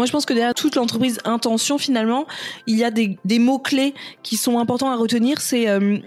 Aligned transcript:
Moi, 0.00 0.06
je 0.06 0.12
pense 0.12 0.24
que 0.24 0.32
derrière 0.32 0.54
toute 0.54 0.76
l'entreprise 0.76 1.18
intention, 1.26 1.76
finalement, 1.76 2.24
il 2.66 2.78
y 2.78 2.84
a 2.84 2.90
des, 2.90 3.18
des 3.26 3.38
mots-clés 3.38 3.92
qui 4.22 4.38
sont 4.38 4.58
importants 4.58 4.90
à 4.90 4.96
retenir. 4.96 5.42
C'est 5.42 5.68
euh, 5.68 5.98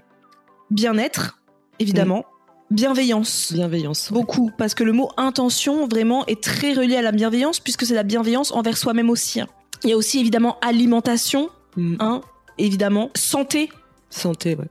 bien-être, 0.72 1.38
évidemment. 1.78 2.26
Bienveillance. 2.72 3.54
Bienveillance. 3.54 4.10
ouais. 4.10 4.16
Beaucoup, 4.16 4.50
parce 4.58 4.74
que 4.74 4.84
le 4.84 4.94
mot 4.94 5.10
intention 5.16 5.86
vraiment 5.88 6.26
est 6.26 6.42
très 6.42 6.74
relié 6.74 6.96
à 6.96 7.04
la 7.04 7.12
bienveillance, 7.12 7.60
puisque 7.60 7.86
c'est 7.86 7.94
la 7.94 8.02
bienveillance 8.02 8.52
envers 8.52 8.78
soi-même 8.78 9.12
aussi. 9.12 9.42
hein. 9.42 9.48
Il 9.84 9.92
y 9.92 9.94
a 9.94 9.98
aussi 9.98 10.20
évidemment 10.20 10.58
alimentation, 10.62 11.50
Mm. 11.76 11.96
hein, 12.00 12.22
évidemment, 12.58 13.12
santé, 13.16 13.70
Santé, 14.10 14.56
ouais. 14.56 14.66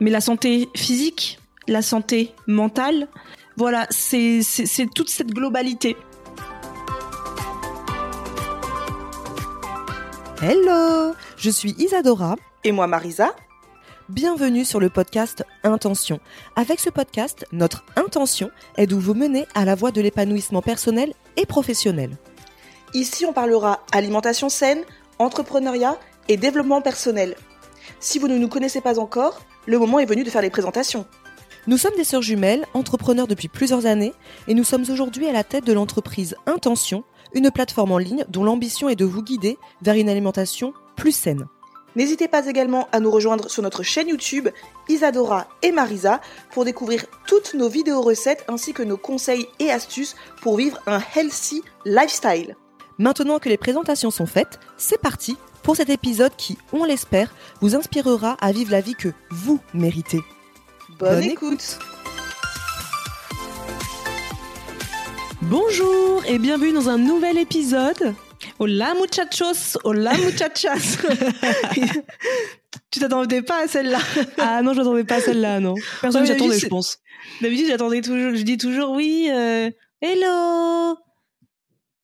mais 0.00 0.10
la 0.10 0.22
santé 0.22 0.70
physique, 0.74 1.38
la 1.66 1.82
santé 1.82 2.32
mentale, 2.46 3.08
voilà, 3.58 3.86
c'est 3.90 4.40
toute 4.94 5.10
cette 5.10 5.28
globalité. 5.32 5.94
Hello, 10.40 11.14
je 11.36 11.50
suis 11.50 11.74
Isadora. 11.78 12.36
Et 12.62 12.70
moi, 12.70 12.86
Marisa 12.86 13.34
Bienvenue 14.08 14.64
sur 14.64 14.78
le 14.78 14.88
podcast 14.88 15.44
Intention. 15.64 16.20
Avec 16.54 16.78
ce 16.78 16.90
podcast, 16.90 17.44
notre 17.50 17.84
intention 17.96 18.52
est 18.76 18.86
de 18.86 18.94
vous 18.94 19.14
mener 19.14 19.48
à 19.56 19.64
la 19.64 19.74
voie 19.74 19.90
de 19.90 20.00
l'épanouissement 20.00 20.62
personnel 20.62 21.12
et 21.36 21.44
professionnel. 21.44 22.16
Ici, 22.94 23.26
on 23.26 23.32
parlera 23.32 23.80
alimentation 23.90 24.48
saine, 24.48 24.84
entrepreneuriat 25.18 25.98
et 26.28 26.36
développement 26.36 26.82
personnel. 26.82 27.34
Si 27.98 28.20
vous 28.20 28.28
ne 28.28 28.38
nous 28.38 28.48
connaissez 28.48 28.80
pas 28.80 29.00
encore, 29.00 29.40
le 29.66 29.76
moment 29.76 29.98
est 29.98 30.06
venu 30.06 30.22
de 30.22 30.30
faire 30.30 30.42
les 30.42 30.50
présentations. 30.50 31.04
Nous 31.66 31.78
sommes 31.78 31.96
des 31.96 32.04
sœurs 32.04 32.22
jumelles, 32.22 32.64
entrepreneurs 32.74 33.26
depuis 33.26 33.48
plusieurs 33.48 33.86
années, 33.86 34.14
et 34.46 34.54
nous 34.54 34.62
sommes 34.62 34.84
aujourd'hui 34.88 35.26
à 35.26 35.32
la 35.32 35.42
tête 35.42 35.66
de 35.66 35.72
l'entreprise 35.72 36.36
Intention, 36.46 37.02
une 37.34 37.50
plateforme 37.50 37.92
en 37.92 37.98
ligne 37.98 38.24
dont 38.28 38.44
l'ambition 38.44 38.88
est 38.88 38.96
de 38.96 39.04
vous 39.04 39.22
guider 39.22 39.58
vers 39.82 39.94
une 39.94 40.08
alimentation 40.08 40.72
plus 40.96 41.12
saine. 41.12 41.46
N'hésitez 41.96 42.28
pas 42.28 42.46
également 42.46 42.88
à 42.92 43.00
nous 43.00 43.10
rejoindre 43.10 43.50
sur 43.50 43.62
notre 43.62 43.82
chaîne 43.82 44.08
YouTube 44.08 44.48
Isadora 44.88 45.48
et 45.62 45.72
Marisa 45.72 46.20
pour 46.52 46.64
découvrir 46.64 47.04
toutes 47.26 47.54
nos 47.54 47.68
vidéos 47.68 48.02
recettes 48.02 48.44
ainsi 48.48 48.72
que 48.72 48.82
nos 48.82 48.96
conseils 48.96 49.48
et 49.58 49.70
astuces 49.70 50.14
pour 50.40 50.56
vivre 50.56 50.78
un 50.86 51.00
healthy 51.16 51.62
lifestyle. 51.84 52.56
Maintenant 52.98 53.38
que 53.38 53.48
les 53.48 53.56
présentations 53.56 54.10
sont 54.10 54.26
faites, 54.26 54.60
c'est 54.76 55.00
parti 55.00 55.36
pour 55.62 55.76
cet 55.76 55.90
épisode 55.90 56.34
qui, 56.36 56.56
on 56.72 56.84
l'espère, 56.84 57.34
vous 57.60 57.74
inspirera 57.74 58.36
à 58.40 58.52
vivre 58.52 58.70
la 58.70 58.80
vie 58.80 58.94
que 58.94 59.12
vous 59.30 59.60
méritez. 59.74 60.20
Bonne, 60.98 61.14
Bonne 61.14 61.24
écoute. 61.24 61.78
Bonjour 65.42 66.22
et 66.26 66.38
bienvenue 66.38 66.72
dans 66.72 66.88
un 66.88 66.98
nouvel 66.98 67.38
épisode. 67.38 68.14
Hola 68.58 68.94
muchachos, 68.94 69.78
hola 69.84 70.12
muchachas. 70.18 70.98
tu 72.90 73.00
t'attendais 73.00 73.42
pas 73.42 73.64
à 73.64 73.68
celle-là 73.68 73.98
Ah 74.38 74.62
non, 74.62 74.72
je 74.72 74.78
m'attendais 74.78 75.04
pas 75.04 75.16
à 75.16 75.20
celle-là, 75.20 75.60
non. 75.60 75.74
Personne 76.00 76.22
Ouais, 76.22 76.28
ne 76.28 76.32
s'attendait, 76.32 76.52
juste- 76.54 76.64
je 76.64 76.68
pense. 76.68 76.98
D'habitude, 77.40 77.66
j'attendais 77.68 78.00
toujours, 78.00 78.34
je 78.34 78.42
dis 78.42 78.56
toujours 78.58 78.90
oui, 78.92 79.28
euh, 79.30 79.70
hello. 80.00 80.96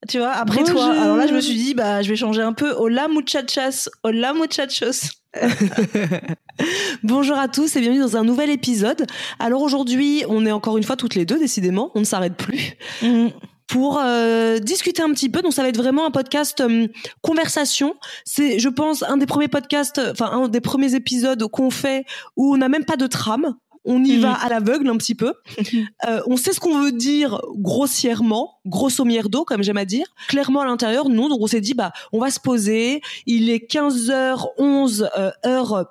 Tu 0.09 0.19
vois, 0.19 0.33
après 0.33 0.61
Bonjour. 0.61 0.75
toi. 0.77 0.93
Alors 1.01 1.17
là, 1.17 1.27
je 1.27 1.35
me 1.35 1.41
suis 1.41 1.55
dit, 1.55 1.75
bah, 1.75 2.03
je 2.03 2.09
vais 2.11 2.17
changer 2.17 2.43
un 2.43 2.53
peu. 2.53 2.73
Hola 2.73 3.09
muchachas, 3.09 3.89
hola 4.03 4.33
muchachos. 4.35 5.11
Bonjour 7.03 7.37
à 7.37 7.49
tous 7.49 7.77
et 7.77 7.81
bienvenue 7.81 8.01
dans 8.01 8.17
un 8.17 8.25
nouvel 8.25 8.51
épisode. 8.51 9.07
Alors 9.39 9.63
aujourd'hui, 9.63 10.25
on 10.29 10.47
est 10.47 10.53
encore 10.53 10.77
une 10.77 10.85
fois 10.85 10.97
toutes 10.97 11.15
les 11.15 11.25
deux, 11.25 11.39
décidément, 11.39 11.91
on 11.95 12.01
ne 12.01 12.05
s'arrête 12.05 12.37
plus. 12.37 12.77
Pour 13.67 13.99
euh, 13.99 14.59
discuter 14.59 15.03
un 15.03 15.11
petit 15.13 15.31
peu, 15.31 15.41
donc 15.41 15.55
ça 15.55 15.63
va 15.63 15.69
être 15.69 15.79
vraiment 15.79 16.07
un 16.07 16.11
podcast 16.11 16.61
euh, 16.61 16.87
conversation. 17.23 17.97
C'est, 18.25 18.59
je 18.59 18.69
pense, 18.69 19.03
un 19.03 19.17
des 19.17 19.27
premiers 19.27 19.49
podcasts, 19.49 19.99
euh, 19.99 20.13
enfin 20.13 20.31
un 20.33 20.49
des 20.49 20.61
premiers 20.61 20.95
épisodes 20.95 21.43
qu'on 21.49 21.71
fait 21.71 22.05
où 22.37 22.55
on 22.55 22.59
n'a 22.59 22.69
même 22.69 22.85
pas 22.85 22.97
de 22.97 23.07
trame. 23.07 23.55
On 23.85 24.03
y 24.03 24.17
Mhm. 24.17 24.21
va 24.23 24.33
à 24.35 24.49
l'aveugle 24.49 24.89
un 24.89 24.97
petit 24.97 25.15
peu. 25.15 25.35
Euh, 26.09 26.21
on 26.27 26.37
sait 26.37 26.53
ce 26.53 26.61
qu'on 26.61 26.79
veut 26.81 26.93
dire 26.93 27.41
grossièrement, 27.57 28.59
grosso 28.67 29.05
mierdo, 29.05 29.45
comme 29.45 29.63
j'aime 29.63 29.77
à 29.79 29.85
dire. 29.85 30.07
Clairement 30.29 30.61
à 30.61 30.67
l'intérieur, 30.67 31.09
non. 31.09 31.29
Donc 31.29 31.41
on 31.41 31.47
s'est 31.47 31.61
dit, 31.63 31.75
bah, 31.75 31.93
on 32.13 32.19
va 32.21 32.31
se 32.31 32.41
poser. 32.41 33.01
Il 33.27 33.49
est 33.51 33.61
15h11 33.71 35.09
euh, 35.17 35.31
heure. 35.47 35.87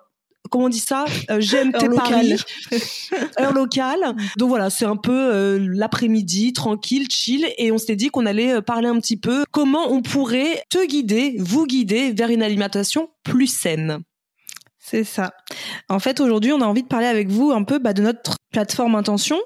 Comment 0.51 0.65
on 0.65 0.69
dit 0.69 0.79
ça 0.79 1.05
euh, 1.31 1.39
GMT 1.39 1.83
Heure 1.83 1.95
Paris, 1.95 2.35
heure 3.39 3.53
locale. 3.53 4.15
Donc 4.37 4.49
voilà, 4.49 4.69
c'est 4.69 4.85
un 4.85 4.97
peu 4.97 5.11
euh, 5.33 5.57
l'après-midi, 5.71 6.53
tranquille, 6.53 7.07
chill, 7.09 7.47
et 7.57 7.71
on 7.71 7.77
s'était 7.77 7.95
dit 7.95 8.09
qu'on 8.09 8.25
allait 8.25 8.53
euh, 8.53 8.61
parler 8.61 8.87
un 8.87 8.99
petit 8.99 9.17
peu 9.17 9.45
comment 9.51 9.91
on 9.91 10.01
pourrait 10.01 10.61
te 10.69 10.85
guider, 10.85 11.35
vous 11.39 11.65
guider 11.65 12.11
vers 12.11 12.29
une 12.29 12.43
alimentation 12.43 13.09
plus 13.23 13.47
saine. 13.47 13.99
C'est 14.85 15.05
ça. 15.05 15.31
En 15.88 15.99
fait, 15.99 16.19
aujourd'hui, 16.19 16.51
on 16.51 16.59
a 16.59 16.66
envie 16.66 16.83
de 16.83 16.89
parler 16.89 17.07
avec 17.07 17.29
vous 17.29 17.51
un 17.51 17.63
peu 17.63 17.79
bah, 17.79 17.94
de 17.94 18.01
notre 18.01 18.35
plateforme 18.51 18.95
Intention, 18.95 19.39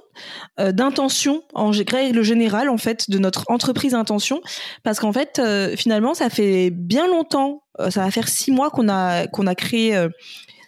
euh, 0.59 0.71
d'intention 0.71 1.43
en 1.53 1.69
règle 1.69 2.23
générale, 2.23 2.69
en 2.69 2.77
fait, 2.77 3.07
de 3.11 3.19
notre 3.19 3.45
entreprise 3.47 3.93
Intention, 3.93 4.41
parce 4.83 4.99
qu'en 4.99 5.13
fait, 5.13 5.37
euh, 5.37 5.75
finalement, 5.77 6.15
ça 6.15 6.31
fait 6.31 6.71
bien 6.71 7.07
longtemps, 7.07 7.61
euh, 7.79 7.91
ça 7.91 8.03
va 8.03 8.09
faire 8.09 8.27
six 8.27 8.49
mois 8.49 8.71
qu'on 8.71 8.89
a 8.89 9.27
qu'on 9.27 9.45
a 9.45 9.53
créé 9.53 9.95
euh, 9.95 10.09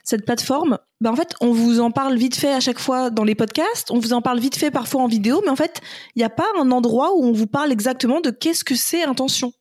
cette 0.04 0.24
plateforme. 0.24 0.78
Bah, 1.02 1.12
en 1.12 1.16
fait, 1.16 1.34
on 1.42 1.52
vous 1.52 1.80
en 1.80 1.90
parle 1.90 2.16
vite 2.16 2.36
fait 2.36 2.54
à 2.54 2.60
chaque 2.60 2.80
fois 2.80 3.10
dans 3.10 3.24
les 3.24 3.36
podcasts, 3.36 3.90
on 3.90 3.98
vous 3.98 4.14
en 4.14 4.22
parle 4.22 4.40
vite 4.40 4.56
fait 4.56 4.70
parfois 4.70 5.02
en 5.02 5.08
vidéo, 5.08 5.42
mais 5.44 5.50
en 5.50 5.56
fait, 5.56 5.82
il 6.16 6.20
n'y 6.20 6.26
a 6.26 6.30
pas 6.30 6.48
un 6.60 6.70
endroit 6.70 7.16
où 7.16 7.26
on 7.26 7.32
vous 7.32 7.48
parle 7.48 7.72
exactement 7.72 8.22
de 8.22 8.30
qu'est-ce 8.30 8.64
que 8.64 8.76
c'est 8.76 9.02
Intention. 9.02 9.52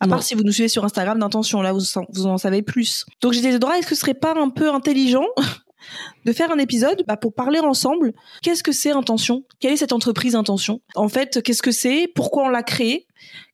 À 0.00 0.06
Non. 0.06 0.10
part 0.12 0.22
si 0.22 0.34
vous 0.34 0.42
nous 0.42 0.52
suivez 0.52 0.68
sur 0.68 0.84
Instagram 0.84 1.18
d'intention, 1.18 1.60
là 1.62 1.72
vous, 1.72 1.98
en- 1.98 2.06
vous 2.12 2.26
en 2.26 2.38
savez 2.38 2.62
plus. 2.62 3.04
Donc 3.20 3.32
j'ai 3.32 3.40
des 3.40 3.58
droits, 3.58 3.78
est-ce 3.78 3.86
que 3.88 3.94
ce 3.94 4.00
serait 4.02 4.14
pas 4.14 4.34
un 4.36 4.50
peu 4.50 4.70
intelligent 4.72 5.26
de 6.24 6.32
faire 6.32 6.50
un 6.52 6.58
épisode 6.58 7.02
bah, 7.06 7.16
pour 7.16 7.34
parler 7.34 7.58
ensemble? 7.60 8.12
Qu'est-ce 8.42 8.62
que 8.62 8.72
c'est 8.72 8.92
Intention? 8.92 9.42
Quelle 9.60 9.72
est 9.72 9.76
cette 9.76 9.92
entreprise 9.92 10.34
Intention? 10.34 10.80
En 10.94 11.08
fait, 11.08 11.42
qu'est-ce 11.42 11.62
que 11.62 11.72
c'est? 11.72 12.08
Pourquoi 12.14 12.44
on 12.44 12.48
l'a 12.48 12.62
créée? 12.62 13.06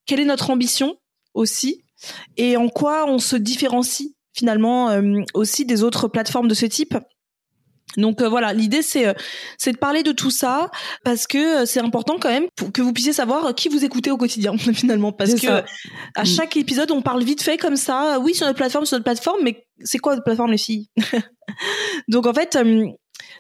Quelle 0.07 0.21
est 0.21 0.25
notre 0.25 0.51
ambition 0.51 0.97
aussi? 1.35 1.85
Et 2.37 2.57
en 2.57 2.69
quoi 2.69 3.05
on 3.09 3.19
se 3.19 3.37
différencie 3.37 4.11
finalement 4.33 4.91
euh, 4.91 5.21
aussi 5.35 5.65
des 5.67 5.83
autres 5.83 6.09
plateformes 6.09 6.49
de 6.49 6.55
ce 6.55 6.67
type? 6.67 6.97
Donc 7.97 8.23
euh, 8.23 8.29
voilà, 8.29 8.53
l'idée 8.53 8.83
c'est 8.83 9.07
euh, 9.07 9.15
c'est 9.59 9.73
de 9.73 9.77
parler 9.79 10.03
de 10.03 10.13
tout 10.13 10.31
ça 10.31 10.71
parce 11.05 11.27
que 11.27 11.63
euh, 11.63 11.67
c'est 11.67 11.81
important 11.81 12.19
quand 12.21 12.29
même 12.29 12.47
pour 12.57 12.73
que 12.73 12.83
vous 12.83 12.93
puissiez 12.93 13.13
savoir 13.13 13.55
qui 13.55 13.69
vous 13.69 13.85
écoutez 13.85 14.11
au 14.11 14.17
quotidien 14.17 14.57
finalement. 14.75 15.13
Parce 15.13 15.35
que 15.35 15.41
ça. 15.41 15.65
à 16.15 16.23
Mm. 16.23 16.27
chaque 16.27 16.57
épisode 16.57 16.91
on 16.91 17.03
parle 17.03 17.23
vite 17.25 17.43
fait 17.43 17.57
comme 17.57 17.77
ça. 17.77 18.19
Oui 18.21 18.35
sur 18.35 18.47
notre 18.47 18.57
plateforme 18.59 18.87
sur 18.87 18.97
notre 18.97 19.05
plateforme 19.05 19.41
mais 19.43 19.67
c'est 19.83 19.99
quoi 19.99 20.13
notre 20.15 20.25
plateforme 20.25 20.53
les 20.53 20.59
filles? 20.59 20.89
Donc 22.09 22.27
en 22.27 22.33
fait 22.33 22.57
euh, 22.57 22.87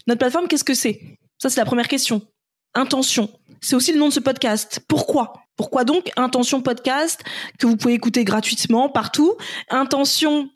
notre 0.06 0.18
plateforme 0.18 0.48
qu'est-ce 0.48 0.64
que 0.64 0.74
c'est? 0.74 1.00
Ça 1.38 1.48
c'est 1.48 1.60
la 1.60 1.66
première 1.66 1.88
question. 1.88 2.22
Intention. 2.74 3.30
C'est 3.60 3.76
aussi 3.76 3.92
le 3.92 3.98
nom 3.98 4.08
de 4.08 4.12
ce 4.12 4.20
podcast. 4.20 4.80
Pourquoi? 4.88 5.32
Pourquoi 5.56 5.84
donc 5.84 6.10
intention 6.16 6.62
podcast 6.62 7.20
que 7.58 7.66
vous 7.66 7.76
pouvez 7.76 7.94
écouter 7.94 8.24
gratuitement 8.24 8.88
partout. 8.88 9.36
Intention 9.68 10.48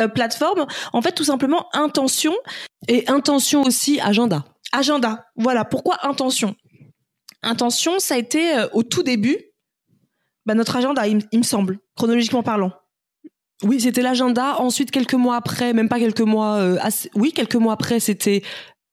euh, 0.00 0.08
plateforme 0.08 0.66
en 0.92 1.02
fait 1.02 1.12
tout 1.12 1.24
simplement 1.24 1.66
intention 1.72 2.34
Et 2.88 3.08
intention 3.08 3.62
aussi, 3.62 4.00
agenda. 4.00 4.44
agenda. 4.72 5.26
Voilà, 5.36 5.64
pourquoi 5.64 6.06
intention? 6.06 6.54
Intention, 7.42 7.98
ça 7.98 8.14
a 8.14 8.18
été 8.18 8.56
euh, 8.56 8.66
au 8.72 8.82
tout 8.82 9.02
début 9.02 9.38
bah, 10.46 10.54
notre 10.54 10.76
agenda, 10.76 11.06
il, 11.08 11.26
me 11.34 11.42
semble, 11.42 11.80
chronologiquement 11.96 12.44
parlant. 12.44 12.72
Oui, 13.64 13.80
c'était 13.80 14.02
l'agenda. 14.02 14.60
Ensuite, 14.60 14.92
quelques 14.92 15.14
mois 15.14 15.36
après, 15.36 15.72
même 15.72 15.88
pas 15.88 15.98
quelques 15.98 16.20
mois, 16.20 16.56
euh, 16.56 16.78
oui, 17.14 17.32
quelques 17.32 17.56
mois 17.56 17.72
après, 17.72 17.98
c'était 17.98 18.42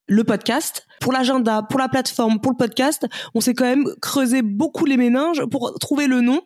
le 0.08 0.24
podcast. 0.24 0.86
Pour 1.00 1.12
l'agenda, 1.12 1.64
pour 1.64 1.80
la 1.80 1.90
plateforme, 1.90 2.40
pour 2.40 2.52
le 2.52 2.58
podcast, 2.58 3.06
on 3.34 3.42
s'est 3.42 3.54
quand 3.54 3.66
même 3.66 3.86
creusé 4.02 4.42
beaucoup 4.42 4.86
les 4.86 4.96
méninges 4.96 5.44
pour 5.52 5.78
trouver 5.80 6.08
le 6.08 6.22
nom. 6.22 6.42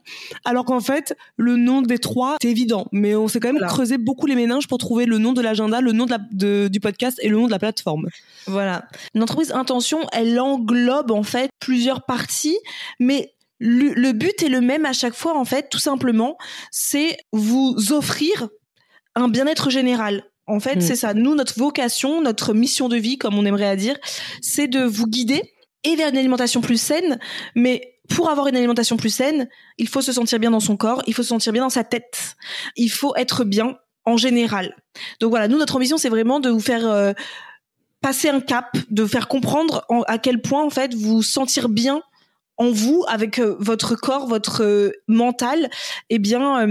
Alors 0.46 0.66
qu'en 0.66 0.80
fait, 0.80 1.16
le 1.36 1.58
nom 1.58 1.82
des 1.82 2.00
trois, 2.00 2.38
c'est 2.42 2.50
évident. 2.50 2.88
Mais 2.92 3.16
on 3.16 3.28
s'est 3.28 3.40
quand 3.40 3.54
même 3.54 3.66
creusé 3.68 3.98
beaucoup 3.98 4.26
les 4.26 4.36
méninges 4.36 4.68
pour 4.68 4.80
trouver 4.80 5.06
le 5.06 5.20
nom 5.20 5.34
de 5.34 5.42
l'agenda, 5.42 5.80
le 5.80 5.92
nom 5.92 6.06
de 6.06 6.12
la, 6.12 6.70
du 6.70 6.80
podcast 6.80 7.20
et 7.22 7.30
le 7.30 7.38
nom 7.38 7.46
de 7.46 7.52
la 7.52 7.60
plateforme. 7.60 8.08
Voilà. 8.48 8.86
Une 9.14 9.22
entreprise 9.22 9.52
intention, 9.52 10.00
elle 10.12 10.40
englobe 10.40 11.12
en 11.12 11.24
fait 11.24 11.50
plusieurs 11.60 12.04
parties, 12.06 12.58
mais 13.00 13.34
le 13.60 14.12
but 14.12 14.42
est 14.42 14.50
le 14.50 14.62
même 14.62 14.86
à 14.86 14.94
chaque 14.94 15.16
fois 15.16 15.38
en 15.38 15.46
fait, 15.46 15.70
tout 15.70 15.80
simplement, 15.80 16.38
c'est 16.72 17.18
vous 17.32 17.76
offrir 17.92 18.50
un 19.16 19.28
bien-être 19.28 19.70
général 19.70 20.24
en 20.48 20.60
fait, 20.60 20.78
mm. 20.78 20.82
c'est 20.82 20.96
ça. 20.96 21.14
Nous, 21.14 21.36
notre 21.36 21.58
vocation, 21.60 22.22
notre 22.22 22.54
mission 22.54 22.90
de 22.90 22.98
vie, 22.98 23.18
comme 23.18 23.38
on 23.38 23.46
aimerait 23.46 23.68
à 23.68 23.76
dire, 23.76 23.98
c'est 24.42 24.68
de 24.68 24.84
vous 24.84 25.08
guider 25.08 25.42
et 25.84 25.96
vers 25.96 26.10
une 26.10 26.18
alimentation 26.18 26.62
plus 26.62 26.82
saine. 26.82 27.20
Mais 27.56 27.98
pour 28.10 28.30
avoir 28.30 28.48
une 28.48 28.56
alimentation 28.56 28.98
plus 28.98 29.10
saine, 29.10 29.50
il 29.78 29.88
faut 29.88 30.02
se 30.02 30.12
sentir 30.12 30.40
bien 30.40 30.52
dans 30.52 30.60
son 30.60 30.78
corps, 30.78 31.04
il 31.08 31.14
faut 31.14 31.24
se 31.24 31.30
sentir 31.30 31.54
bien 31.54 31.64
dans 31.64 31.70
sa 31.70 31.84
tête, 31.84 32.36
il 32.76 32.90
faut 32.90 33.16
être 33.16 33.44
bien 33.44 33.78
en 34.06 34.18
général. 34.18 34.76
Donc 35.20 35.32
voilà, 35.32 35.48
nous, 35.48 35.58
notre 35.58 35.80
mission, 35.80 35.98
c'est 35.98 36.10
vraiment 36.10 36.40
de 36.40 36.50
vous 36.50 36.62
faire 36.62 36.90
euh, 36.90 37.12
passer 38.02 38.30
un 38.30 38.40
cap, 38.40 38.78
de 38.90 39.06
faire 39.06 39.28
comprendre 39.28 39.86
à 40.08 40.18
quel 40.18 40.42
point, 40.42 40.64
en 40.64 40.70
fait, 40.70 40.94
vous 40.94 41.22
sentir 41.22 41.68
bien 41.68 42.02
en 42.56 42.72
vous, 42.72 43.04
avec 43.08 43.40
euh, 43.40 43.58
votre 43.60 43.96
corps, 43.96 44.28
votre 44.28 44.64
euh, 44.64 44.92
mental, 45.08 45.70
eh 46.10 46.20
bien, 46.20 46.66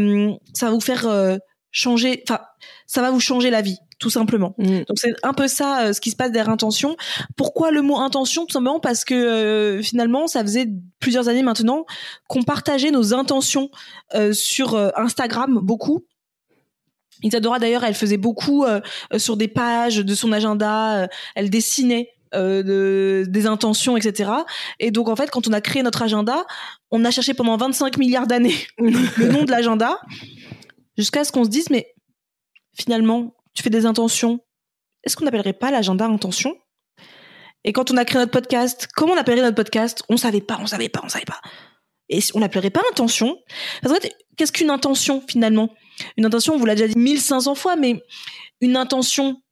ça 0.55 0.67
va 0.67 0.73
vous 0.73 0.81
faire 0.81 1.39
changer, 1.71 2.23
enfin, 2.27 2.41
ça 2.87 3.03
va 3.03 3.11
vous 3.11 3.21
changer 3.21 3.51
la 3.51 3.63
vie, 3.63 3.79
tout 3.99 4.11
simplement. 4.11 4.55
Mm. 4.59 4.79
Donc 4.79 4.97
c'est 4.97 5.15
un 5.23 5.33
peu 5.33 5.49
ça 5.49 5.87
euh, 5.87 5.93
ce 5.93 6.01
qui 6.01 6.11
se 6.11 6.17
passe 6.17 6.31
derrière 6.31 6.53
intention. 6.53 6.97
Pourquoi 7.37 7.71
le 7.71 7.83
mot 7.83 7.99
intention 7.99 8.47
Tout 8.47 8.53
simplement? 8.53 8.81
Parce 8.81 9.05
que 9.05 9.15
euh, 9.15 9.83
finalement, 9.83 10.27
ça 10.27 10.43
faisait 10.43 10.69
plusieurs 11.01 11.29
années 11.29 11.43
maintenant 11.43 11.85
qu'on 12.29 12.43
partageait 12.43 12.91
nos 12.91 13.13
intentions 13.15 13.71
euh, 14.15 14.33
sur 14.33 14.77
Instagram 14.97 15.59
beaucoup. 15.63 16.05
Isadora 17.23 17.59
d'ailleurs, 17.59 17.83
elle 17.83 17.95
faisait 17.95 18.19
beaucoup 18.19 18.67
sur 19.17 19.39
des 19.39 19.49
pages 19.49 19.97
de 19.97 20.15
son 20.15 20.33
agenda, 20.33 21.09
elle 21.35 21.49
dessinait 21.49 22.11
de, 22.35 23.25
des 23.27 23.47
intentions, 23.47 23.97
etc. 23.97 24.31
Et 24.81 24.91
donc 24.91 25.09
en 25.09 25.17
fait, 25.17 25.31
quand 25.31 25.49
on 25.49 25.53
a 25.55 25.63
créé 25.63 25.83
notre 25.83 26.03
agenda, 26.03 26.45
on 26.91 27.03
a 27.07 27.11
cherché 27.11 27.33
pendant 27.33 27.57
25 27.57 27.97
milliards 27.97 28.27
d'années 28.27 28.55
le 28.79 29.29
nom 29.29 29.45
de 29.45 29.51
l'agenda 29.51 29.99
jusqu'à 30.99 31.25
ce 31.25 31.33
qu'on 31.33 31.45
se 31.45 31.49
dise, 31.49 31.71
mais 31.71 31.96
finalement, 32.77 33.35
tu 33.55 33.63
fais 33.63 33.71
des 33.71 33.87
intentions. 33.87 34.41
Est-ce 35.03 35.17
qu'on 35.17 35.25
n'appellerait 35.25 35.53
pas 35.53 35.71
l'agenda 35.71 36.07
intention? 36.07 36.57
Et 37.65 37.73
quand 37.73 37.91
on 37.91 37.97
a 37.97 38.05
créé 38.05 38.21
notre 38.21 38.33
podcast, 38.33 38.87
comment 38.95 39.15
on 39.15 39.17
appellerait 39.17 39.43
notre 39.43 39.57
podcast? 39.57 40.05
On 40.09 40.17
savait 40.17 40.41
pas, 40.41 40.59
on 40.61 40.67
savait 40.67 40.89
pas, 40.89 41.01
on 41.03 41.09
savait 41.09 41.25
pas. 41.25 41.41
Et 42.09 42.21
on 42.35 42.39
l'appellerait 42.39 42.71
pas 42.71 42.83
intention? 42.91 43.39
Parce 43.83 43.99
que 43.99 44.09
qu'est-ce 44.37 44.53
qu'une 44.53 44.71
intention 44.71 45.23
finalement? 45.27 45.75
Une 46.17 46.27
intention, 46.27 46.55
on 46.55 46.59
vous 46.59 46.67
l'a 46.67 46.75
déjà 46.75 46.89
dit 46.89 46.99
1500 46.99 47.55
fois, 47.55 47.77
mais 47.77 48.03
une 48.61 48.77
intention, 48.77 49.43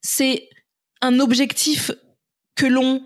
c'est 0.00 0.48
un 1.02 1.20
objectif 1.20 1.90
que 2.54 2.66
l'on 2.66 3.02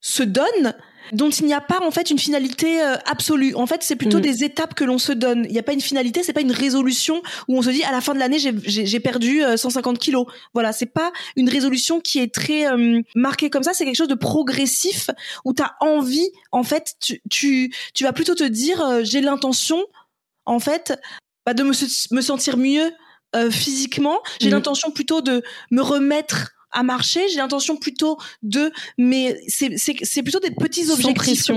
se 0.00 0.22
donne 0.22 0.74
dont 1.12 1.30
il 1.30 1.46
n'y 1.46 1.54
a 1.54 1.60
pas 1.60 1.80
en 1.82 1.90
fait 1.90 2.10
une 2.10 2.18
finalité 2.18 2.82
euh, 2.82 2.96
absolue. 3.06 3.54
En 3.54 3.66
fait, 3.66 3.82
c'est 3.82 3.96
plutôt 3.96 4.18
mm. 4.18 4.22
des 4.22 4.44
étapes 4.44 4.74
que 4.74 4.84
l'on 4.84 4.98
se 4.98 5.12
donne. 5.12 5.44
Il 5.46 5.52
n'y 5.52 5.58
a 5.58 5.62
pas 5.62 5.72
une 5.72 5.80
finalité, 5.80 6.22
c'est 6.22 6.32
pas 6.32 6.40
une 6.40 6.52
résolution 6.52 7.22
où 7.48 7.56
on 7.56 7.62
se 7.62 7.70
dit 7.70 7.82
à 7.84 7.92
la 7.92 8.00
fin 8.00 8.14
de 8.14 8.18
l'année 8.18 8.38
j'ai 8.38 9.00
perdu 9.00 9.42
150 9.56 9.96
euh, 9.96 9.98
kilos. 9.98 10.26
Voilà, 10.54 10.72
c'est 10.72 10.86
pas 10.86 11.12
une 11.36 11.48
résolution 11.48 12.00
qui 12.00 12.18
est 12.18 12.32
très 12.32 12.66
euh, 12.66 13.00
marquée 13.14 13.50
comme 13.50 13.62
ça. 13.62 13.72
C'est 13.74 13.84
quelque 13.84 13.96
chose 13.96 14.08
de 14.08 14.14
progressif 14.14 15.10
où 15.44 15.52
tu 15.52 15.62
as 15.62 15.74
envie. 15.80 16.30
En 16.52 16.62
fait, 16.62 16.94
tu 17.00 17.20
tu, 17.30 17.72
tu 17.94 18.04
vas 18.04 18.12
plutôt 18.12 18.34
te 18.34 18.44
dire 18.44 18.82
j'ai 19.02 19.20
l'intention 19.20 19.84
en 20.46 20.58
fait 20.58 20.98
bah, 21.46 21.54
de 21.54 21.62
me, 21.62 21.72
me 22.14 22.20
sentir 22.20 22.56
mieux 22.56 22.90
physiquement. 23.50 24.18
J'ai 24.40 24.48
mm. 24.48 24.52
l'intention 24.52 24.90
plutôt 24.90 25.22
de 25.22 25.42
me 25.70 25.82
remettre 25.82 26.50
à 26.72 26.82
marcher. 26.82 27.28
J'ai 27.28 27.38
l'intention 27.38 27.76
plutôt 27.76 28.18
de, 28.42 28.72
mais 28.98 29.40
c'est 29.48 29.74
c'est 29.76 30.22
plutôt 30.22 30.40
des 30.40 30.50
petits 30.50 30.90
objectifs 30.90 31.44
sans 31.44 31.54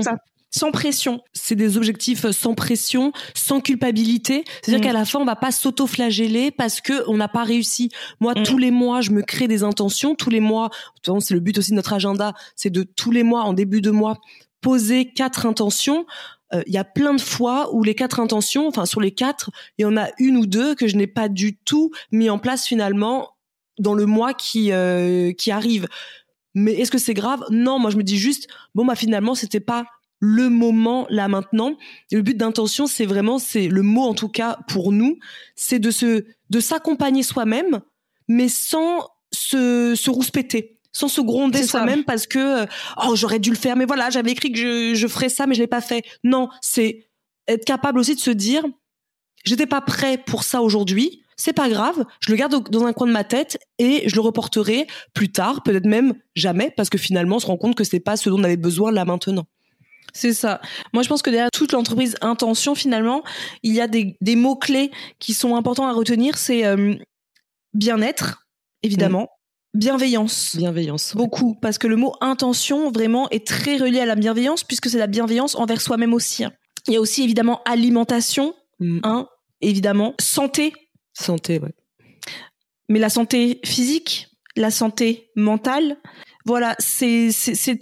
Sans 0.50 0.70
pression. 0.70 1.20
C'est 1.32 1.56
des 1.56 1.76
objectifs 1.76 2.30
sans 2.30 2.54
pression, 2.54 3.12
sans 3.34 3.60
culpabilité. 3.60 4.44
C'est-à-dire 4.62 4.80
mm. 4.80 4.92
qu'à 4.92 4.92
la 4.92 5.04
fin, 5.04 5.18
on 5.18 5.24
va 5.24 5.34
pas 5.34 5.50
s'auto-flageller 5.50 6.52
parce 6.52 6.80
que 6.80 7.08
on 7.08 7.16
n'a 7.16 7.26
pas 7.26 7.42
réussi. 7.42 7.90
Moi, 8.20 8.34
mm. 8.36 8.42
tous 8.44 8.58
les 8.58 8.70
mois, 8.70 9.00
je 9.00 9.10
me 9.10 9.22
crée 9.22 9.48
des 9.48 9.64
intentions. 9.64 10.14
Tous 10.14 10.30
les 10.30 10.38
mois, 10.38 10.70
c'est 11.04 11.34
le 11.34 11.40
but 11.40 11.58
aussi 11.58 11.72
de 11.72 11.76
notre 11.76 11.92
agenda, 11.92 12.34
c'est 12.54 12.70
de 12.70 12.84
tous 12.84 13.10
les 13.10 13.24
mois, 13.24 13.42
en 13.42 13.52
début 13.52 13.80
de 13.80 13.90
mois, 13.90 14.18
poser 14.60 15.12
quatre 15.12 15.44
intentions 15.44 16.06
euh, 16.54 16.62
il 16.66 16.72
y 16.72 16.78
a 16.78 16.84
plein 16.84 17.14
de 17.14 17.20
fois 17.20 17.74
où 17.74 17.82
les 17.82 17.94
quatre 17.94 18.20
intentions, 18.20 18.68
enfin 18.68 18.86
sur 18.86 19.00
les 19.00 19.10
quatre, 19.10 19.50
il 19.78 19.82
y 19.82 19.84
en 19.84 19.96
a 19.96 20.08
une 20.18 20.36
ou 20.36 20.46
deux 20.46 20.74
que 20.74 20.86
je 20.86 20.96
n'ai 20.96 21.06
pas 21.06 21.28
du 21.28 21.56
tout 21.56 21.90
mis 22.12 22.30
en 22.30 22.38
place 22.38 22.66
finalement 22.66 23.30
dans 23.78 23.94
le 23.94 24.06
mois 24.06 24.34
qui 24.34 24.72
euh, 24.72 25.32
qui 25.32 25.50
arrive. 25.50 25.86
Mais 26.54 26.72
est-ce 26.74 26.90
que 26.90 26.98
c'est 26.98 27.14
grave? 27.14 27.44
Non, 27.50 27.78
moi 27.78 27.90
je 27.90 27.96
me 27.96 28.02
dis 28.02 28.18
juste 28.18 28.48
bon 28.74 28.84
bah 28.84 28.94
finalement 28.94 29.34
c'était 29.34 29.60
pas 29.60 29.86
le 30.20 30.48
moment 30.48 31.06
là 31.10 31.28
maintenant. 31.28 31.76
Et 32.10 32.16
le 32.16 32.22
but 32.22 32.36
d'intention, 32.36 32.86
c'est 32.86 33.06
vraiment 33.06 33.38
c'est 33.38 33.68
le 33.68 33.82
mot 33.82 34.02
en 34.02 34.14
tout 34.14 34.28
cas 34.28 34.58
pour 34.68 34.92
nous, 34.92 35.18
c'est 35.56 35.78
de 35.78 35.90
se 35.90 36.24
de 36.50 36.60
s'accompagner 36.60 37.22
soi-même 37.22 37.80
mais 38.28 38.48
sans 38.48 39.08
se 39.32 39.94
se 39.94 40.10
rouspéter 40.10 40.78
sans 40.92 41.08
se 41.08 41.20
gronder 41.20 41.64
soi-même 41.64 42.04
parce 42.04 42.26
que 42.26 42.62
euh, 42.62 42.66
oh 43.04 43.16
j'aurais 43.16 43.40
dû 43.40 43.50
le 43.50 43.56
faire 43.56 43.76
mais 43.76 43.84
voilà 43.84 44.10
j'avais 44.10 44.30
écrit 44.30 44.52
que 44.52 44.58
je, 44.58 44.94
je 44.94 45.06
ferais 45.08 45.28
ça 45.28 45.46
mais 45.46 45.54
je 45.54 45.60
l'ai 45.60 45.66
pas 45.66 45.80
fait 45.80 46.04
non 46.22 46.48
c'est 46.60 47.08
être 47.48 47.64
capable 47.64 47.98
aussi 47.98 48.14
de 48.14 48.20
se 48.20 48.30
dire 48.30 48.64
j'étais 49.44 49.66
pas 49.66 49.80
prêt 49.80 50.18
pour 50.18 50.44
ça 50.44 50.62
aujourd'hui 50.62 51.23
c'est 51.36 51.52
pas 51.52 51.68
grave, 51.68 52.04
je 52.20 52.30
le 52.30 52.36
garde 52.36 52.68
dans 52.70 52.84
un 52.84 52.92
coin 52.92 53.06
de 53.06 53.12
ma 53.12 53.24
tête 53.24 53.58
et 53.78 54.08
je 54.08 54.14
le 54.14 54.20
reporterai 54.20 54.86
plus 55.12 55.30
tard, 55.30 55.62
peut-être 55.62 55.86
même 55.86 56.14
jamais, 56.34 56.72
parce 56.76 56.90
que 56.90 56.98
finalement 56.98 57.36
on 57.36 57.40
se 57.40 57.46
rend 57.46 57.56
compte 57.56 57.74
que 57.74 57.84
c'est 57.84 58.00
pas 58.00 58.16
ce 58.16 58.30
dont 58.30 58.40
on 58.40 58.44
avait 58.44 58.56
besoin 58.56 58.92
là 58.92 59.04
maintenant. 59.04 59.46
C'est 60.14 60.32
ça. 60.32 60.60
Moi, 60.92 61.02
je 61.02 61.08
pense 61.08 61.22
que 61.22 61.30
derrière 61.30 61.50
toute 61.50 61.72
l'entreprise 61.72 62.16
intention, 62.20 62.76
finalement, 62.76 63.24
il 63.64 63.74
y 63.74 63.80
a 63.80 63.88
des, 63.88 64.36
mots 64.36 64.54
clés 64.54 64.92
qui 65.18 65.34
sont 65.34 65.56
importants 65.56 65.88
à 65.88 65.92
retenir. 65.92 66.38
C'est 66.38 66.64
euh, 66.64 66.94
bien-être, 67.74 68.46
évidemment. 68.84 69.22
Mm. 69.22 69.78
Bienveillance. 69.78 70.54
Bienveillance. 70.56 71.16
Beaucoup. 71.16 71.56
Parce 71.60 71.78
que 71.78 71.88
le 71.88 71.96
mot 71.96 72.14
intention, 72.20 72.92
vraiment, 72.92 73.28
est 73.30 73.44
très 73.44 73.76
relié 73.76 73.98
à 73.98 74.06
la 74.06 74.14
bienveillance, 74.14 74.62
puisque 74.62 74.88
c'est 74.88 74.98
la 74.98 75.08
bienveillance 75.08 75.56
envers 75.56 75.80
soi-même 75.80 76.14
aussi. 76.14 76.44
Il 76.86 76.94
y 76.94 76.96
a 76.96 77.00
aussi, 77.00 77.24
évidemment, 77.24 77.60
alimentation, 77.64 78.54
mm. 78.78 79.00
hein, 79.02 79.26
évidemment. 79.62 80.14
Santé, 80.20 80.72
Santé, 81.14 81.58
ouais. 81.58 81.72
Mais 82.88 82.98
la 82.98 83.08
santé 83.08 83.60
physique, 83.64 84.28
la 84.56 84.70
santé 84.70 85.30
mentale, 85.36 85.96
voilà, 86.44 86.76
c'est 86.78 87.30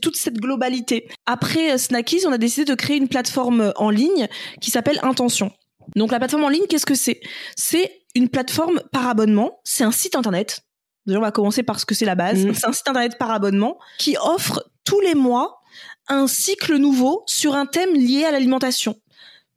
toute 0.01 0.17
cette 0.17 0.39
globalité. 0.39 1.09
Après 1.27 1.73
euh, 1.73 1.79
Snackies, 1.79 2.27
on 2.27 2.33
a 2.33 2.39
décidé 2.39 2.65
de 2.65 2.75
créer 2.75 2.97
une 2.97 3.09
plateforme 3.09 3.73
en 3.77 3.91
ligne 3.91 4.29
qui 4.61 4.71
s'appelle 4.71 5.01
Intention. 5.03 5.51
Donc 5.97 6.13
la 6.13 6.19
plateforme 6.19 6.45
en 6.45 6.49
ligne, 6.49 6.67
qu'est-ce 6.69 6.87
que 6.87 6.95
c'est? 6.95 7.21
C'est 7.57 8.05
une 8.15 8.29
plateforme 8.29 8.81
par 8.93 9.09
abonnement, 9.09 9.61
c'est 9.65 9.85
un 9.85 9.91
site 9.91 10.15
internet. 10.15 10.61
Déjà, 11.07 11.19
on 11.19 11.23
va 11.23 11.33
commencer 11.33 11.65
par 11.65 11.81
ce 11.81 11.87
que 11.87 11.97
c'est 11.97 12.05
la 12.05 12.15
base. 12.15 12.47
Mmh. 12.47 12.55
C'est 12.55 12.67
un 12.67 12.73
site 12.73 12.87
internet 12.87 13.19
par 13.19 13.33
abonnement 13.33 13.79
qui 13.99 14.17
offre 14.23 14.71
tous 14.85 15.01
les 15.01 15.17
mois 15.17 15.61
un 16.09 16.29
cycle 16.29 16.77
nouveau 16.77 17.25
sur 17.27 17.57
un 17.57 17.67
thème 17.67 17.95
lié 17.95 18.25
à 18.25 18.31
l'alimentation. 18.31 18.97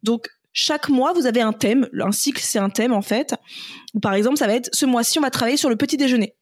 Donc 0.01 0.29
chaque 0.55 0.87
mois, 0.87 1.13
vous 1.13 1.27
avez 1.27 1.41
un 1.41 1.53
thème. 1.53 1.87
Un 2.01 2.13
cycle, 2.13 2.41
c'est 2.41 2.59
un 2.59 2.69
thème 2.69 2.93
en 2.93 3.03
fait. 3.03 3.35
Par 4.01 4.13
exemple, 4.15 4.37
ça 4.37 4.47
va 4.47 4.55
être 4.55 4.69
ce 4.73 4.85
mois-ci, 4.85 5.19
on 5.19 5.21
va 5.21 5.29
travailler 5.29 5.57
sur 5.57 5.69
le 5.69 5.75
petit 5.75 5.97
déjeuner. 5.97 6.33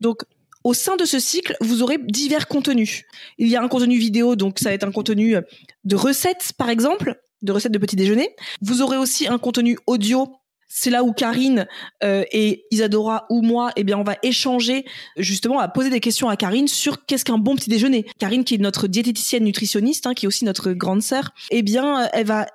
Donc, 0.00 0.22
au 0.64 0.72
sein 0.72 0.96
de 0.96 1.04
ce 1.04 1.18
cycle, 1.18 1.54
vous 1.60 1.82
aurez 1.82 1.98
divers 1.98 2.48
contenus. 2.48 3.04
Il 3.36 3.48
y 3.48 3.54
a 3.54 3.62
un 3.62 3.68
contenu 3.68 3.98
vidéo, 3.98 4.34
donc 4.34 4.58
ça 4.58 4.70
va 4.70 4.74
être 4.74 4.84
un 4.84 4.92
contenu 4.92 5.36
de 5.84 5.96
recettes, 5.96 6.54
par 6.56 6.70
exemple, 6.70 7.20
de 7.42 7.52
recettes 7.52 7.72
de 7.72 7.78
petit 7.78 7.96
déjeuner. 7.96 8.34
Vous 8.62 8.80
aurez 8.80 8.96
aussi 8.96 9.28
un 9.28 9.38
contenu 9.38 9.76
audio. 9.86 10.32
C'est 10.66 10.88
là 10.88 11.04
où 11.04 11.12
Karine 11.12 11.68
euh, 12.02 12.24
et 12.32 12.64
Isadora 12.70 13.26
ou 13.28 13.42
moi, 13.42 13.72
eh 13.76 13.84
bien, 13.84 13.98
on 13.98 14.04
va 14.04 14.16
échanger 14.22 14.86
justement, 15.18 15.58
à 15.58 15.68
poser 15.68 15.90
des 15.90 16.00
questions 16.00 16.30
à 16.30 16.36
Karine 16.36 16.66
sur 16.66 17.04
qu'est-ce 17.04 17.26
qu'un 17.26 17.38
bon 17.38 17.56
petit 17.56 17.68
déjeuner. 17.68 18.06
Karine, 18.18 18.42
qui 18.42 18.54
est 18.54 18.58
notre 18.58 18.88
diététicienne 18.88 19.44
nutritionniste, 19.44 20.06
hein, 20.06 20.14
qui 20.14 20.24
est 20.24 20.28
aussi 20.28 20.46
notre 20.46 20.72
grande 20.72 21.02
sœur, 21.02 21.32
eh 21.50 21.60
bien, 21.60 22.08
elle 22.14 22.26
va 22.26 22.46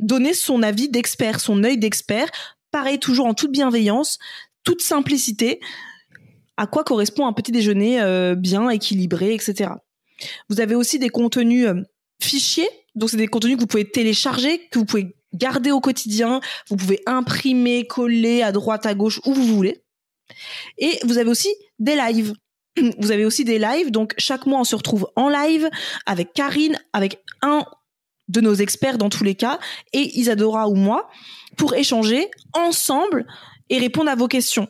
donner 0.00 0.34
son 0.34 0.62
avis 0.62 0.88
d'expert, 0.88 1.40
son 1.40 1.62
œil 1.62 1.78
d'expert, 1.78 2.28
pareil 2.70 2.98
toujours 2.98 3.26
en 3.26 3.34
toute 3.34 3.52
bienveillance, 3.52 4.18
toute 4.64 4.82
simplicité, 4.82 5.60
à 6.56 6.66
quoi 6.66 6.84
correspond 6.84 7.26
un 7.26 7.32
petit 7.32 7.52
déjeuner 7.52 8.00
euh, 8.00 8.34
bien 8.34 8.68
équilibré, 8.68 9.34
etc. 9.34 9.70
Vous 10.48 10.60
avez 10.60 10.74
aussi 10.74 10.98
des 10.98 11.08
contenus 11.08 11.66
euh, 11.66 11.74
fichiers, 12.22 12.68
donc 12.94 13.10
c'est 13.10 13.16
des 13.16 13.28
contenus 13.28 13.56
que 13.56 13.60
vous 13.60 13.66
pouvez 13.66 13.88
télécharger, 13.88 14.68
que 14.70 14.78
vous 14.78 14.84
pouvez 14.84 15.14
garder 15.32 15.70
au 15.70 15.80
quotidien, 15.80 16.40
vous 16.68 16.76
pouvez 16.76 17.00
imprimer, 17.06 17.86
coller 17.86 18.42
à 18.42 18.52
droite, 18.52 18.86
à 18.86 18.94
gauche, 18.94 19.20
où 19.24 19.32
vous 19.32 19.46
voulez. 19.46 19.82
Et 20.78 20.98
vous 21.04 21.18
avez 21.18 21.30
aussi 21.30 21.54
des 21.78 21.96
lives. 21.96 22.34
vous 22.98 23.10
avez 23.10 23.24
aussi 23.24 23.44
des 23.44 23.58
lives. 23.58 23.90
Donc 23.90 24.14
chaque 24.18 24.46
mois, 24.46 24.60
on 24.60 24.64
se 24.64 24.76
retrouve 24.76 25.08
en 25.16 25.28
live 25.28 25.68
avec 26.06 26.32
Karine, 26.32 26.78
avec 26.92 27.22
un 27.42 27.64
de 28.30 28.40
nos 28.40 28.54
experts 28.54 28.98
dans 28.98 29.10
tous 29.10 29.24
les 29.24 29.34
cas, 29.34 29.58
et 29.92 30.18
Isadora 30.18 30.68
ou 30.68 30.74
moi, 30.74 31.10
pour 31.56 31.74
échanger 31.74 32.30
ensemble 32.52 33.26
et 33.68 33.78
répondre 33.78 34.10
à 34.10 34.14
vos 34.14 34.28
questions. 34.28 34.68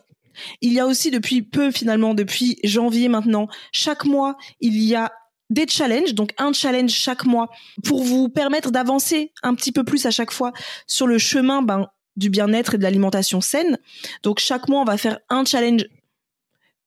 Il 0.61 0.73
y 0.73 0.79
a 0.79 0.87
aussi 0.87 1.11
depuis 1.11 1.41
peu 1.41 1.71
finalement, 1.71 2.13
depuis 2.13 2.57
janvier 2.63 3.07
maintenant, 3.07 3.47
chaque 3.71 4.05
mois, 4.05 4.37
il 4.59 4.81
y 4.81 4.95
a 4.95 5.11
des 5.49 5.67
challenges, 5.67 6.13
donc 6.13 6.33
un 6.37 6.53
challenge 6.53 6.91
chaque 6.91 7.25
mois 7.25 7.49
pour 7.83 8.03
vous 8.03 8.29
permettre 8.29 8.71
d'avancer 8.71 9.33
un 9.43 9.53
petit 9.53 9.71
peu 9.71 9.83
plus 9.83 10.05
à 10.05 10.11
chaque 10.11 10.31
fois 10.31 10.53
sur 10.87 11.07
le 11.07 11.17
chemin 11.17 11.61
ben, 11.61 11.87
du 12.15 12.29
bien-être 12.29 12.75
et 12.75 12.77
de 12.77 12.83
l'alimentation 12.83 13.41
saine. 13.41 13.77
Donc 14.23 14.39
chaque 14.39 14.69
mois, 14.69 14.81
on 14.81 14.85
va 14.85 14.97
faire 14.97 15.19
un 15.29 15.43
challenge 15.43 15.85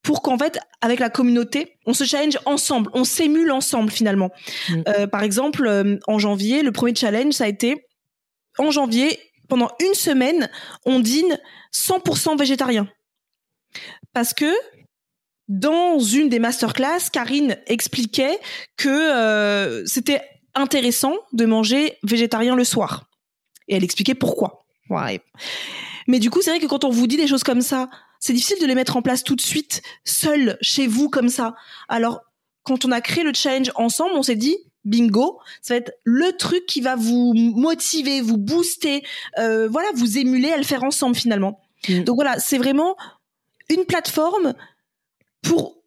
pour 0.05 0.21
qu'en 0.21 0.37
fait, 0.37 0.59
avec 0.81 0.99
la 0.99 1.09
communauté, 1.09 1.77
on 1.87 1.93
se 1.93 2.03
challenge 2.03 2.37
ensemble, 2.45 2.91
on 2.93 3.03
s'émule 3.03 3.51
ensemble 3.51 3.91
finalement. 3.91 4.29
Mm. 4.69 4.81
Euh, 4.87 5.07
par 5.07 5.23
exemple, 5.23 5.65
euh, 5.67 5.97
en 6.07 6.19
janvier, 6.19 6.61
le 6.61 6.71
premier 6.71 6.95
challenge, 6.95 7.33
ça 7.33 7.45
a 7.45 7.47
été 7.47 7.87
en 8.57 8.69
janvier, 8.71 9.19
pendant 9.49 9.69
une 9.83 9.95
semaine, 9.95 10.49
on 10.85 10.99
dîne 10.99 11.39
100% 11.73 12.37
végétarien. 12.37 12.87
Parce 14.13 14.33
que 14.33 14.53
dans 15.47 15.99
une 15.99 16.29
des 16.29 16.39
masterclass, 16.39 17.09
Karine 17.11 17.57
expliquait 17.65 18.39
que 18.77 18.89
euh, 18.89 19.85
c'était 19.87 20.21
intéressant 20.53 21.15
de 21.33 21.45
manger 21.45 21.97
végétarien 22.03 22.55
le 22.55 22.63
soir. 22.63 23.09
Et 23.67 23.75
elle 23.75 23.83
expliquait 23.83 24.15
pourquoi. 24.15 24.65
Mais 26.07 26.19
du 26.19 26.29
coup, 26.29 26.41
c'est 26.43 26.51
vrai 26.51 26.59
que 26.59 26.67
quand 26.67 26.83
on 26.83 26.89
vous 26.89 27.07
dit 27.07 27.17
des 27.17 27.27
choses 27.27 27.43
comme 27.43 27.61
ça, 27.61 27.89
c'est 28.25 28.33
difficile 28.33 28.57
de 28.59 28.65
les 28.65 28.73
mettre 28.73 28.97
en 28.97 29.03
place 29.03 29.23
tout 29.23 29.35
de 29.35 29.41
suite, 29.41 29.83
seul, 30.03 30.57
chez 30.59 30.87
vous, 30.87 31.09
comme 31.09 31.29
ça. 31.29 31.53
Alors, 31.87 32.21
quand 32.63 32.83
on 32.83 32.91
a 32.91 32.99
créé 32.99 33.23
le 33.23 33.35
challenge 33.35 33.71
ensemble, 33.75 34.15
on 34.15 34.23
s'est 34.23 34.35
dit, 34.35 34.57
bingo, 34.83 35.39
ça 35.61 35.75
va 35.75 35.77
être 35.77 35.93
le 36.03 36.35
truc 36.35 36.65
qui 36.65 36.81
va 36.81 36.95
vous 36.95 37.33
motiver, 37.35 38.21
vous 38.21 38.37
booster, 38.37 39.03
euh, 39.37 39.67
voilà, 39.69 39.89
vous 39.93 40.17
émuler 40.17 40.51
à 40.51 40.57
le 40.57 40.63
faire 40.63 40.83
ensemble 40.83 41.15
finalement. 41.15 41.61
Mm. 41.87 42.03
Donc 42.03 42.15
voilà, 42.15 42.39
c'est 42.39 42.57
vraiment 42.57 42.95
une 43.69 43.85
plateforme 43.85 44.55
pour 45.43 45.83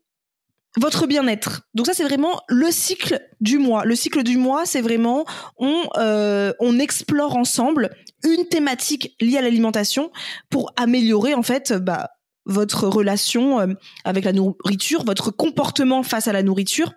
votre 0.76 1.09
bien-être. 1.09 1.62
Donc 1.75 1.87
ça 1.87 1.92
c'est 1.92 2.04
vraiment 2.04 2.40
le 2.47 2.71
cycle 2.71 3.21
du 3.40 3.59
mois. 3.59 3.85
Le 3.85 3.97
cycle 3.97 4.23
du 4.23 4.37
mois, 4.37 4.64
c'est 4.64 4.80
vraiment 4.80 5.25
on 5.57 5.88
euh, 5.97 6.52
on 6.61 6.78
explore 6.78 7.37
ensemble 7.37 7.90
une 8.23 8.47
thématique 8.47 9.16
liée 9.21 9.38
à 9.38 9.42
l'alimentation 9.42 10.12
pour 10.50 10.73
améliorer 10.76 11.35
en 11.35 11.42
fait 11.42 11.73
bah, 11.73 12.11
votre 12.49 12.88
relation 12.88 13.61
euh, 13.61 13.67
avec 14.05 14.25
la 14.25 14.33
nourriture, 14.33 15.05
votre 15.05 15.31
comportement 15.31 16.02
face 16.02 16.26
à 16.26 16.33
la 16.33 16.43
nourriture 16.43 16.93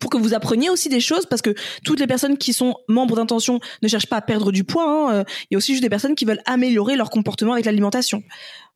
pour 0.00 0.10
que 0.10 0.16
vous 0.16 0.34
appreniez 0.34 0.70
aussi 0.70 0.88
des 0.88 1.00
choses 1.00 1.26
parce 1.26 1.42
que 1.42 1.54
toutes 1.84 2.00
les 2.00 2.06
personnes 2.06 2.38
qui 2.38 2.52
sont 2.52 2.74
membres 2.88 3.16
d'intention 3.16 3.60
ne 3.82 3.88
cherchent 3.88 4.08
pas 4.08 4.16
à 4.16 4.22
perdre 4.22 4.50
du 4.50 4.64
poids. 4.64 4.88
Hein. 4.88 5.14
Euh, 5.14 5.24
il 5.42 5.54
y 5.54 5.56
a 5.56 5.58
aussi 5.58 5.72
juste 5.72 5.82
des 5.82 5.90
personnes 5.90 6.14
qui 6.14 6.24
veulent 6.24 6.42
améliorer 6.46 6.96
leur 6.96 7.10
comportement 7.10 7.52
avec 7.52 7.64
l'alimentation. 7.64 8.22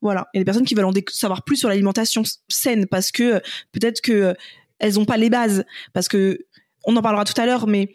Voilà. 0.00 0.28
Il 0.32 0.38
y 0.38 0.40
a 0.40 0.42
des 0.42 0.44
personnes 0.44 0.66
qui 0.66 0.74
veulent 0.74 0.84
en 0.84 0.92
savoir 1.10 1.42
plus 1.42 1.56
sur 1.56 1.68
l'alimentation 1.68 2.22
saine 2.48 2.86
parce 2.86 3.10
que 3.10 3.22
euh, 3.22 3.40
peut-être 3.72 4.00
que 4.00 4.34
elles 4.78 4.94
n'ont 4.94 5.04
pas 5.04 5.16
les 5.16 5.30
bases. 5.30 5.64
Parce 5.92 6.08
que 6.08 6.38
on 6.84 6.96
en 6.96 7.02
parlera 7.02 7.24
tout 7.24 7.38
à 7.40 7.46
l'heure, 7.46 7.66
mais 7.66 7.92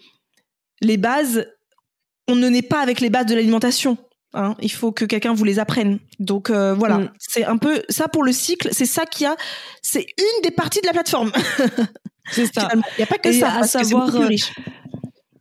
les 0.82 0.98
bases, 0.98 1.48
on 2.28 2.36
ne 2.36 2.50
naît 2.50 2.62
pas 2.62 2.82
avec 2.82 3.00
les 3.00 3.10
bases 3.10 3.25
de 3.25 3.36
l'alimentation. 3.36 3.98
Hein. 4.34 4.56
Il 4.62 4.72
faut 4.72 4.92
que 4.92 5.06
quelqu'un 5.06 5.34
vous 5.34 5.44
les 5.44 5.60
apprenne. 5.60 6.00
Donc 6.20 6.50
voilà, 6.50 6.98
mm. 6.98 7.12
c'est 7.20 7.46
un 7.46 7.58
peu 7.58 7.84
ça 7.90 8.08
pour 8.08 8.24
le 8.24 8.32
cycle. 8.32 8.70
C'est 8.72 8.86
ça 8.86 9.06
qui 9.06 9.25
a, 9.25 9.36
c'est 9.82 10.06
une 10.18 10.42
des 10.44 10.52
parties 10.52 10.82
de 10.82 10.88
la 10.88 10.94
plateforme. 10.94 11.32
C'est 12.32 12.54
ça. 12.54 12.70
Il 12.74 12.82
n'y 12.98 13.04
a 13.04 13.08
pas 13.08 13.18
que 13.18 13.32
ça, 13.32 13.52
à 13.54 13.63
savoir, 13.63 14.16
euh, 14.16 14.30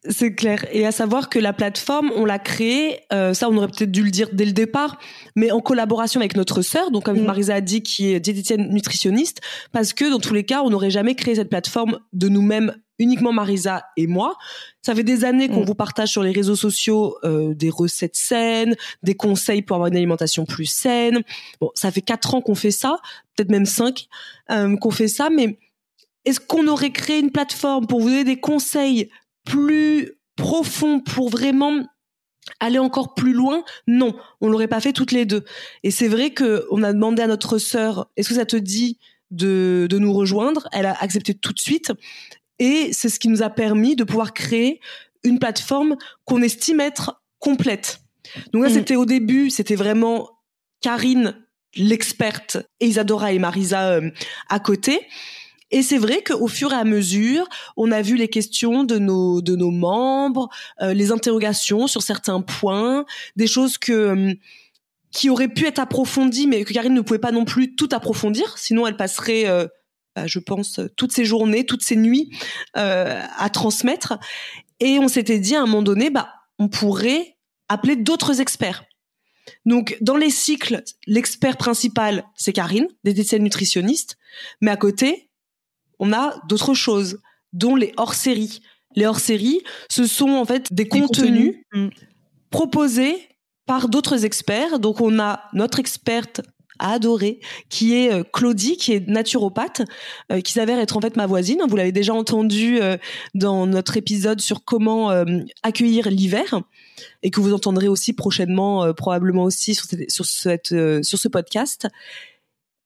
c'est 0.08 0.34
clair. 0.34 0.64
Et 0.72 0.84
à 0.84 0.90
savoir 0.90 1.28
que 1.28 1.38
la 1.38 1.52
plateforme, 1.52 2.10
on 2.16 2.24
l'a 2.24 2.40
créée, 2.40 3.00
euh, 3.12 3.34
ça 3.34 3.48
on 3.48 3.56
aurait 3.56 3.68
peut-être 3.68 3.92
dû 3.92 4.02
le 4.02 4.10
dire 4.10 4.28
dès 4.32 4.44
le 4.44 4.52
départ, 4.52 4.98
mais 5.36 5.52
en 5.52 5.60
collaboration 5.60 6.20
avec 6.20 6.36
notre 6.36 6.62
sœur, 6.62 6.90
donc 6.90 7.04
comme 7.04 7.20
mm. 7.20 7.24
Marisa 7.24 7.54
a 7.54 7.60
dit, 7.60 7.82
qui 7.82 8.12
est 8.12 8.18
diététicienne 8.18 8.68
nutritionniste, 8.70 9.40
parce 9.70 9.92
que 9.92 10.10
dans 10.10 10.18
tous 10.18 10.34
les 10.34 10.44
cas, 10.44 10.62
on 10.62 10.70
n'aurait 10.70 10.90
jamais 10.90 11.14
créé 11.14 11.36
cette 11.36 11.50
plateforme 11.50 12.00
de 12.12 12.28
nous-mêmes, 12.28 12.74
uniquement 12.98 13.32
Marisa 13.32 13.84
et 13.96 14.08
moi. 14.08 14.36
Ça 14.82 14.92
fait 14.94 15.04
des 15.04 15.24
années 15.24 15.48
qu'on 15.48 15.62
mm. 15.62 15.66
vous 15.66 15.76
partage 15.76 16.08
sur 16.08 16.24
les 16.24 16.32
réseaux 16.32 16.56
sociaux 16.56 17.16
euh, 17.22 17.54
des 17.54 17.70
recettes 17.70 18.16
saines, 18.16 18.74
des 19.04 19.14
conseils 19.14 19.62
pour 19.62 19.76
avoir 19.76 19.86
une 19.86 19.96
alimentation 19.96 20.46
plus 20.46 20.66
saine. 20.66 21.22
Bon, 21.60 21.70
ça 21.74 21.92
fait 21.92 22.02
quatre 22.02 22.34
ans 22.34 22.40
qu'on 22.40 22.56
fait 22.56 22.72
ça, 22.72 22.98
peut-être 23.36 23.50
même 23.50 23.66
cinq 23.66 24.08
euh, 24.50 24.76
qu'on 24.76 24.90
fait 24.90 25.08
ça, 25.08 25.30
mais 25.30 25.58
est-ce 26.24 26.40
qu'on 26.40 26.66
aurait 26.68 26.90
créé 26.90 27.18
une 27.18 27.30
plateforme 27.30 27.86
pour 27.86 28.00
vous 28.00 28.08
donner 28.08 28.24
des 28.24 28.40
conseils 28.40 29.10
plus 29.44 30.12
profonds 30.36 31.00
pour 31.00 31.28
vraiment 31.28 31.86
aller 32.60 32.78
encore 32.78 33.14
plus 33.14 33.32
loin? 33.32 33.64
Non, 33.86 34.16
on 34.40 34.48
l'aurait 34.48 34.68
pas 34.68 34.80
fait 34.80 34.92
toutes 34.92 35.12
les 35.12 35.24
deux. 35.24 35.44
Et 35.82 35.90
c'est 35.90 36.08
vrai 36.08 36.30
que 36.30 36.66
on 36.70 36.82
a 36.82 36.92
demandé 36.92 37.22
à 37.22 37.26
notre 37.26 37.58
sœur 37.58 38.10
est-ce 38.16 38.28
que 38.28 38.34
ça 38.34 38.46
te 38.46 38.56
dit 38.56 38.98
de, 39.30 39.86
de 39.88 39.98
nous 39.98 40.12
rejoindre? 40.12 40.68
Elle 40.72 40.86
a 40.86 40.96
accepté 41.00 41.34
tout 41.34 41.52
de 41.52 41.60
suite. 41.60 41.92
Et 42.58 42.90
c'est 42.92 43.08
ce 43.08 43.18
qui 43.18 43.28
nous 43.28 43.42
a 43.42 43.50
permis 43.50 43.96
de 43.96 44.04
pouvoir 44.04 44.34
créer 44.34 44.80
une 45.24 45.38
plateforme 45.38 45.96
qu'on 46.24 46.42
estime 46.42 46.80
être 46.80 47.22
complète. 47.38 48.00
Donc 48.52 48.62
là, 48.62 48.70
mm. 48.70 48.74
c'était 48.74 48.96
au 48.96 49.04
début, 49.04 49.50
c'était 49.50 49.74
vraiment 49.74 50.30
Karine, 50.80 51.34
l'experte, 51.74 52.58
et 52.80 52.86
Isadora 52.86 53.32
et 53.32 53.38
Marisa 53.38 53.90
euh, 53.92 54.10
à 54.48 54.60
côté. 54.60 55.00
Et 55.72 55.82
c'est 55.82 55.98
vrai 55.98 56.22
qu'au 56.22 56.48
fur 56.48 56.72
et 56.72 56.76
à 56.76 56.84
mesure, 56.84 57.48
on 57.76 57.90
a 57.90 58.02
vu 58.02 58.16
les 58.16 58.28
questions 58.28 58.84
de 58.84 58.98
nos 58.98 59.40
de 59.40 59.56
nos 59.56 59.70
membres, 59.70 60.48
euh, 60.82 60.92
les 60.92 61.10
interrogations 61.10 61.86
sur 61.86 62.02
certains 62.02 62.42
points, 62.42 63.06
des 63.36 63.46
choses 63.46 63.78
que 63.78 63.92
euh, 63.92 64.34
qui 65.10 65.30
auraient 65.30 65.48
pu 65.48 65.66
être 65.66 65.78
approfondies, 65.78 66.46
mais 66.46 66.64
que 66.64 66.72
Karine 66.72 66.94
ne 66.94 67.00
pouvait 67.00 67.18
pas 67.18 67.32
non 67.32 67.44
plus 67.44 67.74
tout 67.74 67.88
approfondir, 67.92 68.56
sinon 68.56 68.86
elle 68.86 68.96
passerait, 68.96 69.46
euh, 69.46 69.66
bah, 70.14 70.26
je 70.26 70.38
pense, 70.38 70.80
toutes 70.96 71.12
ses 71.12 71.24
journées, 71.24 71.66
toutes 71.66 71.82
ses 71.82 71.96
nuits 71.96 72.30
à 72.74 73.50
transmettre. 73.50 74.18
Et 74.80 74.98
on 74.98 75.08
s'était 75.08 75.38
dit 75.38 75.54
à 75.54 75.62
un 75.62 75.66
moment 75.66 75.82
donné, 75.82 76.08
bah, 76.08 76.32
on 76.58 76.68
pourrait 76.68 77.36
appeler 77.68 77.96
d'autres 77.96 78.40
experts. 78.40 78.84
Donc, 79.66 79.96
dans 80.00 80.16
les 80.16 80.30
cycles, 80.30 80.82
l'expert 81.06 81.56
principal, 81.56 82.24
c'est 82.36 82.52
Karine, 82.52 82.88
diététicienne 83.04 83.42
nutritionniste. 83.42 84.16
Mais 84.60 84.70
à 84.70 84.76
côté, 84.76 85.30
on 86.02 86.12
a 86.12 86.34
d'autres 86.48 86.74
choses, 86.74 87.20
dont 87.52 87.76
les 87.76 87.92
hors-séries. 87.96 88.60
Les 88.96 89.06
hors-séries, 89.06 89.62
ce 89.88 90.04
sont 90.04 90.30
en 90.30 90.44
fait 90.44 90.72
des, 90.72 90.88
contenus, 90.88 91.54
mm. 91.72 91.88
proposés 92.50 93.16
par 93.66 93.88
d'autres 93.88 94.24
experts. 94.24 94.80
Donc 94.80 95.00
on 95.00 95.20
a 95.20 95.44
notre 95.52 95.78
experte 95.78 96.40
adorée, 96.80 97.38
qui 97.68 97.94
est 97.94 98.12
euh, 98.12 98.24
Claudie, 98.24 98.76
qui 98.76 98.94
est 98.94 99.06
naturopathe, 99.06 99.82
euh, 100.32 100.40
qui 100.40 100.52
s'avère 100.52 100.80
être 100.80 100.96
en 100.96 101.00
fait 101.00 101.16
ma 101.16 101.26
voisine. 101.26 101.62
Vous 101.68 101.76
l'avez 101.76 101.92
déjà 101.92 102.14
entendu 102.14 102.80
euh, 102.82 102.96
dans 103.34 103.68
notre 103.68 103.96
épisode 103.96 104.40
sur 104.40 104.64
comment 104.64 105.10
accueillir 105.62 106.10
l'hiver 106.10 106.62
et 107.22 107.30
que 107.30 107.40
vous 107.40 107.52
entendrez 107.52 107.86
aussi 107.86 108.12
prochainement, 108.12 108.92
probablement 108.94 109.44
aussi 109.44 109.76
sur, 109.76 109.86
sur, 110.08 110.24
cette, 110.24 110.74
sur 111.04 111.18
ce 111.18 111.28
podcast. 111.28 111.86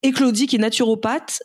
Et 0.03 0.13
Claudie, 0.13 0.47
qui 0.47 0.57
est 0.57 0.61
naturopathe, 0.61 1.43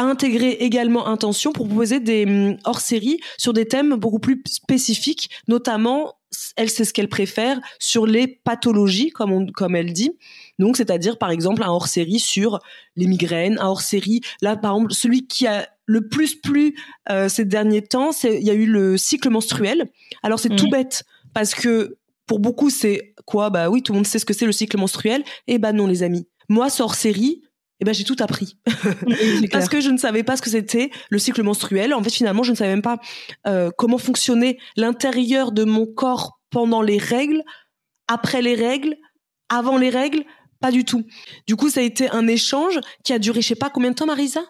a 0.00 0.04
intégré 0.04 0.52
également 0.60 1.06
Intention 1.06 1.52
pour 1.52 1.68
proposer 1.68 2.00
des 2.00 2.24
hum, 2.24 2.56
hors-séries 2.64 3.20
sur 3.38 3.52
des 3.52 3.66
thèmes 3.66 3.94
beaucoup 3.96 4.18
plus 4.18 4.42
spécifiques, 4.46 5.30
notamment, 5.48 6.14
elle 6.56 6.70
sait 6.70 6.84
ce 6.84 6.92
qu'elle 6.92 7.08
préfère, 7.08 7.60
sur 7.78 8.06
les 8.06 8.26
pathologies, 8.26 9.10
comme, 9.10 9.32
on, 9.32 9.46
comme 9.46 9.76
elle 9.76 9.92
dit. 9.92 10.12
Donc, 10.58 10.76
c'est-à-dire, 10.76 11.18
par 11.18 11.30
exemple, 11.30 11.62
un 11.62 11.68
hors-série 11.68 12.18
sur 12.18 12.58
les 12.96 13.06
migraines, 13.06 13.58
un 13.60 13.66
hors-série, 13.66 14.20
là, 14.40 14.56
par 14.56 14.72
exemple, 14.74 14.92
celui 14.92 15.26
qui 15.26 15.46
a 15.46 15.68
le 15.86 16.08
plus 16.08 16.36
plu 16.36 16.76
euh, 17.10 17.28
ces 17.28 17.44
derniers 17.44 17.82
temps, 17.82 18.12
c'est 18.12 18.38
il 18.38 18.46
y 18.46 18.50
a 18.50 18.54
eu 18.54 18.66
le 18.66 18.96
cycle 18.96 19.28
menstruel. 19.28 19.90
Alors, 20.22 20.38
c'est 20.38 20.54
tout 20.54 20.70
bête, 20.70 21.04
parce 21.34 21.54
que 21.54 21.96
pour 22.26 22.38
beaucoup, 22.38 22.70
c'est 22.70 23.14
quoi? 23.26 23.50
Bah 23.50 23.70
oui, 23.70 23.82
tout 23.82 23.92
le 23.92 23.98
monde 23.98 24.06
sait 24.06 24.20
ce 24.20 24.24
que 24.24 24.34
c'est 24.34 24.46
le 24.46 24.52
cycle 24.52 24.78
menstruel. 24.78 25.24
Eh 25.48 25.58
ben 25.58 25.72
non, 25.72 25.88
les 25.88 26.04
amis. 26.04 26.28
Moi, 26.48 26.70
ce 26.70 26.82
hors-série, 26.82 27.42
eh 27.80 27.84
ben 27.84 27.94
j'ai 27.94 28.04
tout 28.04 28.16
appris 28.20 28.58
parce 29.52 29.68
que 29.68 29.80
je 29.80 29.90
ne 29.90 29.96
savais 29.96 30.22
pas 30.22 30.36
ce 30.36 30.42
que 30.42 30.50
c'était 30.50 30.90
le 31.08 31.18
cycle 31.18 31.42
menstruel. 31.42 31.94
En 31.94 32.02
fait, 32.02 32.10
finalement, 32.10 32.42
je 32.42 32.50
ne 32.50 32.56
savais 32.56 32.70
même 32.70 32.82
pas 32.82 32.98
euh, 33.46 33.70
comment 33.76 33.98
fonctionnait 33.98 34.58
l'intérieur 34.76 35.52
de 35.52 35.64
mon 35.64 35.86
corps 35.86 36.40
pendant 36.50 36.82
les 36.82 36.98
règles, 36.98 37.42
après 38.06 38.42
les 38.42 38.54
règles, 38.54 38.96
avant 39.48 39.78
les 39.78 39.90
règles, 39.90 40.24
pas 40.60 40.70
du 40.70 40.84
tout. 40.84 41.06
Du 41.46 41.56
coup, 41.56 41.70
ça 41.70 41.80
a 41.80 41.82
été 41.82 42.10
un 42.10 42.26
échange 42.26 42.78
qui 43.02 43.12
a 43.12 43.18
duré, 43.18 43.40
je 43.40 43.48
sais 43.48 43.54
pas 43.54 43.70
combien 43.70 43.90
de 43.90 43.94
temps, 43.94 44.06
Marisa? 44.06 44.42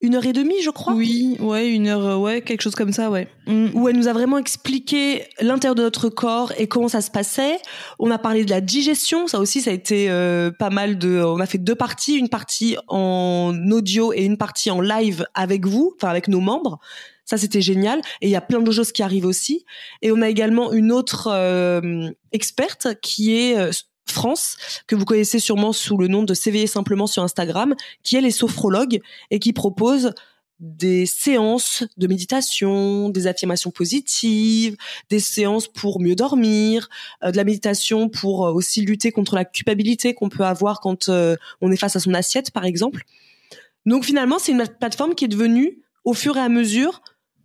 Une 0.00 0.14
heure 0.14 0.26
et 0.26 0.32
demie, 0.32 0.62
je 0.62 0.70
crois? 0.70 0.92
Oui, 0.92 1.36
ouais, 1.40 1.68
une 1.70 1.88
heure, 1.88 2.06
euh, 2.06 2.16
ouais, 2.16 2.40
quelque 2.40 2.60
chose 2.60 2.74
comme 2.74 2.92
ça, 2.92 3.10
ouais. 3.10 3.28
Mm. 3.46 3.70
Où 3.74 3.88
elle 3.88 3.96
nous 3.96 4.06
a 4.06 4.12
vraiment 4.12 4.38
expliqué 4.38 5.24
l'intérieur 5.40 5.74
de 5.74 5.82
notre 5.82 6.08
corps 6.08 6.52
et 6.56 6.68
comment 6.68 6.88
ça 6.88 7.00
se 7.00 7.10
passait. 7.10 7.58
On 7.98 8.10
a 8.10 8.18
parlé 8.18 8.44
de 8.44 8.50
la 8.50 8.60
digestion, 8.60 9.26
ça 9.26 9.40
aussi, 9.40 9.60
ça 9.60 9.70
a 9.70 9.74
été 9.74 10.08
euh, 10.08 10.50
pas 10.50 10.70
mal 10.70 10.98
de. 10.98 11.20
On 11.22 11.40
a 11.40 11.46
fait 11.46 11.58
deux 11.58 11.74
parties, 11.74 12.14
une 12.14 12.28
partie 12.28 12.76
en 12.86 13.52
audio 13.70 14.12
et 14.12 14.24
une 14.24 14.36
partie 14.36 14.70
en 14.70 14.80
live 14.80 15.26
avec 15.34 15.66
vous, 15.66 15.94
enfin 15.96 16.08
avec 16.08 16.28
nos 16.28 16.40
membres. 16.40 16.78
Ça, 17.24 17.36
c'était 17.36 17.60
génial. 17.60 18.00
Et 18.22 18.28
il 18.28 18.30
y 18.30 18.36
a 18.36 18.40
plein 18.40 18.60
de 18.60 18.70
choses 18.70 18.90
qui 18.90 19.02
arrivent 19.02 19.26
aussi. 19.26 19.66
Et 20.00 20.12
on 20.12 20.22
a 20.22 20.28
également 20.28 20.72
une 20.72 20.92
autre 20.92 21.28
euh, 21.30 22.08
experte 22.32 22.88
qui 23.02 23.34
est 23.34 23.70
France, 24.12 24.56
que 24.86 24.94
vous 24.94 25.04
connaissez 25.04 25.38
sûrement 25.38 25.72
sous 25.72 25.96
le 25.96 26.08
nom 26.08 26.22
de 26.22 26.34
S'éveiller 26.34 26.66
simplement 26.66 27.06
sur 27.06 27.22
Instagram, 27.22 27.74
qui 28.02 28.16
est 28.16 28.20
les 28.20 28.30
sophrologues 28.30 29.00
et 29.30 29.38
qui 29.38 29.52
propose 29.52 30.12
des 30.60 31.06
séances 31.06 31.84
de 31.96 32.06
méditation, 32.06 33.10
des 33.10 33.26
affirmations 33.26 33.70
positives, 33.70 34.76
des 35.08 35.20
séances 35.20 35.68
pour 35.68 36.00
mieux 36.00 36.16
dormir, 36.16 36.88
euh, 37.22 37.30
de 37.30 37.36
la 37.36 37.44
méditation 37.44 38.08
pour 38.08 38.46
euh, 38.46 38.52
aussi 38.52 38.80
lutter 38.80 39.12
contre 39.12 39.36
la 39.36 39.44
culpabilité 39.44 40.14
qu'on 40.14 40.28
peut 40.28 40.44
avoir 40.44 40.80
quand 40.80 41.08
euh, 41.08 41.36
on 41.60 41.70
est 41.70 41.76
face 41.76 41.96
à 41.96 42.00
son 42.00 42.12
assiette, 42.14 42.50
par 42.50 42.64
exemple. 42.64 43.04
Donc 43.86 44.04
finalement, 44.04 44.38
c'est 44.38 44.52
une 44.52 44.64
plateforme 44.80 45.14
qui 45.14 45.24
est 45.24 45.28
devenue, 45.28 45.78
au 46.04 46.12
fur 46.12 46.36
et 46.36 46.40
à 46.40 46.48
mesure, 46.48 47.02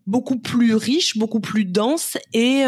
beaucoup 0.08 0.40
plus 0.40 0.74
riche, 0.74 1.18
beaucoup 1.18 1.40
plus 1.40 1.66
dense 1.66 2.18
et 2.34 2.64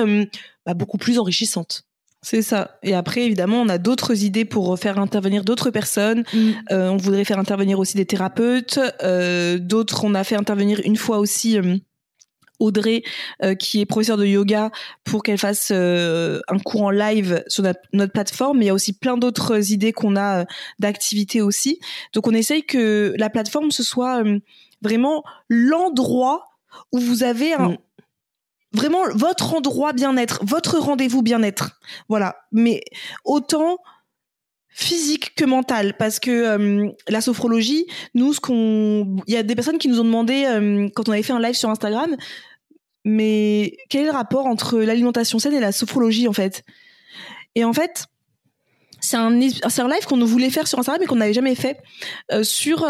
bah, 0.65 0.73
beaucoup 0.73 0.97
plus 0.97 1.19
enrichissante. 1.19 1.84
C'est 2.25 2.41
ça. 2.41 2.79
Et 2.81 2.95
après, 2.95 3.21
évidemment, 3.21 3.61
on 3.61 3.69
a 3.69 3.77
d'autres 3.77 4.23
idées 4.23 4.45
pour 4.45 4.79
faire 4.79 4.97
intervenir 4.97 5.43
d'autres 5.43 5.69
personnes. 5.69 6.23
Mm. 6.33 6.51
Euh, 6.71 6.89
on 6.89 6.97
voudrait 6.97 7.23
faire 7.23 7.37
intervenir 7.37 7.77
aussi 7.77 7.97
des 7.97 8.05
thérapeutes. 8.07 8.79
Euh, 9.03 9.59
d'autres, 9.59 10.03
on 10.03 10.15
a 10.15 10.23
fait 10.23 10.35
intervenir 10.35 10.81
une 10.85 10.95
fois 10.95 11.19
aussi 11.19 11.59
euh, 11.59 11.77
Audrey, 12.57 13.03
qui 13.59 13.81
est 13.81 13.85
professeure 13.85 14.17
de 14.17 14.25
yoga, 14.25 14.71
pour 15.03 15.21
qu'elle 15.21 15.37
fasse 15.37 15.69
un 15.69 16.59
cours 16.63 16.83
en 16.83 16.89
live 16.89 17.43
sur 17.47 17.63
notre, 17.93 18.11
plateforme. 18.11 18.57
Mais 18.57 18.65
il 18.65 18.67
y 18.69 18.71
a 18.71 18.73
aussi 18.73 18.93
plein 18.93 19.17
d'autres 19.17 19.71
idées 19.71 19.93
qu'on 19.93 20.15
a 20.15 20.45
d'activités 20.79 21.43
aussi. 21.43 21.79
Donc, 22.13 22.27
on 22.27 22.31
essaye 22.31 22.63
que 22.63 23.13
la 23.17 23.29
plateforme, 23.29 23.69
ce 23.69 23.83
soit 23.83 24.23
vraiment 24.81 25.23
l'endroit 25.47 26.45
où 26.91 26.97
vous 26.97 27.21
avez 27.23 27.53
un, 27.53 27.69
mm 27.69 27.77
vraiment 28.75 29.03
votre 29.13 29.53
endroit 29.53 29.93
bien-être, 29.93 30.39
votre 30.43 30.77
rendez-vous 30.77 31.21
bien-être. 31.21 31.79
Voilà. 32.09 32.35
Mais 32.51 32.81
autant 33.23 33.77
physique 34.69 35.35
que 35.35 35.45
mental 35.45 35.95
parce 35.97 36.19
que 36.19 36.31
euh, 36.31 36.89
la 37.07 37.21
sophrologie 37.21 37.87
nous 38.13 38.33
ce 38.33 38.41
qu'on 38.41 39.15
il 39.25 39.33
y 39.33 39.37
a 39.37 39.43
des 39.43 39.55
personnes 39.55 39.77
qui 39.77 39.87
nous 39.87 40.01
ont 40.01 40.03
demandé 40.03 40.43
euh, 40.45 40.89
quand 40.93 41.07
on 41.07 41.13
avait 41.13 41.23
fait 41.23 41.31
un 41.31 41.39
live 41.39 41.55
sur 41.55 41.69
Instagram 41.69 42.13
mais 43.05 43.77
quel 43.89 44.01
est 44.01 44.07
le 44.07 44.11
rapport 44.11 44.45
entre 44.47 44.79
l'alimentation 44.79 45.39
saine 45.39 45.53
et 45.53 45.61
la 45.61 45.71
sophrologie 45.71 46.27
en 46.27 46.33
fait? 46.33 46.63
Et 47.55 47.63
en 47.63 47.71
fait 47.71 48.07
c'est 48.99 49.15
un 49.15 49.29
live 49.29 50.05
qu'on 50.09 50.25
voulait 50.25 50.49
faire 50.49 50.67
sur 50.67 50.77
Instagram 50.77 50.99
mais 50.99 51.07
qu'on 51.07 51.15
n'avait 51.15 51.31
jamais 51.31 51.55
fait 51.55 51.79
euh, 52.33 52.43
sur 52.43 52.85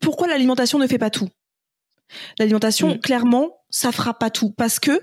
pourquoi 0.00 0.26
l'alimentation 0.26 0.80
ne 0.80 0.88
fait 0.88 0.98
pas 0.98 1.10
tout 1.10 1.28
l'alimentation 2.38 2.98
clairement 2.98 3.62
ça 3.70 3.90
fera 3.90 4.14
pas 4.14 4.30
tout 4.30 4.50
parce 4.50 4.78
que 4.78 5.00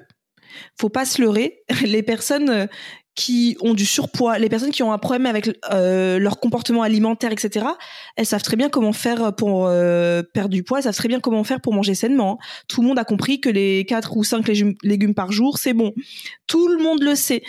faut 0.80 0.90
pas 0.90 1.06
se 1.06 1.22
leurrer. 1.22 1.62
Les 1.84 2.04
personnes 2.04 2.50
euh, 2.50 2.68
qui 3.16 3.58
ont 3.60 3.74
du 3.74 3.86
surpoids, 3.86 4.40
les 4.40 4.48
personnes 4.48 4.72
qui 4.72 4.82
ont 4.82 4.94
un 4.94 4.98
problème 4.98 5.26
avec 5.26 5.50
euh, 5.74 6.20
leur 6.20 6.40
comportement 6.40 6.84
alimentaire, 6.84 7.34
etc., 7.34 7.66
elles 8.16 8.26
savent 8.26 8.44
très 8.44 8.56
bien 8.56 8.70
comment 8.70 8.94
faire 8.94 9.36
pour 9.36 9.68
euh, 9.68 10.24
perdre 10.24 10.52
du 10.52 10.64
poids, 10.64 10.78
elles 10.78 10.86
savent 10.86 10.96
très 10.96 11.10
bien 11.10 11.20
comment 11.20 11.44
faire 11.44 11.60
pour 11.60 11.74
manger 11.74 11.96
sainement. 11.96 12.40
Tout 12.70 12.82
le 12.82 12.88
monde 12.88 12.98
a 12.98 13.04
compris 13.04 13.42
que 13.42 13.50
les 13.50 13.84
4 13.86 14.16
ou 14.16 14.24
5 14.24 14.48
légumes 14.84 15.16
par 15.16 15.34
jour, 15.34 15.58
c'est 15.58 15.74
bon. 15.74 15.94
Tout 16.48 16.70
le 16.70 16.82
monde 16.82 17.04
le 17.04 17.14
sait. 17.16 17.44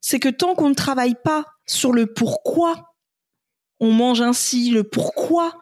C'est 0.00 0.20
que 0.20 0.28
tant 0.28 0.54
qu'on 0.54 0.68
ne 0.68 0.74
travaille 0.74 1.16
pas 1.24 1.44
sur 1.66 1.92
le 1.92 2.06
pourquoi 2.06 2.94
on 3.80 3.90
mange 3.90 4.20
ainsi, 4.20 4.70
le 4.70 4.84
pourquoi, 4.84 5.58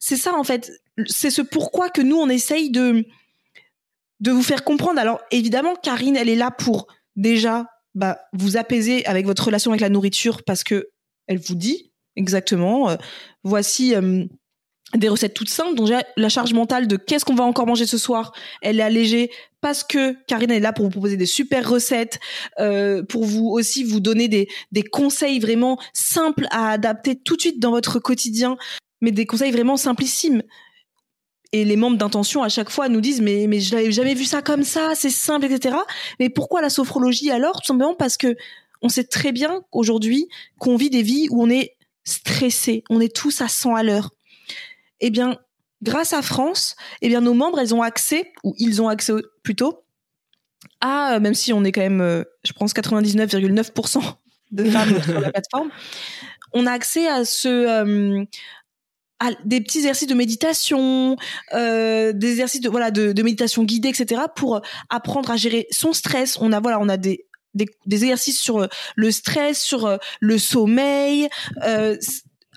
c'est 0.00 0.16
ça 0.16 0.34
en 0.38 0.44
fait, 0.44 0.72
c'est 1.06 1.30
ce 1.30 1.42
pourquoi 1.42 1.88
que 1.90 2.02
nous 2.02 2.16
on 2.16 2.28
essaye 2.28 2.70
de 2.70 3.04
vous 4.26 4.42
faire 4.42 4.64
comprendre. 4.64 5.00
Alors 5.00 5.20
évidemment, 5.30 5.74
Karine, 5.74 6.16
elle 6.16 6.28
est 6.28 6.36
là 6.36 6.50
pour 6.50 6.86
déjà 7.16 7.66
bah, 7.94 8.18
vous 8.32 8.56
apaiser 8.56 9.06
avec 9.06 9.26
votre 9.26 9.44
relation 9.44 9.70
avec 9.70 9.80
la 9.80 9.88
nourriture 9.88 10.42
parce 10.42 10.64
que 10.64 10.88
elle 11.26 11.38
vous 11.38 11.54
dit 11.54 11.92
exactement, 12.16 12.90
euh, 12.90 12.96
voici 13.42 13.94
euh, 13.94 14.24
des 14.94 15.08
recettes 15.08 15.34
toutes 15.34 15.48
simples. 15.48 15.74
Donc 15.74 15.90
la 16.16 16.28
charge 16.28 16.52
mentale 16.52 16.86
de 16.86 16.96
qu'est-ce 16.96 17.24
qu'on 17.24 17.34
va 17.34 17.44
encore 17.44 17.66
manger 17.66 17.86
ce 17.86 17.98
soir, 17.98 18.32
elle 18.62 18.80
est 18.80 18.82
allégée 18.82 19.30
parce 19.60 19.82
que 19.82 20.16
Karine 20.26 20.50
est 20.50 20.60
là 20.60 20.72
pour 20.72 20.84
vous 20.84 20.90
proposer 20.90 21.16
des 21.16 21.26
super 21.26 21.68
recettes, 21.68 22.20
euh, 22.60 23.02
pour 23.02 23.24
vous 23.24 23.48
aussi 23.48 23.82
vous 23.82 24.00
donner 24.00 24.28
des, 24.28 24.48
des 24.72 24.82
conseils 24.82 25.40
vraiment 25.40 25.78
simples 25.92 26.46
à 26.50 26.70
adapter 26.70 27.16
tout 27.16 27.36
de 27.36 27.40
suite 27.40 27.60
dans 27.60 27.70
votre 27.70 27.98
quotidien 27.98 28.56
mais 29.00 29.10
des 29.10 29.26
conseils 29.26 29.50
vraiment 29.52 29.76
simplissimes 29.76 30.42
et 31.54 31.64
les 31.64 31.76
membres 31.76 31.96
d'intention 31.96 32.42
à 32.42 32.48
chaque 32.48 32.68
fois 32.68 32.88
nous 32.88 33.00
disent 33.00 33.20
mais 33.20 33.46
mais 33.46 33.60
je 33.60 33.76
n'avais 33.76 33.92
jamais 33.92 34.14
vu 34.14 34.24
ça 34.24 34.42
comme 34.42 34.64
ça, 34.64 34.94
c'est 34.96 35.08
simple, 35.08 35.46
etc. 35.46 35.76
Mais 36.18 36.28
pourquoi 36.28 36.60
la 36.60 36.68
sophrologie 36.68 37.30
alors? 37.30 37.60
Tout 37.60 37.68
simplement 37.68 37.94
parce 37.94 38.16
que 38.16 38.34
on 38.82 38.88
sait 38.88 39.04
très 39.04 39.30
bien 39.30 39.62
aujourd'hui 39.70 40.28
qu'on 40.58 40.76
vit 40.76 40.90
des 40.90 41.02
vies 41.02 41.28
où 41.30 41.40
on 41.40 41.48
est 41.48 41.76
stressé, 42.02 42.82
on 42.90 43.00
est 43.00 43.14
tous 43.14 43.40
à 43.40 43.46
100 43.46 43.76
à 43.76 43.84
l'heure. 43.84 44.10
Eh 44.98 45.10
bien, 45.10 45.38
grâce 45.80 46.12
à 46.12 46.22
France, 46.22 46.74
eh 47.02 47.08
bien 47.08 47.20
nos 47.20 47.34
membres, 47.34 47.60
elles 47.60 47.72
ont 47.72 47.82
accès 47.82 48.32
ou 48.42 48.56
ils 48.58 48.82
ont 48.82 48.88
accès 48.88 49.12
plutôt 49.44 49.84
à 50.80 51.20
même 51.20 51.34
si 51.34 51.52
on 51.52 51.62
est 51.62 51.70
quand 51.70 51.82
même, 51.82 52.00
euh, 52.00 52.24
je 52.42 52.52
pense 52.52 52.74
99,9% 52.74 54.02
de 54.50 54.64
femmes 54.64 55.02
sur 55.04 55.20
la 55.20 55.30
plateforme, 55.30 55.70
on 56.52 56.66
a 56.66 56.72
accès 56.72 57.06
à 57.06 57.24
ce 57.24 57.48
euh, 57.48 58.24
des 59.44 59.60
petits 59.60 59.78
exercices 59.78 60.08
de 60.08 60.14
méditation, 60.14 61.16
euh, 61.54 62.12
des 62.12 62.30
exercices 62.30 62.60
de 62.60 62.68
voilà 62.68 62.90
de, 62.90 63.22
méditation 63.22 63.64
guidée, 63.64 63.88
etc. 63.88 64.22
pour 64.34 64.60
apprendre 64.90 65.30
à 65.30 65.36
gérer 65.36 65.66
son 65.70 65.92
stress. 65.92 66.38
On 66.40 66.52
a 66.52 66.60
voilà, 66.60 66.80
on 66.80 66.88
a 66.88 66.96
des 66.96 67.26
des, 67.54 67.68
exercices 67.86 68.40
sur 68.40 68.58
euh, 68.58 68.66
le 68.96 69.12
stress, 69.12 69.62
sur 69.62 69.86
euh, 69.86 69.96
le 70.20 70.38
sommeil. 70.38 71.28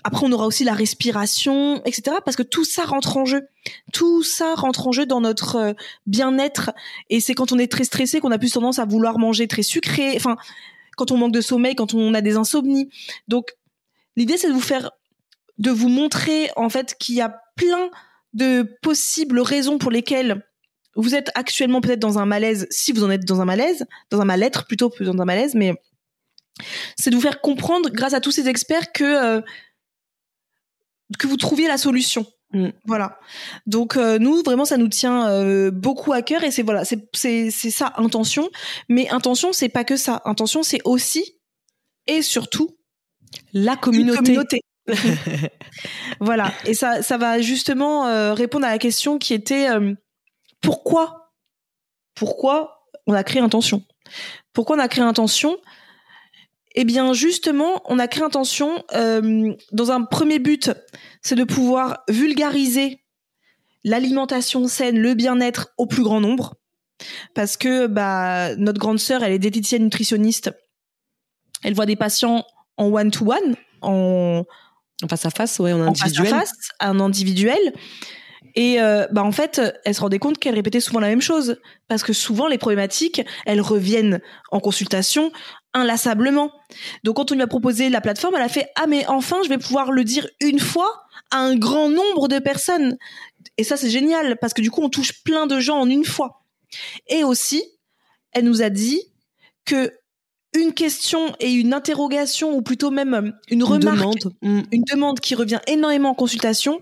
après, 0.04 0.26
on 0.26 0.32
aura 0.32 0.46
aussi 0.46 0.64
la 0.64 0.74
respiration, 0.74 1.80
etc. 1.84 2.16
Parce 2.24 2.36
que 2.36 2.42
tout 2.42 2.64
ça 2.64 2.84
rentre 2.84 3.16
en 3.16 3.24
jeu. 3.24 3.48
Tout 3.92 4.22
ça 4.22 4.54
rentre 4.54 4.88
en 4.88 4.92
jeu 4.92 5.06
dans 5.06 5.20
notre 5.20 5.74
bien-être. 6.06 6.72
Et 7.10 7.20
c'est 7.20 7.34
quand 7.34 7.52
on 7.52 7.58
est 7.58 7.70
très 7.70 7.84
stressé 7.84 8.20
qu'on 8.20 8.32
a 8.32 8.38
plus 8.38 8.52
tendance 8.52 8.78
à 8.78 8.86
vouloir 8.86 9.18
manger 9.18 9.46
très 9.46 9.62
sucré. 9.62 10.14
Enfin, 10.16 10.36
quand 10.96 11.12
on 11.12 11.16
manque 11.16 11.32
de 11.32 11.40
sommeil, 11.40 11.76
quand 11.76 11.94
on 11.94 12.12
a 12.14 12.20
des 12.20 12.36
insomnies. 12.36 12.90
Donc, 13.28 13.54
l'idée, 14.16 14.36
c'est 14.36 14.48
de 14.48 14.52
vous 14.52 14.60
faire 14.60 14.90
de 15.58 15.70
vous 15.70 15.88
montrer 15.88 16.50
en 16.56 16.68
fait 16.68 16.96
qu'il 16.98 17.16
y 17.16 17.20
a 17.20 17.40
plein 17.56 17.90
de 18.32 18.78
possibles 18.82 19.40
raisons 19.40 19.78
pour 19.78 19.90
lesquelles 19.90 20.44
vous 20.94 21.14
êtes 21.14 21.30
actuellement 21.34 21.80
peut-être 21.80 22.00
dans 22.00 22.18
un 22.18 22.26
malaise, 22.26 22.66
si 22.70 22.92
vous 22.92 23.04
en 23.04 23.10
êtes 23.10 23.24
dans 23.24 23.40
un 23.40 23.44
malaise, 23.44 23.86
dans 24.10 24.20
un 24.20 24.24
mal-être 24.24 24.66
plutôt 24.66 24.90
que 24.90 25.04
dans 25.04 25.20
un 25.20 25.24
malaise, 25.24 25.54
mais 25.54 25.74
c'est 26.96 27.10
de 27.10 27.14
vous 27.14 27.22
faire 27.22 27.40
comprendre 27.40 27.90
grâce 27.90 28.14
à 28.14 28.20
tous 28.20 28.32
ces 28.32 28.48
experts 28.48 28.92
que 28.92 29.04
euh, 29.04 29.40
que 31.18 31.26
vous 31.26 31.36
trouviez 31.36 31.68
la 31.68 31.78
solution. 31.78 32.26
Mm. 32.52 32.70
Voilà. 32.84 33.20
Donc 33.66 33.96
euh, 33.96 34.18
nous 34.18 34.42
vraiment 34.42 34.64
ça 34.64 34.76
nous 34.76 34.88
tient 34.88 35.28
euh, 35.28 35.70
beaucoup 35.70 36.12
à 36.12 36.22
cœur 36.22 36.42
et 36.42 36.50
c'est 36.50 36.62
voilà 36.62 36.84
c'est 36.84 37.08
c'est 37.12 37.50
c'est 37.50 37.70
ça 37.70 37.92
intention. 37.96 38.50
Mais 38.88 39.08
intention 39.08 39.52
c'est 39.52 39.68
pas 39.68 39.84
que 39.84 39.96
ça. 39.96 40.22
Intention 40.24 40.62
c'est 40.62 40.80
aussi 40.84 41.38
et 42.06 42.22
surtout 42.22 42.76
la 43.52 43.76
communauté. 43.76 44.36
Voilà. 46.20 46.52
Et 46.66 46.74
ça, 46.74 47.02
ça 47.02 47.18
va 47.18 47.40
justement 47.40 48.06
euh, 48.06 48.34
répondre 48.34 48.66
à 48.66 48.70
la 48.70 48.78
question 48.78 49.18
qui 49.18 49.34
était 49.34 49.68
euh, 49.70 49.94
pourquoi, 50.60 51.32
pourquoi 52.14 52.86
on 53.06 53.14
a 53.14 53.24
créé 53.24 53.40
Intention? 53.40 53.84
Pourquoi 54.52 54.76
on 54.76 54.80
a 54.80 54.88
créé 54.88 55.04
Intention? 55.04 55.56
Eh 56.74 56.84
bien, 56.84 57.12
justement, 57.12 57.82
on 57.86 57.98
a 57.98 58.08
créé 58.08 58.22
Intention 58.22 58.84
euh, 58.94 59.54
dans 59.72 59.90
un 59.90 60.02
premier 60.02 60.38
but, 60.38 60.70
c'est 61.22 61.34
de 61.34 61.44
pouvoir 61.44 62.04
vulgariser 62.08 63.02
l'alimentation 63.84 64.66
saine, 64.68 64.98
le 64.98 65.14
bien-être 65.14 65.68
au 65.78 65.86
plus 65.86 66.02
grand 66.02 66.20
nombre. 66.20 66.54
Parce 67.34 67.56
que 67.56 67.86
bah, 67.86 68.56
notre 68.56 68.78
grande 68.78 68.98
sœur, 68.98 69.22
elle 69.22 69.32
est 69.32 69.38
diététicienne 69.38 69.84
nutritionniste. 69.84 70.50
Elle 71.62 71.74
voit 71.74 71.86
des 71.86 71.96
patients 71.96 72.44
en 72.76 72.86
one-to-one, 72.86 73.56
en, 73.82 74.44
en 75.02 75.08
face 75.08 75.26
à 75.26 75.30
face, 75.30 75.58
ouais, 75.58 75.72
en 75.72 75.82
individuel. 75.82 76.34
En 76.34 76.38
face 76.38 76.50
à 76.50 76.54
face, 76.54 76.68
un 76.80 77.00
individuel. 77.00 77.72
Et 78.54 78.80
euh, 78.80 79.06
bah 79.12 79.22
en 79.22 79.32
fait, 79.32 79.60
elle 79.84 79.94
se 79.94 80.00
rendait 80.00 80.18
compte 80.18 80.38
qu'elle 80.38 80.54
répétait 80.54 80.80
souvent 80.80 81.00
la 81.00 81.08
même 81.08 81.20
chose 81.20 81.60
parce 81.86 82.02
que 82.02 82.12
souvent 82.12 82.48
les 82.48 82.58
problématiques, 82.58 83.22
elles 83.46 83.60
reviennent 83.60 84.20
en 84.50 84.60
consultation 84.60 85.32
inlassablement. 85.74 86.50
Donc 87.04 87.16
quand 87.16 87.30
on 87.30 87.34
lui 87.34 87.42
a 87.42 87.46
proposé 87.46 87.88
la 87.88 88.00
plateforme, 88.00 88.34
elle 88.36 88.42
a 88.42 88.48
fait 88.48 88.68
ah 88.74 88.86
mais 88.86 89.06
enfin 89.06 89.36
je 89.44 89.48
vais 89.48 89.58
pouvoir 89.58 89.92
le 89.92 90.02
dire 90.02 90.26
une 90.40 90.58
fois 90.58 91.04
à 91.30 91.38
un 91.38 91.56
grand 91.56 91.88
nombre 91.88 92.26
de 92.28 92.38
personnes. 92.38 92.96
Et 93.58 93.64
ça 93.64 93.76
c'est 93.76 93.90
génial 93.90 94.38
parce 94.40 94.54
que 94.54 94.62
du 94.62 94.70
coup 94.70 94.82
on 94.82 94.88
touche 94.88 95.22
plein 95.22 95.46
de 95.46 95.60
gens 95.60 95.78
en 95.78 95.88
une 95.88 96.04
fois. 96.04 96.42
Et 97.06 97.24
aussi, 97.24 97.62
elle 98.32 98.44
nous 98.44 98.62
a 98.62 98.70
dit 98.70 99.00
que 99.64 99.92
une 100.54 100.72
question 100.72 101.34
et 101.40 101.52
une 101.52 101.74
interrogation 101.74 102.56
ou 102.56 102.62
plutôt 102.62 102.90
même 102.90 103.14
euh, 103.14 103.30
une 103.50 103.64
remarque, 103.64 104.24
mm. 104.42 104.62
une 104.72 104.84
demande, 104.90 105.20
qui 105.20 105.34
revient 105.34 105.60
énormément 105.66 106.10
en 106.10 106.14
consultation, 106.14 106.80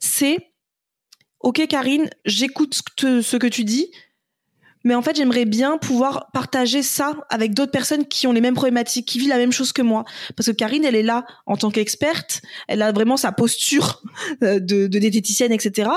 c'est 0.00 0.52
OK 1.40 1.66
Karine, 1.68 2.10
j'écoute 2.24 2.80
ce 2.98 3.36
que 3.36 3.46
tu 3.46 3.64
dis, 3.64 3.90
mais 4.86 4.94
en 4.94 5.02
fait, 5.02 5.16
j'aimerais 5.16 5.46
bien 5.46 5.78
pouvoir 5.78 6.30
partager 6.32 6.80
ça 6.80 7.16
avec 7.28 7.54
d'autres 7.54 7.72
personnes 7.72 8.06
qui 8.06 8.28
ont 8.28 8.32
les 8.32 8.40
mêmes 8.40 8.54
problématiques, 8.54 9.08
qui 9.08 9.18
vivent 9.18 9.30
la 9.30 9.36
même 9.36 9.50
chose 9.50 9.72
que 9.72 9.82
moi. 9.82 10.04
Parce 10.36 10.46
que 10.46 10.52
Karine, 10.52 10.84
elle 10.84 10.94
est 10.94 11.02
là 11.02 11.26
en 11.44 11.56
tant 11.56 11.72
qu'experte, 11.72 12.40
elle 12.68 12.82
a 12.82 12.92
vraiment 12.92 13.16
sa 13.16 13.32
posture 13.32 14.00
euh, 14.44 14.60
de, 14.60 14.86
de 14.86 14.98
diététicienne, 15.00 15.50
etc. 15.50 15.90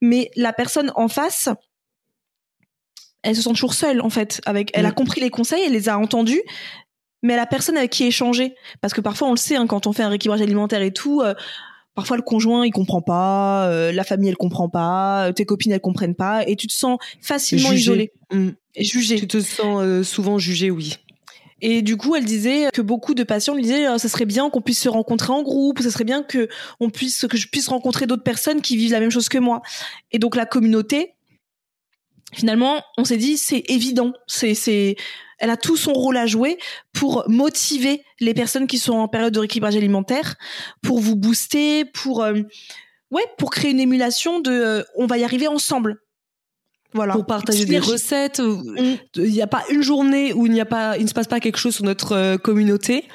Mais 0.00 0.28
la 0.34 0.52
personne 0.52 0.90
en 0.96 1.06
face, 1.06 1.50
elle 3.22 3.36
se 3.36 3.42
sent 3.42 3.50
toujours 3.50 3.74
seule 3.74 4.00
en 4.00 4.10
fait. 4.10 4.40
Avec, 4.46 4.70
elle 4.74 4.86
a 4.86 4.90
mm. 4.90 4.94
compris 4.94 5.20
les 5.20 5.30
conseils, 5.30 5.62
elle 5.64 5.72
les 5.72 5.88
a 5.88 5.98
entendus, 5.98 6.42
mais 7.22 7.36
la 7.36 7.46
personne 7.46 7.76
avec 7.76 7.90
qui 7.90 8.04
échanger. 8.04 8.54
Parce 8.80 8.94
que 8.94 9.00
parfois, 9.00 9.28
on 9.28 9.32
le 9.32 9.36
sait, 9.36 9.56
hein, 9.56 9.66
quand 9.66 9.86
on 9.86 9.92
fait 9.92 10.02
un 10.02 10.08
rééquilibrage 10.08 10.42
alimentaire 10.42 10.82
et 10.82 10.92
tout. 10.92 11.20
Euh, 11.20 11.34
parfois 11.94 12.16
le 12.16 12.22
conjoint 12.22 12.66
il 12.66 12.70
comprend 12.70 13.02
pas, 13.02 13.68
euh, 13.68 13.92
la 13.92 14.04
famille 14.04 14.28
elle 14.28 14.36
comprend 14.36 14.68
pas, 14.68 15.28
euh, 15.28 15.32
tes 15.32 15.44
copines 15.44 15.72
elles 15.72 15.80
comprennent 15.80 16.14
pas, 16.14 16.46
et 16.46 16.56
tu 16.56 16.66
te 16.66 16.72
sens 16.72 16.98
facilement 17.20 17.72
isolé 17.72 18.12
mmh. 18.32 18.48
et 18.76 18.84
jugé. 18.84 19.16
Tu 19.16 19.26
te 19.26 19.40
sens 19.40 19.82
euh, 19.82 20.02
souvent 20.02 20.38
jugé, 20.38 20.70
oui. 20.70 20.96
Et 21.64 21.82
du 21.82 21.96
coup, 21.96 22.16
elle 22.16 22.24
disait 22.24 22.70
que 22.72 22.82
beaucoup 22.82 23.14
de 23.14 23.22
patients 23.22 23.54
lui 23.54 23.62
disaient, 23.62 23.86
ça 23.96 24.08
serait 24.08 24.24
bien 24.24 24.50
qu'on 24.50 24.60
puisse 24.60 24.80
se 24.80 24.88
rencontrer 24.88 25.32
en 25.32 25.42
groupe, 25.42 25.80
ça 25.80 25.92
serait 25.92 26.02
bien 26.02 26.24
que 26.24 26.48
on 26.80 26.90
puisse, 26.90 27.24
que 27.28 27.36
je 27.36 27.46
puisse 27.46 27.68
rencontrer 27.68 28.06
d'autres 28.06 28.24
personnes 28.24 28.62
qui 28.62 28.76
vivent 28.76 28.90
la 28.90 28.98
même 28.98 29.12
chose 29.12 29.28
que 29.28 29.38
moi. 29.38 29.62
Et 30.10 30.18
donc 30.18 30.34
la 30.34 30.44
communauté, 30.44 31.14
finalement, 32.32 32.82
on 32.98 33.04
s'est 33.04 33.16
dit, 33.16 33.36
c'est 33.36 33.64
évident, 33.68 34.12
c'est, 34.26 34.54
c'est, 34.54 34.96
elle 35.38 35.50
a 35.50 35.56
tout 35.56 35.76
son 35.76 35.92
rôle 35.92 36.16
à 36.16 36.26
jouer 36.26 36.58
pour 36.92 37.24
motiver 37.28 38.04
les 38.20 38.34
personnes 38.34 38.66
qui 38.66 38.78
sont 38.78 38.94
en 38.94 39.08
période 39.08 39.34
de 39.34 39.40
rééquilibrage 39.40 39.76
alimentaire, 39.76 40.36
pour 40.82 41.00
vous 41.00 41.16
booster, 41.16 41.84
pour 41.84 42.22
euh, 42.22 42.34
ouais, 43.10 43.24
pour 43.38 43.50
créer 43.50 43.72
une 43.72 43.80
émulation 43.80 44.40
de 44.40 44.50
euh, 44.50 44.82
on 44.96 45.06
va 45.06 45.18
y 45.18 45.24
arriver 45.24 45.48
ensemble. 45.48 45.96
Voilà. 46.94 47.14
Pour 47.14 47.24
partager 47.24 47.64
des 47.64 47.78
recettes. 47.78 48.38
Mm. 48.38 48.96
Il 49.16 49.32
n'y 49.32 49.42
a 49.42 49.46
pas 49.46 49.64
une 49.70 49.82
journée 49.82 50.34
où 50.34 50.44
il 50.46 50.52
n'y 50.52 50.60
a 50.60 50.66
pas, 50.66 50.98
il 50.98 51.04
ne 51.04 51.08
se 51.08 51.14
passe 51.14 51.26
pas 51.26 51.40
quelque 51.40 51.56
chose 51.56 51.74
sur 51.74 51.84
notre 51.84 52.12
euh, 52.12 52.36
communauté. 52.36 53.08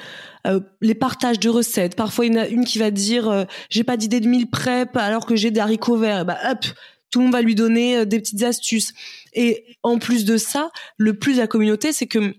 les 0.80 0.94
partages 0.94 1.38
de 1.38 1.48
recettes. 1.48 1.94
Parfois, 1.94 2.26
il 2.26 2.34
y 2.34 2.38
en 2.38 2.42
a 2.42 2.48
une 2.48 2.64
qui 2.64 2.78
va 2.78 2.90
dire 2.90 3.46
j'ai 3.70 3.84
pas 3.84 3.96
d'idée 3.96 4.20
de 4.20 4.28
mille 4.28 4.50
prep 4.50 4.96
alors 4.96 5.26
que 5.26 5.36
j'ai 5.36 5.50
des 5.50 5.60
haricots 5.60 5.96
verts. 5.96 6.24
Bah 6.24 6.38
hop, 6.50 6.64
tout 7.10 7.20
le 7.20 7.24
monde 7.26 7.32
va 7.32 7.42
lui 7.42 7.54
donner 7.54 8.04
des 8.06 8.20
petites 8.20 8.42
astuces. 8.42 8.92
Et 9.32 9.78
en 9.82 9.98
plus 9.98 10.24
de 10.24 10.36
ça, 10.36 10.70
le 10.96 11.18
plus 11.18 11.34
de 11.34 11.40
la 11.40 11.46
communauté, 11.46 11.92
c'est 11.92 12.06
que 12.06 12.34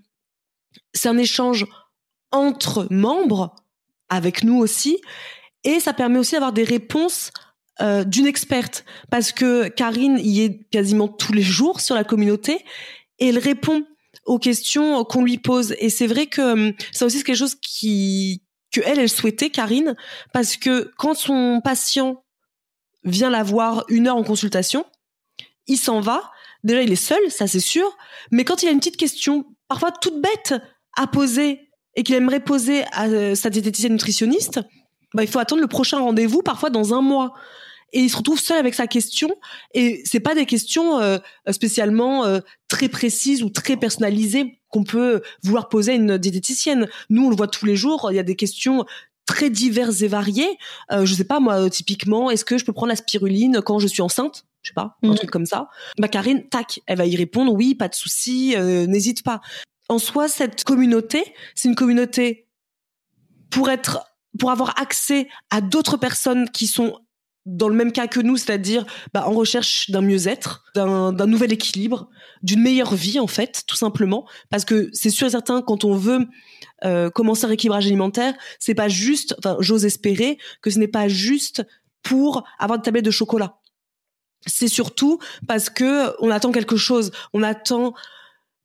c'est 0.92 1.08
un 1.08 1.18
échange 1.18 1.66
entre 2.32 2.86
membres, 2.90 3.54
avec 4.08 4.44
nous 4.44 4.58
aussi, 4.58 5.00
et 5.64 5.80
ça 5.80 5.92
permet 5.92 6.18
aussi 6.18 6.32
d'avoir 6.32 6.52
des 6.52 6.64
réponses 6.64 7.30
euh, 7.80 8.04
d'une 8.04 8.26
experte, 8.26 8.84
parce 9.10 9.32
que 9.32 9.68
Karine 9.68 10.18
y 10.18 10.42
est 10.42 10.68
quasiment 10.70 11.08
tous 11.08 11.32
les 11.32 11.42
jours 11.42 11.80
sur 11.80 11.94
la 11.94 12.04
communauté, 12.04 12.64
et 13.18 13.28
elle 13.28 13.38
répond 13.38 13.84
aux 14.26 14.38
questions 14.38 15.02
qu'on 15.04 15.24
lui 15.24 15.38
pose. 15.38 15.74
Et 15.78 15.88
c'est 15.88 16.06
vrai 16.06 16.26
que 16.26 16.40
euh, 16.40 16.72
ça 16.92 17.06
aussi 17.06 17.18
c'est 17.18 17.24
quelque 17.24 17.36
chose 17.36 17.54
qui 17.54 18.42
que 18.72 18.80
elle, 18.84 19.00
elle 19.00 19.08
souhaitait, 19.08 19.50
Karine, 19.50 19.96
parce 20.32 20.56
que 20.56 20.92
quand 20.96 21.14
son 21.14 21.60
patient 21.64 22.22
vient 23.04 23.30
la 23.30 23.42
voir 23.42 23.84
une 23.88 24.08
heure 24.08 24.16
en 24.16 24.22
consultation, 24.22 24.84
il 25.66 25.78
s'en 25.78 26.00
va, 26.00 26.30
déjà 26.64 26.82
il 26.82 26.92
est 26.92 26.96
seul, 26.96 27.30
ça 27.30 27.46
c'est 27.46 27.60
sûr, 27.60 27.96
mais 28.30 28.44
quand 28.44 28.62
il 28.62 28.68
a 28.68 28.72
une 28.72 28.78
petite 28.78 28.96
question, 28.96 29.44
parfois 29.68 29.92
toute 29.92 30.20
bête, 30.20 30.54
à 30.96 31.06
poser 31.06 31.70
et 31.94 32.02
qu'il 32.02 32.14
aimerait 32.14 32.40
poser 32.40 32.84
à 32.92 33.06
euh, 33.06 33.34
sa 33.34 33.50
diététicienne 33.50 33.92
nutritionniste, 33.92 34.60
bah, 35.14 35.22
il 35.22 35.28
faut 35.28 35.38
attendre 35.38 35.62
le 35.62 35.68
prochain 35.68 35.98
rendez-vous, 35.98 36.42
parfois 36.42 36.70
dans 36.70 36.94
un 36.94 37.00
mois. 37.00 37.34
Et 37.92 38.00
il 38.00 38.10
se 38.10 38.16
retrouve 38.16 38.38
seul 38.38 38.58
avec 38.58 38.74
sa 38.74 38.86
question. 38.86 39.34
Et 39.74 40.02
c'est 40.04 40.20
pas 40.20 40.36
des 40.36 40.46
questions 40.46 41.00
euh, 41.00 41.18
spécialement 41.50 42.24
euh, 42.24 42.38
très 42.68 42.88
précises 42.88 43.42
ou 43.42 43.50
très 43.50 43.76
personnalisées 43.76 44.60
qu'on 44.68 44.84
peut 44.84 45.22
vouloir 45.42 45.68
poser 45.68 45.92
à 45.92 45.94
une 45.96 46.16
diététicienne. 46.16 46.88
Nous, 47.08 47.26
on 47.26 47.30
le 47.30 47.34
voit 47.34 47.48
tous 47.48 47.66
les 47.66 47.74
jours. 47.74 48.12
Il 48.12 48.14
y 48.14 48.20
a 48.20 48.24
des 48.24 48.36
questions 48.36 48.84
très 49.30 49.48
diverses 49.48 50.02
et 50.02 50.08
variées. 50.08 50.58
Euh, 50.90 51.06
je 51.06 51.14
sais 51.14 51.24
pas 51.24 51.38
moi, 51.38 51.70
typiquement, 51.70 52.32
est-ce 52.32 52.44
que 52.44 52.58
je 52.58 52.64
peux 52.64 52.72
prendre 52.72 52.88
la 52.88 52.96
spiruline 52.96 53.60
quand 53.64 53.78
je 53.78 53.86
suis 53.86 54.02
enceinte? 54.02 54.44
Je 54.62 54.70
sais 54.70 54.74
pas, 54.74 54.98
un 55.04 55.10
mhm. 55.10 55.14
truc 55.14 55.30
comme 55.30 55.46
ça. 55.46 55.68
Bah 55.98 56.08
Karine, 56.08 56.48
tac, 56.48 56.80
elle 56.86 56.98
va 56.98 57.06
y 57.06 57.14
répondre, 57.14 57.52
oui, 57.52 57.76
pas 57.76 57.86
de 57.86 57.94
souci, 57.94 58.56
euh, 58.56 58.86
n'hésite 58.86 59.22
pas. 59.22 59.40
En 59.88 59.98
soi, 59.98 60.28
cette 60.28 60.64
communauté, 60.64 61.22
c'est 61.54 61.68
une 61.68 61.76
communauté 61.76 62.48
pour 63.50 63.70
être, 63.70 64.00
pour 64.38 64.50
avoir 64.50 64.78
accès 64.80 65.28
à 65.50 65.60
d'autres 65.60 65.96
personnes 65.96 66.50
qui 66.50 66.66
sont 66.66 66.98
dans 67.50 67.68
le 67.68 67.74
même 67.74 67.92
cas 67.92 68.06
que 68.06 68.20
nous, 68.20 68.36
c'est-à-dire 68.36 68.86
bah, 69.12 69.26
en 69.26 69.32
recherche 69.32 69.90
d'un 69.90 70.00
mieux-être, 70.00 70.64
d'un 70.74 71.26
nouvel 71.26 71.52
équilibre, 71.52 72.08
d'une 72.42 72.62
meilleure 72.62 72.94
vie 72.94 73.18
en 73.18 73.26
fait, 73.26 73.64
tout 73.66 73.76
simplement, 73.76 74.26
parce 74.50 74.64
que 74.64 74.88
c'est 74.92 75.10
sûr 75.10 75.26
et 75.26 75.30
certain 75.30 75.62
quand 75.62 75.84
on 75.84 75.94
veut 75.94 76.26
euh, 76.84 77.10
commencer 77.10 77.44
un 77.44 77.48
rééquilibrage 77.48 77.86
alimentaire, 77.86 78.34
c'est 78.58 78.74
pas 78.74 78.88
juste, 78.88 79.34
enfin 79.38 79.56
j'ose 79.60 79.84
espérer 79.84 80.38
que 80.62 80.70
ce 80.70 80.78
n'est 80.78 80.88
pas 80.88 81.08
juste 81.08 81.66
pour 82.02 82.44
avoir 82.58 82.78
des 82.78 82.84
tablettes 82.84 83.04
de 83.04 83.10
chocolat 83.10 83.60
c'est 84.46 84.68
surtout 84.68 85.18
parce 85.46 85.68
que 85.70 86.14
on 86.20 86.30
attend 86.30 86.52
quelque 86.52 86.76
chose. 86.76 87.10
On 87.32 87.42
attend 87.42 87.94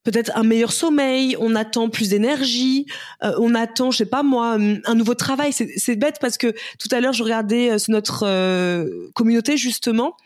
peut-être 0.06 0.30
un 0.36 0.44
meilleur 0.44 0.70
sommeil, 0.70 1.36
on 1.40 1.56
attend 1.56 1.90
plus 1.90 2.10
d'énergie, 2.10 2.86
euh, 3.24 3.32
on 3.40 3.56
attend, 3.56 3.90
je 3.90 3.98
sais 3.98 4.06
pas 4.06 4.22
moi, 4.22 4.52
un 4.52 4.94
nouveau 4.94 5.14
travail. 5.14 5.52
C'est 5.52 5.96
bête 5.96 6.18
parce 6.20 6.38
que 6.38 6.54
tout 6.78 6.88
à 6.92 7.00
l'heure, 7.00 7.12
je 7.12 7.24
regardais 7.24 7.72
euh, 7.72 7.78
sur 7.78 7.90
notre 7.90 8.24
euh, 8.24 9.08
communauté 9.14 9.56
justement, 9.56 10.16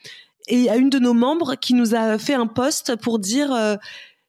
et 0.48 0.56
il 0.56 0.62
y 0.64 0.68
a 0.68 0.76
une 0.76 0.90
de 0.90 0.98
nos 0.98 1.14
membres 1.14 1.54
qui 1.54 1.72
nous 1.72 1.94
a 1.94 2.18
fait 2.18 2.34
un 2.34 2.46
post 2.46 2.96
pour 2.96 3.18
dire 3.18 3.78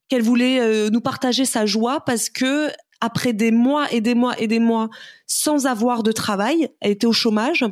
qu'elle 0.07 0.21
voulait 0.21 0.89
nous 0.91 1.01
partager 1.01 1.45
sa 1.45 1.65
joie 1.65 2.01
parce 2.05 2.29
que 2.29 2.69
après 2.99 3.33
des 3.33 3.49
mois 3.49 3.91
et 3.91 4.01
des 4.01 4.13
mois 4.13 4.39
et 4.39 4.45
des 4.45 4.59
mois 4.59 4.89
sans 5.25 5.65
avoir 5.65 6.03
de 6.03 6.11
travail, 6.11 6.69
elle 6.79 6.91
était 6.91 7.07
au 7.07 7.13
chômage, 7.13 7.65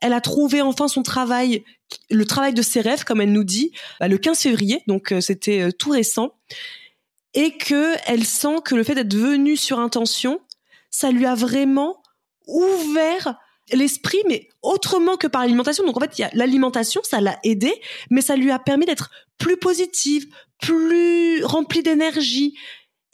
elle 0.00 0.12
a 0.12 0.20
trouvé 0.20 0.62
enfin 0.62 0.88
son 0.88 1.02
travail, 1.02 1.64
le 2.10 2.24
travail 2.24 2.54
de 2.54 2.62
ses 2.62 2.80
rêves, 2.80 3.04
comme 3.04 3.20
elle 3.20 3.32
nous 3.32 3.44
dit, 3.44 3.72
bah, 4.00 4.08
le 4.08 4.18
15 4.18 4.40
février, 4.40 4.82
donc 4.86 5.12
euh, 5.12 5.20
c'était 5.20 5.60
euh, 5.60 5.72
tout 5.72 5.90
récent, 5.90 6.34
et 7.34 7.56
que 7.56 7.94
elle 8.06 8.24
sent 8.24 8.56
que 8.64 8.74
le 8.74 8.84
fait 8.84 8.94
d'être 8.94 9.14
venue 9.14 9.56
sur 9.56 9.78
intention, 9.78 10.40
ça 10.90 11.10
lui 11.10 11.26
a 11.26 11.34
vraiment 11.34 12.02
ouvert 12.46 13.38
l'esprit, 13.72 14.18
mais 14.28 14.48
autrement 14.62 15.16
que 15.16 15.26
par 15.26 15.42
l'alimentation. 15.42 15.84
Donc 15.84 15.96
en 15.96 16.00
fait, 16.00 16.30
l'alimentation, 16.34 17.00
ça 17.04 17.20
l'a 17.20 17.38
aidé, 17.44 17.72
mais 18.10 18.20
ça 18.20 18.36
lui 18.36 18.50
a 18.50 18.58
permis 18.58 18.86
d'être 18.86 19.10
plus 19.38 19.56
positive, 19.56 20.26
plus 20.60 21.44
remplie 21.44 21.82
d'énergie. 21.82 22.56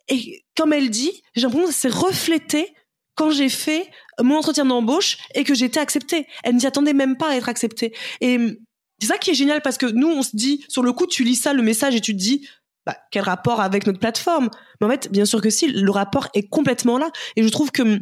Et 0.09 0.45
comme 0.57 0.73
elle 0.73 0.91
dit, 0.91 1.23
j'ai 1.35 1.43
l'impression 1.43 1.69
que 1.69 1.75
c'est 1.75 1.93
reflété 1.93 2.75
quand 3.15 3.31
j'ai 3.31 3.49
fait 3.49 3.91
mon 4.21 4.37
entretien 4.37 4.65
d'embauche 4.65 5.19
et 5.35 5.45
que 5.45 5.55
j'étais 5.55 5.81
acceptée. 5.81 6.27
Elle 6.43 6.55
ne 6.55 6.61
s'y 6.61 6.67
attendait 6.67 6.93
même 6.93 7.17
pas 7.17 7.31
à 7.31 7.37
être 7.37 7.49
acceptée. 7.49 7.95
Et 8.21 8.37
hum, 8.37 8.57
c'est 9.01 9.09
ça 9.09 9.19
qui 9.19 9.31
est 9.31 9.35
génial 9.35 9.63
parce 9.63 9.79
que 9.79 9.87
nous, 9.87 10.09
on 10.09 10.23
se 10.23 10.35
dit, 10.35 10.65
sur 10.69 10.83
le 10.83 10.93
coup, 10.93 11.07
tu 11.07 11.25
lis 11.25 11.37
ça, 11.37 11.53
le 11.53 11.63
message, 11.63 11.95
et 11.95 12.01
tu 12.01 12.13
te 12.13 12.19
dis, 12.19 12.49
bah, 12.87 12.97
quel 13.11 13.23
rapport 13.23 13.61
avec 13.61 13.87
notre 13.87 13.99
plateforme? 13.99 14.49
Mais 14.81 14.87
en 14.87 14.91
fait, 14.91 15.11
bien 15.11 15.25
sûr 15.25 15.43
que 15.43 15.51
si, 15.51 15.69
le 15.69 15.91
rapport 15.91 16.29
est 16.35 16.49
complètement 16.49 16.99
là. 16.99 17.11
Et 17.35 17.43
je 17.43 17.49
trouve 17.49 17.71
que 17.71 18.01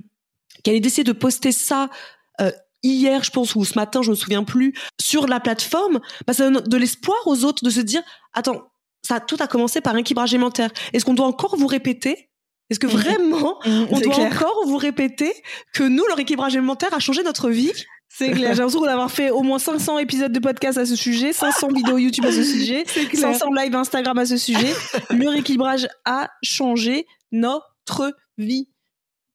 qu'elle 0.62 0.76
ait 0.76 0.80
décidé 0.80 1.04
de 1.04 1.12
poster 1.12 1.52
ça 1.52 1.88
euh, 2.40 2.50
hier, 2.82 3.24
je 3.24 3.30
pense, 3.30 3.54
ou 3.54 3.64
ce 3.64 3.78
matin, 3.78 4.02
je 4.02 4.10
me 4.10 4.14
souviens 4.14 4.44
plus, 4.44 4.74
sur 5.00 5.26
la 5.26 5.40
plateforme, 5.40 6.00
bah, 6.26 6.32
ça 6.32 6.50
donne 6.50 6.62
de 6.62 6.76
l'espoir 6.76 7.18
aux 7.26 7.44
autres 7.44 7.64
de 7.64 7.70
se 7.70 7.80
dire, 7.80 8.02
attends, 8.32 8.62
ça 9.02 9.20
tout 9.20 9.36
a 9.40 9.46
commencé 9.46 9.80
par 9.80 9.94
un 9.94 9.98
équilibrage 9.98 10.32
alimentaire. 10.32 10.70
Est-ce 10.92 11.04
qu'on 11.04 11.14
doit 11.14 11.26
encore 11.26 11.56
vous 11.56 11.66
répéter? 11.66 12.30
Est-ce 12.70 12.80
que 12.80 12.86
vraiment, 12.86 13.58
mmh, 13.66 13.86
on 13.90 14.00
doit 14.00 14.18
encore 14.18 14.66
vous 14.66 14.78
répéter 14.78 15.32
que 15.74 15.82
nous, 15.82 16.04
leur 16.06 16.18
équilibrage 16.18 16.56
alimentaire 16.56 16.94
a 16.94 16.98
changé 16.98 17.22
notre 17.22 17.50
vie? 17.50 17.72
C'est 18.16 18.30
clair. 18.30 18.52
J'ai 18.54 18.58
l'impression 18.58 18.82
d'avoir 18.82 19.10
fait 19.10 19.30
au 19.30 19.42
moins 19.42 19.58
500 19.58 19.98
épisodes 19.98 20.30
de 20.30 20.38
podcast 20.38 20.78
à 20.78 20.86
ce 20.86 20.94
sujet, 20.94 21.32
500 21.32 21.68
vidéos 21.68 21.98
YouTube 21.98 22.24
à 22.24 22.30
ce 22.30 22.44
sujet, 22.44 22.84
500 23.12 23.46
live 23.52 23.74
Instagram 23.74 24.16
à 24.18 24.26
ce 24.26 24.36
sujet. 24.36 24.72
Le 25.10 25.28
rééquilibrage 25.28 25.88
a 26.04 26.28
changé 26.42 27.06
notre 27.32 28.14
vie. 28.38 28.68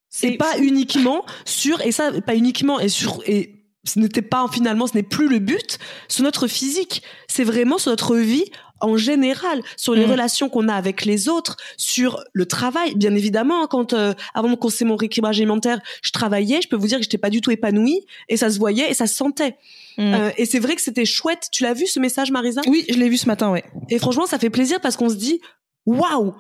C'est 0.10 0.38
pas 0.38 0.58
uniquement 0.60 1.26
sur, 1.46 1.82
et 1.82 1.92
ça, 1.92 2.12
pas 2.22 2.36
uniquement, 2.36 2.80
et 2.80 2.88
sur, 2.88 3.22
et 3.28 3.66
ce 3.84 4.00
n'était 4.00 4.22
pas 4.22 4.48
finalement, 4.52 4.88
ce 4.88 4.96
n'est 4.96 5.04
plus 5.04 5.28
le 5.28 5.40
but 5.40 5.78
sur 6.08 6.24
notre 6.24 6.48
physique, 6.48 7.04
c'est 7.28 7.44
vraiment 7.44 7.78
sur 7.78 7.92
notre 7.92 8.16
vie 8.16 8.46
en 8.82 8.98
général, 8.98 9.62
sur 9.78 9.94
les 9.94 10.06
mm. 10.06 10.12
relations 10.12 10.50
qu'on 10.50 10.68
a 10.68 10.74
avec 10.74 11.06
les 11.06 11.30
autres, 11.30 11.58
sur 11.78 12.24
le 12.34 12.46
travail. 12.46 12.96
Bien 12.96 13.16
évidemment, 13.16 13.64
hein, 13.64 13.68
quand 13.70 13.94
euh, 13.94 14.14
avant 14.34 14.50
de 14.50 14.56
commencer 14.56 14.86
mon 14.86 14.96
rééquilibrage 14.96 15.38
alimentaire, 15.38 15.80
je 16.02 16.12
travaillais, 16.12 16.62
je 16.62 16.68
peux 16.68 16.76
vous 16.76 16.88
dire 16.88 16.98
que 16.98 17.04
j'étais 17.04 17.18
pas 17.18 17.30
du 17.30 17.42
tout 17.42 17.52
épanouie 17.52 18.06
et 18.28 18.38
ça 18.38 18.50
se 18.50 18.60
voyait 18.60 18.90
et 18.90 18.94
ça 18.94 19.08
se 19.08 19.16
sentait. 19.16 19.58
Mm. 19.98 20.14
Euh, 20.14 20.32
et 20.38 20.46
c'est 20.46 20.60
vrai 20.60 20.76
que 20.76 20.82
c'était 20.82 21.06
chouette. 21.06 21.48
Tu 21.52 21.64
l'as 21.64 21.74
vu 21.74 21.88
ce 21.88 22.00
message, 22.00 22.32
Marisa? 22.32 22.62
Oui, 22.68 22.86
je 22.90 22.96
l'ai 22.96 23.10
vu 23.10 23.18
ce 23.18 23.28
matin, 23.28 23.52
ouais. 23.52 23.64
Et 23.90 24.00
franchement, 24.00 24.26
ça 24.26 24.40
fait 24.40 24.50
plaisir 24.50 24.80
parce 24.82 24.96
qu'on 24.96 25.10
se 25.10 25.16
dit, 25.16 25.42
waouh, 25.86 26.34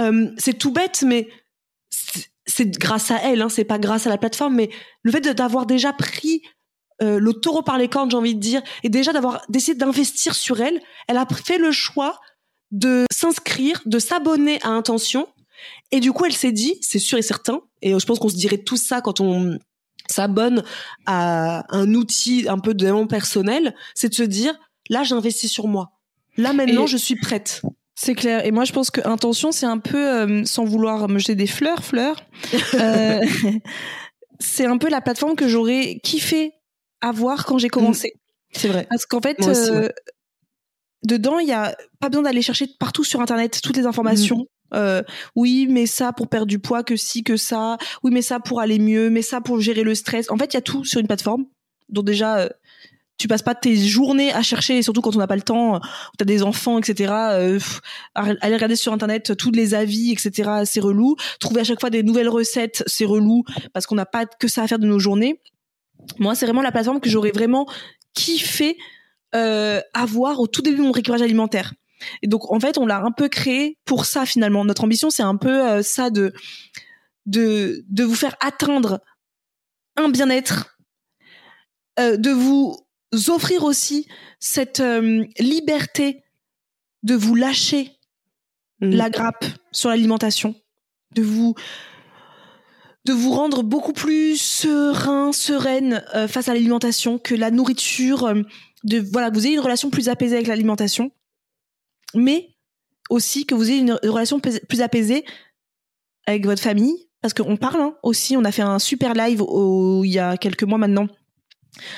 euh, 0.00 0.28
c'est 0.38 0.58
tout 0.58 0.72
bête, 0.72 1.04
mais 1.06 1.28
c'est 2.46 2.78
grâce 2.78 3.10
à 3.10 3.18
elle, 3.22 3.42
hein, 3.42 3.48
c'est 3.48 3.64
pas 3.64 3.78
grâce 3.78 4.06
à 4.06 4.10
la 4.10 4.18
plateforme, 4.18 4.54
mais 4.54 4.70
le 5.02 5.12
fait 5.12 5.20
d'avoir 5.20 5.66
déjà 5.66 5.92
pris 5.92 6.42
euh, 7.02 7.18
le 7.18 7.32
taureau 7.34 7.62
par 7.62 7.78
les 7.78 7.88
cornes, 7.88 8.10
j'ai 8.10 8.16
envie 8.16 8.34
de 8.34 8.40
dire, 8.40 8.62
et 8.82 8.88
déjà 8.88 9.12
d'avoir 9.12 9.42
décidé 9.48 9.78
d'investir 9.78 10.34
sur 10.34 10.60
elle, 10.60 10.80
elle 11.08 11.18
a 11.18 11.26
fait 11.26 11.58
le 11.58 11.72
choix 11.72 12.20
de 12.70 13.04
s'inscrire, 13.12 13.82
de 13.86 13.98
s'abonner 13.98 14.58
à 14.62 14.70
Intention, 14.70 15.28
et 15.92 16.00
du 16.00 16.12
coup 16.12 16.24
elle 16.24 16.32
s'est 16.32 16.52
dit, 16.52 16.78
c'est 16.80 16.98
sûr 16.98 17.18
et 17.18 17.22
certain, 17.22 17.60
et 17.82 17.98
je 17.98 18.06
pense 18.06 18.18
qu'on 18.18 18.28
se 18.28 18.36
dirait 18.36 18.58
tout 18.58 18.76
ça 18.76 19.00
quand 19.00 19.20
on 19.20 19.58
s'abonne 20.08 20.62
à 21.04 21.64
un 21.74 21.94
outil 21.94 22.46
un 22.48 22.58
peu 22.58 22.72
de 22.72 22.78
développement 22.78 23.06
personnel, 23.06 23.74
c'est 23.94 24.08
de 24.08 24.14
se 24.14 24.22
dire, 24.22 24.58
là 24.88 25.04
j'investis 25.04 25.50
sur 25.50 25.68
moi, 25.68 25.92
là 26.36 26.52
maintenant 26.52 26.86
je 26.86 26.96
suis 26.96 27.16
prête. 27.16 27.62
C'est 27.98 28.14
clair. 28.14 28.44
Et 28.44 28.50
moi, 28.50 28.64
je 28.64 28.74
pense 28.74 28.90
que 28.90 29.00
intention, 29.08 29.52
c'est 29.52 29.64
un 29.64 29.78
peu, 29.78 29.96
euh, 29.96 30.44
sans 30.44 30.66
vouloir 30.66 31.08
me 31.08 31.18
jeter 31.18 31.34
des 31.34 31.46
fleurs, 31.46 31.82
fleurs. 31.82 32.26
Euh, 32.74 33.20
c'est 34.38 34.66
un 34.66 34.76
peu 34.76 34.90
la 34.90 35.00
plateforme 35.00 35.34
que 35.34 35.48
j'aurais 35.48 35.98
kiffé 36.02 36.52
avoir 37.08 37.44
quand 37.44 37.58
j'ai 37.58 37.68
commencé. 37.68 38.12
Mm. 38.14 38.20
C'est 38.52 38.68
vrai. 38.68 38.86
Parce 38.88 39.06
qu'en 39.06 39.20
fait, 39.20 39.36
euh, 39.46 39.88
dedans, 41.04 41.38
il 41.38 41.48
y 41.48 41.52
a 41.52 41.76
pas 42.00 42.08
besoin 42.08 42.24
d'aller 42.24 42.42
chercher 42.42 42.68
partout 42.78 43.04
sur 43.04 43.20
Internet 43.20 43.60
toutes 43.62 43.76
les 43.76 43.86
informations. 43.86 44.46
Mm. 44.72 45.02
oui, 45.36 45.66
mais 45.70 45.86
ça 45.86 46.12
pour 46.12 46.28
perdre 46.28 46.46
du 46.46 46.58
poids, 46.58 46.82
que 46.82 46.96
si, 46.96 47.22
que 47.22 47.36
ça. 47.36 47.78
Oui, 48.02 48.10
mais 48.12 48.22
ça 48.22 48.40
pour 48.40 48.60
aller 48.60 48.78
mieux, 48.78 49.10
mais 49.10 49.22
ça 49.22 49.40
pour 49.40 49.60
gérer 49.60 49.82
le 49.82 49.94
stress. 49.94 50.30
En 50.30 50.36
fait, 50.36 50.52
il 50.52 50.56
y 50.56 50.58
a 50.58 50.62
tout 50.62 50.84
sur 50.84 51.00
une 51.00 51.06
plateforme. 51.06 51.46
Donc 51.88 52.04
déjà, 52.04 52.48
tu 53.18 53.28
passes 53.28 53.42
pas 53.42 53.54
tes 53.54 53.76
journées 53.76 54.32
à 54.32 54.42
chercher, 54.42 54.82
surtout 54.82 55.00
quand 55.00 55.14
on 55.16 55.18
n'a 55.18 55.26
pas 55.26 55.36
le 55.36 55.42
temps, 55.42 55.80
tu 56.18 56.22
as 56.22 56.24
des 56.24 56.42
enfants, 56.42 56.78
etc. 56.78 57.12
Euh, 57.14 57.58
aller 58.14 58.54
regarder 58.54 58.76
sur 58.76 58.92
internet 58.92 59.36
tous 59.36 59.50
les 59.50 59.74
avis, 59.74 60.12
etc. 60.12 60.50
C'est 60.64 60.80
relou. 60.80 61.16
Trouver 61.40 61.62
à 61.62 61.64
chaque 61.64 61.80
fois 61.80 61.90
des 61.90 62.02
nouvelles 62.02 62.28
recettes, 62.28 62.82
c'est 62.86 63.04
relou 63.04 63.44
parce 63.72 63.86
qu'on 63.86 63.94
n'a 63.94 64.06
pas 64.06 64.26
que 64.26 64.48
ça 64.48 64.62
à 64.62 64.68
faire 64.68 64.78
de 64.78 64.86
nos 64.86 64.98
journées. 64.98 65.40
Moi, 66.18 66.34
c'est 66.34 66.46
vraiment 66.46 66.62
la 66.62 66.72
plateforme 66.72 67.00
que 67.00 67.08
j'aurais 67.08 67.30
vraiment 67.30 67.66
kiffé 68.14 68.76
euh, 69.34 69.80
avoir 69.92 70.40
au 70.40 70.46
tout 70.46 70.62
début 70.62 70.78
de 70.78 70.82
mon 70.82 70.92
récupérage 70.92 71.22
alimentaire. 71.22 71.74
Et 72.22 72.26
donc, 72.26 72.50
en 72.50 72.60
fait, 72.60 72.78
on 72.78 72.86
l'a 72.86 73.00
un 73.00 73.12
peu 73.12 73.28
créé 73.28 73.78
pour 73.84 74.04
ça 74.04 74.26
finalement. 74.26 74.64
Notre 74.64 74.84
ambition, 74.84 75.10
c'est 75.10 75.22
un 75.22 75.36
peu 75.36 75.68
euh, 75.68 75.82
ça 75.82 76.10
de 76.10 76.32
de 77.26 77.84
de 77.88 78.04
vous 78.04 78.14
faire 78.14 78.36
atteindre 78.40 79.00
un 79.96 80.08
bien-être, 80.08 80.78
euh, 81.98 82.16
de 82.16 82.30
vous 82.30 82.78
offrir 83.28 83.64
aussi 83.64 84.06
cette 84.38 84.82
liberté 85.38 86.22
de 87.02 87.14
vous 87.14 87.34
lâcher 87.34 87.92
mm. 88.80 88.90
la 88.90 89.10
grappe 89.10 89.44
sur 89.72 89.90
l'alimentation, 89.90 90.54
de 91.14 91.22
vous 91.22 91.54
de 93.06 93.12
vous 93.12 93.30
rendre 93.30 93.62
beaucoup 93.62 93.92
plus 93.92 94.36
serein, 94.36 95.32
sereine 95.32 96.04
euh, 96.16 96.26
face 96.26 96.48
à 96.48 96.54
l'alimentation, 96.54 97.18
que 97.18 97.36
la 97.36 97.52
nourriture, 97.52 98.24
euh, 98.24 98.42
de 98.82 98.98
voilà, 99.12 99.30
que 99.30 99.36
vous 99.36 99.46
ayez 99.46 99.54
une 99.54 99.60
relation 99.60 99.90
plus 99.90 100.08
apaisée 100.08 100.34
avec 100.34 100.48
l'alimentation, 100.48 101.12
mais 102.14 102.50
aussi 103.08 103.46
que 103.46 103.54
vous 103.54 103.70
ayez 103.70 103.78
une 103.78 103.92
relation 104.02 104.40
plus 104.40 104.82
apaisée 104.82 105.24
avec 106.26 106.44
votre 106.44 106.60
famille, 106.60 107.06
parce 107.22 107.32
qu'on 107.32 107.56
parle 107.56 107.80
hein, 107.80 107.94
aussi, 108.02 108.36
on 108.36 108.44
a 108.44 108.50
fait 108.50 108.62
un 108.62 108.80
super 108.80 109.14
live 109.14 109.40
il 110.04 110.10
y 110.10 110.18
a 110.18 110.36
quelques 110.36 110.64
mois 110.64 110.78
maintenant 110.78 111.06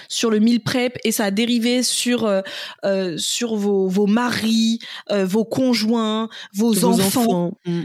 sur 0.09 0.31
le 0.31 0.41
meal 0.41 0.61
prep 0.61 0.99
et 1.05 1.13
ça 1.13 1.25
a 1.25 1.31
dérivé 1.31 1.83
sur 1.83 2.25
euh, 2.25 2.41
euh, 2.85 3.17
sur 3.19 3.57
vos, 3.57 3.89
vos 3.89 4.07
maris, 4.07 4.79
euh, 5.11 5.25
vos 5.25 5.45
conjoints, 5.45 6.29
vos, 6.55 6.85
enfants. 6.85 7.53
Mm. 7.67 7.83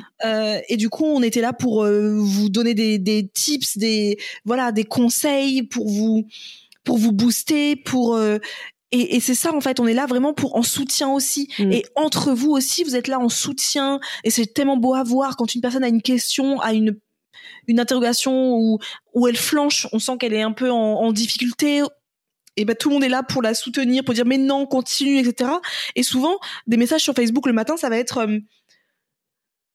et 0.70 0.78
du 0.78 0.90
coup, 0.90 1.06
on 1.06 1.22
était 1.22 1.42
là 1.42 1.54
pour 1.54 1.86
vous 1.86 2.50
donner 2.50 2.74
des, 2.74 3.00
des 3.00 3.28
tips, 3.28 3.78
des 3.78 4.18
voilà, 4.46 4.72
des 4.72 4.86
conseils 4.86 5.64
pour 5.64 5.90
vous 5.90 6.28
pour 6.84 6.98
vous 6.98 7.14
booster, 7.14 7.76
pour 7.76 8.20
et, 8.94 9.16
et 9.16 9.20
c'est 9.20 9.36
ça 9.36 9.54
en 9.54 9.60
fait, 9.60 9.80
on 9.80 9.88
est 9.88 9.94
là 9.94 10.06
vraiment 10.06 10.34
pour 10.34 10.56
en 10.56 10.62
soutien 10.62 11.10
aussi. 11.10 11.50
Mm. 11.58 11.72
Et 11.72 11.86
entre 11.96 12.32
vous 12.32 12.52
aussi, 12.52 12.84
vous 12.84 12.96
êtes 12.96 13.08
là 13.08 13.20
en 13.20 13.28
soutien. 13.28 14.00
Et 14.24 14.30
c'est 14.30 14.46
tellement 14.46 14.78
beau 14.78 14.94
à 14.94 15.04
voir 15.04 15.36
quand 15.36 15.56
une 15.56 15.62
personne 15.62 15.84
a 15.84 15.88
une 15.88 16.04
question, 16.04 16.62
a 16.62 16.74
une 16.74 16.96
une 17.68 17.80
interrogation 17.80 18.56
où, 18.56 18.80
où 19.14 19.28
elle 19.28 19.38
flanche, 19.38 19.88
on 19.92 20.00
sent 20.00 20.18
qu'elle 20.20 20.34
est 20.34 20.42
un 20.42 20.52
peu 20.52 20.70
en, 20.72 21.12
difficulté, 21.12 21.82
et 22.56 22.66
ben 22.66 22.76
tout 22.76 22.90
le 22.90 22.96
monde 22.96 23.04
est 23.04 23.10
là 23.10 23.24
pour 23.24 23.42
la 23.42 23.54
soutenir, 23.54 24.04
pour 24.04 24.14
dire 24.14 24.26
mais 24.26 24.38
non, 24.38 24.66
continue, 24.66 25.20
etc. 25.20 25.52
Et 25.96 26.04
souvent, 26.04 26.38
des 26.68 26.78
messages 26.78 27.02
sur 27.02 27.14
Facebook 27.14 27.48
le 27.48 27.54
matin, 27.54 27.78
ça 27.78 27.90
va 27.90 27.98
être 27.98 28.20
euh, 28.20 28.40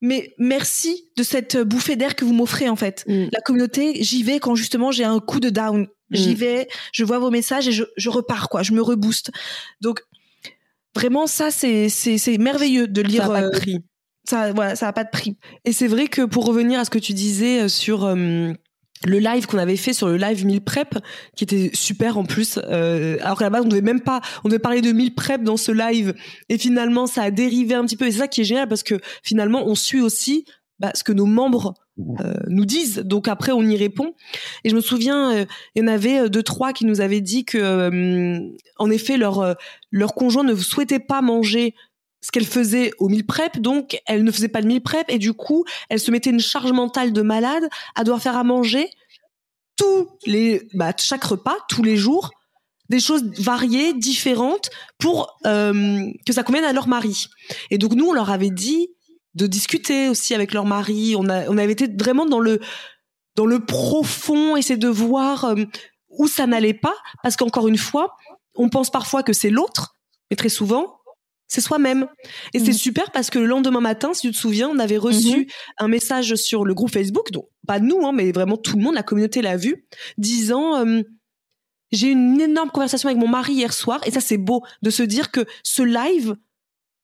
mais 0.01 0.35
merci 0.39 1.11
de 1.17 1.23
cette 1.25 1.57
bouffée 1.57 1.97
d'air 1.97 2.15
que 2.15 2.25
vous 2.25 2.33
m'offrez 2.33 2.69
en 2.69 2.77
fait. 2.77 3.05
Mm. 3.09 3.27
La 3.33 3.41
communauté, 3.41 4.03
j'y 4.03 4.23
vais 4.23 4.39
quand 4.39 4.55
justement 4.55 4.93
j'ai 4.93 5.05
un 5.05 5.19
coup 5.19 5.41
de 5.41 5.51
down. 5.51 5.89
J'y 6.11 6.35
mm. 6.35 6.39
vais, 6.39 6.69
je 6.93 7.05
vois 7.05 7.19
vos 7.19 7.31
messages 7.31 7.67
et 7.69 7.73
je, 7.73 7.85
je 7.97 8.09
repars 8.09 8.49
quoi, 8.49 8.63
je 8.63 8.73
me 8.73 8.81
rebooste. 8.81 9.31
Donc 9.81 10.03
vraiment 10.95 11.27
ça 11.27 11.51
c'est 11.51 11.89
c'est 11.89 12.39
merveilleux 12.39 12.87
de 12.87 13.03
lire. 13.03 13.27
Ça 13.27 13.51
prix 13.51 13.83
ça 14.29 14.53
voilà 14.53 14.77
ça 14.77 14.89
a 14.89 14.93
pas 14.93 15.05
de 15.05 15.11
prix. 15.11 15.37
Et 15.65 15.73
c'est 15.73 15.87
vrai 15.87 16.09
que 16.09 16.23
pour 16.23 16.45
revenir 16.45 16.79
à 16.81 16.85
ce 16.85 16.91
que 16.91 16.99
tu 16.99 17.15
disais 17.15 17.63
euh, 17.63 17.69
sur 17.69 18.05
euh, 18.05 18.53
le 19.07 19.19
live 19.19 19.47
qu'on 19.47 19.59
avait 19.59 19.77
fait 19.77 19.93
sur 19.93 20.09
le 20.09 20.17
live 20.17 20.45
1000 20.45 20.61
prep 20.61 20.99
qui 21.37 21.45
était 21.45 21.71
super 21.73 22.19
en 22.19 22.25
plus 22.25 22.59
euh, 22.63 23.17
alors 23.21 23.39
qu'à 23.39 23.45
la 23.45 23.51
base 23.51 23.65
on 23.65 23.69
devait 23.69 23.81
même 23.81 24.01
pas 24.01 24.21
on 24.45 24.49
devait 24.49 24.59
parler 24.59 24.81
de 24.81 24.93
1000 24.93 25.15
prep 25.15 25.43
dans 25.43 25.57
ce 25.57 25.73
live. 25.73 26.15
Et 26.49 26.59
finalement 26.59 27.07
ça 27.07 27.23
a 27.23 27.31
dérivé 27.31 27.75
un 27.75 27.85
petit 27.85 27.97
peu. 27.97 28.07
Et 28.07 28.11
c'est 28.11 28.19
ça 28.19 28.29
qui 28.29 28.43
est 28.43 28.45
génial 28.45 28.69
parce 28.69 28.83
que 28.83 28.97
finalement 29.23 29.65
on 29.67 29.75
suit 29.75 30.01
aussi 30.01 30.45
bah, 30.79 30.93
ce 30.95 31.03
que 31.03 31.13
nos 31.13 31.27
membres 31.27 31.75
nous 32.47 32.65
disent. 32.65 32.99
Donc 32.99 33.27
après 33.27 33.51
on 33.51 33.63
y 33.63 33.77
répond. 33.77 34.15
Et 34.63 34.69
je 34.69 34.75
me 34.77 34.81
souviens 34.81 35.47
il 35.75 35.83
y 35.83 35.83
en 35.83 35.89
avait 35.89 36.29
deux 36.29 36.45
trois 36.45 36.73
qui 36.73 36.85
nous 36.85 37.01
avaient 37.01 37.21
dit 37.21 37.45
que 37.45 38.39
en 38.79 38.91
effet 38.91 39.17
leur 39.17 39.57
leur 39.91 40.15
conjoint 40.15 40.45
ne 40.45 40.55
souhaitait 40.55 41.01
pas 41.01 41.23
manger 41.23 41.75
ce 42.21 42.31
qu'elle 42.31 42.47
faisait 42.47 42.91
au 42.99 43.09
mille 43.09 43.27
prep, 43.27 43.59
donc 43.59 44.01
elle 44.07 44.25
ne 44.25 44.31
faisait 44.31 44.49
pas 44.49 44.63
de 44.63 44.67
mille 44.67 44.83
prep 44.83 45.09
et 45.09 45.19
du 45.19 45.35
coup 45.35 45.65
elle 45.89 46.01
se 46.01 46.11
mettait 46.11 46.31
une 46.31 46.41
charge 46.41 46.73
mentale 46.73 47.13
de 47.13 47.23
malade 47.23 47.69
à 47.95 48.05
devoir 48.05 48.21
faire 48.21 48.37
à 48.37 48.45
manger 48.45 48.91
tous 49.77 50.09
les 50.27 50.67
bah, 50.75 50.93
chaque 50.99 51.25
repas 51.25 51.57
tous 51.69 51.83
les 51.83 51.97
jours 51.97 52.31
des 52.89 53.01
choses 53.01 53.23
variées 53.39 53.93
différentes 53.93 54.71
pour 54.99 55.39
euh, 55.47 56.11
que 56.27 56.33
ça 56.33 56.43
convienne 56.43 56.65
à 56.65 56.73
leur 56.73 56.89
mari. 56.89 57.27
Et 57.71 57.79
donc 57.79 57.93
nous 57.93 58.07
on 58.07 58.13
leur 58.13 58.31
avait 58.31 58.51
dit 58.51 58.89
de 59.35 59.47
discuter 59.47 60.09
aussi 60.09 60.35
avec 60.35 60.53
leur 60.53 60.65
mari. 60.65 61.15
On 61.17 61.29
a 61.29 61.49
on 61.49 61.59
avait 61.59 61.73
été 61.73 61.87
vraiment 61.87 62.27
dans 62.27 62.41
le 62.41 62.61
dans 63.37 63.47
le 63.47 63.65
profond 63.65 64.57
essayer 64.57 64.79
de 64.79 64.89
voir 64.89 65.45
euh, 65.45 65.55
où 66.09 66.27
ça 66.27 66.47
n'allait 66.47 66.75
pas 66.75 66.95
parce 67.23 67.37
qu'encore 67.37 67.69
une 67.69 67.79
fois 67.79 68.17
on 68.57 68.69
pense 68.69 68.91
parfois 68.91 69.23
que 69.23 69.33
c'est 69.33 69.51
l'autre 69.51 69.95
mais 70.31 70.37
très 70.37 70.49
souvent 70.49 70.98
c'est 71.49 71.63
soi-même. 71.63 72.07
Et 72.55 72.59
c'est 72.59 72.71
mm. 72.71 72.75
super 72.75 73.11
parce 73.11 73.31
que 73.31 73.39
le 73.39 73.47
lendemain 73.47 73.81
matin, 73.81 74.15
si 74.15 74.29
tu 74.29 74.33
te 74.33 74.37
souviens, 74.37 74.69
on 74.69 74.79
avait 74.79 74.99
reçu 74.99 75.43
mm-hmm. 75.43 75.49
un 75.79 75.89
message 75.89 76.35
sur 76.37 76.65
le 76.65 76.75
groupe 76.75 76.93
Facebook, 76.93 77.33
donc 77.33 77.47
pas 77.67 77.81
nous, 77.81 78.07
hein, 78.07 78.13
mais 78.13 78.31
vraiment 78.33 78.57
tout 78.57 78.77
le 78.77 78.83
monde, 78.83 78.95
la 78.95 79.03
communauté 79.03 79.43
l'a 79.43 79.57
vu, 79.57 79.87
disant 80.19 80.77
euh, 80.77 81.03
j'ai 81.91 82.09
eu 82.09 82.13
une 82.13 82.41
énorme 82.41 82.71
conversation 82.71 83.09
avec 83.09 83.21
mon 83.21 83.29
mari 83.29 83.55
hier 83.55 83.73
soir, 83.73 84.01
et 84.07 84.11
ça 84.11 84.21
c'est 84.21 84.39
beau 84.39 84.63
de 84.83 84.91
se 84.91 85.03
dire 85.03 85.31
que 85.31 85.45
ce 85.65 85.83
live 85.83 86.37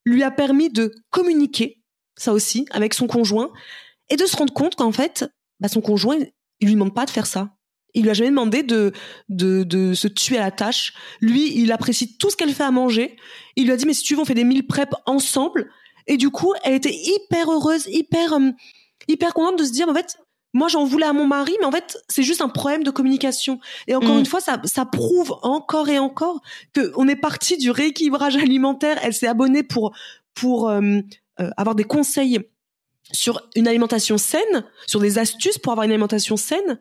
lui 0.04 0.22
a 0.22 0.30
permis 0.30 0.70
de 0.70 0.94
communiquer, 1.11 1.83
ça 2.16 2.33
aussi, 2.33 2.66
avec 2.70 2.94
son 2.94 3.07
conjoint, 3.07 3.50
et 4.11 4.16
de 4.16 4.26
se 4.26 4.37
rendre 4.37 4.52
compte 4.52 4.74
qu'en 4.74 4.92
fait, 4.92 5.24
bah, 5.61 5.68
son 5.68 5.80
conjoint, 5.80 6.18
il 6.61 6.66
lui 6.66 6.74
demande 6.74 6.94
pas 6.94 7.07
de 7.07 7.11
faire 7.11 7.26
ça. 7.26 7.53
Il 7.94 8.02
lui 8.02 8.11
a 8.11 8.14
jamais 8.14 8.30
demandé 8.30 8.62
de, 8.62 8.92
de, 9.28 9.62
de 9.62 9.94
se 9.94 10.09
tuer 10.09 10.38
à 10.38 10.42
la 10.42 10.50
tâche. 10.50 10.94
Lui, 11.20 11.57
il 11.57 11.72
apprécie 11.72 12.16
tout 12.16 12.30
ce 12.30 12.37
qu'elle 12.37 12.52
fait 12.52 12.64
à 12.64 12.70
manger. 12.70 13.16
Il 13.57 13.66
lui 13.66 13.72
a 13.72 13.76
dit, 13.76 13.87
mais 13.87 13.94
si 13.94 14.02
tu 14.02 14.14
veux, 14.14 14.20
on 14.20 14.24
fait 14.24 14.35
des 14.35 14.44
mille 14.44 14.66
prep 14.66 14.94
ensemble. 15.07 15.70
Et 16.07 16.16
du 16.16 16.30
coup, 16.30 16.52
elle 16.64 16.74
était 16.74 16.94
hyper 16.94 17.50
heureuse, 17.50 17.87
hyper, 17.87 18.35
euh, 18.35 18.50
hyper 19.09 19.33
contente 19.33 19.59
de 19.59 19.64
se 19.64 19.72
dire, 19.72 19.88
en 19.88 19.94
fait, 19.94 20.18
moi, 20.52 20.68
j'en 20.68 20.85
voulais 20.85 21.07
à 21.07 21.12
mon 21.12 21.26
mari, 21.26 21.52
mais 21.61 21.66
en 21.66 21.72
fait, 21.72 21.98
c'est 22.09 22.22
juste 22.22 22.40
un 22.40 22.48
problème 22.48 22.85
de 22.85 22.90
communication. 22.90 23.59
Et 23.88 23.94
encore 23.94 24.14
mm. 24.14 24.20
une 24.20 24.26
fois, 24.26 24.40
ça, 24.40 24.61
ça 24.64 24.87
prouve 24.87 25.37
encore 25.42 25.88
et 25.88 25.98
encore 25.98 26.40
que 26.72 26.92
on 26.96 27.09
est 27.09 27.16
parti 27.16 27.57
du 27.57 27.70
rééquilibrage 27.70 28.37
alimentaire. 28.37 28.98
Elle 29.02 29.14
s'est 29.14 29.26
abonnée 29.26 29.64
pour, 29.64 29.92
pour 30.35 30.68
euh, 30.68 31.00
euh, 31.40 31.50
avoir 31.57 31.74
des 31.74 31.85
conseils 31.85 32.38
sur 33.12 33.48
une 33.57 33.66
alimentation 33.66 34.16
saine, 34.16 34.64
sur 34.87 35.00
des 35.00 35.18
astuces 35.18 35.59
pour 35.59 35.72
avoir 35.72 35.85
une 35.85 35.90
alimentation 35.90 36.37
saine. 36.37 36.78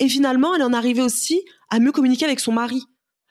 Et 0.00 0.08
finalement, 0.08 0.54
elle 0.56 0.62
en 0.62 0.72
arrivait 0.72 1.02
aussi 1.02 1.44
à 1.70 1.78
mieux 1.78 1.92
communiquer 1.92 2.24
avec 2.24 2.40
son 2.40 2.52
mari. 2.52 2.82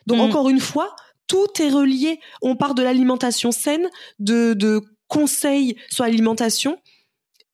Donc 0.08 0.19
Mm. 0.19 0.21
encore 0.21 0.49
une 0.49 0.60
fois, 0.62 0.95
tout 1.27 1.47
est 1.60 1.69
relié. 1.69 2.19
On 2.41 2.55
part 2.55 2.73
de 2.75 2.82
l'alimentation 2.84 3.51
saine, 3.51 3.89
de, 4.19 4.53
de 4.53 4.82
conseils 5.08 5.75
sur 5.89 6.03
l'alimentation, 6.05 6.77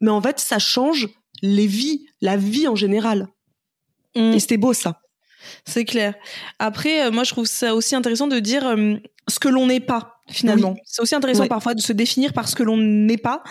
mais 0.02 0.12
en 0.12 0.22
fait, 0.22 0.40
ça 0.40 0.60
change 0.60 1.08
les 1.42 1.66
vies, 1.68 2.06
la 2.22 2.38
vie 2.38 2.68
en 2.68 2.76
général. 2.76 3.28
Mm. 4.16 4.34
Et 4.34 4.40
c'était 4.40 4.58
beau 4.58 4.74
ça. 4.74 5.02
C'est 5.66 5.86
clair. 5.86 6.16
Après, 6.60 7.06
euh, 7.06 7.12
moi, 7.12 7.24
je 7.24 7.32
trouve 7.32 7.46
ça 7.46 7.76
aussi 7.76 7.96
intéressant 7.96 8.28
de 8.28 8.40
dire 8.40 8.66
euh, 8.68 8.96
ce 9.28 9.40
que 9.40 9.48
l'on 9.48 9.68
n'est 9.68 9.80
pas, 9.80 10.22
finalement. 10.30 10.76
C'est 10.86 11.02
aussi 11.02 11.16
intéressant 11.16 11.42
Ouais. 11.44 11.48
parfois 11.50 11.74
de 11.76 11.82
se 11.82 11.94
définir 11.94 12.34
par 12.34 12.48
ce 12.48 12.56
que 12.56 12.64
l'on 12.64 12.78
n'est 12.78 13.18
pas. 13.18 13.44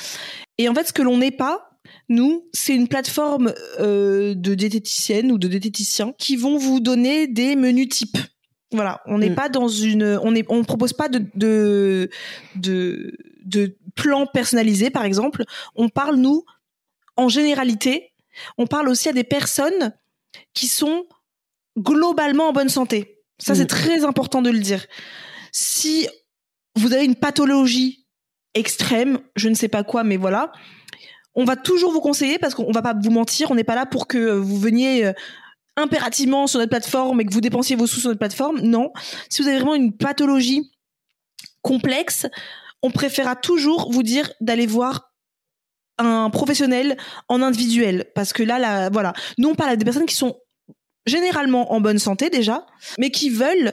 Et 0.59 0.69
en 0.69 0.75
fait, 0.75 0.89
ce 0.89 0.93
que 0.93 1.03
l'on 1.03 1.19
n'est 1.19 1.31
pas, 1.31 1.69
nous, 2.09 2.49
c'est 2.53 2.75
une 2.75 2.89
plateforme 2.89 3.53
euh, 3.81 4.35
de 4.35 4.55
diététiciennes 4.55 5.31
ou 5.33 5.39
de 5.39 5.49
diététiciens 5.49 6.13
qui 6.19 6.37
vont 6.37 6.57
vous 6.59 6.81
donner 6.81 7.27
des 7.27 7.57
menus 7.57 7.89
types. 7.89 8.19
Voilà, 8.73 9.01
on 9.07 9.19
n'est 9.19 9.31
Mm. 9.31 9.35
pas 9.35 9.49
dans 9.49 9.69
une, 9.69 10.19
on 10.23 10.35
est, 10.35 10.45
on 10.49 10.65
propose 10.65 10.93
pas 10.93 11.09
de 11.09 11.25
de 11.35 12.11
de, 12.57 13.17
de 13.45 13.77
plan 13.95 14.27
personnalisé, 14.27 14.91
par 14.91 15.05
exemple. 15.05 15.45
On 15.77 15.89
parle 15.89 16.17
nous 16.17 16.45
en 17.17 17.29
généralité. 17.29 18.13
On 18.59 18.67
parle 18.67 18.89
aussi 18.89 19.09
à 19.09 19.13
des 19.13 19.23
personnes 19.25 19.93
qui 20.55 20.67
sont 20.67 21.07
globalement 21.79 22.49
en 22.49 22.53
bonne 22.53 22.69
santé. 22.69 23.21
Ça, 23.39 23.53
Mm. 23.53 23.57
c'est 23.57 23.67
très 23.67 24.05
important 24.05 24.43
de 24.43 24.51
le 24.51 24.59
dire. 24.59 24.87
Si 25.53 26.09
vous 26.77 26.93
avez 26.93 27.05
une 27.05 27.15
pathologie 27.17 28.07
extrême, 28.55 29.19
je 29.37 29.49
ne 29.49 29.55
sais 29.55 29.69
pas 29.69 29.85
quoi, 29.85 30.03
mais 30.05 30.17
voilà, 30.17 30.53
on 31.35 31.45
va 31.45 31.57
toujours 31.57 31.93
vous 31.93 32.01
conseiller 32.01 32.39
parce 32.39 32.55
qu'on 32.55 32.71
va 32.73 32.83
pas 32.83 32.95
vous 32.95 33.11
mentir, 33.11 33.51
on 33.51 33.55
n'est 33.55 33.65
pas 33.65 33.75
là 33.75 33.87
pour 33.87 34.07
que 34.07 34.35
vous 34.35 34.59
veniez 34.59 35.07
euh, 35.07 35.13
impérativement 35.77 36.47
sur 36.47 36.61
notre 36.61 36.71
plateforme 36.71 37.21
et 37.21 37.25
que 37.25 37.33
vous 37.33 37.41
dépensiez 37.41 37.77
vos 37.77 37.87
sous 37.87 38.01
sur 38.01 38.09
notre 38.09 38.19
plateforme. 38.19 38.61
Non. 38.61 38.93
Si 39.29 39.43
vous 39.43 39.49
avez 39.49 39.59
vraiment 39.59 39.75
une 39.75 39.97
pathologie 39.97 40.71
complexe, 41.63 42.27
on 42.83 42.91
préférera 42.91 43.35
toujours 43.37 43.91
vous 43.91 44.03
dire 44.03 44.31
d'aller 44.41 44.67
voir 44.67 45.11
un 45.99 46.31
professionnel 46.31 46.97
en 47.29 47.43
individuel 47.43 48.07
parce 48.15 48.33
que 48.33 48.43
là, 48.43 48.59
là, 48.59 48.91
voilà, 48.91 49.13
nous 49.39 49.49
on 49.49 49.55
parle 49.55 49.77
des 49.77 49.85
personnes 49.85 50.07
qui 50.07 50.17
sont 50.17 50.37
généralement 51.07 51.73
en 51.73 51.81
bonne 51.81 51.99
santé 51.99 52.31
déjà, 52.31 52.67
mais 52.99 53.11
qui 53.11 53.31
veulent, 53.31 53.73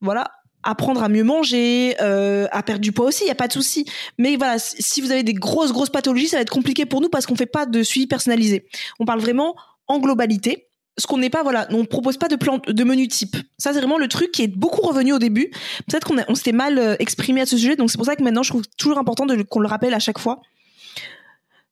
voilà, 0.00 0.30
apprendre 0.62 1.02
à 1.02 1.08
mieux 1.08 1.24
manger, 1.24 1.96
euh, 2.00 2.46
à 2.52 2.62
perdre 2.62 2.80
du 2.80 2.92
poids 2.92 3.06
aussi, 3.06 3.24
il 3.24 3.28
y 3.28 3.30
a 3.30 3.36
pas 3.36 3.48
de 3.48 3.52
souci. 3.52 3.84
Mais 4.18 4.36
voilà, 4.36 4.58
si 4.58 5.00
vous 5.00 5.10
avez 5.10 5.22
des 5.22 5.34
grosses 5.34 5.72
grosses 5.72 5.90
pathologies, 5.90 6.28
ça 6.28 6.36
va 6.36 6.42
être 6.42 6.50
compliqué 6.50 6.86
pour 6.86 7.00
nous 7.00 7.08
parce 7.08 7.26
qu'on 7.26 7.36
fait 7.36 7.46
pas 7.46 7.66
de 7.66 7.82
suivi 7.82 8.06
personnalisé. 8.06 8.66
On 8.98 9.04
parle 9.04 9.20
vraiment 9.20 9.56
en 9.86 9.98
globalité. 9.98 10.68
Ce 10.98 11.06
qu'on 11.06 11.18
n'est 11.18 11.30
pas, 11.30 11.42
voilà, 11.42 11.66
on 11.70 11.86
propose 11.86 12.18
pas 12.18 12.28
de 12.28 12.36
plan 12.36 12.60
de 12.66 12.84
menu 12.84 13.08
type. 13.08 13.36
Ça, 13.58 13.72
c'est 13.72 13.78
vraiment 13.78 13.96
le 13.96 14.08
truc 14.08 14.30
qui 14.30 14.42
est 14.42 14.48
beaucoup 14.48 14.82
revenu 14.82 15.14
au 15.14 15.18
début. 15.18 15.50
Peut-être 15.88 16.06
qu'on 16.06 16.16
on 16.28 16.34
s'était 16.34 16.52
mal 16.52 16.78
euh, 16.78 16.96
exprimé 16.98 17.40
à 17.40 17.46
ce 17.46 17.56
sujet, 17.56 17.76
donc 17.76 17.90
c'est 17.90 17.96
pour 17.96 18.06
ça 18.06 18.14
que 18.14 18.22
maintenant, 18.22 18.42
je 18.42 18.50
trouve 18.50 18.62
toujours 18.76 18.98
important 18.98 19.26
qu'on 19.48 19.60
le 19.60 19.68
rappelle 19.68 19.94
à 19.94 19.98
chaque 19.98 20.18
fois. 20.18 20.42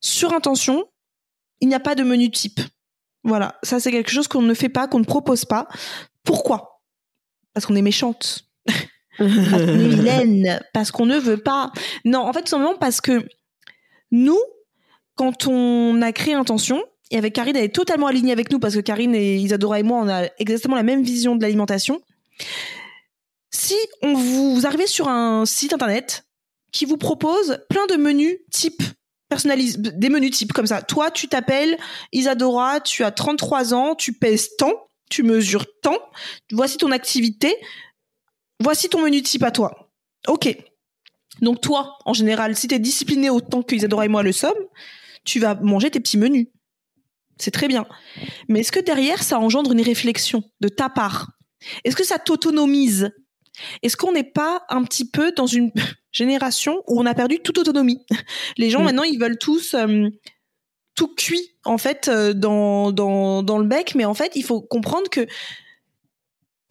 Sur 0.00 0.32
intention, 0.32 0.86
il 1.60 1.68
n'y 1.68 1.74
a 1.74 1.80
pas 1.80 1.94
de 1.94 2.02
menu 2.02 2.30
type. 2.30 2.60
Voilà, 3.22 3.58
ça 3.62 3.78
c'est 3.78 3.90
quelque 3.92 4.10
chose 4.10 4.28
qu'on 4.28 4.40
ne 4.40 4.54
fait 4.54 4.70
pas, 4.70 4.88
qu'on 4.88 5.00
ne 5.00 5.04
propose 5.04 5.44
pas. 5.44 5.68
Pourquoi? 6.24 6.80
Parce 7.52 7.66
qu'on 7.66 7.76
est 7.76 7.82
méchante. 7.82 8.49
Parce 9.18 9.66
qu'on. 9.66 10.60
Parce 10.72 10.90
qu'on 10.90 11.06
ne 11.06 11.18
veut 11.18 11.36
pas. 11.36 11.72
Non, 12.04 12.20
en 12.20 12.32
fait, 12.32 12.42
tout 12.42 12.48
simplement 12.48 12.76
parce 12.76 13.00
que 13.00 13.26
nous, 14.10 14.38
quand 15.14 15.46
on 15.46 16.00
a 16.02 16.12
créé 16.12 16.34
Intention, 16.34 16.82
et 17.10 17.18
avec 17.18 17.34
Karine, 17.34 17.56
elle 17.56 17.64
est 17.64 17.74
totalement 17.74 18.06
alignée 18.06 18.32
avec 18.32 18.50
nous 18.50 18.60
parce 18.60 18.74
que 18.74 18.80
Karine 18.80 19.14
et 19.14 19.36
Isadora 19.36 19.80
et 19.80 19.82
moi, 19.82 19.98
on 19.98 20.08
a 20.08 20.28
exactement 20.38 20.76
la 20.76 20.82
même 20.82 21.02
vision 21.02 21.34
de 21.34 21.42
l'alimentation. 21.42 22.00
Si 23.50 23.74
on 24.02 24.14
vous, 24.14 24.54
vous 24.54 24.66
arrivez 24.66 24.86
sur 24.86 25.08
un 25.08 25.44
site 25.44 25.72
internet 25.72 26.24
qui 26.70 26.84
vous 26.84 26.96
propose 26.96 27.58
plein 27.68 27.86
de 27.86 27.96
menus 27.96 28.38
type 28.52 28.82
personnalisés, 29.28 29.78
des 29.78 30.08
menus 30.08 30.36
types 30.36 30.52
comme 30.52 30.66
ça. 30.66 30.82
Toi, 30.82 31.10
tu 31.10 31.28
t'appelles 31.28 31.76
Isadora, 32.12 32.80
tu 32.80 33.02
as 33.02 33.10
33 33.10 33.74
ans, 33.74 33.94
tu 33.96 34.12
pèses 34.12 34.56
tant, 34.56 34.72
tu 35.08 35.24
mesures 35.24 35.66
tant, 35.82 35.98
voici 36.52 36.76
ton 36.76 36.92
activité, 36.92 37.56
voici 38.60 38.88
ton 38.88 39.02
menu 39.02 39.22
type 39.22 39.42
à 39.42 39.50
toi. 39.50 39.90
Ok. 40.28 40.56
Donc 41.40 41.60
toi, 41.60 41.96
en 42.04 42.12
général, 42.12 42.56
si 42.56 42.68
tu 42.68 42.74
es 42.74 42.78
discipliné 42.78 43.30
autant 43.30 43.62
que 43.62 43.74
Isadora 43.74 44.04
et 44.04 44.08
moi 44.08 44.22
le 44.22 44.32
sommes, 44.32 44.52
tu 45.24 45.40
vas 45.40 45.54
manger 45.54 45.90
tes 45.90 46.00
petits 46.00 46.18
menus. 46.18 46.48
C'est 47.38 47.50
très 47.50 47.68
bien. 47.68 47.86
Mais 48.48 48.60
est-ce 48.60 48.72
que 48.72 48.80
derrière, 48.80 49.22
ça 49.22 49.38
engendre 49.38 49.72
une 49.72 49.80
réflexion 49.80 50.42
de 50.60 50.68
ta 50.68 50.88
part? 50.90 51.30
Est-ce 51.84 51.96
que 51.96 52.04
ça 52.04 52.18
t'autonomise? 52.18 53.10
Est-ce 53.82 53.96
qu'on 53.96 54.12
n'est 54.12 54.24
pas 54.24 54.62
un 54.68 54.84
petit 54.84 55.08
peu 55.08 55.32
dans 55.32 55.46
une 55.46 55.72
génération 56.12 56.82
où 56.86 57.00
on 57.00 57.06
a 57.06 57.14
perdu 57.14 57.38
toute 57.40 57.58
autonomie? 57.58 58.04
Les 58.58 58.68
gens, 58.70 58.80
Mm. 58.80 58.84
maintenant, 58.84 59.02
ils 59.04 59.18
veulent 59.18 59.38
tous 59.38 59.74
euh, 59.74 60.08
tout 60.94 61.14
cuit, 61.14 61.56
en 61.64 61.78
fait, 61.78 62.08
euh, 62.08 62.34
dans, 62.34 62.92
dans, 62.92 63.42
dans 63.42 63.58
le 63.58 63.66
bec. 63.66 63.94
Mais 63.94 64.04
en 64.04 64.14
fait, 64.14 64.32
il 64.34 64.44
faut 64.44 64.60
comprendre 64.60 65.08
que 65.08 65.26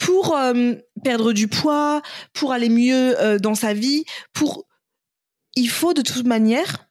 pour 0.10 0.36
euh, 0.36 0.74
perdre 1.04 1.34
du 1.34 1.48
poids, 1.48 2.02
pour 2.34 2.52
aller 2.52 2.70
mieux 2.70 3.20
euh, 3.22 3.38
dans 3.38 3.54
sa 3.54 3.76
vie, 3.76 4.06
pour... 4.34 4.66
Il 5.56 5.70
faut 5.70 5.94
de 5.94 6.02
toute 6.02 6.26
manière 6.26 6.90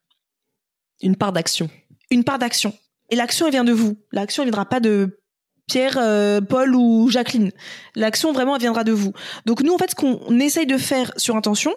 Une 1.02 1.16
part 1.16 1.32
d'action. 1.32 1.68
une 2.10 2.22
part 2.22 2.38
d'action. 2.38 2.78
Et 3.10 3.16
l'action, 3.16 3.46
elle 3.46 3.52
vient 3.52 3.64
de 3.64 3.72
vous. 3.72 3.96
L'action, 4.12 4.44
elle 4.44 4.50
viendra 4.50 4.66
pas 4.66 4.78
de 4.78 5.20
Pierre, 5.66 5.98
euh, 5.98 6.40
Paul 6.40 6.76
ou 6.76 7.10
Jacqueline. 7.10 7.50
L'action, 7.96 8.32
vraiment, 8.32 8.54
elle 8.54 8.62
viendra 8.62 8.84
de 8.84 8.92
vous. 8.92 9.12
Donc 9.46 9.62
nous, 9.62 9.74
en 9.74 9.78
fait, 9.78 9.90
ce 9.90 9.96
qu'on 9.96 10.38
essaye 10.38 10.66
de 10.66 10.78
faire 10.78 11.12
sur 11.16 11.34
Intention, 11.34 11.74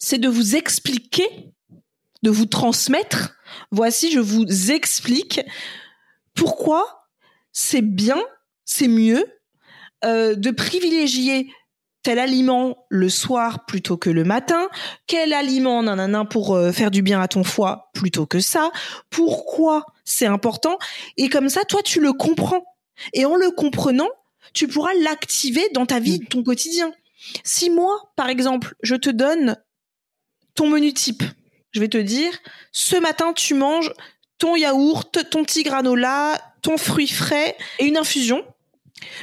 c'est 0.00 0.18
de 0.18 0.28
vous 0.28 0.56
expliquer, 0.56 1.28
de 2.24 2.30
vous 2.30 2.46
transmettre. 2.46 3.36
Voici, 3.70 4.10
je 4.10 4.20
vous 4.20 4.72
explique 4.72 5.40
pourquoi 6.34 7.08
c'est 7.52 7.82
bien, 7.82 8.20
c'est 8.64 8.88
mieux 8.88 9.24
euh, 10.04 10.34
de 10.34 10.50
privilégier 10.50 11.48
tel 12.04 12.18
aliment 12.18 12.86
le 12.90 13.08
soir 13.08 13.64
plutôt 13.66 13.96
que 13.96 14.10
le 14.10 14.24
matin, 14.24 14.68
quel 15.06 15.32
aliment 15.32 15.82
nanana 15.82 16.24
pour 16.24 16.54
euh, 16.54 16.70
faire 16.70 16.90
du 16.90 17.02
bien 17.02 17.20
à 17.20 17.28
ton 17.28 17.42
foie 17.42 17.90
plutôt 17.94 18.26
que 18.26 18.40
ça, 18.40 18.70
pourquoi 19.10 19.86
c'est 20.04 20.26
important 20.26 20.78
et 21.16 21.28
comme 21.28 21.48
ça 21.48 21.64
toi 21.64 21.82
tu 21.82 22.00
le 22.00 22.12
comprends 22.12 22.62
et 23.14 23.24
en 23.24 23.36
le 23.36 23.50
comprenant 23.50 24.08
tu 24.52 24.68
pourras 24.68 24.92
l'activer 25.00 25.66
dans 25.72 25.86
ta 25.86 25.98
vie, 25.98 26.20
ton 26.20 26.42
quotidien. 26.42 26.92
Si 27.42 27.70
moi 27.70 28.12
par 28.16 28.28
exemple 28.28 28.74
je 28.82 28.94
te 28.94 29.08
donne 29.08 29.56
ton 30.54 30.68
menu 30.68 30.92
type, 30.92 31.22
je 31.72 31.80
vais 31.80 31.88
te 31.88 31.98
dire 31.98 32.32
ce 32.70 32.96
matin 32.96 33.32
tu 33.32 33.54
manges 33.54 33.92
ton 34.38 34.56
yaourt, 34.56 35.30
ton 35.30 35.42
petit 35.42 35.62
granola, 35.62 36.38
ton 36.60 36.76
fruit 36.76 37.08
frais 37.08 37.56
et 37.78 37.86
une 37.86 37.96
infusion. 37.96 38.44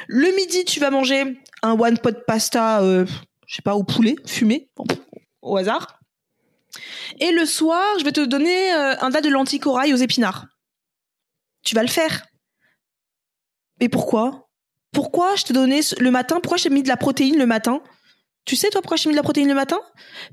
Le 0.07 0.35
midi, 0.35 0.65
tu 0.65 0.79
vas 0.79 0.89
manger 0.89 1.37
un 1.63 1.79
one 1.79 1.97
pot 1.97 2.17
pasta, 2.25 2.81
euh, 2.81 3.05
je 3.47 3.55
sais 3.55 3.61
pas, 3.61 3.75
au 3.75 3.83
poulet, 3.83 4.15
fumé, 4.25 4.69
au 5.41 5.57
hasard. 5.57 5.99
Et 7.19 7.31
le 7.31 7.45
soir, 7.45 7.83
je 7.99 8.03
vais 8.05 8.11
te 8.11 8.21
donner 8.21 8.73
euh, 8.73 8.95
un 9.01 9.11
tas 9.11 9.21
de 9.21 9.29
lentilles 9.29 9.59
corail 9.59 9.93
aux 9.93 9.97
épinards. 9.97 10.45
Tu 11.63 11.75
vas 11.75 11.81
le 11.83 11.89
faire. 11.89 12.25
Mais 13.79 13.89
pourquoi? 13.89 14.47
Pourquoi 14.93 15.35
je 15.35 15.43
t'ai 15.43 15.53
donné 15.53 15.81
ce- 15.81 15.95
le 16.01 16.11
matin? 16.11 16.39
Pourquoi 16.41 16.57
je 16.57 16.63
t'ai 16.63 16.69
mis 16.69 16.83
de 16.83 16.87
la 16.87 16.97
protéine 16.97 17.37
le 17.37 17.45
matin? 17.45 17.81
Tu 18.45 18.55
sais, 18.55 18.69
toi, 18.69 18.81
pourquoi 18.81 18.97
je 18.97 19.03
t'ai 19.03 19.09
mis 19.09 19.13
de 19.15 19.19
la 19.19 19.23
protéine 19.23 19.47
le 19.47 19.53
matin? 19.53 19.79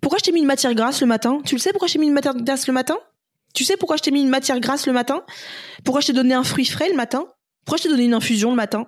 Pourquoi 0.00 0.18
je 0.18 0.24
t'ai 0.24 0.32
mis 0.32 0.40
une 0.40 0.46
matière 0.46 0.74
grasse 0.74 1.00
le 1.00 1.06
matin? 1.06 1.40
Tu 1.44 1.54
le 1.54 1.60
sais 1.60 1.70
pourquoi 1.72 1.88
je 1.88 1.92
t'ai 1.94 1.98
mis 1.98 2.06
une 2.06 2.12
matière 2.14 2.34
grasse 2.34 2.66
le 2.66 2.72
matin? 2.72 2.96
Tu 3.54 3.64
sais 3.64 3.76
pourquoi 3.76 3.96
je 3.96 4.02
t'ai 4.02 4.10
mis 4.10 4.22
une 4.22 4.28
matière 4.28 4.60
grasse 4.60 4.86
le 4.86 4.92
matin? 4.92 5.22
Pourquoi 5.84 6.00
je 6.00 6.06
t'ai 6.08 6.12
donné 6.12 6.34
un 6.34 6.44
fruit 6.44 6.64
frais 6.64 6.88
le 6.88 6.94
matin? 6.96 7.26
Pourquoi 7.64 7.78
je 7.78 7.82
t'ai 7.84 7.88
donné 7.88 8.04
une 8.04 8.14
infusion 8.14 8.50
le 8.50 8.56
matin? 8.56 8.86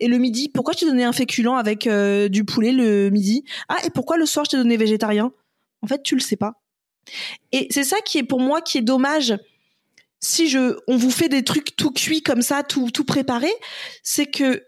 Et 0.00 0.08
le 0.08 0.18
midi, 0.18 0.48
pourquoi 0.48 0.74
je 0.74 0.80
t'ai 0.80 0.86
donné 0.86 1.04
un 1.04 1.12
féculent 1.12 1.54
avec 1.56 1.86
euh, 1.86 2.28
du 2.28 2.44
poulet 2.44 2.72
le 2.72 3.10
midi? 3.10 3.44
Ah, 3.68 3.78
et 3.84 3.90
pourquoi 3.90 4.16
le 4.16 4.26
soir 4.26 4.44
je 4.44 4.50
t'ai 4.50 4.56
donné 4.56 4.76
végétarien? 4.76 5.32
En 5.82 5.86
fait, 5.86 6.02
tu 6.02 6.14
le 6.14 6.20
sais 6.20 6.36
pas. 6.36 6.62
Et 7.52 7.66
c'est 7.70 7.84
ça 7.84 7.96
qui 8.04 8.18
est 8.18 8.22
pour 8.22 8.40
moi 8.40 8.60
qui 8.62 8.78
est 8.78 8.82
dommage. 8.82 9.34
Si 10.20 10.48
je, 10.48 10.76
on 10.88 10.96
vous 10.96 11.10
fait 11.10 11.28
des 11.28 11.44
trucs 11.44 11.76
tout 11.76 11.90
cuits 11.90 12.22
comme 12.22 12.40
ça, 12.40 12.62
tout 12.62 12.90
tout 12.90 13.04
préparé, 13.04 13.50
c'est 14.02 14.26
que 14.26 14.62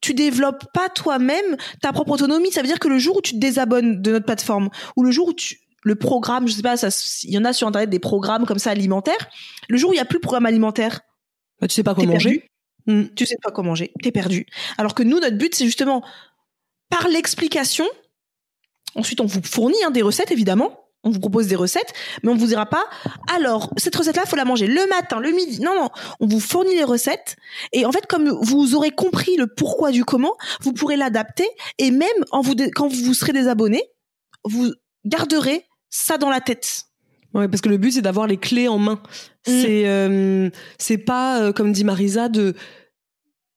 tu 0.00 0.14
développes 0.14 0.64
pas 0.72 0.88
toi-même 0.88 1.56
ta 1.82 1.92
propre 1.92 2.12
autonomie. 2.12 2.50
Ça 2.50 2.62
veut 2.62 2.66
dire 2.68 2.78
que 2.78 2.88
le 2.88 2.98
jour 2.98 3.16
où 3.18 3.20
tu 3.20 3.32
te 3.34 3.38
désabonnes 3.38 4.00
de 4.00 4.12
notre 4.12 4.24
plateforme 4.26 4.70
ou 4.96 5.02
le 5.02 5.10
jour 5.10 5.28
où 5.28 5.32
tu 5.34 5.60
le 5.82 5.94
programme, 5.96 6.48
je 6.48 6.54
sais 6.54 6.62
pas, 6.62 6.76
ça, 6.76 6.88
il 7.24 7.30
y 7.32 7.38
en 7.38 7.44
a 7.44 7.52
sur 7.52 7.68
internet 7.68 7.90
des 7.90 7.98
programmes 7.98 8.44
comme 8.46 8.58
ça 8.58 8.70
alimentaires. 8.70 9.28
Le 9.68 9.76
jour 9.76 9.90
où 9.90 9.92
il 9.92 9.98
y 9.98 10.00
a 10.00 10.04
plus 10.04 10.18
de 10.18 10.22
programme 10.22 10.46
alimentaire, 10.46 11.00
Bah, 11.60 11.68
tu 11.68 11.74
sais 11.74 11.82
pas 11.82 11.94
quoi 11.94 12.04
manger. 12.06 12.30
perdu. 12.38 12.50
Mm. 12.86 13.04
Tu 13.14 13.26
sais 13.26 13.36
pas 13.42 13.50
quoi 13.50 13.64
manger, 13.64 13.92
t'es 14.02 14.12
perdu. 14.12 14.46
Alors 14.78 14.94
que 14.94 15.02
nous, 15.02 15.20
notre 15.20 15.36
but, 15.36 15.54
c'est 15.54 15.64
justement 15.64 16.02
par 16.88 17.08
l'explication. 17.08 17.86
Ensuite, 18.94 19.20
on 19.20 19.26
vous 19.26 19.42
fournit 19.42 19.82
hein, 19.84 19.90
des 19.90 20.02
recettes, 20.02 20.30
évidemment. 20.30 20.88
on 21.04 21.10
vous 21.10 21.20
propose 21.20 21.46
des 21.46 21.56
recettes, 21.56 21.92
mais 22.22 22.30
on 22.30 22.36
vous 22.36 22.46
dira 22.46 22.66
pas, 22.66 22.84
alors, 23.32 23.72
cette 23.76 23.94
recette-là, 23.94 24.24
faut 24.26 24.36
la 24.36 24.44
manger 24.44 24.66
le 24.66 24.88
matin, 24.88 25.20
le 25.20 25.30
midi. 25.30 25.60
Non, 25.60 25.74
non. 25.74 25.90
On 26.20 26.26
vous 26.26 26.40
fournit 26.40 26.74
les 26.74 26.84
recettes. 26.84 27.36
Et 27.72 27.84
en 27.84 27.92
fait, 27.92 28.06
comme 28.06 28.28
vous 28.28 28.74
aurez 28.74 28.90
compris 28.90 29.36
le 29.36 29.46
pourquoi 29.46 29.90
du 29.90 30.04
comment, 30.04 30.36
vous 30.62 30.72
pourrez 30.72 30.96
l'adapter. 30.96 31.46
Et 31.78 31.90
même 31.90 32.08
en 32.30 32.40
vous, 32.40 32.54
quand 32.74 32.88
vous 32.88 33.14
serez 33.14 33.32
désabonné, 33.32 33.82
vous 34.44 34.72
garderez 35.04 35.64
ça 35.90 36.18
dans 36.18 36.30
la 36.30 36.40
tête. 36.40 36.86
Ouais, 37.34 37.48
parce 37.48 37.60
que 37.60 37.68
le 37.68 37.76
but, 37.76 37.92
c'est 37.92 38.02
d'avoir 38.02 38.26
les 38.26 38.38
clés 38.38 38.68
en 38.68 38.78
main. 38.78 39.00
Mm. 39.46 39.60
C'est, 39.62 39.86
euh, 39.86 40.50
c'est 40.78 40.98
pas, 40.98 41.40
euh, 41.42 41.52
comme 41.52 41.72
dit 41.72 41.84
Marisa, 41.84 42.28
de, 42.28 42.54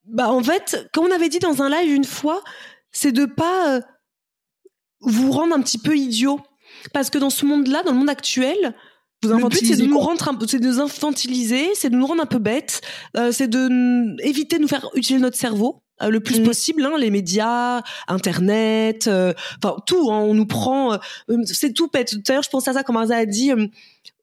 bah, 0.10 0.32
en 0.32 0.44
fait, 0.44 0.88
comme 0.94 1.06
on 1.06 1.12
avait 1.12 1.30
dit 1.30 1.40
dans 1.40 1.62
un 1.62 1.70
live 1.70 1.94
une 1.94 2.06
fois, 2.06 2.44
c'est 2.92 3.12
de 3.12 3.26
pas 3.26 3.76
euh, 3.76 3.82
vous 5.02 5.32
rendre 5.32 5.56
un 5.56 5.62
petit 5.62 5.78
peu 5.78 5.96
idiot 5.96 6.40
parce 6.94 7.10
que 7.10 7.18
dans 7.18 7.30
ce 7.30 7.46
monde-là, 7.46 7.84
dans 7.84 7.92
le 7.92 7.98
monde 7.98 8.10
actuel, 8.10 8.76
vous 9.24 9.34
le 9.34 9.50
but 9.50 9.66
c'est 9.66 9.76
de 9.76 9.86
nous 9.86 10.00
rendre, 10.00 10.46
c'est 10.48 10.60
de 10.60 10.68
nous 10.68 10.80
infantiliser, 10.80 11.72
c'est 11.76 11.90
de 11.90 11.96
nous 11.96 12.06
rendre 12.06 12.24
un 12.24 12.26
peu 12.26 12.40
bêtes, 12.40 12.82
euh, 13.18 13.32
c'est 13.32 13.50
de 13.50 14.16
éviter 14.26 14.58
de 14.58 14.62
nous 14.62 14.68
faire 14.68 14.88
utiliser 14.96 15.22
notre 15.22 15.38
cerveau 15.38 15.84
euh, 16.02 16.10
le 16.10 16.22
plus 16.22 16.40
mm. 16.40 16.44
possible. 16.44 16.86
Hein, 16.86 16.94
les 16.98 17.10
médias, 17.10 17.82
Internet, 18.08 19.08
euh, 19.08 19.34
enfin 19.62 19.76
tout. 19.86 20.10
Hein, 20.10 20.20
on 20.20 20.34
nous 20.34 20.46
prend, 20.46 20.98
c'est 21.44 21.74
tout 21.74 21.90
bête. 21.90 22.16
D'ailleurs, 22.26 22.44
je 22.44 22.50
pensais 22.50 22.70
à 22.70 22.74
ça 22.74 22.84
comme 22.84 22.96
Arza 22.96 23.18
a 23.18 23.26
dit, 23.26 23.52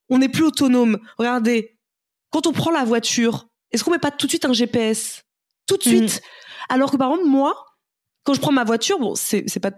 on 0.09 0.18
n'est 0.18 0.30
plus 0.30 0.45
autonome. 0.45 0.99
Regardez, 1.18 1.76
quand 2.30 2.47
on 2.47 2.53
prend 2.53 2.70
la 2.70 2.84
voiture, 2.84 3.49
est-ce 3.72 3.84
qu'on 3.84 3.91
met 3.91 3.99
pas 3.99 4.11
tout 4.11 4.26
de 4.26 4.30
suite 4.30 4.47
un 4.47 4.55
GPS 4.55 5.26
Tout 5.67 5.77
de 5.77 5.83
suite. 5.83 6.21
Mm. 6.21 6.73
Alors 6.75 6.91
que 6.91 6.97
par 6.97 7.11
exemple, 7.11 7.29
moi, 7.29 7.55
quand 8.25 8.35
je 8.35 8.41
prends 8.41 8.53
ma 8.53 8.64
voiture, 8.64 8.99
bon, 8.99 9.14
c'est 9.14 9.61
pas 9.61 9.73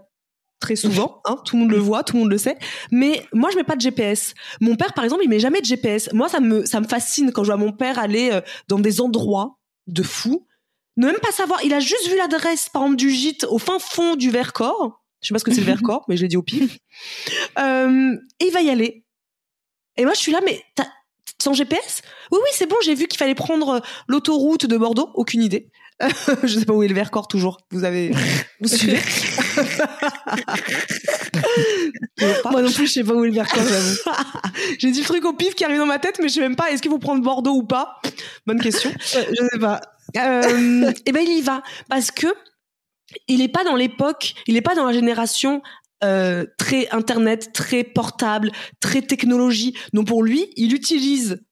très 0.60 0.76
souvent, 0.76 1.20
hein, 1.26 1.36
tout 1.44 1.56
le 1.56 1.62
monde 1.62 1.70
le 1.70 1.78
voit, 1.78 2.02
tout 2.02 2.14
le 2.14 2.20
monde 2.20 2.30
le 2.30 2.38
sait. 2.38 2.58
Mais 2.90 3.26
moi, 3.32 3.50
je 3.50 3.56
mets 3.56 3.64
pas 3.64 3.76
de 3.76 3.80
GPS. 3.80 4.34
Mon 4.60 4.76
père, 4.76 4.92
par 4.94 5.04
exemple, 5.04 5.22
il 5.24 5.28
met 5.28 5.38
jamais 5.38 5.60
de 5.60 5.66
GPS. 5.66 6.12
Moi, 6.12 6.28
ça 6.28 6.40
me 6.40 6.64
ça 6.64 6.80
me 6.80 6.86
fascine 6.86 7.32
quand 7.32 7.44
je 7.44 7.48
vois 7.48 7.56
mon 7.56 7.72
père 7.72 7.98
aller 7.98 8.30
euh, 8.32 8.40
dans 8.68 8.78
des 8.78 9.00
endroits 9.00 9.58
de 9.86 10.02
fou, 10.02 10.46
ne 10.96 11.06
même 11.06 11.20
pas 11.20 11.32
savoir. 11.32 11.62
Il 11.64 11.72
a 11.74 11.80
juste 11.80 12.08
vu 12.08 12.16
l'adresse, 12.16 12.68
par 12.68 12.82
exemple, 12.82 12.96
du 12.96 13.10
gîte 13.10 13.44
au 13.44 13.58
fin 13.58 13.78
fond 13.78 14.16
du 14.16 14.30
Vercors. 14.30 15.02
Je 15.20 15.28
sais 15.28 15.34
pas 15.34 15.38
ce 15.38 15.44
que 15.44 15.52
c'est 15.52 15.60
le 15.60 15.66
Vercors, 15.72 16.04
mais 16.08 16.16
je 16.16 16.22
l'ai 16.22 16.28
dit 16.28 16.36
au 16.36 16.42
pif. 16.42 16.78
Euh, 17.58 18.16
et 18.40 18.46
il 18.46 18.52
va 18.52 18.60
y 18.60 18.70
aller. 18.70 19.04
Et 19.96 20.04
moi, 20.04 20.14
je 20.14 20.20
suis 20.20 20.32
là, 20.32 20.40
mais 20.44 20.62
sans 21.42 21.52
GPS 21.52 22.02
Oui, 22.32 22.38
oui, 22.42 22.50
c'est 22.52 22.66
bon. 22.66 22.76
J'ai 22.82 22.94
vu 22.94 23.06
qu'il 23.06 23.18
fallait 23.18 23.34
prendre 23.34 23.80
l'autoroute 24.08 24.66
de 24.66 24.76
Bordeaux. 24.76 25.10
Aucune 25.14 25.42
idée. 25.42 25.70
je 26.44 26.58
sais 26.58 26.64
pas 26.64 26.72
où 26.72 26.82
est 26.82 26.88
le 26.88 26.94
Vercors 26.94 27.26
toujours. 27.26 27.58
Vous 27.70 27.84
avez, 27.84 28.12
vous 28.60 28.68
suivez? 28.76 29.00
Moi 32.50 32.62
non 32.62 32.70
plus, 32.70 32.86
je 32.86 32.92
sais 32.92 33.04
pas 33.04 33.14
où 33.14 33.24
est 33.24 33.28
le 33.28 33.34
Vercors, 33.34 33.62
J'ai 34.78 34.90
dit 34.92 35.00
le 35.00 35.06
truc 35.06 35.24
au 35.24 35.32
pif 35.32 35.54
qui 35.54 35.64
arrive 35.64 35.78
dans 35.78 35.86
ma 35.86 35.98
tête, 35.98 36.18
mais 36.20 36.28
je 36.28 36.34
sais 36.34 36.40
même 36.40 36.56
pas. 36.56 36.70
Est-ce 36.70 36.82
qu'il 36.82 36.90
faut 36.90 36.98
prendre 36.98 37.22
Bordeaux 37.22 37.54
ou 37.54 37.64
pas? 37.64 38.00
Bonne 38.46 38.60
question. 38.60 38.90
Euh, 38.90 39.24
je 39.28 39.48
sais 39.52 39.58
pas. 39.58 39.80
Euh, 40.16 40.90
et 40.90 40.94
eh 41.06 41.12
ben 41.12 41.22
il 41.22 41.38
y 41.38 41.42
va 41.42 41.62
parce 41.90 42.10
que 42.10 42.28
il 43.26 43.42
est 43.42 43.48
pas 43.48 43.64
dans 43.64 43.76
l'époque, 43.76 44.34
il 44.46 44.56
est 44.56 44.62
pas 44.62 44.74
dans 44.74 44.86
la 44.86 44.92
génération 44.92 45.62
euh, 46.04 46.46
très 46.58 46.88
internet, 46.90 47.52
très 47.52 47.84
portable, 47.84 48.50
très 48.80 49.02
technologie. 49.02 49.76
Donc 49.92 50.06
pour 50.06 50.22
lui, 50.22 50.50
il 50.56 50.74
utilise 50.74 51.42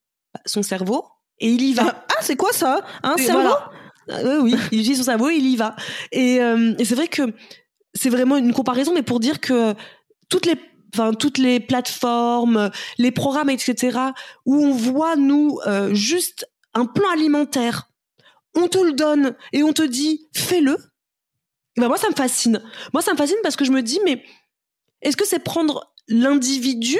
son 0.44 0.62
cerveau 0.62 1.04
et 1.38 1.50
il 1.50 1.62
y 1.62 1.74
va. 1.74 2.04
Ah, 2.18 2.22
c'est 2.22 2.36
quoi 2.36 2.50
ça 2.54 2.80
Un 3.02 3.18
cerveau 3.18 3.54
euh, 4.10 4.40
oui, 4.40 4.54
il 4.72 4.80
utilise 4.80 4.98
son 4.98 5.04
cerveau, 5.04 5.30
il 5.30 5.46
y 5.46 5.56
va. 5.56 5.74
Et, 6.12 6.40
euh, 6.40 6.74
et 6.78 6.84
c'est 6.84 6.94
vrai 6.94 7.08
que 7.08 7.34
c'est 7.94 8.10
vraiment 8.10 8.36
une 8.36 8.52
comparaison, 8.52 8.94
mais 8.94 9.02
pour 9.02 9.20
dire 9.20 9.40
que 9.40 9.74
toutes 10.28 10.46
les 10.46 10.56
enfin 10.94 11.12
toutes 11.12 11.38
les 11.38 11.60
plateformes, 11.60 12.70
les 12.98 13.10
programmes, 13.10 13.50
etc., 13.50 13.98
où 14.44 14.64
on 14.64 14.72
voit 14.72 15.16
nous 15.16 15.58
euh, 15.66 15.92
juste 15.94 16.48
un 16.74 16.86
plan 16.86 17.10
alimentaire, 17.10 17.90
on 18.54 18.68
te 18.68 18.78
le 18.78 18.92
donne 18.92 19.34
et 19.52 19.62
on 19.62 19.72
te 19.72 19.82
dit 19.82 20.28
fais-le. 20.34 20.78
Ben 21.76 21.88
moi 21.88 21.98
ça 21.98 22.08
me 22.08 22.14
fascine. 22.14 22.62
Moi 22.92 23.02
ça 23.02 23.12
me 23.12 23.18
fascine 23.18 23.36
parce 23.42 23.56
que 23.56 23.64
je 23.64 23.72
me 23.72 23.82
dis 23.82 24.00
mais 24.04 24.22
est-ce 25.02 25.16
que 25.16 25.26
c'est 25.26 25.38
prendre 25.38 25.92
l'individu 26.08 26.98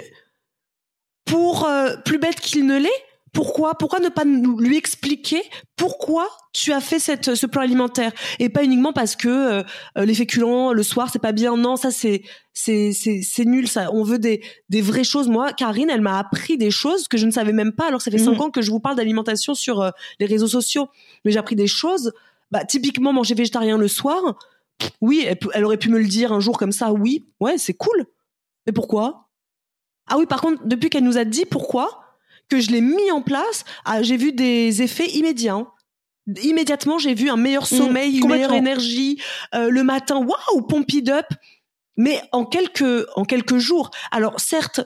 pour 1.25 1.69
plus 2.05 2.19
bête 2.19 2.41
qu'il 2.41 2.67
ne 2.67 2.79
l'est? 2.79 3.03
Pourquoi? 3.37 3.75
Pourquoi 3.75 4.01
ne 4.01 4.09
pas 4.09 4.25
lui 4.25 4.79
expliquer 4.79 5.43
pourquoi 5.77 6.27
tu 6.55 6.73
as 6.73 6.81
fait 6.81 6.99
cette 6.99 7.35
ce 7.35 7.45
plan 7.45 7.61
alimentaire? 7.61 8.13
Et 8.39 8.49
pas 8.49 8.65
uniquement 8.65 8.95
parce 8.95 9.15
que 9.15 9.29
euh, 9.29 9.63
les 9.97 10.15
féculents 10.15 10.73
le 10.73 10.83
soir 10.83 11.11
c'est 11.13 11.19
pas 11.19 11.33
bien. 11.33 11.55
Non 11.55 11.77
ça 11.77 11.91
c'est 11.91 12.23
c'est 12.55 12.93
c'est 12.93 13.45
nul 13.45 13.69
ça. 13.69 13.91
On 13.93 14.05
veut 14.05 14.19
des 14.19 14.43
des 14.71 14.81
vraies 14.81 15.05
choses. 15.05 15.29
Moi 15.29 15.53
Karine 15.53 15.91
elle 15.91 16.01
m'a 16.01 16.19
appris 16.19 16.57
des 16.57 16.71
choses 16.71 17.09
que 17.09 17.19
je 17.19 17.27
ne 17.27 17.31
savais 17.31 17.53
même 17.53 17.73
pas. 17.73 17.89
Alors 17.89 18.01
ça 18.01 18.11
fait 18.11 18.17
cinq 18.17 18.37
mhm. 18.37 18.41
ans 18.41 18.51
que 18.51 18.63
je 18.63 18.71
vous 18.71 18.81
parle 18.81 18.97
d'alimentation 18.97 19.55
sur 19.55 19.83
euh, 19.83 19.91
les 20.19 20.25
réseaux 20.25 20.49
sociaux. 20.49 20.89
Mais 21.27 21.31
j'ai 21.31 21.39
appris 21.39 21.57
des 21.57 21.67
choses. 21.67 22.13
Bah 22.51 22.65
typiquement 22.65 23.13
manger 23.13 23.35
végétarien 23.35 23.77
le 23.77 23.89
soir 23.89 24.39
oui 25.01 25.25
elle, 25.27 25.39
elle 25.55 25.65
aurait 25.65 25.79
pu 25.79 25.89
me 25.89 25.99
le 25.99 26.07
dire 26.07 26.33
un 26.33 26.41
jour 26.41 26.59
comme 26.59 26.73
ça 26.73 26.93
oui 26.93 27.27
ouais 27.41 27.59
c'est 27.59 27.75
cool 27.75 28.07
mais 28.67 28.73
pourquoi? 28.73 29.29
Ah 30.09 30.19
oui 30.19 30.27
par 30.27 30.41
contre 30.41 30.67
depuis 30.67 30.91
qu'elle 30.91 31.05
nous 31.05 31.19
a 31.19 31.25
dit 31.25 31.45
pourquoi 31.45 32.07
que 32.49 32.61
je 32.61 32.71
l'ai 32.71 32.81
mis 32.81 33.11
en 33.11 33.23
place, 33.23 33.65
ah, 33.85 34.03
j'ai 34.03 34.17
vu 34.17 34.33
des 34.33 34.83
effets 34.83 35.09
immédiats. 35.11 35.55
Hein. 35.55 35.69
Immédiatement, 36.43 36.99
j'ai 36.99 37.15
vu 37.15 37.31
un 37.31 37.37
meilleur 37.37 37.65
mmh, 37.65 37.77
sommeil, 37.77 38.19
une 38.19 38.29
meilleure 38.29 38.53
énergie. 38.53 39.21
Euh, 39.55 39.71
le 39.71 39.83
matin, 39.83 40.17
waouh, 40.17 40.63
pump 40.63 40.89
up. 41.09 41.27
Mais 41.97 42.21
en 42.33 42.45
quelques 42.45 43.07
en 43.15 43.25
quelques 43.25 43.57
jours. 43.57 43.91
Alors 44.11 44.39
certes, 44.39 44.81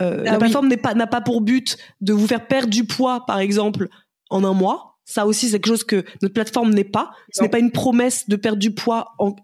euh, 0.00 0.24
ah 0.26 0.32
la 0.32 0.38
plateforme 0.38 0.66
n'est 0.66 0.76
pas 0.76 0.94
n'a 0.94 1.06
pas 1.06 1.20
pour 1.20 1.42
but 1.42 1.76
de 2.00 2.12
vous 2.12 2.26
faire 2.26 2.46
perdre 2.46 2.70
du 2.70 2.84
poids, 2.84 3.24
par 3.24 3.38
exemple, 3.38 3.88
en 4.30 4.42
un 4.42 4.52
mois. 4.52 4.89
Ça 5.10 5.26
aussi, 5.26 5.48
c'est 5.48 5.58
quelque 5.58 5.66
chose 5.66 5.82
que 5.82 6.04
notre 6.22 6.34
plateforme 6.34 6.72
n'est 6.72 6.84
pas. 6.84 7.10
Ce 7.32 7.42
n'est 7.42 7.48
pas 7.48 7.58
une 7.58 7.72
promesse 7.72 8.28
de 8.28 8.36
perdre 8.36 8.60
du 8.60 8.72
poids 8.72 9.12
en 9.18 9.34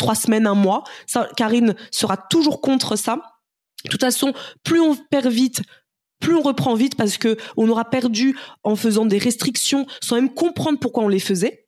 trois 0.00 0.16
semaines, 0.16 0.48
un 0.48 0.56
mois. 0.56 0.82
Ça, 1.06 1.28
Karine 1.36 1.76
sera 1.92 2.16
toujours 2.16 2.60
contre 2.60 2.96
ça. 2.96 3.22
De 3.84 3.88
toute 3.88 4.00
façon, 4.00 4.32
plus 4.64 4.80
on 4.80 4.96
perd 4.96 5.28
vite, 5.28 5.62
plus 6.18 6.34
on 6.34 6.42
reprend 6.42 6.74
vite 6.74 6.96
parce 6.96 7.18
que 7.18 7.36
on 7.56 7.68
aura 7.68 7.88
perdu 7.88 8.36
en 8.64 8.74
faisant 8.74 9.06
des 9.06 9.18
restrictions 9.18 9.86
sans 10.00 10.16
même 10.16 10.34
comprendre 10.34 10.80
pourquoi 10.80 11.04
on 11.04 11.08
les 11.08 11.20
faisait. 11.20 11.66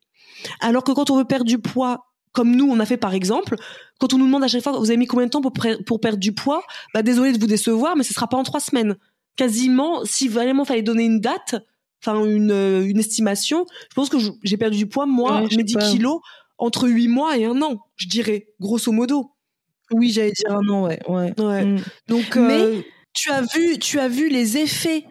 Alors 0.59 0.83
que 0.83 0.91
quand 0.91 1.09
on 1.09 1.15
veut 1.15 1.23
perdre 1.23 1.45
du 1.45 1.59
poids, 1.59 2.07
comme 2.33 2.53
nous 2.53 2.69
on 2.69 2.81
a 2.81 2.85
fait 2.85 2.97
par 2.97 3.13
exemple, 3.13 3.55
quand 4.01 4.13
on 4.13 4.17
nous 4.17 4.25
demande 4.25 4.43
à 4.43 4.49
chaque 4.49 4.63
fois 4.63 4.77
vous 4.77 4.89
avez 4.89 4.97
mis 4.97 5.07
combien 5.07 5.27
de 5.27 5.31
temps 5.31 5.41
pour, 5.41 5.53
pour 5.85 6.01
perdre 6.01 6.19
du 6.19 6.33
poids, 6.33 6.61
bah 6.93 7.03
désolé 7.03 7.31
de 7.31 7.39
vous 7.39 7.47
décevoir, 7.47 7.95
mais 7.95 8.03
ce 8.03 8.13
sera 8.13 8.27
pas 8.27 8.35
en 8.35 8.43
trois 8.43 8.59
semaines. 8.59 8.97
Quasiment, 9.37 10.03
si 10.03 10.27
vraiment 10.27 10.65
fallait 10.65 10.83
donner 10.83 11.05
une 11.05 11.21
date, 11.21 11.55
enfin 12.05 12.23
une, 12.25 12.51
euh, 12.51 12.85
une 12.85 12.99
estimation, 12.99 13.65
je 13.89 13.95
pense 13.95 14.09
que 14.09 14.17
j'ai 14.43 14.57
perdu 14.57 14.77
du 14.77 14.87
poids 14.87 15.05
moi, 15.05 15.41
mes 15.55 15.63
10 15.63 15.77
kilos 15.91 16.19
entre 16.57 16.87
8 16.87 17.07
mois 17.07 17.37
et 17.37 17.45
un 17.45 17.61
an, 17.61 17.79
je 17.95 18.07
dirais, 18.07 18.47
grosso 18.59 18.91
modo. 18.91 19.31
Oui, 19.91 20.11
j'allais 20.11 20.31
dire 20.31 20.51
un 20.51 20.67
an, 20.69 20.87
ouais. 20.87 20.99
ouais. 21.07 21.65
Mm. 21.65 21.81
Donc, 22.07 22.35
mais 22.35 22.61
euh, 22.61 22.81
tu 23.13 23.31
as 23.31 23.41
vu, 23.41 23.77
tu 23.79 23.99
as 23.99 24.07
vu 24.07 24.29
les 24.29 24.57
effets 24.57 25.05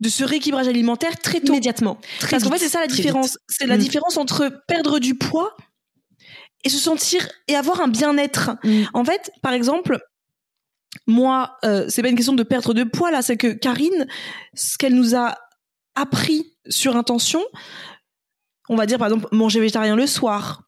de 0.00 0.08
ce 0.08 0.24
rééquilibrage 0.24 0.68
alimentaire 0.68 1.18
très 1.18 1.40
tôt. 1.40 1.52
Immédiatement. 1.52 1.98
Parce 2.30 2.42
qu'en 2.42 2.50
fait, 2.50 2.58
c'est 2.58 2.68
ça 2.68 2.80
la 2.80 2.86
différence. 2.86 3.38
C'est 3.48 3.66
la 3.66 3.76
mm. 3.76 3.80
différence 3.80 4.16
entre 4.16 4.62
perdre 4.66 4.98
du 4.98 5.14
poids 5.14 5.56
et 6.64 6.68
se 6.68 6.78
sentir 6.78 7.28
et 7.48 7.54
avoir 7.54 7.80
un 7.80 7.88
bien-être. 7.88 8.52
Mm. 8.64 8.84
En 8.94 9.04
fait, 9.04 9.30
par 9.42 9.52
exemple, 9.52 9.98
moi, 11.06 11.56
euh, 11.64 11.86
c'est 11.88 12.02
pas 12.02 12.08
une 12.08 12.16
question 12.16 12.32
de 12.32 12.42
perdre 12.42 12.74
de 12.74 12.84
poids 12.84 13.10
là, 13.10 13.22
c'est 13.22 13.36
que 13.36 13.48
Karine, 13.48 14.06
ce 14.54 14.78
qu'elle 14.78 14.94
nous 14.94 15.14
a 15.14 15.36
appris 16.00 16.52
sur 16.68 16.96
intention, 16.96 17.42
on 18.68 18.76
va 18.76 18.86
dire 18.86 18.98
par 18.98 19.08
exemple 19.08 19.28
manger 19.32 19.60
végétarien 19.60 19.96
le 19.96 20.06
soir. 20.06 20.62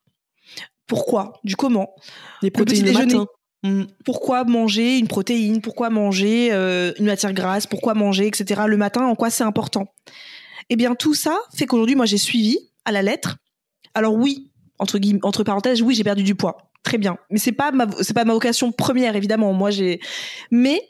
Pourquoi? 0.86 1.40
Du 1.44 1.56
comment? 1.56 1.94
Les 2.42 2.50
protéines 2.50 2.86
le 2.86 2.92
matin. 2.92 3.26
Mm. 3.62 3.84
Pourquoi 4.04 4.44
manger 4.44 4.98
une 4.98 5.08
protéine? 5.08 5.60
Pourquoi 5.60 5.90
manger 5.90 6.52
euh, 6.52 6.92
une 6.98 7.06
matière 7.06 7.32
grasse? 7.32 7.66
Pourquoi 7.66 7.94
manger, 7.94 8.26
etc. 8.26 8.62
Le 8.66 8.76
matin, 8.76 9.06
en 9.06 9.14
quoi 9.14 9.30
c'est 9.30 9.44
important? 9.44 9.94
Eh 10.68 10.76
bien, 10.76 10.94
tout 10.94 11.14
ça 11.14 11.38
fait 11.54 11.66
qu'aujourd'hui, 11.66 11.94
moi, 11.94 12.06
j'ai 12.06 12.18
suivi 12.18 12.58
à 12.84 12.92
la 12.92 13.02
lettre. 13.02 13.36
Alors 13.94 14.14
oui, 14.14 14.50
entre 14.78 14.98
guillemets, 14.98 15.20
entre 15.22 15.44
parenthèses, 15.44 15.80
oui, 15.82 15.94
j'ai 15.94 16.04
perdu 16.04 16.24
du 16.24 16.34
poids. 16.34 16.70
Très 16.82 16.98
bien, 16.98 17.16
mais 17.30 17.38
c'est 17.38 17.52
pas 17.52 17.70
ma, 17.70 17.86
c'est 18.00 18.14
pas 18.14 18.24
ma 18.24 18.32
vocation 18.32 18.72
première, 18.72 19.14
évidemment. 19.14 19.52
Moi, 19.52 19.70
j'ai, 19.70 20.00
mais 20.50 20.82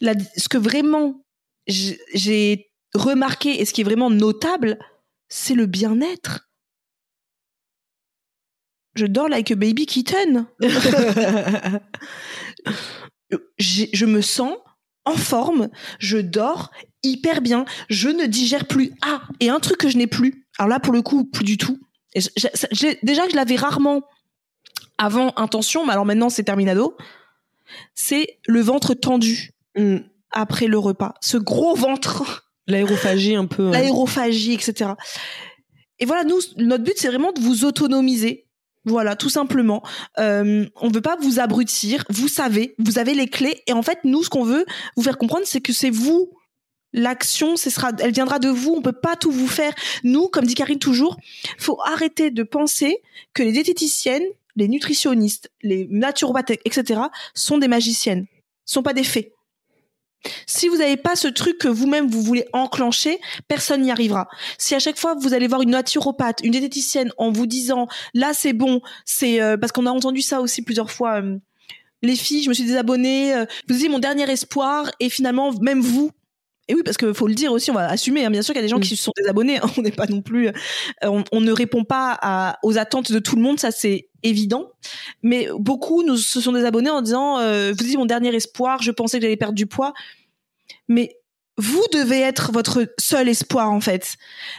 ce 0.00 0.48
que 0.48 0.58
vraiment 0.58 1.24
j'ai 1.66 2.70
remarqué 2.94 3.60
et 3.60 3.64
ce 3.64 3.72
qui 3.72 3.80
est 3.80 3.84
vraiment 3.84 4.10
notable, 4.10 4.78
c'est 5.28 5.54
le 5.54 5.66
bien-être 5.66 6.48
je 8.94 9.06
dors 9.06 9.28
like 9.28 9.50
a 9.50 9.56
baby 9.56 9.86
kitten. 9.86 10.46
je 13.58 14.06
me 14.06 14.20
sens 14.20 14.56
en 15.04 15.16
forme, 15.16 15.68
je 15.98 16.18
dors 16.18 16.70
hyper 17.02 17.40
bien, 17.42 17.64
je 17.90 18.08
ne 18.08 18.26
digère 18.26 18.66
plus. 18.66 18.92
Ah, 19.02 19.22
et 19.40 19.50
un 19.50 19.60
truc 19.60 19.78
que 19.78 19.88
je 19.88 19.98
n'ai 19.98 20.06
plus. 20.06 20.46
Alors 20.58 20.68
là, 20.68 20.80
pour 20.80 20.92
le 20.92 21.02
coup, 21.02 21.24
plus 21.24 21.44
du 21.44 21.58
tout. 21.58 21.78
déjà 22.14 23.24
que 23.26 23.32
je 23.32 23.36
l'avais 23.36 23.56
rarement 23.56 24.02
avant 24.96 25.32
intention, 25.36 25.84
mais 25.84 25.92
alors 25.92 26.06
maintenant 26.06 26.30
c'est 26.30 26.44
terminado. 26.44 26.96
c'est 27.94 28.38
le 28.46 28.60
ventre 28.60 28.94
tendu 28.94 29.50
mm. 29.76 29.98
après 30.30 30.68
le 30.68 30.78
repas. 30.78 31.14
Ce 31.20 31.36
gros 31.36 31.74
ventre. 31.74 32.43
L'aérophagie 32.66 33.34
un 33.34 33.46
peu. 33.46 33.70
L'aérophagie, 33.70 34.54
etc. 34.54 34.92
Et 35.98 36.06
voilà, 36.06 36.24
nous, 36.24 36.38
notre 36.56 36.84
but, 36.84 36.94
c'est 36.96 37.08
vraiment 37.08 37.32
de 37.32 37.40
vous 37.40 37.64
autonomiser. 37.64 38.46
Voilà, 38.84 39.16
tout 39.16 39.30
simplement. 39.30 39.82
Euh, 40.18 40.66
on 40.76 40.88
veut 40.88 41.00
pas 41.00 41.16
vous 41.20 41.40
abrutir. 41.40 42.04
Vous 42.10 42.28
savez, 42.28 42.74
vous 42.78 42.98
avez 42.98 43.14
les 43.14 43.28
clés. 43.28 43.62
Et 43.66 43.72
en 43.72 43.82
fait, 43.82 44.00
nous, 44.04 44.22
ce 44.22 44.28
qu'on 44.28 44.44
veut 44.44 44.66
vous 44.96 45.02
faire 45.02 45.16
comprendre, 45.16 45.44
c'est 45.46 45.60
que 45.60 45.72
c'est 45.72 45.90
vous 45.90 46.30
l'action, 46.94 47.56
ce 47.56 47.68
sera, 47.68 47.90
elle 47.98 48.12
viendra 48.12 48.38
de 48.38 48.48
vous. 48.48 48.72
On 48.72 48.80
peut 48.80 48.92
pas 48.92 49.16
tout 49.16 49.30
vous 49.30 49.48
faire. 49.48 49.74
Nous, 50.04 50.28
comme 50.28 50.46
dit 50.46 50.54
Karine 50.54 50.78
toujours, 50.78 51.18
faut 51.58 51.78
arrêter 51.84 52.30
de 52.30 52.42
penser 52.42 53.02
que 53.34 53.42
les 53.42 53.52
diététiciennes, 53.52 54.24
les 54.56 54.68
nutritionnistes, 54.68 55.50
les 55.62 55.86
naturopathes, 55.90 56.52
etc., 56.64 57.00
sont 57.34 57.58
des 57.58 57.68
magiciennes, 57.68 58.26
sont 58.64 58.82
pas 58.82 58.94
des 58.94 59.04
fées. 59.04 59.32
Si 60.46 60.68
vous 60.68 60.76
n'avez 60.76 60.96
pas 60.96 61.16
ce 61.16 61.28
truc 61.28 61.58
que 61.58 61.68
vous-même 61.68 62.08
vous 62.08 62.22
voulez 62.22 62.46
enclencher, 62.52 63.18
personne 63.48 63.82
n'y 63.82 63.90
arrivera. 63.90 64.28
Si 64.58 64.74
à 64.74 64.78
chaque 64.78 64.98
fois 64.98 65.14
vous 65.14 65.34
allez 65.34 65.46
voir 65.46 65.62
une 65.62 65.70
naturopathe, 65.70 66.40
une 66.42 66.52
diététicienne 66.52 67.12
en 67.18 67.30
vous 67.30 67.46
disant 67.46 67.86
là 68.14 68.32
c'est 68.34 68.52
bon, 68.52 68.80
c'est 69.04 69.40
euh, 69.40 69.56
parce 69.56 69.72
qu'on 69.72 69.86
a 69.86 69.90
entendu 69.90 70.22
ça 70.22 70.40
aussi 70.40 70.62
plusieurs 70.62 70.90
fois. 70.90 71.20
Euh, 71.20 71.38
les 72.02 72.16
filles, 72.16 72.42
je 72.42 72.50
me 72.50 72.54
suis 72.54 72.64
désabonnée. 72.64 73.34
Euh, 73.34 73.46
vous 73.68 73.76
dites 73.76 73.90
mon 73.90 73.98
dernier 73.98 74.30
espoir 74.30 74.90
et 75.00 75.08
finalement 75.08 75.52
même 75.60 75.80
vous, 75.80 76.10
et 76.68 76.74
oui, 76.74 76.82
parce 76.82 76.96
qu'il 76.96 77.12
faut 77.12 77.26
le 77.26 77.34
dire 77.34 77.52
aussi, 77.52 77.70
on 77.70 77.74
va 77.74 77.88
assumer. 77.88 78.24
Hein. 78.24 78.30
Bien 78.30 78.40
sûr 78.40 78.54
qu'il 78.54 78.60
y 78.60 78.64
a 78.64 78.66
des 78.66 78.70
gens 78.70 78.80
qui 78.80 78.96
se 78.96 79.02
sont 79.02 79.12
désabonnés. 79.16 79.58
Hein. 79.58 79.70
On 79.76 79.82
n'est 79.82 79.90
pas 79.90 80.06
non 80.06 80.22
plus, 80.22 80.48
on, 81.02 81.40
ne 81.40 81.52
répond 81.52 81.84
pas 81.84 82.18
à, 82.22 82.58
aux 82.62 82.78
attentes 82.78 83.12
de 83.12 83.18
tout 83.18 83.36
le 83.36 83.42
monde, 83.42 83.60
ça 83.60 83.70
c'est 83.70 84.08
évident. 84.24 84.72
Mais 85.22 85.48
beaucoup 85.56 86.02
nous 86.02 86.16
se 86.16 86.40
sont 86.40 86.52
désabonnés 86.52 86.90
en 86.90 87.02
disant, 87.02 87.38
euh, 87.38 87.72
vous 87.76 87.84
dites 87.84 87.96
mon 87.96 88.06
dernier 88.06 88.34
espoir, 88.34 88.82
je 88.82 88.90
pensais 88.90 89.18
que 89.18 89.22
j'allais 89.22 89.36
perdre 89.36 89.54
du 89.54 89.66
poids. 89.66 89.94
Mais 90.88 91.16
vous 91.56 91.84
devez 91.92 92.20
être 92.20 92.50
votre 92.52 92.92
seul 92.98 93.28
espoir 93.28 93.70
en 93.70 93.80
fait, 93.80 94.16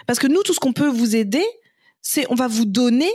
parce 0.07 0.19
que 0.19 0.27
nous, 0.27 0.43
tout 0.43 0.53
ce 0.53 0.59
qu'on 0.59 0.73
peut 0.73 0.87
vous 0.87 1.15
aider, 1.15 1.43
c'est 2.01 2.25
on 2.29 2.35
va 2.35 2.47
vous 2.47 2.65
donner 2.65 3.11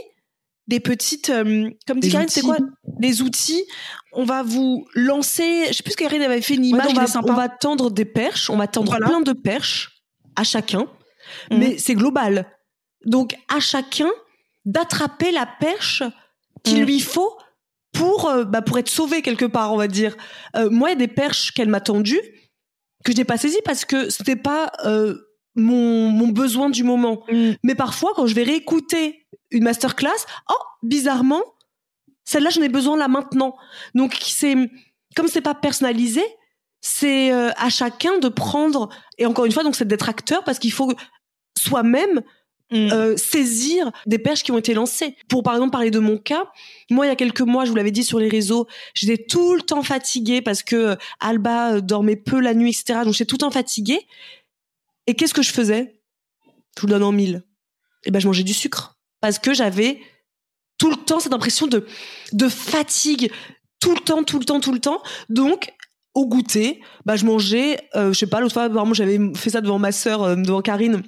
des 0.67 0.79
petites, 0.79 1.29
euh, 1.29 1.69
comme 1.87 1.99
dit 1.99 2.09
Karine, 2.09 2.29
c'est 2.29 2.41
quoi 2.41 2.57
Des 2.83 3.21
outils. 3.21 3.65
On 4.13 4.23
va 4.23 4.43
vous 4.43 4.87
lancer. 4.93 5.65
Je 5.67 5.73
sais 5.73 5.83
plus 5.83 5.93
ce 5.93 5.97
Karine 5.97 6.21
avait 6.21 6.41
fait 6.41 6.53
une 6.53 6.65
image. 6.65 6.87
on, 7.25 7.33
va, 7.33 7.49
tendre 7.49 7.89
des 7.89 8.05
perches. 8.05 8.49
On 8.49 8.57
va 8.57 8.67
tendre 8.67 8.95
plein 8.97 9.21
de 9.21 9.33
perches 9.33 10.03
à 10.35 10.43
chacun, 10.43 10.87
mhm. 11.49 11.57
mais 11.57 11.77
c'est 11.77 11.95
global. 11.95 12.45
Donc 13.05 13.35
à 13.49 13.59
chacun 13.59 14.09
d'attraper 14.65 15.31
la 15.31 15.47
perche 15.59 16.03
qu'il 16.63 16.79
mhm. 16.79 16.85
lui 16.85 16.99
faut 16.99 17.37
pour 17.93 18.29
euh, 18.29 18.43
bah, 18.43 18.61
pour 18.61 18.77
être 18.77 18.89
sauvé 18.89 19.21
quelque 19.21 19.45
part, 19.45 19.73
on 19.73 19.77
va 19.77 19.87
dire. 19.87 20.15
Euh, 20.55 20.69
moi, 20.69 20.89
il 20.89 20.93
y 20.93 20.95
a 20.95 21.07
des 21.07 21.07
perches 21.07 21.51
qu'elle 21.53 21.69
m'a 21.69 21.81
tendues 21.81 22.21
que 23.03 23.11
je 23.11 23.17
n'ai 23.17 23.25
pas 23.25 23.37
saisies 23.37 23.61
parce 23.65 23.83
que 23.83 24.09
c'était 24.11 24.35
pas 24.35 24.71
mon, 25.55 26.09
mon 26.09 26.27
besoin 26.27 26.69
du 26.69 26.83
moment. 26.83 27.23
Mhm. 27.31 27.55
Mais 27.63 27.75
parfois, 27.75 28.13
quand 28.15 28.27
je 28.27 28.35
vais 28.35 28.43
réécouter 28.43 29.21
une 29.51 29.63
masterclass. 29.63 30.25
Oh, 30.49 30.63
bizarrement, 30.81 31.43
celle-là, 32.23 32.49
j'en 32.49 32.61
ai 32.61 32.69
besoin 32.69 32.97
là 32.97 33.07
maintenant. 33.07 33.55
Donc, 33.93 34.17
c'est 34.21 34.55
comme 35.15 35.27
c'est 35.27 35.41
pas 35.41 35.55
personnalisé, 35.55 36.23
c'est 36.79 37.31
euh, 37.31 37.51
à 37.57 37.69
chacun 37.69 38.17
de 38.17 38.29
prendre. 38.29 38.89
Et 39.17 39.25
encore 39.25 39.45
une 39.45 39.51
fois, 39.51 39.63
donc 39.63 39.75
c'est 39.75 39.87
d'être 39.87 40.09
acteur 40.09 40.43
parce 40.43 40.57
qu'il 40.57 40.71
faut 40.71 40.91
soi-même 41.57 42.21
mm. 42.71 42.91
euh, 42.91 43.17
saisir 43.17 43.91
des 44.05 44.19
perches 44.19 44.43
qui 44.43 44.51
ont 44.51 44.57
été 44.57 44.73
lancées. 44.73 45.15
Pour 45.27 45.43
par 45.43 45.53
exemple 45.53 45.71
parler 45.71 45.91
de 45.91 45.99
mon 45.99 46.17
cas, 46.17 46.45
moi 46.89 47.05
il 47.05 47.09
y 47.09 47.11
a 47.11 47.15
quelques 47.15 47.41
mois, 47.41 47.65
je 47.65 47.69
vous 47.69 47.75
l'avais 47.75 47.91
dit 47.91 48.03
sur 48.03 48.19
les 48.19 48.29
réseaux, 48.29 48.67
j'étais 48.93 49.23
tout 49.23 49.55
le 49.55 49.61
temps 49.61 49.83
fatiguée 49.83 50.41
parce 50.41 50.63
que 50.63 50.75
euh, 50.75 50.95
Alba 51.19 51.81
dormait 51.81 52.15
peu 52.15 52.39
la 52.39 52.53
nuit, 52.53 52.69
etc. 52.69 53.01
Donc 53.03 53.13
j'étais 53.13 53.25
tout 53.25 53.35
le 53.35 53.41
temps 53.41 53.51
fatiguée. 53.51 53.99
Et 55.07 55.15
qu'est-ce 55.15 55.33
que 55.33 55.41
je 55.41 55.51
faisais? 55.51 55.99
Je 56.75 56.81
vous 56.81 56.87
le 56.87 56.93
donne 56.93 57.03
en 57.03 57.11
mille. 57.11 57.43
Et 58.03 58.07
eh 58.07 58.11
ben 58.11 58.19
je 58.19 58.27
mangeais 58.27 58.43
du 58.43 58.53
sucre 58.53 58.97
parce 59.19 59.37
que 59.37 59.53
j'avais 59.53 59.99
tout 60.81 60.89
le 60.89 60.95
temps 60.95 61.19
cette 61.19 61.33
impression 61.33 61.67
de, 61.67 61.85
de 62.33 62.49
fatigue, 62.49 63.31
tout 63.79 63.93
le 63.93 63.99
temps, 63.99 64.23
tout 64.23 64.39
le 64.39 64.45
temps, 64.45 64.59
tout 64.59 64.73
le 64.73 64.79
temps. 64.79 65.01
Donc, 65.29 65.71
au 66.15 66.25
goûter, 66.25 66.81
bah, 67.05 67.15
je 67.15 67.25
mangeais, 67.25 67.79
euh, 67.95 68.11
je 68.11 68.17
sais 68.17 68.27
pas, 68.27 68.41
l'autre 68.41 68.53
fois, 68.53 68.67
vraiment, 68.67 68.95
j'avais 68.95 69.19
fait 69.35 69.51
ça 69.51 69.61
devant 69.61 69.77
ma 69.77 69.91
sœur, 69.91 70.23
euh, 70.23 70.35
devant 70.35 70.61
Karine. 70.61 71.03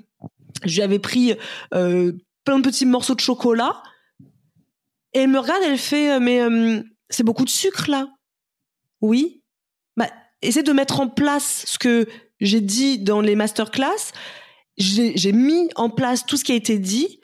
Je 0.65 0.75
lui 0.75 0.81
avais 0.81 0.99
pris 0.99 1.35
euh, 1.73 2.13
plein 2.43 2.59
de 2.59 2.63
petits 2.63 2.85
morceaux 2.85 3.15
de 3.15 3.21
chocolat. 3.21 3.81
Et 5.13 5.19
elle 5.19 5.29
me 5.29 5.39
regarde, 5.39 5.61
elle 5.63 5.77
fait, 5.77 6.19
mais 6.19 6.41
c'est 7.09 7.23
beaucoup 7.23 7.45
de 7.45 7.49
sucre 7.49 7.89
là. 7.89 8.07
Oui. 9.01 9.43
Bah, 9.95 10.09
essaie 10.41 10.63
de 10.63 10.71
mettre 10.71 10.99
en 10.99 11.07
place 11.07 11.65
ce 11.67 11.77
que 11.77 12.07
j'ai 12.39 12.61
dit 12.61 12.99
dans 12.99 13.21
les 13.21 13.35
masterclass. 13.35 14.11
J'ai 14.77 15.31
mis 15.31 15.69
en 15.75 15.89
place 15.89 16.25
tout 16.25 16.37
ce 16.37 16.43
qui 16.43 16.51
a 16.51 16.55
été 16.55 16.79
dit. 16.79 17.19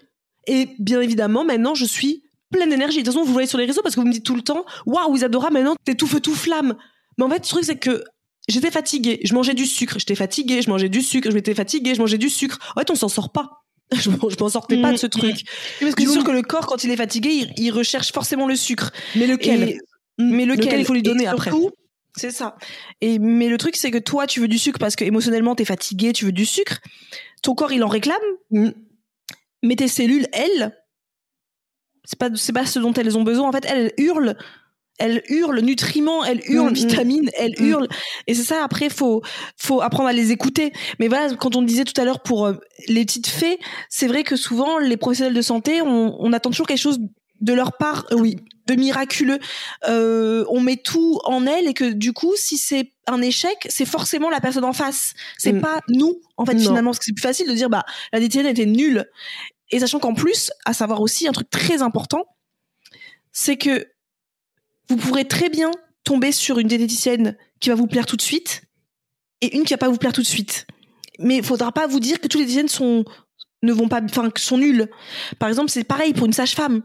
Et 0.47 0.69
bien 0.79 1.01
évidemment, 1.01 1.43
maintenant, 1.43 1.73
je 1.73 1.85
suis 1.85 2.23
pleine 2.51 2.69
d'énergie. 2.69 2.99
De 2.99 3.03
toute 3.03 3.13
façon, 3.13 3.25
vous 3.25 3.33
voyez 3.33 3.47
sur 3.47 3.57
les 3.57 3.65
réseaux 3.65 3.81
parce 3.81 3.95
que 3.95 3.99
vous 3.99 4.07
me 4.07 4.11
dites 4.11 4.25
tout 4.25 4.35
le 4.35 4.41
temps, 4.41 4.65
waouh, 4.85 5.15
Isadora, 5.15 5.49
maintenant, 5.49 5.75
t'es 5.83 5.95
tout 5.95 6.07
feu, 6.07 6.19
tout 6.19 6.35
flamme. 6.35 6.75
Mais 7.17 7.23
en 7.23 7.29
fait, 7.29 7.39
le 7.39 7.47
truc, 7.47 7.63
c'est 7.63 7.77
que 7.77 8.03
j'étais 8.49 8.71
fatiguée, 8.71 9.19
je 9.23 9.33
mangeais 9.33 9.53
du 9.53 9.65
sucre, 9.65 9.97
j'étais 9.99 10.15
fatiguée, 10.15 10.61
je 10.61 10.69
mangeais 10.69 10.89
du 10.89 11.01
sucre, 11.01 11.31
j'étais 11.31 11.55
fatiguée, 11.55 11.95
je 11.95 12.01
mangeais 12.01 12.17
du 12.17 12.29
sucre. 12.29 12.59
En 12.75 12.79
fait, 12.79 12.91
on 12.91 12.95
s'en 12.95 13.09
sort 13.09 13.31
pas. 13.31 13.63
je, 13.91 14.09
m'en 14.09 14.49
sortais 14.49 14.79
pas 14.79 14.91
de 14.91 14.97
ce 14.97 15.07
mm. 15.07 15.09
truc. 15.09 15.45
Parce 15.79 15.95
que 15.95 16.03
c'est 16.03 16.11
sûr 16.11 16.23
que 16.23 16.31
le 16.31 16.43
corps, 16.43 16.67
quand 16.67 16.83
il 16.83 16.91
est 16.91 16.97
fatigué, 16.97 17.47
il, 17.57 17.71
recherche 17.71 18.11
forcément 18.11 18.47
le 18.47 18.55
sucre. 18.55 18.91
Mais 19.15 19.25
lequel 19.25 19.79
mm. 20.17 20.35
Mais 20.35 20.45
lequel, 20.45 20.79
il 20.79 20.85
faut 20.85 20.93
lui 20.93 21.01
donner 21.01 21.27
après. 21.27 21.51
C'est 22.15 22.31
ça. 22.31 22.57
Et 23.01 23.19
mais 23.19 23.47
le 23.47 23.57
truc 23.57 23.75
c'est 23.77 23.91
que 23.91 23.97
toi 23.97 24.25
tu 24.27 24.41
veux 24.41 24.47
du 24.47 24.57
sucre 24.57 24.79
parce 24.79 24.95
que 24.95 25.05
émotionnellement 25.05 25.55
t'es 25.55 25.63
fatigué, 25.63 26.11
tu 26.11 26.25
veux 26.25 26.31
du 26.31 26.45
sucre. 26.45 26.79
Ton 27.43 27.55
corps 27.55 27.71
il 27.71 27.83
en 27.83 27.87
réclame. 27.87 28.17
Mm 28.49 28.71
mais 29.63 29.75
tes 29.75 29.87
cellules, 29.87 30.27
elles, 30.31 30.75
c'est 32.03 32.17
pas, 32.17 32.29
c'est 32.35 32.53
pas 32.53 32.65
ce 32.65 32.79
dont 32.79 32.93
elles 32.93 33.17
ont 33.17 33.23
besoin. 33.23 33.47
En 33.47 33.51
fait, 33.51 33.65
elles, 33.65 33.93
hurlent 33.97 34.37
elles 34.99 35.23
hurlent 35.29 35.61
nutriments, 35.61 36.23
elles 36.23 36.41
hurlent 36.47 36.69
mm, 36.69 36.71
mm. 36.71 36.87
vitamines, 36.87 37.31
elles 37.37 37.55
mm. 37.59 37.65
hurlent. 37.65 37.87
Et 38.27 38.35
c'est 38.35 38.43
ça, 38.43 38.63
après, 38.63 38.89
faut, 38.89 39.21
faut 39.57 39.81
apprendre 39.81 40.09
à 40.09 40.13
les 40.13 40.31
écouter. 40.31 40.71
Mais 40.99 41.07
voilà, 41.07 41.33
quand 41.35 41.55
on 41.55 41.61
disait 41.61 41.85
tout 41.85 41.99
à 41.99 42.05
l'heure 42.05 42.21
pour 42.21 42.45
euh, 42.45 42.53
les 42.87 43.05
petites 43.05 43.27
fées, 43.27 43.59
c'est 43.89 44.07
vrai 44.07 44.23
que 44.23 44.35
souvent, 44.35 44.77
les 44.77 44.97
professionnels 44.97 45.33
de 45.33 45.41
santé, 45.41 45.81
on, 45.81 46.15
on 46.19 46.33
attend 46.33 46.49
toujours 46.49 46.67
quelque 46.67 46.77
chose 46.77 46.99
de 47.41 47.53
leur 47.53 47.77
part, 47.77 48.05
euh, 48.11 48.15
oui, 48.15 48.37
de 48.67 48.75
miraculeux. 48.75 49.39
Euh, 49.87 50.45
on 50.49 50.59
met 50.61 50.77
tout 50.77 51.19
en 51.25 51.45
elles 51.45 51.67
et 51.67 51.73
que 51.73 51.91
du 51.91 52.13
coup, 52.13 52.33
si 52.35 52.57
c'est 52.57 52.91
un 53.07 53.21
échec, 53.21 53.67
c'est 53.69 53.85
forcément 53.85 54.29
la 54.29 54.41
personne 54.41 54.65
en 54.65 54.73
face. 54.73 55.13
C'est 55.37 55.53
mm. 55.53 55.61
pas 55.61 55.79
nous, 55.87 56.19
en 56.37 56.45
fait, 56.45 56.57
finalement, 56.57 56.91
parce 56.91 56.99
que 56.99 57.05
c'est 57.05 57.13
plus 57.13 57.21
facile 57.21 57.47
de 57.47 57.53
dire, 57.53 57.69
bah, 57.69 57.83
la 58.13 58.19
diététicienne 58.19 58.51
était 58.51 58.65
nulle. 58.65 59.05
Et 59.71 59.79
sachant 59.79 59.99
qu'en 59.99 60.13
plus, 60.13 60.51
à 60.65 60.73
savoir 60.73 61.01
aussi 61.01 61.27
un 61.27 61.31
truc 61.31 61.49
très 61.49 61.81
important, 61.81 62.25
c'est 63.31 63.57
que 63.57 63.85
vous 64.89 64.97
pourrez 64.97 65.25
très 65.25 65.49
bien 65.49 65.71
tomber 66.03 66.31
sur 66.31 66.59
une 66.59 66.67
diététicienne 66.67 67.37
qui 67.59 67.69
va 67.69 67.75
vous 67.75 67.87
plaire 67.87 68.05
tout 68.05 68.15
de 68.15 68.21
suite 68.21 68.63
et 69.41 69.55
une 69.55 69.63
qui 69.63 69.73
va 69.73 69.77
pas 69.77 69.89
vous 69.89 69.97
plaire 69.97 70.13
tout 70.13 70.21
de 70.21 70.27
suite. 70.27 70.65
Mais 71.19 71.37
il 71.37 71.43
faudra 71.43 71.71
pas 71.71 71.87
vous 71.87 71.99
dire 71.99 72.19
que 72.19 72.27
toutes 72.27 72.41
les 72.41 72.45
diététiciennes 72.45 72.69
sont 72.69 73.05
ne 73.61 73.73
vont 73.73 73.87
pas, 73.87 74.01
enfin, 74.01 74.29
sont 74.37 74.57
nulles. 74.57 74.89
Par 75.37 75.49
exemple, 75.49 75.69
c'est 75.69 75.83
pareil 75.83 76.13
pour 76.13 76.25
une 76.25 76.33
sage-femme. 76.33 76.81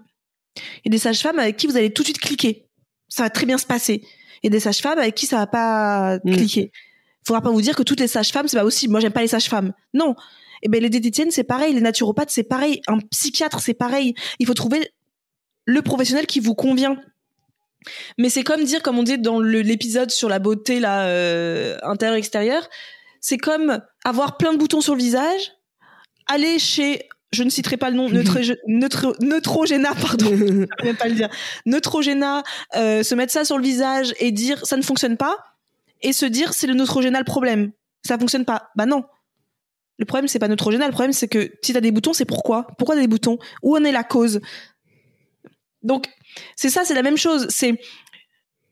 Il 0.57 0.87
y 0.87 0.89
a 0.89 0.91
des 0.91 0.99
sages-femmes 0.99 1.39
avec 1.39 1.57
qui 1.57 1.67
vous 1.67 1.77
allez 1.77 1.93
tout 1.93 2.03
de 2.03 2.09
suite 2.09 2.19
cliquer. 2.19 2.69
Ça 3.09 3.23
va 3.23 3.31
très 3.31 3.47
bien 3.47 3.59
se 3.59 3.67
passer. 3.67 4.03
Il 4.43 4.47
y 4.47 4.49
a 4.49 4.51
des 4.51 4.61
sages-femmes 4.61 4.99
avec 4.99 5.15
qui 5.15 5.27
ça 5.27 5.39
va 5.39 5.47
pas 5.47 6.19
mm. 6.25 6.37
cliquer. 6.37 6.71
Il 6.73 7.27
faudra 7.27 7.41
pas 7.41 7.51
vous 7.51 7.63
dire 7.63 7.77
que 7.77 7.83
toutes 7.83 8.01
les 8.01 8.09
sages-femmes, 8.09 8.49
c'est 8.49 8.57
pas 8.57 8.65
possible. 8.65 8.91
Moi, 8.91 9.01
j'aime 9.01 9.13
pas 9.13 9.23
les 9.23 9.29
sages-femmes. 9.29 9.73
Non. 9.95 10.15
Et 10.63 10.67
eh 10.67 10.69
ben, 10.69 10.83
les 10.83 10.91
diététiciennes, 10.91 11.31
c'est 11.31 11.45
pareil. 11.45 11.75
Les 11.75 11.81
naturopathes, 11.81 12.31
c'est 12.31 12.45
pareil. 12.45 12.81
Un 12.87 12.99
psychiatre, 12.99 13.61
c'est 13.61 13.75
pareil. 13.75 14.15
Il 14.39 14.47
faut 14.47 14.55
trouver 14.55 14.91
le 15.65 15.83
professionnel 15.83 16.27
qui 16.27 16.41
vous 16.41 16.55
convient. 16.55 16.97
Mais 18.19 18.29
c'est 18.29 18.43
comme 18.43 18.65
dire, 18.65 18.83
comme 18.83 18.99
on 18.99 19.03
dit 19.03 19.19
dans 19.19 19.41
l'épisode 19.41 20.11
sur 20.11 20.29
la 20.29 20.39
beauté, 20.39 20.81
là, 20.81 21.07
euh, 21.07 21.79
intérieure, 21.83 22.17
extérieure. 22.17 22.69
C'est 23.21 23.39
comme 23.39 23.81
avoir 24.05 24.37
plein 24.37 24.53
de 24.53 24.59
boutons 24.59 24.81
sur 24.81 24.95
le 24.95 25.01
visage, 25.01 25.53
aller 26.27 26.59
chez 26.59 27.09
je 27.35 27.43
ne 27.43 27.51
citerai 27.51 27.77
pas 27.77 27.91
le 27.91 27.97
nom, 27.97 28.09
neutre, 28.09 29.17
Neutrogena, 29.21 29.95
pardon, 29.95 30.27
je 30.31 30.85
même 30.85 30.97
pas 30.97 31.09
le 31.09 31.15
dire, 31.15 31.29
Neutrogena, 31.67 32.43
euh, 32.77 33.03
se 33.03 33.15
mettre 33.15 33.33
ça 33.33 33.45
sur 33.45 33.59
le 33.59 33.65
visage 33.65 34.15
et 34.21 34.31
dire 34.31 34.65
ça 34.65 34.77
ne 34.77 34.83
fonctionne 34.83 35.17
pas, 35.17 35.37
et 36.01 36.13
se 36.13 36.25
dire 36.25 36.55
c'est 36.55 36.67
le 36.67 36.75
Neutrogena 36.75 37.19
le 37.19 37.25
problème, 37.25 37.73
ça 38.07 38.19
fonctionne 38.19 38.45
pas. 38.45 38.71
Bah 38.77 38.87
non. 38.87 39.05
Le 39.99 40.05
problème 40.05 40.29
c'est 40.29 40.39
pas 40.39 40.49
Neutrogena, 40.49 40.87
le 40.87 40.93
problème 40.93 41.13
c'est 41.13 41.29
que 41.29 41.53
si 41.63 41.73
t'as 41.73 41.81
des 41.81 41.91
boutons, 41.91 42.13
c'est 42.13 42.25
pourquoi? 42.25 42.67
Pourquoi 42.79 42.95
t'as 42.95 43.03
des 43.03 43.09
boutons? 43.09 43.39
Où 43.63 43.77
en 43.77 43.85
est 43.85 43.93
la 43.93 44.05
cause? 44.05 44.41
Donc 45.85 46.07
c'est 46.57 46.71
ça, 46.71 46.85
c'est 46.85 46.95
la 46.95 47.03
même 47.03 47.17
chose. 47.17 47.47
C'est 47.49 47.79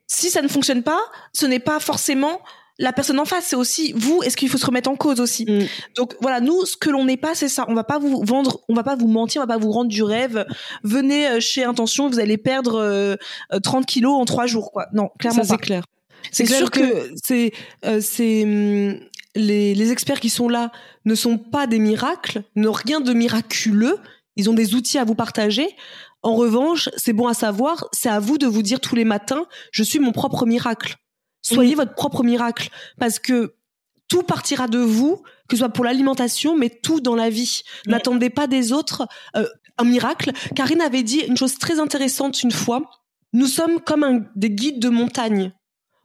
si 0.06 0.30
ça 0.30 0.42
ne 0.42 0.48
fonctionne 0.48 0.82
pas, 0.82 1.00
ce 1.32 1.46
n'est 1.46 1.60
pas 1.60 1.80
forcément 1.80 2.40
la 2.78 2.92
personne 2.92 3.20
en 3.20 3.24
face, 3.24 3.46
c'est 3.46 3.56
aussi 3.56 3.92
vous. 3.94 4.22
Est-ce 4.22 4.36
qu'il 4.36 4.48
faut 4.48 4.58
se 4.58 4.66
remettre 4.66 4.90
en 4.90 4.96
cause 4.96 5.20
aussi? 5.20 5.44
Mm. 5.44 5.66
Donc 5.96 6.16
voilà, 6.20 6.40
nous, 6.40 6.64
ce 6.64 6.76
que 6.76 6.90
l'on 6.90 7.04
n'est 7.04 7.16
pas, 7.16 7.34
c'est 7.34 7.48
ça. 7.48 7.64
On 7.68 7.74
va 7.74 7.84
pas 7.84 7.98
vous 7.98 8.22
vendre, 8.24 8.60
on 8.68 8.74
va 8.74 8.82
pas 8.82 8.96
vous 8.96 9.08
mentir, 9.08 9.40
on 9.42 9.46
va 9.46 9.54
pas 9.54 9.60
vous 9.60 9.70
rendre 9.70 9.88
du 9.90 10.02
rêve. 10.02 10.46
Venez 10.82 11.28
euh, 11.28 11.40
chez 11.40 11.64
Intention, 11.64 12.08
vous 12.08 12.18
allez 12.18 12.38
perdre 12.38 12.76
euh, 12.76 13.16
euh, 13.52 13.60
30 13.60 13.86
kilos 13.86 14.14
en 14.14 14.24
trois 14.24 14.46
jours, 14.46 14.72
quoi. 14.72 14.86
Non, 14.92 15.10
clairement 15.18 15.44
Ça 15.44 15.48
c'est 15.50 15.60
clair. 15.60 15.84
C'est 16.30 16.46
sûr 16.46 16.70
que 16.70 17.12
c'est 17.22 17.52
euh, 17.84 18.00
c'est 18.00 18.44
hum, 18.44 18.98
les, 19.34 19.74
les 19.74 19.92
experts 19.92 20.20
qui 20.20 20.30
sont 20.30 20.48
là 20.48 20.72
ne 21.04 21.14
sont 21.14 21.38
pas 21.38 21.66
des 21.66 21.78
miracles, 21.78 22.42
n'ont 22.56 22.72
rien 22.72 23.00
de 23.00 23.12
miraculeux. 23.12 23.98
Ils 24.36 24.48
ont 24.48 24.54
des 24.54 24.74
outils 24.74 24.98
à 24.98 25.04
vous 25.04 25.14
partager. 25.14 25.68
En 26.22 26.34
revanche, 26.34 26.88
c'est 26.96 27.12
bon 27.12 27.26
à 27.26 27.34
savoir, 27.34 27.88
c'est 27.92 28.08
à 28.08 28.20
vous 28.20 28.38
de 28.38 28.46
vous 28.46 28.62
dire 28.62 28.80
tous 28.80 28.94
les 28.94 29.04
matins, 29.04 29.46
je 29.72 29.82
suis 29.82 29.98
mon 29.98 30.12
propre 30.12 30.46
miracle. 30.46 30.96
Soyez 31.42 31.74
votre 31.74 31.94
propre 31.94 32.22
miracle, 32.22 32.70
parce 32.98 33.18
que 33.18 33.56
tout 34.06 34.22
partira 34.22 34.68
de 34.68 34.78
vous, 34.78 35.22
que 35.48 35.56
ce 35.56 35.58
soit 35.58 35.68
pour 35.70 35.84
l'alimentation, 35.84 36.56
mais 36.56 36.70
tout 36.70 37.00
dans 37.00 37.16
la 37.16 37.30
vie. 37.30 37.62
N'attendez 37.86 38.30
pas 38.30 38.46
des 38.46 38.72
autres 38.72 39.08
euh, 39.36 39.46
un 39.78 39.84
miracle. 39.84 40.32
Karine 40.54 40.80
avait 40.80 41.02
dit 41.02 41.20
une 41.20 41.36
chose 41.36 41.58
très 41.58 41.80
intéressante 41.80 42.42
une 42.42 42.52
fois. 42.52 42.82
Nous 43.32 43.46
sommes 43.46 43.80
comme 43.80 44.04
un, 44.04 44.24
des 44.36 44.50
guides 44.50 44.80
de 44.80 44.90
montagne. 44.90 45.52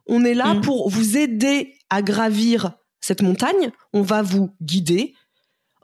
On 0.06 0.24
est 0.24 0.34
là 0.34 0.54
Mm. 0.54 0.60
pour 0.62 0.88
vous 0.88 1.16
aider 1.16 1.74
à 1.90 2.02
gravir 2.02 2.72
cette 3.00 3.22
montagne. 3.22 3.70
On 3.92 4.02
va 4.02 4.22
vous 4.22 4.50
guider. 4.62 5.14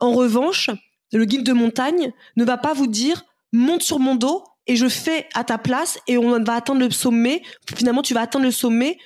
En 0.01 0.13
revanche, 0.13 0.71
le 1.13 1.25
guide 1.27 1.45
de 1.45 1.53
montagne 1.53 2.13
ne 2.37 2.45
va 2.45 2.57
pas 2.57 2.73
vous 2.73 2.87
dire 2.87 3.25
monte 3.55 3.83
sur 3.83 3.99
mon 3.99 4.15
dos 4.17 4.45
et 4.67 4.77
je 4.77 4.89
fais 4.89 5.29
à 5.35 5.45
ta 5.45 5.59
place 5.59 5.99
et 6.07 6.19
on 6.19 6.39
va 6.43 6.55
atteindre 6.55 6.81
le 6.81 6.91
sommet. 6.91 7.43
Finalement, 7.77 8.03
tu 8.03 8.15
vas 8.15 8.23
atteindre 8.23 8.45
le 8.45 8.51
sommet 8.51 8.99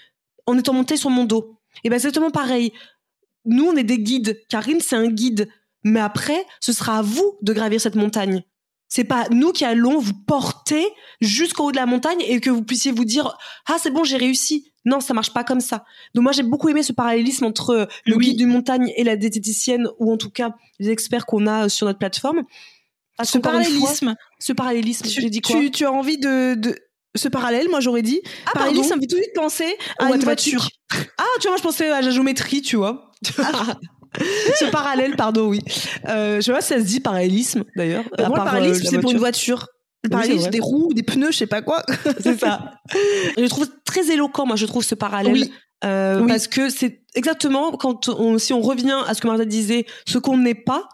en 0.47 0.59
étant 0.59 0.73
monté 0.73 0.97
sur 0.97 1.11
mon 1.11 1.25
dos. 1.25 1.59
Et 1.85 1.91
ben 1.91 1.97
exactement 1.97 2.31
pareil. 2.31 2.73
Nous, 3.45 3.65
on 3.65 3.77
est 3.77 3.85
des 3.85 3.99
guides. 3.99 4.41
Karine, 4.49 4.81
c'est 4.81 4.97
un 4.97 5.09
guide. 5.09 5.49
Mais 5.85 6.01
après, 6.01 6.45
ce 6.61 6.73
sera 6.73 6.99
à 6.99 7.03
vous 7.03 7.39
de 7.43 7.53
gravir 7.53 7.81
cette 7.81 7.95
montagne. 7.95 8.43
C'est 8.89 9.05
pas 9.05 9.29
nous 9.31 9.53
qui 9.53 9.65
allons 9.67 9.99
vous 9.99 10.15
porter 10.27 10.83
jusqu'au 11.21 11.65
haut 11.65 11.73
de 11.73 11.77
la 11.77 11.85
montagne 11.85 12.23
et 12.27 12.41
que 12.41 12.49
vous 12.49 12.63
puissiez 12.63 12.91
vous 12.91 13.05
dire 13.05 13.37
ah 13.67 13.77
c'est 13.79 13.91
bon 13.91 14.03
j'ai 14.03 14.17
réussi. 14.17 14.73
Non, 14.87 15.01
ça 15.01 15.13
marche 15.13 15.35
pas 15.35 15.45
comme 15.45 15.61
ça. 15.61 15.85
Donc 16.15 16.23
moi 16.23 16.33
j'ai 16.33 16.43
beaucoup 16.43 16.71
aimé 16.71 16.83
ce 16.83 16.95
parallélisme 16.95 17.45
entre 17.45 17.87
le 18.07 18.17
Oui. 18.17 18.29
guide 18.29 18.39
du 18.39 18.47
montagne 18.47 18.91
et 18.97 19.05
la 19.05 19.17
diététicienne 19.17 19.89
ou 19.99 20.11
en 20.11 20.17
tout 20.17 20.31
cas 20.31 20.55
les 20.79 20.89
experts 20.89 21.27
qu'on 21.27 21.47
a 21.47 21.69
sur 21.69 21.87
notre 21.87 21.99
plateforme. 21.99 22.45
Ce 23.25 23.39
parallélisme, 23.39 24.15
ce 24.39 24.53
parallélisme, 24.53 25.07
tu, 25.07 25.21
j'ai 25.21 25.31
dit 25.31 25.41
quoi 25.41 25.57
tu, 25.57 25.71
tu 25.71 25.85
as 25.85 25.93
envie 25.93 26.19
de, 26.19 26.55
de 26.55 26.77
ce 27.17 27.29
parallèle, 27.29 27.69
moi 27.69 27.81
j'aurais 27.81 28.03
dit. 28.03 28.21
Ah, 28.47 28.53
parallélisme, 28.55 28.83
pardon. 28.83 28.89
ça 28.89 28.97
me 28.97 29.01
fait 29.01 29.07
tout 29.07 29.17
de 29.17 29.23
suite 29.23 29.35
penser 29.35 29.77
à 29.99 30.11
une 30.11 30.23
voiture. 30.23 30.69
Ah, 31.19 31.25
tu 31.41 31.43
vois, 31.43 31.51
moi 31.53 31.57
je 31.59 31.63
pensais 31.63 31.91
à 31.91 32.01
la 32.01 32.11
géométrie, 32.11 32.63
tu 32.63 32.77
vois. 32.77 33.11
Ce 34.59 34.71
parallèle, 34.71 35.17
pardon, 35.17 35.49
oui. 35.49 35.61
Euh, 36.09 36.37
je 36.37 36.43
sais 36.43 36.53
pas 36.53 36.61
si 36.61 36.69
ça 36.69 36.79
se 36.79 36.85
dit 36.85 37.01
parallélisme, 37.01 37.65
d'ailleurs. 37.77 38.05
Euh, 38.19 38.27
moi, 38.27 38.37
le 38.37 38.43
euh, 38.43 38.45
parallélisme, 38.45 38.85
la 38.85 38.91
c'est 38.91 38.99
pour 39.01 39.11
une 39.11 39.19
voiture. 39.19 39.67
Le 40.05 40.11
parallélisme, 40.11 40.51
des 40.51 40.61
roues, 40.61 40.93
des 40.95 41.03
pneus, 41.03 41.33
je 41.33 41.39
sais 41.39 41.47
pas 41.47 41.61
quoi. 41.61 41.83
C'est 42.21 42.39
ça. 42.39 42.73
Je 43.37 43.47
trouve 43.49 43.69
très 43.85 44.11
éloquent, 44.11 44.47
moi, 44.47 44.57
je 44.57 44.67
trouve 44.67 44.85
ce 44.85 44.95
parallèle. 44.95 45.33
Oui. 45.33 45.53
Euh, 45.85 46.21
Oui. 46.21 46.29
Parce 46.29 46.49
que 46.49 46.71
c'est 46.71 47.05
exactement 47.15 47.73
quand 47.73 48.09
on, 48.09 48.39
si 48.39 48.53
on 48.53 48.61
revient 48.61 49.01
à 49.07 49.15
ce 49.15 49.21
que 49.21 49.27
Martha 49.29 49.45
disait, 49.45 49.87
ce 50.07 50.19
qu'on 50.19 50.37
n'est 50.37 50.55
pas, 50.55 50.89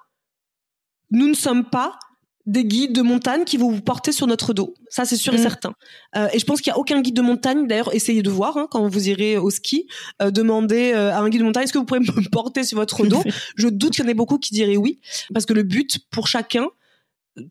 nous 1.10 1.28
ne 1.28 1.34
sommes 1.34 1.64
pas 1.64 1.98
des 2.46 2.64
guides 2.64 2.92
de 2.92 3.00
montagne 3.02 3.44
qui 3.44 3.56
vont 3.56 3.70
vous 3.70 3.80
porter 3.80 4.12
sur 4.12 4.26
notre 4.26 4.52
dos. 4.52 4.74
Ça, 4.90 5.04
c'est 5.04 5.16
sûr 5.16 5.32
et 5.34 5.38
Mm. 5.38 5.42
certain. 5.42 5.72
Euh, 6.16 6.28
et 6.32 6.38
je 6.38 6.44
pense 6.44 6.60
qu'il 6.60 6.70
n'y 6.70 6.76
a 6.76 6.78
aucun 6.78 7.00
guide 7.00 7.14
de 7.16 7.22
montagne, 7.22 7.66
d'ailleurs, 7.66 7.94
essayez 7.94 8.22
de 8.22 8.28
voir 8.30 8.56
hein, 8.58 8.66
quand 8.70 8.86
vous 8.86 9.08
irez 9.08 9.38
au 9.38 9.48
ski, 9.50 9.86
euh, 10.20 10.30
demandez 10.30 10.92
euh, 10.92 11.12
à 11.12 11.18
un 11.20 11.28
guide 11.30 11.40
de 11.40 11.46
montagne, 11.46 11.64
est-ce 11.64 11.72
que 11.72 11.78
vous 11.78 11.86
pouvez 11.86 12.00
me 12.00 12.28
porter 12.30 12.64
sur 12.64 12.76
votre 12.76 13.06
dos? 13.06 13.22
Je 13.56 13.68
doute 13.68 13.92
qu'il 13.94 14.04
y 14.04 14.06
en 14.06 14.10
ait 14.10 14.14
beaucoup 14.14 14.38
qui 14.38 14.52
diraient 14.52 14.76
oui, 14.76 15.00
parce 15.32 15.46
que 15.46 15.54
le 15.54 15.62
but 15.62 15.98
pour 16.10 16.26
chacun, 16.28 16.66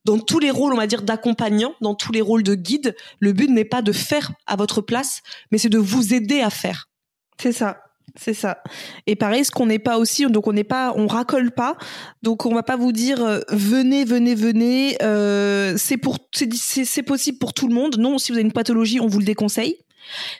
dans 0.06 0.20
tous 0.20 0.40
les 0.40 0.52
rôles, 0.52 0.74
on 0.74 0.78
va 0.78 0.88
dire, 0.88 1.02
d'accompagnant, 1.02 1.74
dans 1.82 1.96
tous 1.96 2.12
les 2.12 2.22
rôles 2.22 2.44
de 2.44 2.56
guide, 2.56 2.96
le 3.20 3.34
but 3.34 3.50
n'est 3.50 3.66
pas 3.66 3.82
de 3.82 3.92
faire 3.92 4.32
à 4.48 4.56
votre 4.56 4.80
place, 4.82 5.22
mais 5.52 5.58
c'est 5.58 5.70
de 5.70 5.78
vous 5.80 6.14
aider 6.14 6.40
à 6.40 6.50
faire. 6.50 6.90
C'est 7.42 7.52
ça. 7.52 7.80
C'est 8.16 8.34
ça. 8.36 8.62
Et 9.08 9.16
pareil, 9.16 9.44
ce 9.44 9.50
qu'on 9.50 9.66
n'est 9.66 9.80
pas 9.80 9.98
aussi, 9.98 10.26
donc 10.28 10.48
on 10.48 10.54
n'est 10.54 10.64
pas, 10.64 10.94
on 10.96 11.08
racole 11.08 11.50
pas, 11.52 11.78
donc 12.22 12.46
on 12.46 12.54
va 12.54 12.62
pas 12.62 12.76
vous 12.78 12.92
dire 12.92 13.24
euh, 13.24 13.40
venez, 13.50 14.06
venez, 14.06 14.36
venez. 14.36 14.98
euh, 15.02 15.76
c'est 15.78 15.98
pour, 15.98 16.20
c'est 16.32 17.04
possible 17.04 17.40
pour 17.40 17.54
tout 17.54 17.68
le 17.68 17.74
monde. 17.74 17.98
Non, 17.98 18.20
si 18.20 18.32
vous 18.32 18.38
avez 18.38 18.46
une 18.46 18.52
pathologie, 18.54 19.00
on 19.00 19.08
vous 19.08 19.18
le 19.20 19.26
déconseille. 19.26 19.78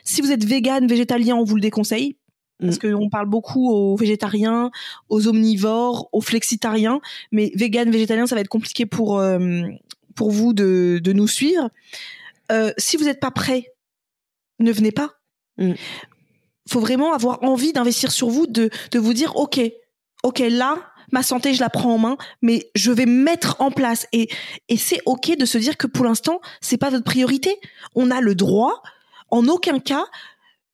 Si 0.04 0.20
vous 0.20 0.30
êtes 0.30 0.44
vegan, 0.44 0.86
végétalien, 0.86 1.34
on 1.34 1.44
vous 1.44 1.56
le 1.56 1.60
déconseille 1.62 2.16
parce 2.60 2.76
Mm. 2.76 2.92
qu'on 2.92 3.08
parle 3.10 3.26
beaucoup 3.26 3.68
aux 3.72 3.96
végétariens, 3.96 4.70
aux 5.08 5.26
omnivores, 5.26 6.08
aux 6.12 6.20
flexitariens, 6.20 7.00
mais 7.32 7.50
vegan, 7.56 7.90
végétalien, 7.90 8.28
ça 8.28 8.36
va 8.36 8.42
être 8.42 8.48
compliqué 8.48 8.86
pour 8.86 9.18
euh, 9.18 9.62
pour 10.14 10.30
vous 10.30 10.52
de 10.52 11.00
de 11.02 11.12
nous 11.12 11.26
suivre. 11.26 11.68
Euh, 12.52 12.70
si 12.78 12.96
vous 12.96 13.04
n'êtes 13.06 13.18
pas 13.18 13.32
prêt, 13.32 13.72
ne 14.60 14.70
venez 14.70 14.92
pas 14.92 15.10
Mm. 15.58 15.72
Faut 16.70 16.80
vraiment 16.80 17.12
avoir 17.12 17.42
envie 17.42 17.72
d'investir 17.72 18.10
sur 18.10 18.28
vous, 18.28 18.46
de, 18.46 18.70
de 18.90 18.98
vous 18.98 19.14
dire, 19.14 19.36
OK, 19.36 19.60
OK, 20.22 20.38
là, 20.38 20.78
ma 21.12 21.22
santé, 21.22 21.54
je 21.54 21.60
la 21.60 21.68
prends 21.68 21.94
en 21.94 21.98
main, 21.98 22.16
mais 22.42 22.70
je 22.74 22.90
vais 22.90 23.06
mettre 23.06 23.56
en 23.60 23.70
place. 23.70 24.06
Et, 24.12 24.28
et 24.68 24.76
c'est 24.76 25.00
OK 25.06 25.36
de 25.36 25.44
se 25.44 25.58
dire 25.58 25.76
que 25.76 25.86
pour 25.86 26.04
l'instant, 26.04 26.40
c'est 26.60 26.78
pas 26.78 26.90
votre 26.90 27.04
priorité. 27.04 27.58
On 27.94 28.10
a 28.10 28.20
le 28.20 28.34
droit, 28.34 28.82
en 29.30 29.46
aucun 29.48 29.78
cas, 29.78 30.04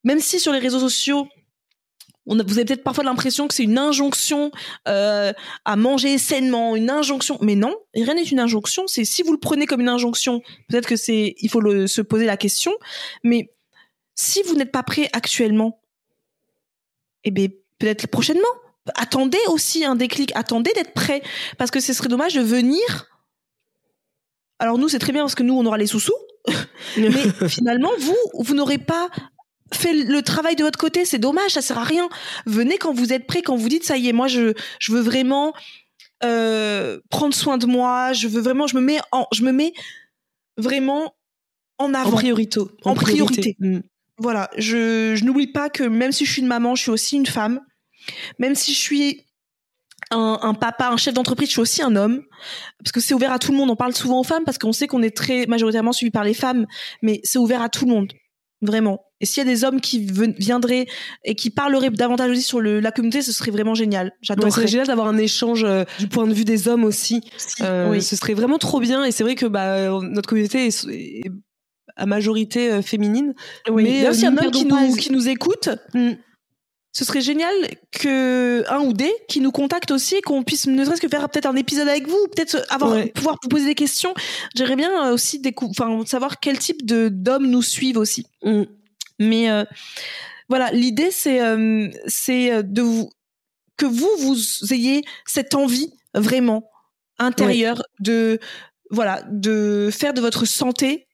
même 0.04 0.20
si 0.20 0.38
sur 0.38 0.52
les 0.52 0.58
réseaux 0.60 0.80
sociaux, 0.80 1.28
on 2.26 2.38
a, 2.38 2.44
vous 2.44 2.58
avez 2.58 2.64
peut-être 2.64 2.84
parfois 2.84 3.02
l'impression 3.02 3.48
que 3.48 3.54
c'est 3.54 3.64
une 3.64 3.78
injonction 3.78 4.52
euh, 4.86 5.32
à 5.64 5.76
manger 5.76 6.16
sainement, 6.18 6.76
une 6.76 6.90
injonction. 6.90 7.38
Mais 7.40 7.56
non, 7.56 7.74
rien 7.94 8.14
n'est 8.14 8.22
une 8.22 8.40
injonction. 8.40 8.86
C'est 8.86 9.04
si 9.04 9.22
vous 9.22 9.32
le 9.32 9.38
prenez 9.38 9.66
comme 9.66 9.80
une 9.80 9.88
injonction, 9.88 10.40
peut-être 10.68 10.86
que 10.86 10.96
c'est, 10.96 11.34
il 11.38 11.50
faut 11.50 11.60
le, 11.60 11.86
se 11.86 12.02
poser 12.02 12.26
la 12.26 12.36
question. 12.36 12.72
Mais 13.24 13.52
si 14.14 14.42
vous 14.42 14.54
n'êtes 14.54 14.70
pas 14.70 14.82
prêt 14.82 15.08
actuellement, 15.12 15.79
eh 17.24 17.30
bien, 17.30 17.48
peut-être 17.78 18.06
prochainement. 18.08 18.48
Attendez 18.94 19.38
aussi 19.48 19.84
un 19.84 19.94
déclic, 19.94 20.32
attendez 20.34 20.72
d'être 20.74 20.94
prêt, 20.94 21.22
parce 21.58 21.70
que 21.70 21.80
ce 21.80 21.92
serait 21.92 22.08
dommage 22.08 22.34
de 22.34 22.40
venir. 22.40 22.80
Alors 24.58 24.78
nous, 24.78 24.88
c'est 24.88 24.98
très 24.98 25.12
bien 25.12 25.22
parce 25.22 25.34
que 25.34 25.42
nous, 25.42 25.54
on 25.54 25.64
aura 25.66 25.78
les 25.78 25.86
sous-sous, 25.86 26.12
mais 26.96 27.48
finalement, 27.48 27.90
vous, 27.98 28.16
vous 28.34 28.54
n'aurez 28.54 28.78
pas 28.78 29.08
fait 29.72 29.92
le 29.92 30.22
travail 30.22 30.56
de 30.56 30.64
votre 30.64 30.78
côté. 30.78 31.04
C'est 31.04 31.18
dommage, 31.18 31.52
ça 31.52 31.62
sert 31.62 31.78
à 31.78 31.84
rien. 31.84 32.08
Venez 32.46 32.76
quand 32.78 32.92
vous 32.92 33.12
êtes 33.12 33.26
prêt, 33.26 33.42
quand 33.42 33.56
vous 33.56 33.68
dites 33.68 33.84
ça 33.84 33.96
y 33.96 34.08
est, 34.08 34.12
moi, 34.12 34.26
je, 34.28 34.54
je 34.80 34.92
veux 34.92 35.00
vraiment 35.00 35.52
euh, 36.24 37.00
prendre 37.10 37.34
soin 37.34 37.56
de 37.58 37.66
moi. 37.66 38.12
Je 38.12 38.28
veux 38.28 38.40
vraiment, 38.40 38.66
je 38.66 38.76
me 38.76 38.80
mets, 38.80 38.98
en, 39.12 39.26
je 39.32 39.42
me 39.42 39.52
mets 39.52 39.72
vraiment 40.56 41.14
en 41.78 41.90
En 41.90 41.94
avant. 41.94 42.16
priorité. 42.16 42.60
En 42.84 42.94
priorité. 42.94 43.56
Mm. 43.60 43.80
Voilà, 44.20 44.50
je, 44.56 45.14
je 45.16 45.24
n'oublie 45.24 45.46
pas 45.50 45.70
que 45.70 45.82
même 45.82 46.12
si 46.12 46.24
je 46.26 46.32
suis 46.32 46.42
une 46.42 46.48
maman, 46.48 46.74
je 46.74 46.82
suis 46.82 46.90
aussi 46.90 47.16
une 47.16 47.26
femme. 47.26 47.60
Même 48.38 48.54
si 48.54 48.72
je 48.74 48.78
suis 48.78 49.24
un, 50.10 50.38
un 50.42 50.54
papa, 50.54 50.88
un 50.90 50.96
chef 50.96 51.14
d'entreprise, 51.14 51.48
je 51.48 51.52
suis 51.52 51.60
aussi 51.60 51.82
un 51.82 51.96
homme. 51.96 52.22
Parce 52.78 52.92
que 52.92 53.00
c'est 53.00 53.14
ouvert 53.14 53.32
à 53.32 53.38
tout 53.38 53.52
le 53.52 53.58
monde. 53.58 53.70
On 53.70 53.76
parle 53.76 53.94
souvent 53.94 54.20
aux 54.20 54.24
femmes 54.24 54.44
parce 54.44 54.58
qu'on 54.58 54.72
sait 54.72 54.86
qu'on 54.86 55.02
est 55.02 55.16
très 55.16 55.46
majoritairement 55.46 55.92
suivi 55.92 56.10
par 56.10 56.24
les 56.24 56.34
femmes. 56.34 56.66
Mais 57.02 57.20
c'est 57.24 57.38
ouvert 57.38 57.62
à 57.62 57.68
tout 57.68 57.86
le 57.86 57.92
monde. 57.92 58.12
Vraiment. 58.62 59.00
Et 59.22 59.26
s'il 59.26 59.38
y 59.42 59.46
a 59.46 59.50
des 59.50 59.64
hommes 59.64 59.80
qui 59.80 60.00
viendraient 60.38 60.86
et 61.24 61.34
qui 61.34 61.48
parleraient 61.50 61.88
davantage 61.90 62.30
aussi 62.30 62.42
sur 62.42 62.60
le, 62.60 62.80
la 62.80 62.92
communauté, 62.92 63.22
ce 63.22 63.32
serait 63.32 63.50
vraiment 63.50 63.74
génial. 63.74 64.12
J'adorerais. 64.20 64.50
c'est 64.50 64.66
génial 64.68 64.86
d'avoir 64.86 65.08
un 65.08 65.16
échange 65.16 65.64
euh, 65.64 65.84
du 65.98 66.08
point 66.08 66.26
de 66.26 66.34
vue 66.34 66.44
des 66.44 66.68
hommes 66.68 66.84
aussi. 66.84 67.22
Si, 67.38 67.62
Euh, 67.62 67.90
oui. 67.90 68.02
Ce 68.02 68.16
serait 68.16 68.34
vraiment 68.34 68.58
trop 68.58 68.80
bien. 68.80 69.04
Et 69.04 69.12
c'est 69.12 69.22
vrai 69.22 69.34
que 69.34 69.46
bah, 69.46 69.88
notre 70.02 70.28
communauté 70.28 70.66
est, 70.66 70.86
est 70.88 71.30
à 72.00 72.06
majorité 72.06 72.70
euh, 72.72 72.82
féminine. 72.82 73.34
Oui. 73.68 73.84
mais, 73.84 74.06
euh, 74.06 74.12
s'il 74.12 74.22
y 74.22 74.26
a 74.26 74.28
un 74.30 74.32
nous 74.32 74.42
homme 74.44 74.50
qui 74.50 74.64
nous, 74.64 74.96
qui 74.96 75.12
nous 75.12 75.28
écoute, 75.28 75.68
Mm. 75.94 76.12
ce 76.92 77.04
serait 77.04 77.20
génial 77.20 77.54
que 77.92 78.64
un 78.68 78.80
ou 78.80 78.92
des 78.92 79.12
qui 79.28 79.40
nous 79.40 79.52
contactent 79.52 79.92
aussi 79.92 80.20
qu'on 80.22 80.42
puisse 80.42 80.66
ne 80.66 80.84
serait-ce 80.84 81.00
que 81.00 81.08
faire 81.08 81.28
peut-être 81.28 81.46
un 81.46 81.54
épisode 81.56 81.86
avec 81.88 82.08
vous, 82.08 82.26
peut-être 82.34 82.64
avoir 82.70 82.92
Ouais. 82.92 83.06
pouvoir 83.14 83.36
vous 83.42 83.48
poser 83.48 83.66
des 83.66 83.74
questions. 83.76 84.12
J'aimerais 84.56 84.76
bien 84.76 85.06
euh, 85.08 85.14
aussi 85.14 85.40
enfin 85.62 86.02
savoir 86.06 86.40
quel 86.40 86.58
type 86.58 86.84
de 86.84 87.08
d'hommes 87.08 87.46
nous 87.46 87.62
suivent 87.62 87.98
aussi. 87.98 88.26
Mm. 88.42 88.62
Mais 89.20 89.50
euh, 89.50 89.64
voilà, 90.48 90.70
l'idée 90.72 91.10
c'est 91.12 91.40
euh, 91.40 91.88
c'est 92.06 92.50
euh, 92.52 92.62
de 92.62 92.82
vous 92.82 93.10
que 93.76 93.86
vous 93.86 94.10
vous 94.18 94.36
ayez 94.72 95.02
cette 95.26 95.54
envie 95.54 95.92
vraiment 96.14 96.64
intérieure 97.18 97.82
de 98.00 98.38
voilà 98.90 99.22
de 99.30 99.90
faire 99.92 100.12
de 100.14 100.20
votre 100.20 100.44
santé 100.46 101.06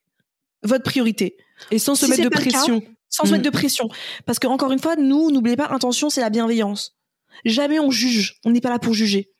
votre 0.62 0.84
priorité 0.84 1.36
Et 1.70 1.78
sans 1.78 1.94
se 1.94 2.04
Si 2.06 2.10
mettre 2.10 2.22
de 2.24 2.28
cas, 2.28 2.40
pression. 2.40 2.82
sans 3.08 3.24
se 3.24 3.28
Mm. 3.28 3.32
mettre 3.32 3.44
de 3.44 3.50
pression. 3.50 3.88
Parce 4.26 4.38
que 4.38 4.46
encore 4.46 4.72
une 4.72 4.78
fois, 4.78 4.96
nous, 4.96 5.30
n'oubliez 5.30 5.56
pas, 5.56 5.68
intention, 5.70 6.10
c'est 6.10 6.20
la 6.20 6.30
bienveillance. 6.30 6.96
Jamais 7.44 7.78
on 7.80 7.90
juge. 7.90 8.40
On 8.44 8.50
n'est 8.50 8.60
pas 8.60 8.70
là 8.70 8.78
pour 8.78 8.94
juger. 8.94 9.30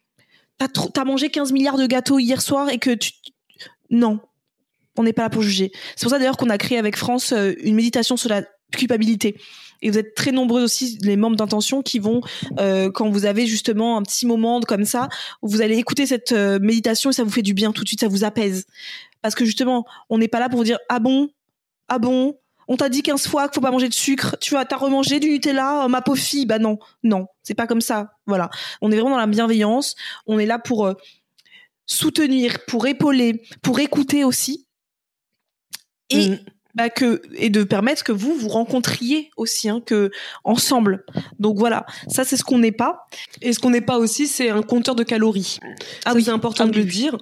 T'as 0.59 0.69
trop- 0.69 0.89
t'as 0.89 1.05
mangé 1.05 1.29
15 1.31 1.53
milliards 1.53 1.77
de 1.79 1.87
gâteaux 1.87 2.19
hier 2.19 2.41
soir 2.41 2.69
et 2.71 2.79
que 2.79 2.91
tu, 2.95 3.13
non. 3.91 4.21
On 4.97 5.03
n'est 5.03 5.13
pas 5.13 5.23
là 5.23 5.31
pour 5.31 5.43
juger. 5.43 5.73
C'est 5.95 6.05
pour 6.05 6.11
ça 6.11 6.19
d'ailleurs 6.19 6.37
qu'on 6.39 6.49
a 6.49 6.57
créé 6.59 6.79
avec 6.79 6.97
France 6.97 7.33
euh, 7.33 7.53
une 7.63 7.75
méditation 7.75 8.17
sur 8.17 8.31
la 8.31 8.43
culpabilité. 8.73 9.37
Et 9.83 9.91
vous 9.91 9.99
êtes 9.99 10.15
très 10.15 10.33
nombreux 10.33 10.63
aussi, 10.63 10.99
les 11.03 11.17
membres 11.17 11.37
d'intention, 11.37 11.83
qui 11.83 11.99
vont, 11.99 12.23
euh, 12.59 12.91
quand 12.91 13.11
vous 13.11 13.27
avez 13.27 13.47
justement 13.47 13.99
un 13.99 14.03
petit 14.03 14.25
moment 14.27 14.61
comme 14.61 14.87
ça, 14.87 15.11
vous 15.43 15.61
allez 15.61 15.77
écouter 15.77 16.07
cette 16.07 16.33
euh, 16.33 16.59
méditation 16.59 17.11
et 17.11 17.13
ça 17.13 17.25
vous 17.25 17.31
fait 17.31 17.43
du 17.43 17.53
bien 17.53 17.73
tout 17.73 17.83
de 17.85 17.89
suite, 17.89 18.01
ça 18.01 18.09
vous 18.09 18.25
apaise. 18.25 18.65
Parce 19.23 19.35
que 19.35 19.45
justement, 19.45 19.85
on 20.11 20.19
n'est 20.19 20.29
pas 20.29 20.41
là 20.41 20.49
pour 20.49 20.65
dire 20.65 20.79
ah 20.89 20.99
bon, 20.99 21.29
ah 21.89 21.99
bon, 21.99 22.39
on 22.69 22.77
t'a 22.77 22.89
dit 22.89 23.03
15 23.03 23.27
fois 23.27 23.49
qu'il 23.49 23.55
faut 23.55 23.61
pas 23.61 23.71
manger 23.71 23.89
de 23.89 23.95
sucre, 23.95 24.37
tu 24.41 24.51
vois, 24.51 24.65
t'as 24.65 24.77
remangé 24.77 25.21
du 25.21 25.29
Nutella, 25.29 25.83
oh, 25.85 25.89
ma 25.89 26.03
pauvre 26.03 26.19
fille, 26.19 26.47
bah 26.47 26.59
non, 26.59 26.79
non, 27.03 27.27
c'est 27.43 27.55
pas 27.55 27.67
comme 27.67 27.81
ça. 27.81 28.13
Voilà, 28.27 28.51
on 28.81 28.91
est 28.91 28.97
vraiment 28.97 29.11
dans 29.11 29.17
la 29.17 29.27
bienveillance, 29.27 29.95
on 30.27 30.39
est 30.39 30.47
là 30.47 30.59
pour 30.59 30.87
euh, 30.87 30.95
soutenir, 31.87 32.65
pour 32.67 32.87
épauler, 32.87 33.43
pour 33.63 33.79
écouter 33.79 34.25
aussi. 34.25 34.67
Et 36.11 36.31
mm 36.31 36.39
bah 36.77 36.91
que 36.91 37.23
et 37.35 37.49
de 37.49 37.65
permettre 37.65 38.05
que 38.05 38.13
vous 38.13 38.35
vous 38.35 38.49
rencontriez 38.49 39.31
aussi 39.37 39.69
hein, 39.69 39.81
que 39.85 40.11
ensemble. 40.45 41.05
Donc 41.41 41.59
voilà, 41.59 41.87
ça 42.07 42.25
c'est 42.25 42.37
ce 42.37 42.45
qu'on 42.45 42.59
n'est 42.59 42.71
pas. 42.71 43.07
Et 43.41 43.53
ce 43.55 43.59
qu'on 43.59 43.71
n'est 43.71 43.81
pas 43.81 43.99
aussi, 43.99 44.29
c'est 44.29 44.51
un 44.51 44.63
compteur 44.63 44.95
de 44.95 45.03
calories. 45.03 45.59
Ah 46.05 46.13
oui, 46.15 46.23
c'est 46.25 46.31
important 46.31 46.65
ah 46.67 46.71
de 46.71 46.77
le 46.77 46.85
dire. 46.85 47.17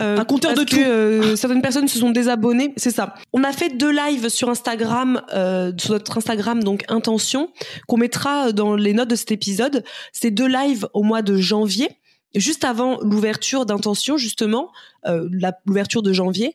Euh, 0.00 0.18
un 0.18 0.24
compteur 0.24 0.54
de 0.54 0.64
tout. 0.64 0.76
Euh, 0.78 1.36
certaines 1.36 1.62
personnes 1.62 1.88
se 1.88 1.98
sont 1.98 2.10
désabonnées, 2.10 2.72
c'est 2.76 2.90
ça. 2.90 3.14
On 3.32 3.44
a 3.44 3.52
fait 3.52 3.76
deux 3.76 3.90
lives 3.90 4.28
sur 4.28 4.48
Instagram, 4.48 5.20
euh, 5.34 5.72
sur 5.78 5.92
notre 5.92 6.18
Instagram 6.18 6.62
donc 6.62 6.84
Intention, 6.88 7.50
qu'on 7.86 7.98
mettra 7.98 8.52
dans 8.52 8.76
les 8.76 8.94
notes 8.94 9.10
de 9.10 9.16
cet 9.16 9.32
épisode. 9.32 9.84
C'est 10.12 10.30
deux 10.30 10.48
lives 10.48 10.88
au 10.94 11.02
mois 11.02 11.22
de 11.22 11.36
janvier, 11.36 11.88
juste 12.34 12.64
avant 12.64 12.98
l'ouverture 13.00 13.66
d'Intention 13.66 14.16
justement, 14.16 14.70
l'ouverture 15.66 16.02
de 16.02 16.12
janvier 16.12 16.54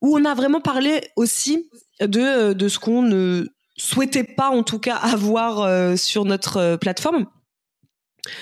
où 0.00 0.18
on 0.18 0.24
a 0.24 0.34
vraiment 0.34 0.60
parlé 0.60 1.00
aussi 1.14 1.70
de, 2.00 2.52
de 2.52 2.68
ce 2.68 2.80
qu'on 2.80 3.02
ne 3.02 3.46
souhaitait 3.76 4.24
pas 4.24 4.50
en 4.50 4.64
tout 4.64 4.80
cas 4.80 4.96
avoir 4.96 5.96
sur 5.96 6.24
notre 6.24 6.76
plateforme 6.76 7.26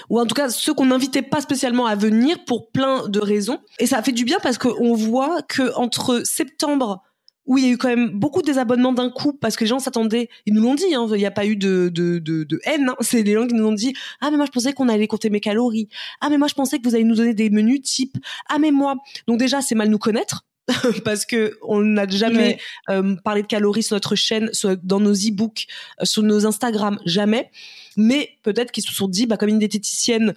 ou 0.08 0.20
en 0.20 0.26
tout 0.26 0.34
cas 0.34 0.48
ceux 0.48 0.74
qu'on 0.74 0.86
n'invitait 0.86 1.22
pas 1.22 1.40
spécialement 1.40 1.86
à 1.86 1.94
venir 1.94 2.44
pour 2.44 2.70
plein 2.70 3.08
de 3.08 3.20
raisons. 3.20 3.58
Et 3.78 3.86
ça 3.86 3.98
a 3.98 4.02
fait 4.02 4.12
du 4.12 4.24
bien 4.24 4.38
parce 4.42 4.58
qu'on 4.58 4.94
voit 4.94 5.42
que 5.42 5.74
entre 5.76 6.22
septembre 6.24 7.02
où 7.46 7.58
il 7.58 7.64
y 7.64 7.68
a 7.68 7.70
eu 7.72 7.78
quand 7.78 7.88
même 7.88 8.10
beaucoup 8.10 8.42
de 8.42 8.46
désabonnements 8.46 8.92
d'un 8.92 9.10
coup 9.10 9.32
parce 9.32 9.56
que 9.56 9.64
les 9.64 9.68
gens 9.68 9.80
s'attendaient, 9.80 10.28
ils 10.46 10.54
nous 10.54 10.62
l'ont 10.62 10.74
dit, 10.74 10.94
hein, 10.94 11.06
il 11.10 11.16
n'y 11.16 11.26
a 11.26 11.32
pas 11.32 11.46
eu 11.46 11.56
de, 11.56 11.88
de, 11.92 12.18
de, 12.20 12.60
haine, 12.64 12.90
hein. 12.90 12.96
c'est 13.00 13.22
les 13.22 13.34
gens 13.34 13.46
qui 13.46 13.54
nous 13.54 13.66
ont 13.66 13.72
dit 13.72 13.92
ah 14.20 14.30
mais 14.30 14.36
moi 14.36 14.46
je 14.46 14.52
pensais 14.52 14.72
qu'on 14.72 14.88
allait 14.88 15.08
compter 15.08 15.30
mes 15.30 15.40
calories, 15.40 15.88
ah 16.20 16.28
mais 16.30 16.38
moi 16.38 16.46
je 16.46 16.54
pensais 16.54 16.78
que 16.78 16.88
vous 16.88 16.94
allez 16.94 17.04
nous 17.04 17.16
donner 17.16 17.34
des 17.34 17.50
menus 17.50 17.82
type, 17.82 18.18
ah 18.48 18.58
mais 18.58 18.70
moi 18.70 18.94
donc 19.26 19.38
déjà 19.38 19.62
c'est 19.62 19.74
mal 19.74 19.88
nous 19.88 19.98
connaître 19.98 20.44
parce 21.04 21.24
que 21.24 21.58
on 21.62 21.80
n'a 21.80 22.06
jamais 22.08 22.58
euh, 22.88 23.16
parlé 23.24 23.42
de 23.42 23.46
calories 23.46 23.82
sur 23.82 23.96
notre 23.96 24.14
chaîne, 24.14 24.50
dans 24.82 25.00
nos 25.00 25.12
e-books, 25.12 25.66
euh, 26.00 26.04
sur 26.04 26.22
nos 26.22 26.46
Instagram, 26.46 26.98
jamais. 27.06 27.50
Mais 27.96 28.30
peut-être 28.42 28.72
qu'ils 28.72 28.84
se 28.84 28.92
sont 28.92 29.08
dit, 29.08 29.26
bah, 29.26 29.36
comme 29.36 29.48
une 29.48 29.58
diététicienne, 29.58 30.34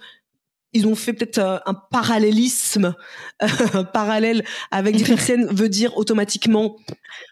ils 0.72 0.86
ont 0.86 0.96
fait 0.96 1.12
peut-être 1.12 1.38
euh, 1.38 1.58
un 1.66 1.74
parallélisme, 1.74 2.94
un 3.40 3.84
parallèle 3.92 4.44
avec 4.70 4.96
diététicienne 4.96 5.46
veut 5.50 5.68
dire 5.68 5.96
automatiquement 5.96 6.76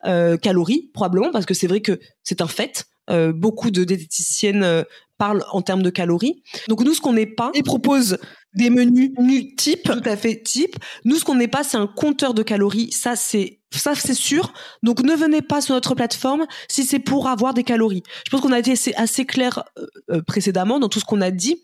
calories, 0.04 0.90
probablement, 0.94 1.32
parce 1.32 1.46
que 1.46 1.54
c'est 1.54 1.66
vrai 1.66 1.80
que 1.80 1.98
c'est 2.22 2.40
un 2.40 2.46
fait. 2.46 2.86
beaucoup 3.34 3.70
de 3.70 3.82
diététiciennes 3.84 4.84
parlent 5.18 5.44
en 5.50 5.62
termes 5.62 5.82
de 5.82 5.90
calories. 5.90 6.42
Donc 6.68 6.82
nous, 6.82 6.94
ce 6.94 7.00
qu'on 7.00 7.12
n'est 7.12 7.26
pas, 7.26 7.50
ils 7.54 7.64
proposent 7.64 8.18
des 8.54 8.70
menus 8.70 9.12
nu 9.18 9.54
type 9.56 9.84
tout 9.84 10.02
à 10.04 10.16
fait 10.16 10.42
type 10.42 10.76
nous 11.04 11.16
ce 11.16 11.24
qu'on 11.24 11.34
n'est 11.34 11.48
pas 11.48 11.64
c'est 11.64 11.78
un 11.78 11.86
compteur 11.86 12.34
de 12.34 12.42
calories. 12.42 12.92
Ça 12.92 13.16
c'est 13.16 13.60
ça 13.70 13.94
c'est 13.94 14.14
sûr. 14.14 14.52
Donc 14.82 15.02
ne 15.02 15.14
venez 15.14 15.42
pas 15.42 15.60
sur 15.60 15.74
notre 15.74 15.94
plateforme 15.94 16.46
si 16.68 16.84
c'est 16.84 16.98
pour 16.98 17.28
avoir 17.28 17.54
des 17.54 17.64
calories. 17.64 18.02
Je 18.26 18.30
pense 18.30 18.40
qu'on 18.40 18.52
a 18.52 18.58
été 18.58 18.74
assez, 18.96 19.24
clair 19.24 19.64
euh, 19.78 19.86
euh, 20.10 20.22
précédemment 20.22 20.78
dans 20.78 20.88
tout 20.88 21.00
ce 21.00 21.04
qu'on 21.04 21.20
a 21.20 21.30
dit. 21.30 21.62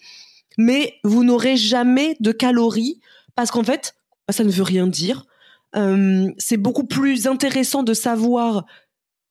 Mais 0.57 0.95
vous 1.05 1.25
n'aurez 1.25 1.57
jamais 1.57 2.17
de 2.21 2.33
calories 2.33 3.01
parce 3.35 3.51
qu'en 3.51 3.65
fait 3.65 3.95
bah, 4.27 4.33
ça 4.33 4.45
ne 4.45 4.51
veut 4.51 4.63
rien 4.63 4.87
dire. 4.87 5.27
Euh, 5.77 6.31
c'est 6.39 6.57
beaucoup 6.57 6.87
plus 6.87 7.27
intéressant 7.27 7.83
de 7.83 7.93
savoir 7.93 8.65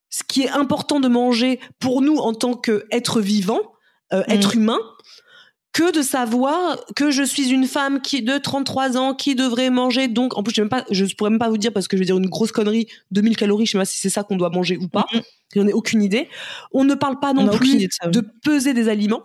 ce 0.09 0.23
qui 0.23 0.43
est 0.43 0.49
important 0.49 0.99
de 0.99 1.07
manger 1.07 1.59
pour 1.79 2.01
nous 2.01 2.17
en 2.17 2.33
tant 2.33 2.53
qu'être 2.53 3.19
vivant 3.19 3.59
être 4.11 4.55
mm. 4.55 4.59
humain 4.59 4.79
que 5.77 5.91
de 5.91 6.01
savoir 6.01 6.83
que 6.95 7.11
je 7.11 7.21
suis 7.21 7.49
une 7.49 7.67
femme 7.67 8.01
qui 8.01 8.23
de 8.23 8.39
33 8.39 8.97
ans 8.97 9.13
qui 9.13 9.35
devrait 9.35 9.69
manger. 9.69 10.07
Donc 10.07 10.35
en 10.35 10.41
plus 10.41 10.51
je 10.55 10.61
même 10.61 10.69
pas 10.69 10.83
je 10.89 11.05
pourrais 11.15 11.29
même 11.29 11.37
pas 11.37 11.49
vous 11.49 11.59
dire 11.59 11.71
parce 11.71 11.87
que 11.87 11.95
je 11.95 12.01
vais 12.01 12.05
dire 12.05 12.17
une 12.17 12.29
grosse 12.29 12.51
connerie 12.51 12.87
2000 13.11 13.37
calories 13.37 13.67
je 13.67 13.73
sais 13.73 13.77
pas 13.77 13.85
si 13.85 13.99
c'est 13.99 14.09
ça 14.09 14.23
qu'on 14.23 14.37
doit 14.37 14.49
manger 14.49 14.77
ou 14.77 14.87
pas. 14.87 15.05
Mm 15.13 15.19
j'en 15.55 15.67
ai 15.67 15.73
aucune 15.73 16.03
idée. 16.03 16.27
On 16.73 16.83
ne 16.83 16.93
parle 16.93 17.19
pas 17.19 17.31
non 17.33 17.47
plus 17.47 17.77
de, 17.77 18.21
peser 18.43 18.73
des 18.73 18.89
aliments. 18.89 19.23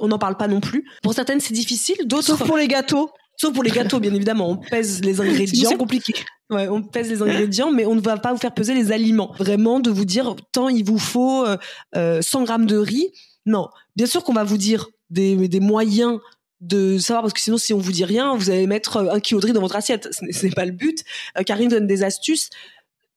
On 0.00 0.08
n'en 0.08 0.18
parle 0.18 0.36
pas 0.36 0.48
non 0.48 0.60
plus. 0.60 0.84
Pour 1.02 1.12
certaines 1.12 1.40
c'est 1.40 1.52
difficile 1.52 1.96
d'autres 2.06 2.24
sauf 2.24 2.46
pour 2.46 2.56
les 2.56 2.68
gâteaux. 2.68 3.10
Sauf 3.36 3.52
pour 3.52 3.64
les 3.64 3.70
gâteaux 3.70 3.98
bien 3.98 4.14
évidemment. 4.14 4.50
On 4.50 4.56
pèse 4.56 5.02
les 5.02 5.20
ingrédients. 5.20 5.70
c'est 5.70 5.76
compliqué. 5.76 6.14
Ouais, 6.50 6.68
on 6.68 6.82
pèse 6.82 7.10
les 7.10 7.20
ingrédients, 7.20 7.72
mais 7.72 7.84
on 7.84 7.96
ne 7.96 8.00
va 8.00 8.16
pas 8.18 8.32
vous 8.32 8.38
faire 8.38 8.54
peser 8.54 8.74
les 8.74 8.92
aliments. 8.92 9.34
Vraiment, 9.38 9.80
de 9.80 9.90
vous 9.90 10.04
dire, 10.04 10.36
tant 10.52 10.68
il 10.68 10.84
vous 10.84 10.98
faut 10.98 11.44
euh, 11.44 12.22
100 12.22 12.42
euh, 12.42 12.44
grammes 12.44 12.66
de 12.66 12.76
riz. 12.76 13.10
Non, 13.44 13.68
bien 13.96 14.06
sûr 14.06 14.22
qu'on 14.22 14.34
va 14.34 14.44
vous 14.44 14.56
dire 14.56 14.88
des, 15.14 15.60
moyens 15.60 16.18
de 16.60 16.98
savoir 16.98 17.22
parce 17.22 17.34
que 17.34 17.40
sinon 17.40 17.58
si 17.58 17.74
on 17.74 17.78
vous 17.78 17.92
dit 17.92 18.04
rien 18.04 18.34
vous 18.36 18.50
allez 18.50 18.66
mettre 18.66 18.96
un 18.96 19.20
kilo 19.20 19.40
dans 19.40 19.60
votre 19.60 19.76
assiette. 19.76 20.08
Ce 20.12 20.46
n'est 20.46 20.52
pas 20.52 20.64
le 20.64 20.72
but. 20.72 21.04
Euh, 21.38 21.42
Karine 21.42 21.68
donne 21.68 21.86
des 21.86 22.02
astuces 22.02 22.50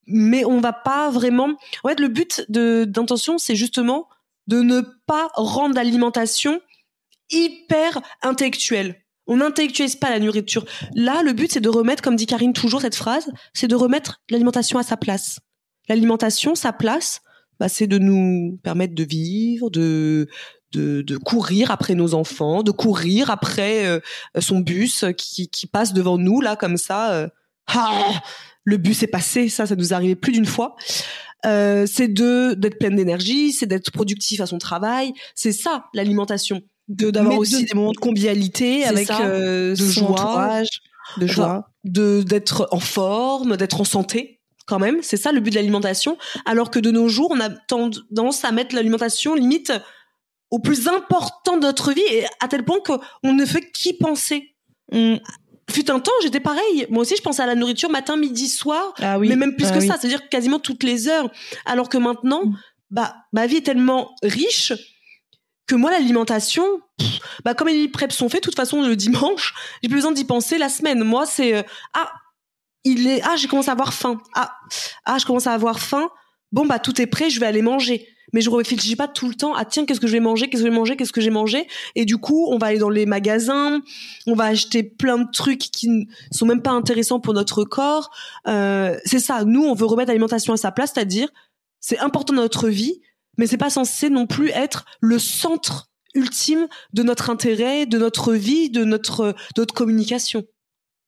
mais 0.05 0.45
on 0.45 0.61
va 0.61 0.73
pas 0.73 1.09
vraiment 1.11 1.55
en 1.83 1.89
fait 1.89 1.99
le 1.99 2.07
but 2.07 2.45
d'intention 2.49 3.37
c'est 3.37 3.55
justement 3.55 4.07
de 4.47 4.61
ne 4.61 4.81
pas 5.05 5.29
rendre 5.33 5.75
l'alimentation 5.75 6.61
hyper 7.29 7.99
intellectuelle. 8.21 8.95
On 9.29 9.37
n'intellectualise 9.37 9.97
pas 9.97 10.09
la 10.09 10.19
nourriture. 10.19 10.65
Là 10.95 11.21
le 11.23 11.33
but 11.33 11.51
c'est 11.51 11.59
de 11.59 11.69
remettre 11.69 12.01
comme 12.01 12.15
dit 12.15 12.25
Karine 12.25 12.53
toujours 12.53 12.81
cette 12.81 12.95
phrase 12.95 13.29
c'est 13.53 13.67
de 13.67 13.75
remettre 13.75 14.21
l'alimentation 14.29 14.79
à 14.79 14.83
sa 14.83 14.97
place. 14.97 15.39
L'alimentation 15.89 16.55
sa 16.55 16.73
place 16.73 17.21
bah, 17.59 17.69
c'est 17.69 17.87
de 17.87 17.97
nous 17.97 18.59
permettre 18.63 18.93
de 18.93 19.03
vivre, 19.03 19.69
de, 19.69 20.27
de, 20.73 21.01
de, 21.01 21.17
courir 21.17 21.71
après 21.71 21.95
nos 21.95 22.13
enfants, 22.13 22.63
de 22.63 22.71
courir 22.71 23.29
après 23.29 23.85
euh, 23.85 23.99
son 24.39 24.59
bus 24.59 25.05
qui, 25.17 25.47
qui, 25.47 25.67
passe 25.67 25.93
devant 25.93 26.17
nous 26.17 26.41
là 26.41 26.55
comme 26.55 26.77
ça. 26.77 27.13
Euh, 27.13 27.27
ah, 27.67 28.21
le 28.63 28.77
bus 28.77 29.03
est 29.03 29.07
passé, 29.07 29.49
ça, 29.49 29.65
ça 29.65 29.75
nous 29.75 29.93
arrivait 29.93 30.15
plus 30.15 30.33
d'une 30.33 30.45
fois. 30.45 30.75
Euh, 31.45 31.85
c'est 31.87 32.07
de 32.07 32.55
d'être 32.55 32.79
pleine 32.79 32.95
d'énergie, 32.95 33.53
c'est 33.53 33.67
d'être 33.67 33.91
productif 33.91 34.41
à 34.41 34.45
son 34.45 34.57
travail. 34.57 35.13
C'est 35.35 35.51
ça 35.51 35.85
l'alimentation. 35.93 36.61
De 36.87 37.11
d'avoir 37.11 37.37
aussi 37.37 37.65
des 37.65 37.73
moments 37.73 37.91
de 37.91 37.97
convivialité 37.97 38.85
avec 38.85 39.11
euh, 39.11 39.71
de 39.71 39.75
joie, 39.75 40.61
de 41.17 41.27
joie, 41.27 41.69
de 41.83 42.23
d'être 42.23 42.67
en 42.71 42.79
forme, 42.79 43.57
d'être 43.57 43.81
en 43.81 43.83
santé 43.83 44.39
quand 44.65 44.79
même. 44.79 44.99
C'est 45.01 45.17
ça 45.17 45.31
le 45.31 45.39
but 45.41 45.51
de 45.51 45.55
l'alimentation. 45.55 46.17
Alors 46.45 46.71
que 46.71 46.79
de 46.79 46.91
nos 46.91 47.07
jours, 47.07 47.31
on 47.31 47.39
a 47.39 47.49
tendance 47.49 48.43
à 48.45 48.51
mettre 48.51 48.73
l'alimentation 48.73 49.35
limite 49.35 49.73
au 50.49 50.59
plus 50.59 50.87
important 50.87 51.57
de 51.57 51.61
notre 51.61 51.91
vie 51.91 52.03
et 52.09 52.25
à 52.39 52.47
tel 52.47 52.63
point 52.63 52.79
qu'on 52.79 53.33
ne 53.33 53.45
fait 53.45 53.71
qu'y 53.71 53.93
penser. 53.93 54.55
Mm. 54.91 55.15
Fut 55.69 55.91
un 55.91 55.99
temps, 55.99 56.13
j'étais 56.21 56.39
pareil. 56.39 56.87
Moi 56.89 57.01
aussi, 57.01 57.15
je 57.17 57.21
pensais 57.21 57.41
à 57.41 57.45
la 57.45 57.55
nourriture 57.55 57.89
matin, 57.89 58.15
midi, 58.15 58.47
soir, 58.47 58.93
ah 58.99 59.19
oui. 59.19 59.27
mais 59.27 59.35
même 59.35 59.55
plus 59.55 59.67
ah 59.67 59.73
que 59.73 59.81
ça, 59.81 59.97
c'est-à-dire 59.97 60.29
quasiment 60.29 60.59
toutes 60.59 60.83
les 60.83 61.09
heures. 61.09 61.29
Alors 61.65 61.89
que 61.89 61.97
maintenant, 61.97 62.45
mm. 62.45 62.57
bah, 62.91 63.15
ma 63.33 63.47
vie 63.47 63.57
est 63.57 63.65
tellement 63.65 64.15
riche 64.23 64.71
que 65.67 65.75
moi, 65.75 65.91
l'alimentation, 65.91 66.63
bah, 67.43 67.53
comme 67.53 67.67
les 67.67 67.89
prep 67.89 68.13
sont 68.13 68.29
faits, 68.29 68.41
de 68.41 68.45
toute 68.45 68.55
façon, 68.55 68.81
le 68.81 68.95
dimanche, 68.95 69.53
j'ai 69.83 69.89
plus 69.89 69.97
besoin 69.97 70.13
d'y 70.13 70.23
penser 70.23 70.57
la 70.57 70.69
semaine. 70.69 71.03
Moi, 71.03 71.25
c'est, 71.25 71.53
euh, 71.53 71.63
ah, 71.93 72.09
il 72.85 73.05
est, 73.07 73.21
ah, 73.25 73.35
j'ai 73.35 73.49
commencé 73.49 73.67
à 73.67 73.73
avoir 73.73 73.93
faim. 73.93 74.21
Ah, 74.33 74.55
ah, 75.03 75.17
je 75.17 75.25
commence 75.25 75.47
à 75.47 75.53
avoir 75.53 75.79
faim. 75.79 76.09
Bon, 76.53 76.65
bah, 76.65 76.79
tout 76.79 77.01
est 77.01 77.07
prêt, 77.07 77.29
je 77.29 77.41
vais 77.41 77.45
aller 77.45 77.61
manger 77.61 78.07
mais 78.33 78.41
je 78.41 78.49
réfléchis 78.49 78.95
pas 78.95 79.07
tout 79.07 79.27
le 79.29 79.35
temps 79.35 79.53
à 79.55 79.65
tiens 79.65 79.85
qu'est-ce 79.85 79.99
que 79.99 80.07
je 80.07 80.13
vais 80.13 80.19
manger 80.19 80.49
qu'est-ce 80.49 80.61
que 80.61 80.67
je 80.67 80.71
vais 80.71 80.75
manger 80.75 80.95
qu'est-ce 80.95 81.13
que 81.13 81.21
j'ai 81.21 81.29
mangé. 81.29 81.67
Et 81.95 82.05
du 82.05 82.17
coup 82.17 82.47
on 82.49 82.57
va 82.57 82.67
aller 82.67 82.79
dans 82.79 82.89
les 82.89 83.05
magasins 83.05 83.81
on 84.25 84.35
va 84.35 84.45
acheter 84.45 84.83
plein 84.83 85.17
de 85.17 85.31
trucs 85.31 85.59
qui 85.59 85.89
ne 85.89 86.05
sont 86.31 86.45
même 86.45 86.61
pas 86.61 86.71
intéressants 86.71 87.19
pour 87.19 87.33
notre 87.33 87.63
corps. 87.63 88.11
Euh, 88.47 88.97
c'est 89.05 89.19
ça. 89.19 89.43
Nous 89.45 89.63
on 89.63 89.73
veut 89.73 89.85
remettre 89.85 90.09
l'alimentation 90.09 90.53
à 90.53 90.57
sa 90.57 90.71
place 90.71 90.91
c'est-à-dire 90.93 91.29
c'est 91.79 91.99
important 91.99 92.33
dans 92.33 92.41
notre 92.41 92.69
vie 92.69 93.01
mais 93.37 93.47
c'est 93.47 93.57
pas 93.57 93.69
censé 93.69 94.09
non 94.09 94.27
plus 94.27 94.49
être 94.49 94.85
le 94.99 95.19
centre 95.19 95.89
ultime 96.15 96.67
de 96.93 97.03
notre 97.03 97.29
intérêt 97.29 97.85
de 97.85 97.97
notre 97.97 98.33
vie 98.33 98.69
de 98.69 98.83
notre 98.83 99.35
de 99.55 99.61
notre 99.61 99.73
communication 99.73 100.43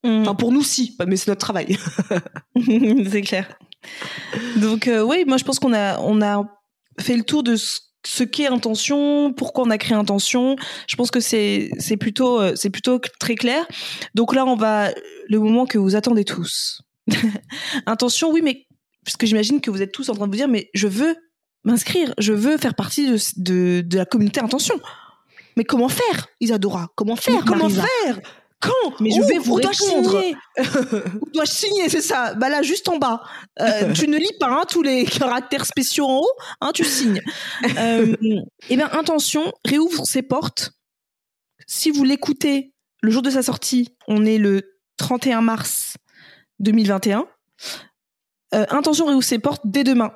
mmh. 0.03 0.22
enfin 0.22 0.36
pour 0.36 0.51
nous 0.51 0.63
si 0.63 0.95
mais 1.05 1.17
c'est 1.17 1.30
notre 1.30 1.41
travail. 1.41 1.78
C'est 3.09 3.22
clair. 3.22 3.57
Donc 4.57 4.88
euh, 4.88 5.01
oui 5.01 5.24
moi 5.26 5.38
je 5.38 5.43
pense 5.43 5.59
qu'on 5.59 5.74
a 5.74 5.99
on 6.01 6.22
a 6.22 6.59
fait 7.00 7.16
le 7.16 7.24
tour 7.24 7.43
de 7.43 7.56
ce 8.06 8.24
qu'est 8.24 8.47
intention, 8.47 9.34
pourquoi 9.34 9.66
on 9.66 9.70
a 9.70 9.78
créé 9.78 9.95
intention. 9.95 10.56
Je 10.88 10.95
pense 10.95 11.12
que 11.12 11.20
c'est 11.20 11.70
c'est 11.80 11.97
plutôt 11.97 12.39
euh, 12.39 12.54
c'est 12.56 12.70
plutôt 12.70 13.00
très 13.20 13.36
clair. 13.36 13.66
Donc 14.16 14.34
là, 14.34 14.45
on 14.45 14.56
va 14.56 14.91
le 15.28 15.39
moment 15.39 15.66
que 15.66 15.78
vous 15.78 15.95
attendez 15.95 16.24
tous. 16.24 16.82
intention, 17.86 18.32
oui, 18.32 18.41
mais 18.41 18.68
puisque 19.04 19.26
j'imagine 19.26 19.62
que 19.62 19.72
vous 19.72 19.82
êtes 19.82 19.91
tous 19.91 20.10
en 20.10 20.14
train 20.14 20.26
de 20.28 20.32
vous 20.32 20.38
dire, 20.38 20.47
mais 20.47 20.70
je 20.74 20.88
veux 20.88 21.16
m'inscrire, 21.64 22.14
je 22.18 22.34
veux 22.34 22.58
faire 22.58 22.76
partie 22.76 23.08
de, 23.08 23.18
de, 23.38 23.82
de 23.82 23.97
la 23.97 24.06
communauté 24.06 24.39
intention. 24.39 24.80
Mais 25.58 25.66
comment 25.66 25.89
faire, 25.89 26.28
Isadora? 26.39 26.88
Comment 26.95 27.16
faire 27.16 27.43
Comment 27.43 27.68
Marisa? 27.68 27.86
faire? 28.04 28.20
Quand 28.62 28.99
Mais 28.99 29.12
je 29.12 29.22
Où 29.22 29.28
vais 29.28 29.38
vous 29.38 29.60
doit 29.60 29.72
répondre. 29.72 30.12
signer. 30.12 30.36
Où 31.22 31.30
dois-je 31.32 31.51
signer 31.51 31.89
C'est 31.89 32.01
ça? 32.01 32.34
Bah 32.34 32.49
là, 32.49 32.62
juste 32.62 32.89
en 32.89 32.97
bas. 32.97 33.22
Euh, 33.60 33.93
tu 33.93 34.07
ne 34.07 34.18
lis 34.18 34.34
pas 34.39 34.47
hein, 34.49 34.64
tous 34.70 34.82
les 34.82 35.05
caractères 35.05 35.66
spéciaux 35.66 36.05
en 36.05 36.20
haut. 36.20 36.32
Hein, 36.62 36.72
tu 36.74 36.84
signes. 36.84 37.22
Euh, 37.78 38.16
eh 38.70 38.76
bien, 38.76 38.89
intention 38.91 39.53
réouvre 39.66 40.05
ses 40.05 40.22
portes. 40.22 40.72
Si 41.68 41.91
vous 41.91 42.03
l'écoutez 42.03 42.74
le 43.01 43.12
jour 43.12 43.22
de 43.22 43.30
sa 43.30 43.43
sortie, 43.43 43.95
on 44.07 44.26
est 44.26 44.38
le 44.38 44.78
31 44.97 45.41
mars 45.41 45.95
2021. 46.60 47.28
Euh, 48.53 48.66
intention 48.70 49.05
réouvre 49.05 49.24
ses 49.24 49.39
portes 49.39 49.62
dès 49.64 49.84
demain, 49.84 50.12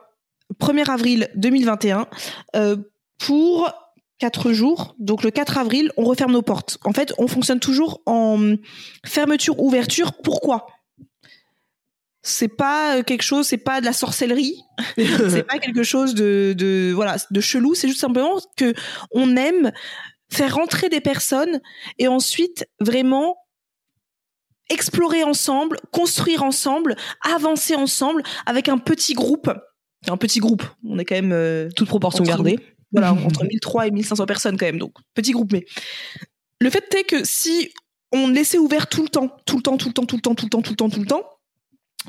1er 0.60 0.90
avril 0.90 1.30
2021, 1.36 2.08
euh, 2.56 2.76
pour 3.20 3.72
4 4.24 4.54
jours. 4.54 4.96
Donc 5.00 5.22
le 5.22 5.32
4 5.32 5.58
avril, 5.58 5.92
on 5.98 6.06
referme 6.06 6.32
nos 6.32 6.42
portes. 6.42 6.78
En 6.86 6.94
fait, 6.94 7.14
on 7.18 7.28
fonctionne 7.28 7.60
toujours 7.60 8.02
en 8.06 8.56
fermeture-ouverture. 9.06 10.14
Pourquoi? 10.14 10.68
C'est 12.22 12.48
pas 12.48 13.00
euh, 13.00 13.04
quelque 13.04 13.22
chose, 13.22 13.46
c'est 13.48 13.58
pas 13.58 13.82
de 13.82 13.86
la 13.86 13.92
sorcellerie, 13.92 14.56
c'est 14.98 15.44
pas 15.44 15.60
quelque 15.60 15.84
chose 15.84 16.16
de, 16.16 16.56
de 16.58 16.94
voilà 16.96 17.18
de 17.32 17.42
chelou. 17.42 17.76
C'est 17.76 17.90
juste 17.90 18.00
simplement 18.00 18.40
que 18.56 18.74
on 19.12 19.36
aime 19.36 19.74
faire 20.32 20.56
rentrer 20.56 20.88
des 20.88 21.02
personnes 21.02 21.60
et 22.00 22.08
ensuite 22.08 22.66
vraiment 22.80 23.36
explorer 24.70 25.26
ensemble, 25.26 25.82
construire 25.92 26.44
ensemble, 26.44 26.96
avancer 27.30 27.76
ensemble 27.76 28.24
avec 28.46 28.70
un 28.70 28.78
petit 28.78 29.16
groupe. 29.16 29.52
Un 30.08 30.16
petit 30.16 30.40
groupe. 30.40 30.64
On 30.86 30.98
est 30.98 31.04
quand 31.04 31.16
même 31.16 31.34
euh, 31.34 31.68
Toute 31.76 31.90
proportion 31.90 32.24
gardée. 32.24 32.58
Voilà, 32.94 33.14
entre 33.26 33.44
1300 33.44 33.82
et 33.82 33.92
1500 33.92 34.26
personnes 34.26 34.58
quand 34.58 34.66
même, 34.66 34.80
donc 34.80 34.94
petit 35.14 35.32
groupe. 35.32 35.52
Mais 35.52 35.66
le 36.62 36.70
fait 36.70 36.94
est 36.96 37.04
que 37.04 37.26
si 37.26 37.72
on 38.14 38.28
laissait 38.30 38.58
ouvert 38.58 38.88
tout 38.88 39.04
le 39.04 39.10
temps, 39.10 39.36
tout 39.46 39.58
le 39.58 39.64
temps, 39.64 39.78
tout 39.78 39.90
le 39.90 39.94
temps, 39.94 40.06
tout 40.06 40.16
le 40.16 40.22
temps, 40.22 40.36
tout 40.36 40.46
le 40.46 40.50
temps, 40.50 40.62
tout 40.62 40.72
le 40.72 40.78
temps, 40.78 40.90
tout 40.90 41.00
le 41.02 41.06
temps, 41.06 41.24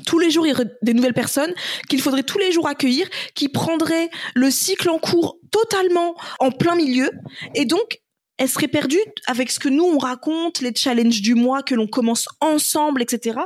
tous 0.05 0.19
les 0.19 0.29
jours 0.29 0.45
il 0.45 0.49
y 0.49 0.53
aurait 0.53 0.71
des 0.81 0.93
nouvelles 0.93 1.13
personnes 1.13 1.53
qu'il 1.89 2.01
faudrait 2.01 2.23
tous 2.23 2.37
les 2.37 2.51
jours 2.51 2.67
accueillir, 2.67 3.07
qui 3.33 3.49
prendraient 3.49 4.09
le 4.33 4.51
cycle 4.51 4.89
en 4.89 4.99
cours 4.99 5.37
totalement 5.51 6.15
en 6.39 6.51
plein 6.51 6.75
milieu, 6.75 7.09
et 7.55 7.65
donc 7.65 8.01
elle 8.37 8.49
serait 8.49 8.67
perdue 8.67 8.99
avec 9.27 9.49
ce 9.49 9.59
que 9.59 9.69
nous 9.69 9.85
on 9.85 9.97
raconte, 9.97 10.61
les 10.61 10.73
challenges 10.75 11.21
du 11.21 11.35
mois 11.35 11.63
que 11.63 11.75
l'on 11.75 11.87
commence 11.87 12.27
ensemble, 12.41 13.01
etc. 13.01 13.39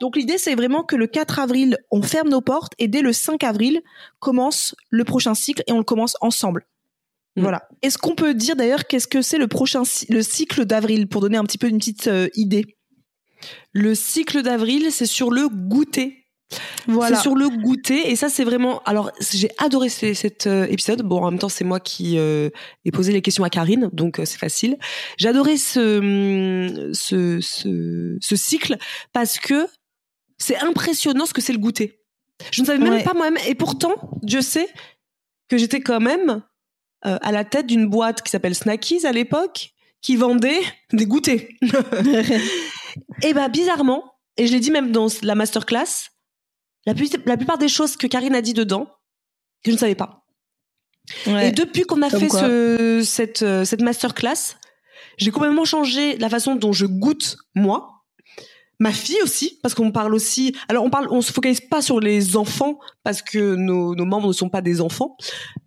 Donc 0.00 0.16
l'idée 0.16 0.38
c'est 0.38 0.54
vraiment 0.54 0.82
que 0.82 0.96
le 0.96 1.06
4 1.06 1.38
avril 1.38 1.78
on 1.90 2.02
ferme 2.02 2.28
nos 2.28 2.40
portes 2.40 2.74
et 2.78 2.88
dès 2.88 3.00
le 3.00 3.12
5 3.12 3.42
avril 3.44 3.80
commence 4.18 4.74
le 4.90 5.04
prochain 5.04 5.34
cycle 5.34 5.62
et 5.66 5.72
on 5.72 5.78
le 5.78 5.84
commence 5.84 6.16
ensemble. 6.20 6.66
Mm. 7.36 7.42
Voilà. 7.42 7.68
Est-ce 7.82 7.98
qu'on 7.98 8.14
peut 8.14 8.34
dire 8.34 8.56
d'ailleurs 8.56 8.86
qu'est-ce 8.86 9.08
que 9.08 9.22
c'est 9.22 9.38
le 9.38 9.48
prochain 9.48 9.82
le 10.08 10.22
cycle 10.22 10.64
d'avril 10.64 11.08
pour 11.08 11.20
donner 11.20 11.38
un 11.38 11.44
petit 11.44 11.58
peu 11.58 11.68
une 11.68 11.78
petite 11.78 12.08
euh, 12.08 12.28
idée? 12.34 12.76
Le 13.72 13.94
cycle 13.94 14.42
d'avril, 14.42 14.90
c'est 14.90 15.06
sur 15.06 15.30
le 15.30 15.48
goûter. 15.48 16.17
Voilà. 16.86 17.16
C'est 17.16 17.22
sur 17.22 17.34
le 17.34 17.48
goûter 17.48 18.10
et 18.10 18.16
ça 18.16 18.28
c'est 18.30 18.44
vraiment. 18.44 18.82
Alors 18.84 19.12
j'ai 19.30 19.50
adoré 19.58 19.88
ce- 19.90 20.14
cet 20.14 20.46
euh, 20.46 20.66
épisode. 20.68 21.02
Bon 21.02 21.22
en 21.22 21.30
même 21.30 21.38
temps 21.38 21.48
c'est 21.50 21.64
moi 21.64 21.78
qui 21.80 22.18
euh, 22.18 22.48
ai 22.86 22.90
posé 22.90 23.12
les 23.12 23.20
questions 23.20 23.44
à 23.44 23.50
Karine 23.50 23.90
donc 23.92 24.18
euh, 24.18 24.24
c'est 24.24 24.38
facile. 24.38 24.78
J'ai 25.18 25.28
adoré 25.28 25.56
ce, 25.58 25.98
hum, 25.98 26.94
ce 26.94 27.40
ce 27.42 28.16
ce 28.20 28.36
cycle 28.36 28.76
parce 29.12 29.38
que 29.38 29.66
c'est 30.38 30.56
impressionnant 30.58 31.26
ce 31.26 31.34
que 31.34 31.42
c'est 31.42 31.52
le 31.52 31.58
goûter. 31.58 32.00
Je 32.52 32.62
ne 32.62 32.66
savais 32.66 32.78
même 32.78 32.92
Ouais. 32.94 33.02
pas 33.04 33.14
moi-même 33.14 33.42
et 33.46 33.54
pourtant 33.54 33.94
je 34.26 34.40
sais 34.40 34.68
que 35.48 35.58
j'étais 35.58 35.80
quand 35.80 36.00
même 36.00 36.42
euh, 37.06 37.18
à 37.20 37.30
la 37.32 37.44
tête 37.44 37.66
d'une 37.66 37.86
boîte 37.86 38.22
qui 38.22 38.30
s'appelle 38.30 38.54
Snackies 38.54 39.06
à 39.06 39.12
l'époque 39.12 39.70
qui 40.00 40.16
vendait 40.16 40.60
des 40.94 41.04
goûters. 41.06 41.46
Et 43.22 43.34
bah 43.34 43.48
bizarrement, 43.48 44.04
et 44.36 44.46
je 44.46 44.52
l'ai 44.52 44.60
dit 44.60 44.70
même 44.70 44.92
dans 44.92 45.06
la 45.22 45.34
masterclass, 45.34 46.10
la, 47.26 47.36
plupart 47.36 47.58
des 47.58 47.68
choses 47.68 47.96
que 47.96 48.06
Karine 48.06 48.34
a 48.34 48.42
dit 48.42 48.54
dedans, 48.54 48.88
je 49.64 49.72
ne 49.72 49.76
savais 49.76 49.94
pas. 49.94 50.24
Ouais. 51.26 51.48
Et 51.48 51.52
depuis 51.52 51.82
qu'on 51.82 52.02
a 52.02 52.10
Comme 52.10 52.20
fait 52.20 52.28
ce, 52.28 53.02
cette, 53.04 53.42
euh, 53.42 53.64
cette 53.64 53.80
masterclass, 53.80 54.56
j'ai 55.16 55.30
complètement 55.30 55.64
changé 55.64 56.16
la 56.18 56.28
façon 56.28 56.54
dont 56.54 56.72
je 56.72 56.86
goûte 56.86 57.38
moi. 57.54 57.94
Ma 58.80 58.92
fille 58.92 59.20
aussi, 59.22 59.58
parce 59.62 59.74
qu'on 59.74 59.90
parle 59.90 60.14
aussi. 60.14 60.54
Alors 60.68 60.84
on 60.84 60.90
parle, 60.90 61.08
on 61.10 61.20
se 61.20 61.32
focalise 61.32 61.60
pas 61.60 61.82
sur 61.82 61.98
les 61.98 62.36
enfants 62.36 62.78
parce 63.02 63.22
que 63.22 63.56
nos, 63.56 63.96
nos 63.96 64.04
membres 64.04 64.28
ne 64.28 64.32
sont 64.32 64.50
pas 64.50 64.60
des 64.60 64.80
enfants, 64.80 65.16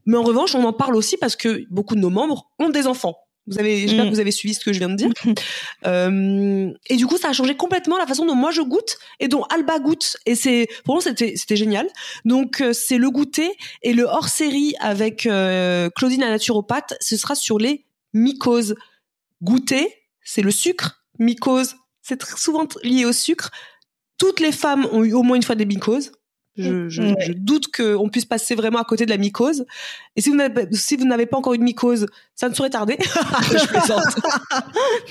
mais 0.05 0.15
en 0.15 0.23
revanche 0.23 0.55
on 0.55 0.63
en 0.63 0.71
parle 0.71 0.95
aussi 0.95 1.17
parce 1.17 1.35
que 1.35 1.65
beaucoup 1.69 1.95
de 1.95 1.99
nos 1.99 2.09
membres 2.09 2.49
ont 2.57 2.69
des 2.69 2.87
enfants. 2.87 3.17
Vous 3.47 3.59
avez, 3.59 3.77
j'espère 3.79 4.05
Mm. 4.05 4.09
que 4.09 4.13
vous 4.13 4.19
avez 4.19 4.31
suivi 4.31 4.53
ce 4.53 4.63
que 4.63 4.71
je 4.71 4.79
viens 4.79 4.89
de 4.89 4.95
dire. 4.95 5.09
Euh, 5.87 6.71
et 6.89 6.95
du 6.95 7.07
coup, 7.07 7.17
ça 7.17 7.29
a 7.29 7.33
changé 7.33 7.55
complètement 7.55 7.97
la 7.97 8.05
façon 8.05 8.25
dont 8.25 8.35
moi 8.35 8.51
je 8.51 8.61
goûte 8.61 8.97
et 9.19 9.27
dont 9.27 9.43
Alba 9.45 9.79
goûte. 9.79 10.17
Et 10.27 10.35
c'est, 10.35 10.67
pour 10.85 10.93
moi, 10.95 11.01
c'était, 11.01 11.33
c'était 11.35 11.55
génial. 11.55 11.87
Donc, 12.23 12.61
euh, 12.61 12.71
c'est 12.71 12.99
le 12.99 13.09
goûter 13.09 13.49
et 13.81 13.93
le 13.93 14.03
hors 14.03 14.29
série 14.29 14.75
avec 14.79 15.25
euh, 15.25 15.89
Claudine 15.95 16.21
la 16.21 16.29
naturopathe. 16.29 16.93
Ce 17.01 17.17
sera 17.17 17.33
sur 17.33 17.57
les 17.57 17.85
mycoses. 18.13 18.75
Goûter, 19.41 19.87
c'est 20.23 20.43
le 20.43 20.51
sucre. 20.51 21.03
Mycose, 21.17 21.75
c'est 22.03 22.17
très 22.17 22.37
souvent 22.37 22.67
lié 22.83 23.05
au 23.05 23.11
sucre. 23.13 23.49
Toutes 24.19 24.39
les 24.39 24.51
femmes 24.51 24.87
ont 24.91 25.03
eu 25.03 25.13
au 25.13 25.23
moins 25.23 25.35
une 25.35 25.43
fois 25.43 25.55
des 25.55 25.65
mycoses. 25.65 26.11
Je, 26.57 26.89
je, 26.89 27.01
Ouais. 27.01 27.15
je 27.27 27.31
doute 27.31 27.67
qu'on 27.73 28.09
puisse 28.09 28.25
passer 28.25 28.55
vraiment 28.55 28.79
à 28.79 28.83
côté 28.83 29.05
de 29.05 29.09
la 29.09 29.17
mycose. 29.17 29.65
Et 30.15 30.21
si 30.21 30.29
vous 30.29 30.35
n'avez, 30.35 30.67
si 30.71 30.97
vous 30.97 31.05
n'avez 31.05 31.25
pas 31.25 31.37
encore 31.37 31.53
eu 31.53 31.57
de 31.57 31.63
mycose, 31.63 32.07
ça 32.35 32.49
ne 32.49 32.53
saurait 32.53 32.69
tarder. 32.69 32.97
je 33.41 33.67
plaisante. 33.67 34.03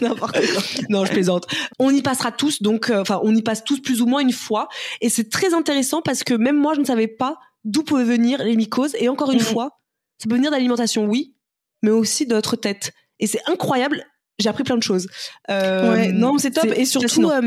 Non, 0.91 1.05
je 1.05 1.13
plaisante. 1.13 1.47
On 1.79 1.91
y 1.91 2.03
passera 2.03 2.33
tous, 2.33 2.63
donc, 2.63 2.91
euh, 2.91 3.01
enfin, 3.01 3.21
on 3.23 3.35
y 3.35 3.43
passe 3.43 3.65
tous 3.65 3.81
plus 3.81 4.01
ou 4.03 4.07
moins 4.07 4.21
une 4.21 4.33
fois. 4.33 4.69
Et 5.01 5.09
c'est 5.09 5.31
très 5.31 5.55
intéressant 5.55 6.03
parce 6.03 6.25
que 6.25 6.35
même 6.35 6.57
moi, 6.57 6.75
je 6.75 6.81
ne 6.81 6.85
savais 6.85 7.09
pas 7.09 7.39
d'où 7.65 7.83
pouvaient 7.83 8.05
venir 8.05 8.43
les 8.43 8.57
mycoses. 8.57 8.95
Et 8.99 9.09
encore 9.09 9.31
une 9.33 9.39
Mhm. 9.39 9.45
fois, 9.45 9.71
ça 10.19 10.29
peut 10.29 10.35
venir 10.37 10.51
d'alimentation, 10.51 11.07
oui, 11.07 11.35
mais 11.83 11.91
aussi 11.91 12.27
de 12.27 12.35
notre 12.35 12.57
tête. 12.57 12.93
Et 13.19 13.27
c'est 13.27 13.41
incroyable. 13.47 14.05
J'ai 14.39 14.49
appris 14.49 14.65
plein 14.65 14.77
de 14.79 14.83
choses. 14.83 15.07
Euh, 15.51 15.93
Ouais, 15.93 16.13
non, 16.13 16.39
c'est 16.39 16.51
top. 16.51 16.67
Et 16.75 16.87
surtout, 16.87 17.31
euh, 17.31 17.41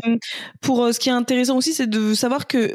pour 0.61 0.83
euh, 0.83 0.91
ce 0.91 0.99
qui 0.99 1.09
est 1.09 1.13
intéressant 1.13 1.57
aussi, 1.57 1.73
c'est 1.73 1.87
de 1.87 2.13
savoir 2.13 2.45
que 2.47 2.71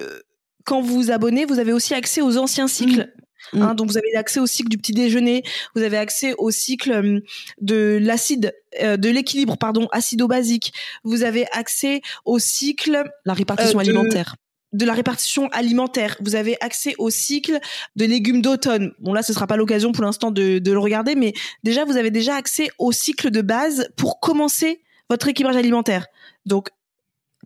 quand 0.68 0.82
vous 0.82 0.94
vous 0.94 1.10
abonnez, 1.10 1.46
vous 1.46 1.58
avez 1.58 1.72
aussi 1.72 1.94
accès 1.94 2.20
aux 2.20 2.36
anciens 2.36 2.68
cycles. 2.68 3.10
Mm. 3.54 3.62
Hein, 3.62 3.74
donc 3.74 3.88
vous 3.88 3.96
avez 3.96 4.14
accès 4.16 4.40
au 4.40 4.46
cycle 4.46 4.68
du 4.68 4.76
petit 4.76 4.92
déjeuner, 4.92 5.42
vous 5.74 5.82
avez 5.82 5.96
accès 5.96 6.34
au 6.36 6.50
cycle 6.50 6.92
euh, 6.92 7.20
de 7.60 7.98
l'acide, 8.02 8.52
euh, 8.82 8.98
de 8.98 9.08
l'équilibre 9.08 9.56
pardon, 9.56 9.88
acido-basique. 9.92 10.74
Vous 11.04 11.22
avez 11.22 11.46
accès 11.52 12.02
au 12.26 12.38
cycle 12.38 13.04
la 13.24 13.32
répartition 13.32 13.78
euh, 13.78 13.82
de- 13.82 13.88
alimentaire. 13.88 14.36
de 14.74 14.84
la 14.84 14.92
répartition 14.92 15.48
alimentaire. 15.52 16.16
Vous 16.20 16.34
avez 16.34 16.58
accès 16.60 16.94
au 16.98 17.08
cycle 17.08 17.58
de 17.96 18.04
légumes 18.04 18.42
d'automne. 18.42 18.92
Bon 18.98 19.14
là, 19.14 19.22
ce 19.22 19.32
sera 19.32 19.46
pas 19.46 19.56
l'occasion 19.56 19.92
pour 19.92 20.04
l'instant 20.04 20.30
de, 20.30 20.58
de 20.58 20.72
le 20.72 20.78
regarder, 20.78 21.14
mais 21.14 21.32
déjà 21.62 21.86
vous 21.86 21.96
avez 21.96 22.10
déjà 22.10 22.34
accès 22.34 22.68
au 22.78 22.92
cycle 22.92 23.30
de 23.30 23.40
base 23.40 23.88
pour 23.96 24.20
commencer 24.20 24.82
votre 25.08 25.26
équilibrage 25.28 25.56
alimentaire. 25.56 26.04
Donc 26.44 26.68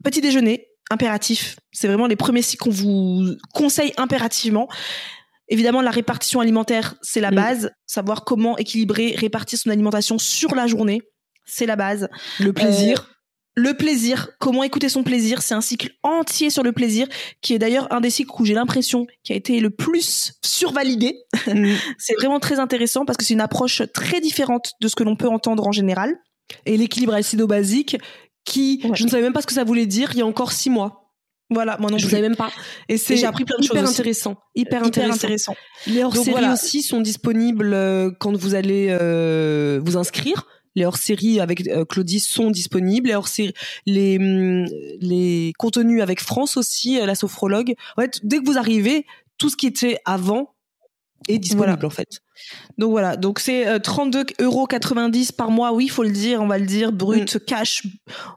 petit 0.02 0.20
déjeuner 0.20 0.71
impératif. 0.92 1.56
C'est 1.72 1.88
vraiment 1.88 2.06
les 2.06 2.16
premiers 2.16 2.42
cycles 2.42 2.64
qu'on 2.64 2.70
vous 2.70 3.24
conseille 3.52 3.92
impérativement. 3.96 4.68
Évidemment, 5.48 5.82
la 5.82 5.90
répartition 5.90 6.40
alimentaire, 6.40 6.94
c'est 7.02 7.20
la 7.20 7.30
Mm. 7.30 7.34
base. 7.34 7.70
Savoir 7.86 8.24
comment 8.24 8.56
équilibrer, 8.58 9.14
répartir 9.16 9.58
son 9.58 9.70
alimentation 9.70 10.18
sur 10.18 10.54
la 10.54 10.66
journée, 10.66 11.02
c'est 11.44 11.66
la 11.66 11.76
base. 11.76 12.08
Le 12.38 12.52
plaisir. 12.52 13.08
Le 13.54 13.74
plaisir, 13.74 14.30
comment 14.38 14.62
écouter 14.62 14.88
son 14.88 15.02
plaisir, 15.02 15.42
c'est 15.42 15.52
un 15.52 15.60
cycle 15.60 15.90
entier 16.02 16.48
sur 16.48 16.62
le 16.62 16.72
plaisir, 16.72 17.06
qui 17.42 17.52
est 17.52 17.58
d'ailleurs 17.58 17.86
un 17.92 18.00
des 18.00 18.08
cycles 18.08 18.30
où 18.38 18.46
j'ai 18.46 18.54
l'impression 18.54 19.06
qui 19.24 19.34
a 19.34 19.36
été 19.36 19.60
le 19.60 19.68
plus 19.68 20.32
survalidé. 20.42 21.18
Mm. 21.46 21.74
C'est 21.98 22.14
vraiment 22.14 22.40
très 22.40 22.58
intéressant 22.58 23.04
parce 23.04 23.18
que 23.18 23.24
c'est 23.24 23.34
une 23.34 23.42
approche 23.42 23.82
très 23.92 24.20
différente 24.22 24.72
de 24.80 24.88
ce 24.88 24.96
que 24.96 25.04
l'on 25.04 25.16
peut 25.16 25.28
entendre 25.28 25.66
en 25.66 25.72
général. 25.72 26.14
Et 26.64 26.78
l'équilibre 26.78 27.12
acido-basique, 27.12 27.98
qui, 28.44 28.80
Ouais. 28.84 28.90
je 28.94 29.04
ne 29.04 29.08
savais 29.08 29.22
même 29.22 29.32
pas 29.32 29.40
ce 29.42 29.46
que 29.46 29.52
ça 29.54 29.64
voulait 29.64 29.86
dire 29.86 30.10
il 30.12 30.18
y 30.18 30.22
a 30.22 30.26
encore 30.26 30.52
six 30.52 30.70
mois. 30.70 30.98
Voilà, 31.50 31.76
moi 31.78 31.90
non 31.90 31.98
je 31.98 32.04
ne 32.04 32.08
plus. 32.08 32.16
savais 32.16 32.28
même 32.28 32.36
pas. 32.36 32.50
Et 32.88 32.96
c'est 32.96 33.16
j'ai 33.16 33.26
appris 33.26 33.44
plein 33.44 33.58
de 33.58 33.64
hyper 33.64 33.82
choses 33.82 33.90
intéressant. 33.90 34.36
Hyper, 34.54 34.78
Hyper 34.78 34.86
intéressant. 34.86 35.14
intéressant. 35.14 35.54
Les 35.86 36.02
hors-séries 36.02 36.30
voilà. 36.30 36.52
aussi 36.54 36.82
sont 36.82 37.00
disponibles 37.02 37.72
euh, 37.74 38.10
quand 38.18 38.34
vous 38.36 38.54
allez 38.54 38.86
euh, 38.90 39.78
vous 39.84 39.96
inscrire. 39.98 40.46
Les 40.74 40.86
hors-séries 40.86 41.38
avec 41.40 41.68
euh, 41.68 41.84
Claudie 41.84 42.20
sont 42.20 42.50
disponibles. 42.50 43.08
Les 43.08 43.14
hors-séries, 43.14 43.52
les 43.84 44.16
hum, 44.16 44.64
les 45.00 45.52
contenus 45.58 46.00
avec 46.02 46.20
France 46.20 46.56
aussi, 46.56 46.98
euh, 46.98 47.04
la 47.04 47.14
sophrologue. 47.14 47.74
En 47.98 48.00
fait, 48.00 48.20
dès 48.22 48.38
que 48.38 48.46
vous 48.46 48.56
arrivez, 48.56 49.04
tout 49.36 49.50
ce 49.50 49.56
qui 49.56 49.66
était 49.66 49.98
avant 50.06 50.54
est 51.28 51.38
disponible 51.38 51.72
Voilà. 51.72 51.86
en 51.86 51.90
fait. 51.90 52.08
Donc 52.78 52.90
voilà, 52.90 53.16
donc 53.16 53.38
c'est 53.38 53.66
euh, 53.68 53.78
32,90 53.78 54.42
euros 54.42 54.66
par 55.36 55.50
mois, 55.50 55.72
oui, 55.72 55.88
faut 55.88 56.02
le 56.02 56.10
dire, 56.10 56.40
on 56.42 56.46
va 56.46 56.58
le 56.58 56.66
dire, 56.66 56.92
brut, 56.92 57.38
cash, 57.46 57.82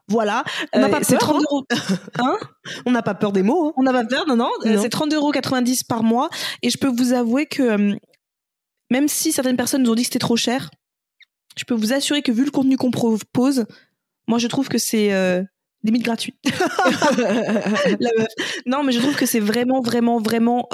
voilà. 0.07 0.43
On 0.73 0.79
n'a 0.79 0.87
Euh, 0.87 0.91
pas 0.91 0.99
peur, 1.01 1.19
32 1.19 1.45
euros. 1.49 1.63
Hein? 2.19 2.37
On 2.85 2.91
n'a 2.91 3.01
pas 3.01 3.15
peur 3.15 3.31
des 3.31 3.43
mots. 3.43 3.69
hein. 3.69 3.73
On 3.77 3.83
n'a 3.83 3.93
pas 3.93 4.05
peur, 4.05 4.25
non, 4.27 4.35
non. 4.35 4.49
Euh, 4.65 4.75
Non. 4.75 4.81
C'est 4.81 4.93
32,90 4.93 5.15
euros 5.15 5.31
par 5.87 6.03
mois. 6.03 6.29
Et 6.61 6.69
je 6.69 6.77
peux 6.77 6.87
vous 6.87 7.13
avouer 7.13 7.45
que 7.45 7.63
euh, 7.63 7.95
même 8.91 9.07
si 9.07 9.31
certaines 9.31 9.57
personnes 9.57 9.83
nous 9.83 9.91
ont 9.91 9.95
dit 9.95 10.03
que 10.03 10.07
c'était 10.07 10.19
trop 10.19 10.37
cher, 10.37 10.69
je 11.57 11.63
peux 11.63 11.73
vous 11.75 11.93
assurer 11.93 12.21
que 12.21 12.31
vu 12.31 12.43
le 12.45 12.51
contenu 12.51 12.77
qu'on 12.77 12.91
propose, 12.91 13.65
moi 14.27 14.39
je 14.39 14.47
trouve 14.47 14.67
que 14.67 14.77
c'est 14.77 15.11
limite 15.83 16.03
gratuit. 16.03 16.35
non, 18.65 18.83
mais 18.83 18.91
je 18.91 18.99
trouve 18.99 19.15
que 19.15 19.25
c'est 19.25 19.39
vraiment, 19.39 19.81
vraiment, 19.81 20.19
vraiment 20.19 20.67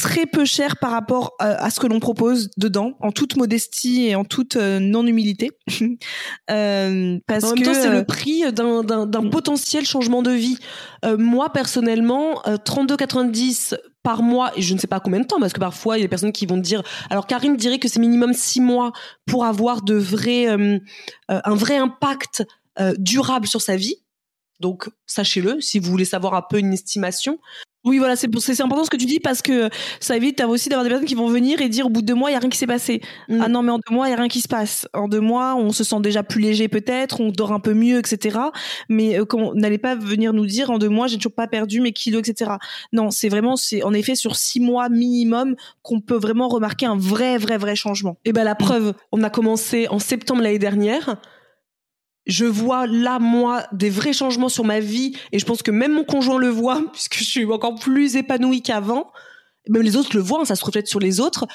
très 0.00 0.26
peu 0.26 0.44
cher 0.44 0.78
par 0.78 0.90
rapport 0.90 1.34
euh, 1.42 1.54
à, 1.58 1.70
ce 1.70 1.78
que 1.78 1.86
l'on 1.86 2.00
propose 2.00 2.50
dedans, 2.56 2.96
en 3.00 3.12
toute 3.12 3.36
modestie 3.36 4.06
et 4.06 4.14
en 4.14 4.24
toute 4.24 4.56
euh, 4.56 4.78
non-humilité. 4.80 5.50
euh, 6.50 7.18
parce 7.26 7.44
en 7.44 7.54
même 7.54 7.64
que 7.64 7.74
c'est 7.74 7.90
le 7.90 8.04
prix 8.04 8.50
d'un, 8.52 8.82
d'un, 8.82 9.06
d'un 9.06 9.22
mm. 9.22 9.30
potentiel 9.30 9.84
changement 9.84 10.22
de 10.22 10.30
vie. 10.30 10.58
moi, 11.18 11.50
personnellement, 11.52 12.42
32,90 12.44 13.76
par 14.02 14.22
mois, 14.22 14.52
et 14.56 14.62
je 14.62 14.72
ne 14.74 14.78
sais 14.78 14.86
pas 14.86 15.00
combien 15.00 15.20
de 15.20 15.26
temps, 15.26 15.38
parce 15.38 15.52
que 15.52 15.60
parfois, 15.60 15.96
il 15.96 16.00
y 16.00 16.02
a 16.02 16.06
des 16.06 16.08
personnes 16.08 16.32
qui 16.32 16.46
vont 16.46 16.56
dire... 16.56 16.82
Alors, 17.10 17.26
Karine 17.26 17.56
dirait 17.56 17.78
que 17.78 17.88
c'est 17.88 18.00
minimum 18.00 18.32
6 18.32 18.60
mois 18.60 18.92
pour 19.26 19.44
avoir 19.44 19.82
de 19.82 19.94
vrais, 19.94 20.46
un 20.46 21.54
vrai 21.54 21.76
impact 21.76 22.44
durable 22.98 23.46
sur 23.46 23.60
sa 23.60 23.76
vie. 23.76 23.96
Donc, 24.60 24.88
sachez-le, 25.06 25.60
si 25.60 25.78
vous 25.78 25.90
voulez 25.90 26.04
savoir 26.04 26.34
un 26.34 26.42
peu 26.42 26.58
une 26.58 26.72
estimation. 26.72 27.38
Oui, 27.84 27.98
voilà, 27.98 28.14
c'est 28.14 28.28
c'est 28.38 28.60
important 28.60 28.84
ce 28.84 28.90
que 28.90 28.96
tu 28.96 29.06
dis 29.06 29.20
parce 29.20 29.40
que 29.40 29.70
ça 30.00 30.14
évite 30.14 30.42
aussi 30.42 30.68
d'avoir 30.68 30.84
des 30.84 30.90
personnes 30.90 31.08
qui 31.08 31.14
vont 31.14 31.28
venir 31.28 31.62
et 31.62 31.68
dire 31.70 31.86
au 31.86 31.88
bout 31.88 32.02
de 32.02 32.06
deux 32.06 32.14
mois 32.14 32.30
il 32.30 32.34
y 32.34 32.36
a 32.36 32.38
rien 32.38 32.50
qui 32.50 32.58
s'est 32.58 32.66
passé. 32.66 33.00
Mm. 33.28 33.40
Ah 33.42 33.48
non, 33.48 33.62
mais 33.62 33.72
en 33.72 33.78
deux 33.78 33.94
mois 33.94 34.08
il 34.08 34.10
y 34.10 34.14
a 34.14 34.16
rien 34.16 34.28
qui 34.28 34.42
se 34.42 34.48
passe. 34.48 34.86
En 34.92 35.08
deux 35.08 35.20
mois 35.20 35.54
on 35.56 35.70
se 35.70 35.82
sent 35.82 36.00
déjà 36.00 36.22
plus 36.22 36.42
léger 36.42 36.68
peut-être, 36.68 37.20
on 37.20 37.30
dort 37.30 37.52
un 37.52 37.60
peu 37.60 37.72
mieux, 37.72 37.98
etc. 37.98 38.38
Mais 38.90 39.18
euh, 39.18 39.24
qu'on 39.24 39.54
n'allait 39.54 39.78
pas 39.78 39.94
venir 39.94 40.34
nous 40.34 40.44
dire 40.44 40.70
en 40.70 40.78
deux 40.78 40.90
mois 40.90 41.06
j'ai 41.06 41.16
toujours 41.16 41.32
pas 41.32 41.46
perdu 41.46 41.80
mes 41.80 41.92
kilos, 41.92 42.20
etc. 42.28 42.52
Non, 42.92 43.10
c'est 43.10 43.30
vraiment 43.30 43.56
c'est 43.56 43.82
en 43.82 43.94
effet 43.94 44.14
sur 44.14 44.36
six 44.36 44.60
mois 44.60 44.90
minimum 44.90 45.56
qu'on 45.82 46.00
peut 46.00 46.18
vraiment 46.18 46.48
remarquer 46.48 46.84
un 46.84 46.96
vrai 46.96 47.38
vrai 47.38 47.56
vrai 47.56 47.76
changement. 47.76 48.18
Et 48.26 48.32
ben 48.32 48.44
la 48.44 48.54
preuve, 48.54 48.92
on 49.10 49.22
a 49.22 49.30
commencé 49.30 49.88
en 49.88 49.98
septembre 49.98 50.42
l'année 50.42 50.58
dernière 50.58 51.16
je 52.30 52.44
vois 52.44 52.86
là 52.86 53.18
moi 53.18 53.66
des 53.72 53.90
vrais 53.90 54.12
changements 54.12 54.48
sur 54.48 54.64
ma 54.64 54.80
vie 54.80 55.16
et 55.32 55.38
je 55.38 55.44
pense 55.44 55.62
que 55.62 55.70
même 55.70 55.92
mon 55.92 56.04
conjoint 56.04 56.38
le 56.38 56.48
voit 56.48 56.82
puisque 56.92 57.18
je 57.18 57.24
suis 57.24 57.44
encore 57.44 57.74
plus 57.74 58.16
épanouie 58.16 58.62
qu'avant. 58.62 59.12
Même 59.68 59.82
les 59.82 59.96
autres 59.96 60.16
le 60.16 60.22
voient 60.22 60.40
hein, 60.40 60.44
ça 60.44 60.56
se 60.56 60.64
reflète 60.64 60.86
sur 60.86 61.00
les 61.00 61.20
autres 61.20 61.46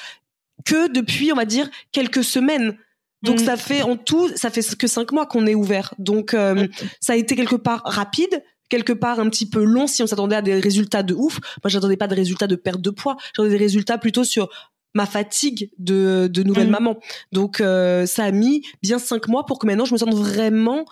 que 0.64 0.92
depuis 0.92 1.32
on 1.32 1.36
va 1.36 1.44
dire 1.44 1.68
quelques 1.92 2.22
semaines. 2.22 2.76
Donc 3.22 3.40
mm. 3.40 3.44
ça 3.44 3.56
fait 3.56 3.82
en 3.82 3.96
tout 3.96 4.30
ça 4.36 4.50
fait 4.50 4.76
que 4.76 4.86
cinq 4.86 5.12
mois 5.12 5.26
qu'on 5.26 5.46
est 5.46 5.54
ouvert. 5.54 5.94
Donc 5.98 6.34
euh, 6.34 6.68
ça 7.00 7.14
a 7.14 7.16
été 7.16 7.34
quelque 7.34 7.56
part 7.56 7.82
rapide 7.84 8.42
quelque 8.68 8.92
part 8.92 9.20
un 9.20 9.28
petit 9.30 9.48
peu 9.48 9.62
long 9.62 9.86
si 9.86 10.02
on 10.02 10.06
s'attendait 10.06 10.36
à 10.36 10.42
des 10.42 10.58
résultats 10.58 11.02
de 11.02 11.14
ouf. 11.14 11.40
Moi 11.62 11.68
j'attendais 11.68 11.96
pas 11.96 12.08
de 12.08 12.14
résultats 12.14 12.46
de 12.46 12.56
perte 12.56 12.80
de 12.80 12.90
poids. 12.90 13.16
J'attendais 13.28 13.50
des 13.50 13.64
résultats 13.64 13.98
plutôt 13.98 14.24
sur 14.24 14.48
ma 14.94 15.06
fatigue 15.06 15.70
de, 15.78 16.28
de 16.32 16.42
nouvelle 16.42 16.68
mm. 16.68 16.70
maman. 16.70 16.98
Donc 17.32 17.60
euh, 17.60 18.06
ça 18.06 18.24
a 18.24 18.30
mis 18.30 18.62
bien 18.82 18.98
cinq 18.98 19.28
mois 19.28 19.46
pour 19.46 19.58
que 19.58 19.66
maintenant 19.66 19.84
je 19.84 19.92
me 19.92 19.98
sente 19.98 20.14
vraiment 20.14 20.84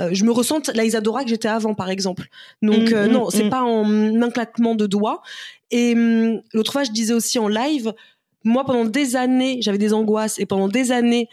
euh, 0.00 0.08
je 0.12 0.24
me 0.24 0.32
ressente 0.32 0.70
la 0.74 0.84
Isadora 0.84 1.22
que 1.22 1.30
j'étais 1.30 1.48
avant 1.48 1.74
par 1.74 1.90
exemple. 1.90 2.28
Donc 2.62 2.90
mm, 2.90 2.94
euh, 2.94 3.08
mm, 3.08 3.12
non, 3.12 3.30
c'est 3.30 3.48
pas 3.48 3.62
en 3.62 4.20
un 4.20 4.30
claquement 4.30 4.74
de 4.74 4.86
doigts. 4.86 5.22
Et 5.70 5.94
l'autre 6.52 6.72
fois 6.72 6.84
je 6.84 6.90
disais 6.90 7.14
aussi 7.14 7.38
en 7.38 7.48
live 7.48 7.94
moi 8.44 8.64
pendant 8.64 8.84
des 8.84 9.14
années, 9.14 9.58
j'avais 9.62 9.78
des 9.78 9.92
angoisses 9.92 10.40
et 10.40 10.46
pendant 10.46 10.66
des 10.66 10.90
années, 10.90 11.28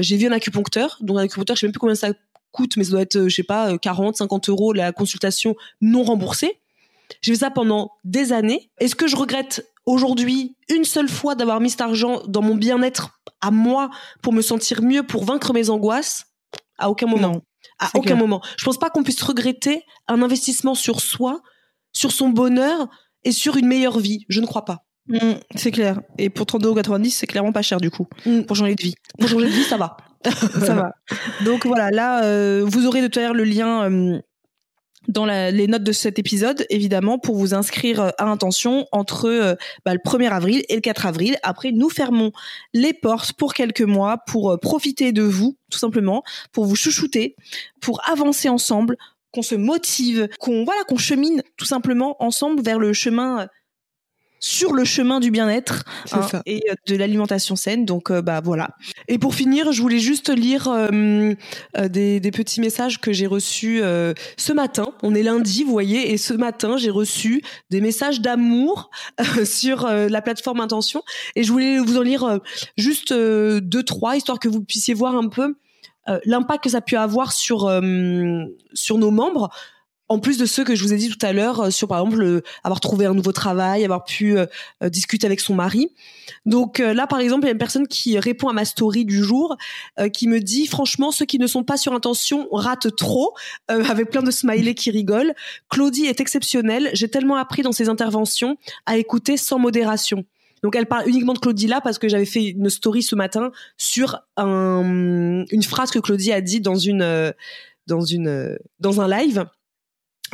j'ai 0.00 0.16
vu 0.16 0.26
un 0.26 0.32
acupuncteur. 0.32 0.96
Donc 1.02 1.18
un 1.18 1.22
acupuncteur, 1.24 1.56
je 1.56 1.60
sais 1.60 1.66
même 1.66 1.72
plus 1.72 1.78
combien 1.78 1.94
ça 1.94 2.08
coûte 2.52 2.78
mais 2.78 2.84
ça 2.84 2.92
doit 2.92 3.02
être 3.02 3.28
je 3.28 3.34
sais 3.34 3.42
pas 3.42 3.76
40 3.76 4.16
50 4.16 4.48
euros 4.48 4.72
la 4.72 4.92
consultation 4.92 5.54
non 5.82 6.02
remboursée. 6.02 6.58
J'ai 7.20 7.32
fait 7.32 7.40
ça 7.40 7.50
pendant 7.50 7.92
des 8.04 8.32
années. 8.32 8.70
Est-ce 8.78 8.94
que 8.94 9.06
je 9.06 9.16
regrette 9.16 9.66
aujourd'hui 9.86 10.56
une 10.68 10.84
seule 10.84 11.08
fois 11.08 11.34
d'avoir 11.34 11.60
mis 11.60 11.70
cet 11.70 11.80
argent 11.80 12.22
dans 12.26 12.42
mon 12.42 12.54
bien-être 12.54 13.20
à 13.40 13.50
moi 13.50 13.90
pour 14.22 14.32
me 14.32 14.42
sentir 14.42 14.82
mieux, 14.82 15.02
pour 15.02 15.24
vaincre 15.24 15.52
mes 15.52 15.70
angoisses 15.70 16.24
À 16.78 16.90
aucun 16.90 17.06
moment. 17.06 17.42
à 17.78 17.90
aucun 17.94 18.14
moment. 18.14 18.40
Je 18.56 18.64
pense 18.64 18.78
pas 18.78 18.90
qu'on 18.90 19.02
puisse 19.02 19.22
regretter 19.22 19.82
un 20.08 20.22
investissement 20.22 20.74
sur 20.74 21.00
soi, 21.00 21.40
sur 21.92 22.12
son 22.12 22.28
bonheur 22.28 22.88
et 23.24 23.32
sur 23.32 23.56
une 23.56 23.66
meilleure 23.66 23.98
vie. 23.98 24.24
Je 24.28 24.40
ne 24.40 24.46
crois 24.46 24.64
pas. 24.64 24.84
Mmh, 25.06 25.32
c'est 25.54 25.70
clair. 25.70 26.00
Et 26.16 26.30
pour 26.30 26.46
32,90 26.46 27.10
c'est 27.10 27.26
clairement 27.26 27.52
pas 27.52 27.62
cher 27.62 27.78
du 27.78 27.90
coup. 27.90 28.06
Mmh. 28.24 28.42
Pour 28.42 28.56
changer 28.56 28.74
de 28.74 28.82
vie. 28.82 28.94
Pour 29.18 29.28
changer 29.28 29.46
de 29.46 29.52
vie, 29.52 29.64
ça 29.64 29.76
va. 29.76 29.96
ça 30.64 30.74
va. 30.74 30.92
Donc 31.44 31.66
voilà, 31.66 31.90
là, 31.90 32.24
euh, 32.24 32.64
vous 32.64 32.86
aurez 32.86 33.02
de 33.02 33.08
toute 33.08 33.22
le 33.22 33.44
lien 33.44 33.90
euh, 33.90 34.18
dans 35.08 35.26
la, 35.26 35.50
les 35.50 35.66
notes 35.66 35.82
de 35.82 35.92
cet 35.92 36.18
épisode, 36.18 36.66
évidemment, 36.70 37.18
pour 37.18 37.36
vous 37.36 37.54
inscrire 37.54 38.00
euh, 38.00 38.10
à 38.18 38.24
intention 38.24 38.86
entre 38.92 39.28
euh, 39.28 39.54
bah, 39.84 39.94
le 39.94 40.00
1er 40.00 40.30
avril 40.30 40.64
et 40.68 40.74
le 40.74 40.80
4 40.80 41.06
avril. 41.06 41.36
Après, 41.42 41.72
nous 41.72 41.90
fermons 41.90 42.32
les 42.72 42.92
portes 42.92 43.32
pour 43.34 43.54
quelques 43.54 43.82
mois 43.82 44.18
pour 44.26 44.52
euh, 44.52 44.56
profiter 44.56 45.12
de 45.12 45.22
vous, 45.22 45.56
tout 45.70 45.78
simplement, 45.78 46.22
pour 46.52 46.64
vous 46.64 46.76
chouchouter, 46.76 47.36
pour 47.80 48.00
avancer 48.08 48.48
ensemble, 48.48 48.96
qu'on 49.32 49.42
se 49.42 49.54
motive, 49.56 50.28
qu'on 50.38 50.64
voilà, 50.64 50.84
qu'on 50.84 50.96
chemine 50.96 51.42
tout 51.56 51.64
simplement 51.64 52.16
ensemble 52.22 52.62
vers 52.62 52.78
le 52.78 52.92
chemin 52.92 53.48
sur 54.44 54.74
le 54.74 54.84
chemin 54.84 55.20
du 55.20 55.30
bien-être 55.30 55.84
hein, 56.12 56.42
et 56.44 56.62
euh, 56.70 56.74
de 56.86 56.96
l'alimentation 56.96 57.56
saine. 57.56 57.86
Donc 57.86 58.10
euh, 58.10 58.20
bah 58.20 58.42
voilà. 58.44 58.76
Et 59.08 59.16
pour 59.16 59.34
finir, 59.34 59.72
je 59.72 59.80
voulais 59.80 60.00
juste 60.00 60.28
lire 60.28 60.68
euh, 60.68 61.32
des, 61.88 62.20
des, 62.20 62.30
petits 62.30 62.60
messages 62.60 63.00
que 63.00 63.10
j'ai 63.10 63.26
reçus 63.26 63.80
ce 64.36 64.52
matin. 64.52 64.88
On 65.02 65.14
est 65.14 65.22
lundi, 65.22 65.64
vous 65.64 65.70
voyez, 65.70 66.12
et 66.12 66.18
ce 66.18 66.34
matin 66.34 66.76
j'ai 66.76 66.90
reçu 66.90 67.42
des 67.70 67.80
messages 67.80 68.20
d'amour 68.20 68.90
sur 69.44 69.88
la 69.88 70.20
plateforme 70.20 70.60
Intention. 70.60 71.02
Et 71.36 71.42
je 71.42 71.50
voulais 71.50 71.78
vous 71.78 71.96
en 71.96 72.02
lire 72.02 72.40
juste 72.76 73.14
deux 73.14 73.82
trois 73.82 74.16
histoire 74.16 74.38
que 74.38 74.48
vous 74.48 74.62
puissiez 74.62 74.92
voir 74.92 75.14
un 75.14 75.28
peu 75.28 75.54
l'impact 76.24 76.64
que 76.64 76.70
ça 76.70 76.78
a 76.78 76.80
pu 76.82 76.96
avoir 76.96 77.32
sur 77.32 77.60
sur 78.74 78.98
nos 78.98 79.10
membres 79.10 79.50
en 80.08 80.18
plus 80.18 80.36
de 80.36 80.46
ceux 80.46 80.64
que 80.64 80.74
je 80.74 80.82
vous 80.82 80.92
ai 80.92 80.96
dit 80.96 81.08
tout 81.08 81.24
à 81.24 81.32
l'heure 81.32 81.60
euh, 81.60 81.70
sur 81.70 81.88
par 81.88 82.00
exemple 82.00 82.42
avoir 82.62 82.80
trouvé 82.80 83.06
un 83.06 83.14
nouveau 83.14 83.32
travail, 83.32 83.84
avoir 83.84 84.04
pu 84.04 84.36
euh, 84.36 84.46
euh, 84.82 84.88
discuter 84.88 85.26
avec 85.26 85.40
son 85.40 85.54
mari. 85.54 85.90
Donc 86.46 86.78
là 86.78 87.06
par 87.06 87.20
exemple, 87.20 87.44
il 87.44 87.46
y 87.46 87.48
a 87.48 87.52
une 87.52 87.58
personne 87.58 87.88
qui 87.88 88.18
répond 88.18 88.48
à 88.48 88.52
ma 88.52 88.64
story 88.64 89.04
du 89.04 89.22
jour 89.22 89.56
qui 90.12 90.28
me 90.28 90.40
dit 90.40 90.66
franchement 90.66 91.10
ceux 91.10 91.24
qui 91.24 91.38
ne 91.38 91.46
sont 91.46 91.64
pas 91.64 91.76
sur 91.76 91.92
intention 91.92 92.48
ratent 92.52 92.94
trop 92.96 93.34
avec 93.68 94.10
plein 94.10 94.22
de 94.22 94.30
smileys 94.30 94.74
qui 94.74 94.90
rigolent. 94.90 95.34
Claudie 95.70 96.06
est 96.06 96.20
exceptionnelle, 96.20 96.90
j'ai 96.94 97.08
tellement 97.08 97.36
appris 97.36 97.62
dans 97.62 97.72
ses 97.72 97.88
interventions 97.88 98.56
à 98.86 98.96
écouter 98.96 99.36
sans 99.36 99.58
modération. 99.58 100.24
Donc 100.62 100.76
elle 100.76 100.86
parle 100.86 101.08
uniquement 101.08 101.34
de 101.34 101.38
Claudie 101.38 101.66
là 101.66 101.80
parce 101.82 101.98
que 101.98 102.08
j'avais 102.08 102.24
fait 102.24 102.44
une 102.44 102.70
story 102.70 103.02
ce 103.02 103.14
matin 103.14 103.50
sur 103.76 104.20
un, 104.36 105.44
une 105.50 105.62
phrase 105.62 105.90
que 105.90 105.98
Claudie 105.98 106.32
a 106.32 106.40
dit 106.40 106.60
dans 106.60 106.76
une 106.76 107.34
dans 107.86 108.00
une 108.00 108.58
dans 108.80 109.00
un 109.00 109.08
live 109.08 109.46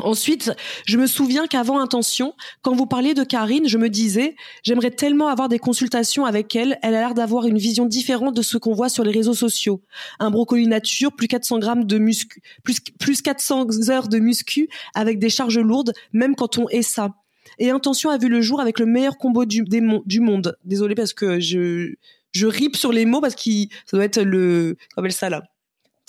Ensuite, 0.03 0.53
je 0.87 0.97
me 0.97 1.07
souviens 1.07 1.47
qu'avant 1.47 1.81
Intention, 1.81 2.35
quand 2.63 2.75
vous 2.75 2.87
parliez 2.87 3.15
de 3.15 3.25
Karine, 3.25 3.69
je 3.69 3.79
me 3.79 3.89
disais, 3.89 4.37
j'aimerais 4.63 4.91
tellement 4.91 5.29
avoir 5.29 5.49
des 5.49 5.59
consultations 5.59 6.25
avec 6.25 6.55
elle. 6.57 6.79
Elle 6.83 6.95
a 6.95 7.01
l'air 7.01 7.15
d'avoir 7.15 7.47
une 7.47 7.59
vision 7.59 7.87
différente 7.87 8.37
de 8.37 8.43
ce 8.43 8.59
qu'on 8.59 8.75
voit 8.75 8.89
sur 8.89 9.05
les 9.05 9.13
réseaux 9.13 9.35
sociaux. 9.35 9.83
Un 10.19 10.31
brocoli 10.31 10.67
nature, 10.67 11.13
plus 11.13 11.29
400 11.29 11.59
grammes 11.59 11.85
de 11.85 11.99
muscu, 11.99 12.43
plus, 12.63 12.81
plus 12.99 13.23
400 13.23 13.91
heures 13.91 14.09
de 14.09 14.19
muscu 14.19 14.69
avec 14.95 15.19
des 15.19 15.31
charges 15.31 15.59
lourdes, 15.59 15.93
même 16.13 16.35
quand 16.35 16.59
on 16.59 16.69
est 16.69 16.83
ça. 16.83 17.15
Et 17.59 17.71
Intention 17.71 18.11
a 18.11 18.19
vu 18.19 18.29
le 18.29 18.41
jour 18.41 18.61
avec 18.61 18.79
le 18.79 18.87
meilleur 18.87 19.19
combo 19.19 19.45
du, 19.45 19.65
du 19.65 20.21
monde. 20.21 20.57
Désolée 20.65 20.95
parce 20.95 21.13
que 21.13 21.41
je, 21.41 21.95
je 22.33 22.47
ripe 22.47 22.77
sur 22.77 22.93
les 22.93 23.05
mots 23.05 23.21
parce 23.21 23.35
que 23.35 23.51
ça 23.87 23.97
doit 23.97 24.05
être 24.05 24.23
le, 24.23 24.77
comment 24.95 25.11
ça 25.11 25.31
là? 25.31 25.43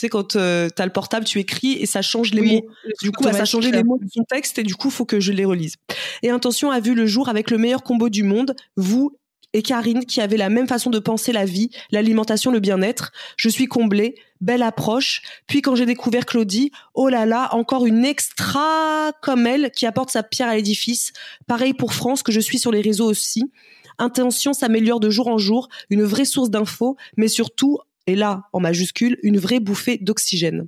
Sais, 0.02 0.10
quand 0.10 0.36
euh, 0.36 0.70
tu 0.76 0.82
as 0.82 0.86
le 0.86 0.92
portable, 0.92 1.26
tu 1.26 1.40
écris 1.40 1.74
et 1.74 1.86
ça 1.86 2.02
change 2.02 2.32
les 2.32 2.42
mots. 2.42 2.68
Du 3.02 3.12
coup, 3.12 3.24
ça 3.24 3.30
a 3.30 3.46
changé 3.46 3.72
les 3.72 3.84
mots 3.84 3.98
de 3.98 4.10
son 4.10 4.24
texte 4.24 4.60
et 4.60 4.64
du 4.64 4.76
coup, 4.76 4.90
faut 4.90 5.06
que 5.06 5.20
je 5.20 5.32
les 5.32 5.46
relise. 5.46 5.76
Et 6.24 6.30
Intention 6.30 6.72
a 6.72 6.80
vu 6.80 6.94
le 6.94 7.06
jour 7.06 7.30
avec 7.30 7.50
le 7.50 7.58
meilleur 7.58 7.84
combo 7.84 8.10
du 8.10 8.24
monde, 8.24 8.56
vous 8.76 9.18
et 9.54 9.62
Karine 9.62 10.06
qui 10.06 10.22
avaient 10.22 10.38
la 10.38 10.50
même 10.50 10.68
façon 10.68 10.90
de 10.90 11.00
penser 11.00 11.32
la 11.32 11.46
vie, 11.46 11.70
l'alimentation, 11.92 12.52
le 12.52 12.60
bien-être. 12.60 13.12
Je 13.38 13.50
suis 13.50 13.68
comblée, 13.68 14.16
belle 14.40 14.64
approche. 14.64 15.22
Puis 15.48 15.62
quand 15.62 15.76
j'ai 15.76 15.86
découvert 15.86 16.26
Claudie, 16.26 16.72
oh 16.94 17.10
là 17.10 17.26
là, 17.26 17.54
encore 17.54 17.86
une 17.86 18.06
extra 18.06 19.12
comme 19.22 19.46
elle 19.48 19.72
qui 19.72 19.86
apporte 19.86 20.10
sa 20.10 20.24
pierre 20.24 20.48
à 20.48 20.56
l'édifice. 20.56 21.12
Pareil 21.48 21.74
pour 21.74 21.94
France 21.94 22.24
que 22.24 22.32
je 22.32 22.40
suis 22.40 22.60
sur 22.60 22.72
les 22.72 22.82
réseaux 22.82 23.10
aussi. 23.10 23.52
Intention 23.98 24.54
s'améliore 24.54 25.00
de 25.00 25.10
jour 25.10 25.28
en 25.28 25.38
jour, 25.38 25.68
une 25.90 26.04
vraie 26.04 26.26
source 26.26 26.50
d'infos, 26.50 26.96
mais 27.18 27.28
surtout 27.28 27.78
et 28.08 28.16
là, 28.16 28.44
en 28.54 28.60
majuscule, 28.60 29.18
une 29.24 29.38
vraie 29.38 29.60
bouffée 29.60 29.98
d'oxygène. 29.98 30.68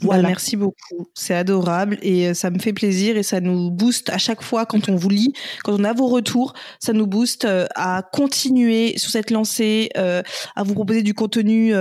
Bah, 0.00 0.06
voilà. 0.06 0.28
merci 0.28 0.56
beaucoup. 0.56 1.08
C'est 1.14 1.34
adorable 1.34 1.98
et 2.00 2.28
euh, 2.28 2.34
ça 2.34 2.50
me 2.50 2.58
fait 2.58 2.72
plaisir 2.72 3.16
et 3.16 3.22
ça 3.22 3.40
nous 3.40 3.70
booste 3.70 4.08
à 4.08 4.18
chaque 4.18 4.42
fois 4.42 4.64
quand 4.64 4.88
on 4.88 4.96
vous 4.96 5.08
lit, 5.08 5.32
quand 5.62 5.78
on 5.78 5.84
a 5.84 5.92
vos 5.92 6.06
retours, 6.06 6.54
ça 6.78 6.92
nous 6.92 7.06
booste 7.06 7.44
euh, 7.44 7.66
à 7.74 8.02
continuer 8.12 8.96
sur 8.98 9.10
cette 9.10 9.30
lancée, 9.30 9.90
euh, 9.96 10.22
à 10.56 10.62
vous 10.62 10.74
proposer 10.74 11.02
du 11.02 11.12
contenu 11.12 11.72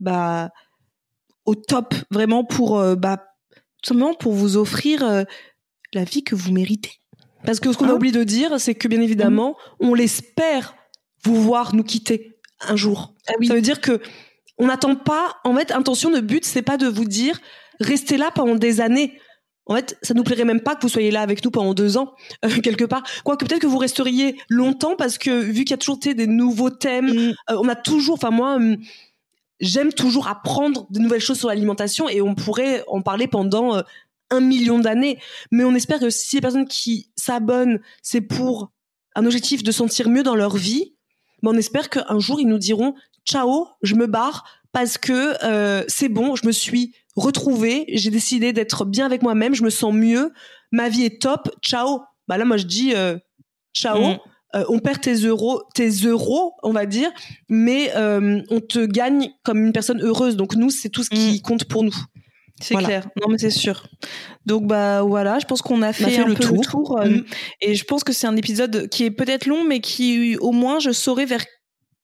bah 0.00 0.50
au 1.44 1.54
top 1.54 1.94
vraiment 2.10 2.44
pour 2.44 2.80
bah 2.96 3.16
tout 3.82 3.88
simplement 3.88 4.14
pour 4.14 4.32
vous 4.32 4.56
offrir 4.56 5.24
la 5.94 6.04
vie 6.04 6.22
que 6.22 6.34
vous 6.34 6.52
méritez. 6.52 6.92
Parce 7.44 7.60
que 7.60 7.72
ce 7.72 7.78
qu'on 7.78 7.86
a 7.86 7.92
hein 7.92 7.94
oublié 7.94 8.12
de 8.12 8.24
dire, 8.24 8.60
c'est 8.60 8.74
que 8.74 8.88
bien 8.88 9.00
évidemment, 9.00 9.56
on 9.80 9.94
l'espère 9.94 10.76
vous 11.24 11.40
voir 11.40 11.74
nous 11.74 11.84
quitter 11.84 12.37
un 12.66 12.76
jour. 12.76 13.14
Ah 13.28 13.32
oui. 13.38 13.46
Ça 13.46 13.54
veut 13.54 13.60
dire 13.60 13.80
que 13.80 14.00
on 14.58 14.66
n'attend 14.66 14.96
pas. 14.96 15.36
En 15.44 15.54
fait, 15.54 15.70
intention 15.72 16.10
de 16.10 16.20
but, 16.20 16.44
c'est 16.44 16.62
pas 16.62 16.76
de 16.76 16.86
vous 16.86 17.04
dire 17.04 17.38
restez 17.80 18.16
là 18.16 18.30
pendant 18.34 18.56
des 18.56 18.80
années. 18.80 19.18
En 19.66 19.74
fait, 19.76 19.98
ça 20.02 20.14
nous 20.14 20.24
plairait 20.24 20.46
même 20.46 20.60
pas 20.62 20.74
que 20.74 20.82
vous 20.82 20.88
soyez 20.88 21.10
là 21.10 21.20
avec 21.20 21.44
nous 21.44 21.50
pendant 21.50 21.74
deux 21.74 21.98
ans, 21.98 22.14
euh, 22.44 22.60
quelque 22.62 22.84
part. 22.84 23.02
Quoique 23.24 23.44
peut-être 23.44 23.60
que 23.60 23.66
vous 23.66 23.78
resteriez 23.78 24.36
longtemps 24.48 24.96
parce 24.96 25.18
que 25.18 25.30
vu 25.30 25.64
qu'il 25.64 25.70
y 25.70 25.74
a 25.74 25.76
toujours 25.76 25.98
des 25.98 26.26
nouveaux 26.26 26.70
thèmes, 26.70 27.12
Mm. 27.12 27.34
euh, 27.50 27.56
on 27.60 27.68
a 27.68 27.76
toujours, 27.76 28.14
enfin 28.14 28.30
moi, 28.30 28.54
hum, 28.54 28.78
j'aime 29.60 29.92
toujours 29.92 30.28
apprendre 30.28 30.86
de 30.90 31.00
nouvelles 31.00 31.20
choses 31.20 31.38
sur 31.38 31.48
l'alimentation 31.48 32.08
et 32.08 32.22
on 32.22 32.34
pourrait 32.34 32.82
en 32.88 33.02
parler 33.02 33.28
pendant 33.28 33.76
euh, 33.76 33.82
un 34.30 34.40
million 34.40 34.78
d'années. 34.78 35.18
Mais 35.50 35.64
on 35.64 35.74
espère 35.74 36.00
que 36.00 36.10
si 36.10 36.36
les 36.36 36.40
personnes 36.40 36.66
qui 36.66 37.10
s'abonnent, 37.16 37.80
c'est 38.02 38.20
pour 38.22 38.70
un 39.14 39.26
objectif 39.26 39.62
de 39.62 39.72
sentir 39.72 40.08
mieux 40.08 40.22
dans 40.22 40.34
leur 40.36 40.56
vie, 40.56 40.94
ben 41.42 41.52
on 41.52 41.56
espère 41.56 41.90
qu'un 41.90 42.18
jour 42.18 42.40
ils 42.40 42.48
nous 42.48 42.58
diront 42.58 42.94
ciao, 43.24 43.68
je 43.82 43.94
me 43.94 44.06
barre 44.06 44.44
parce 44.72 44.98
que 44.98 45.34
euh, 45.44 45.84
c'est 45.88 46.08
bon, 46.08 46.36
je 46.36 46.46
me 46.46 46.52
suis 46.52 46.94
retrouvée, 47.16 47.84
j'ai 47.88 48.10
décidé 48.10 48.52
d'être 48.52 48.84
bien 48.84 49.06
avec 49.06 49.22
moi-même, 49.22 49.54
je 49.54 49.64
me 49.64 49.70
sens 49.70 49.92
mieux, 49.92 50.32
ma 50.72 50.88
vie 50.88 51.04
est 51.04 51.20
top, 51.20 51.50
ciao. 51.62 52.00
Bah 52.26 52.38
là 52.38 52.44
moi 52.44 52.56
je 52.56 52.64
dis 52.64 52.94
euh, 52.94 53.18
ciao. 53.74 54.00
Mm. 54.00 54.18
Euh, 54.56 54.64
on 54.70 54.78
perd 54.78 55.02
tes 55.02 55.14
euros, 55.14 55.62
tes 55.74 55.90
euros, 55.90 56.54
on 56.62 56.72
va 56.72 56.86
dire, 56.86 57.10
mais 57.50 57.92
on 57.94 58.60
te 58.60 58.86
gagne 58.86 59.30
comme 59.44 59.62
une 59.66 59.72
personne 59.72 60.00
heureuse. 60.00 60.36
Donc 60.36 60.56
nous, 60.56 60.70
c'est 60.70 60.88
tout 60.88 61.04
ce 61.04 61.10
qui 61.10 61.42
compte 61.42 61.64
pour 61.64 61.84
nous. 61.84 61.94
C'est 62.60 62.74
Voilà. 62.74 62.88
clair. 62.88 63.08
Non, 63.20 63.28
mais 63.28 63.38
c'est 63.38 63.50
sûr. 63.50 63.86
Donc, 64.46 64.66
bah 64.66 65.02
voilà, 65.02 65.38
je 65.38 65.44
pense 65.46 65.62
qu'on 65.62 65.82
a 65.82 65.92
fait, 65.92 66.10
fait 66.10 66.18
un 66.22 66.26
le 66.26 66.34
peu 66.34 66.44
tour. 66.44 66.56
le 66.56 66.64
tour. 66.66 66.98
euh, 67.00 67.08
Mm. 67.08 67.24
Et 67.60 67.74
je 67.74 67.84
pense 67.84 68.02
que 68.04 68.12
c'est 68.12 68.26
un 68.26 68.36
épisode 68.36 68.88
qui 68.88 69.04
est 69.04 69.10
peut-être 69.10 69.46
long, 69.46 69.64
mais 69.64 69.80
qui, 69.80 70.36
au 70.40 70.52
moins, 70.52 70.78
je 70.80 70.90
saurai 70.90 71.24
vers 71.24 71.44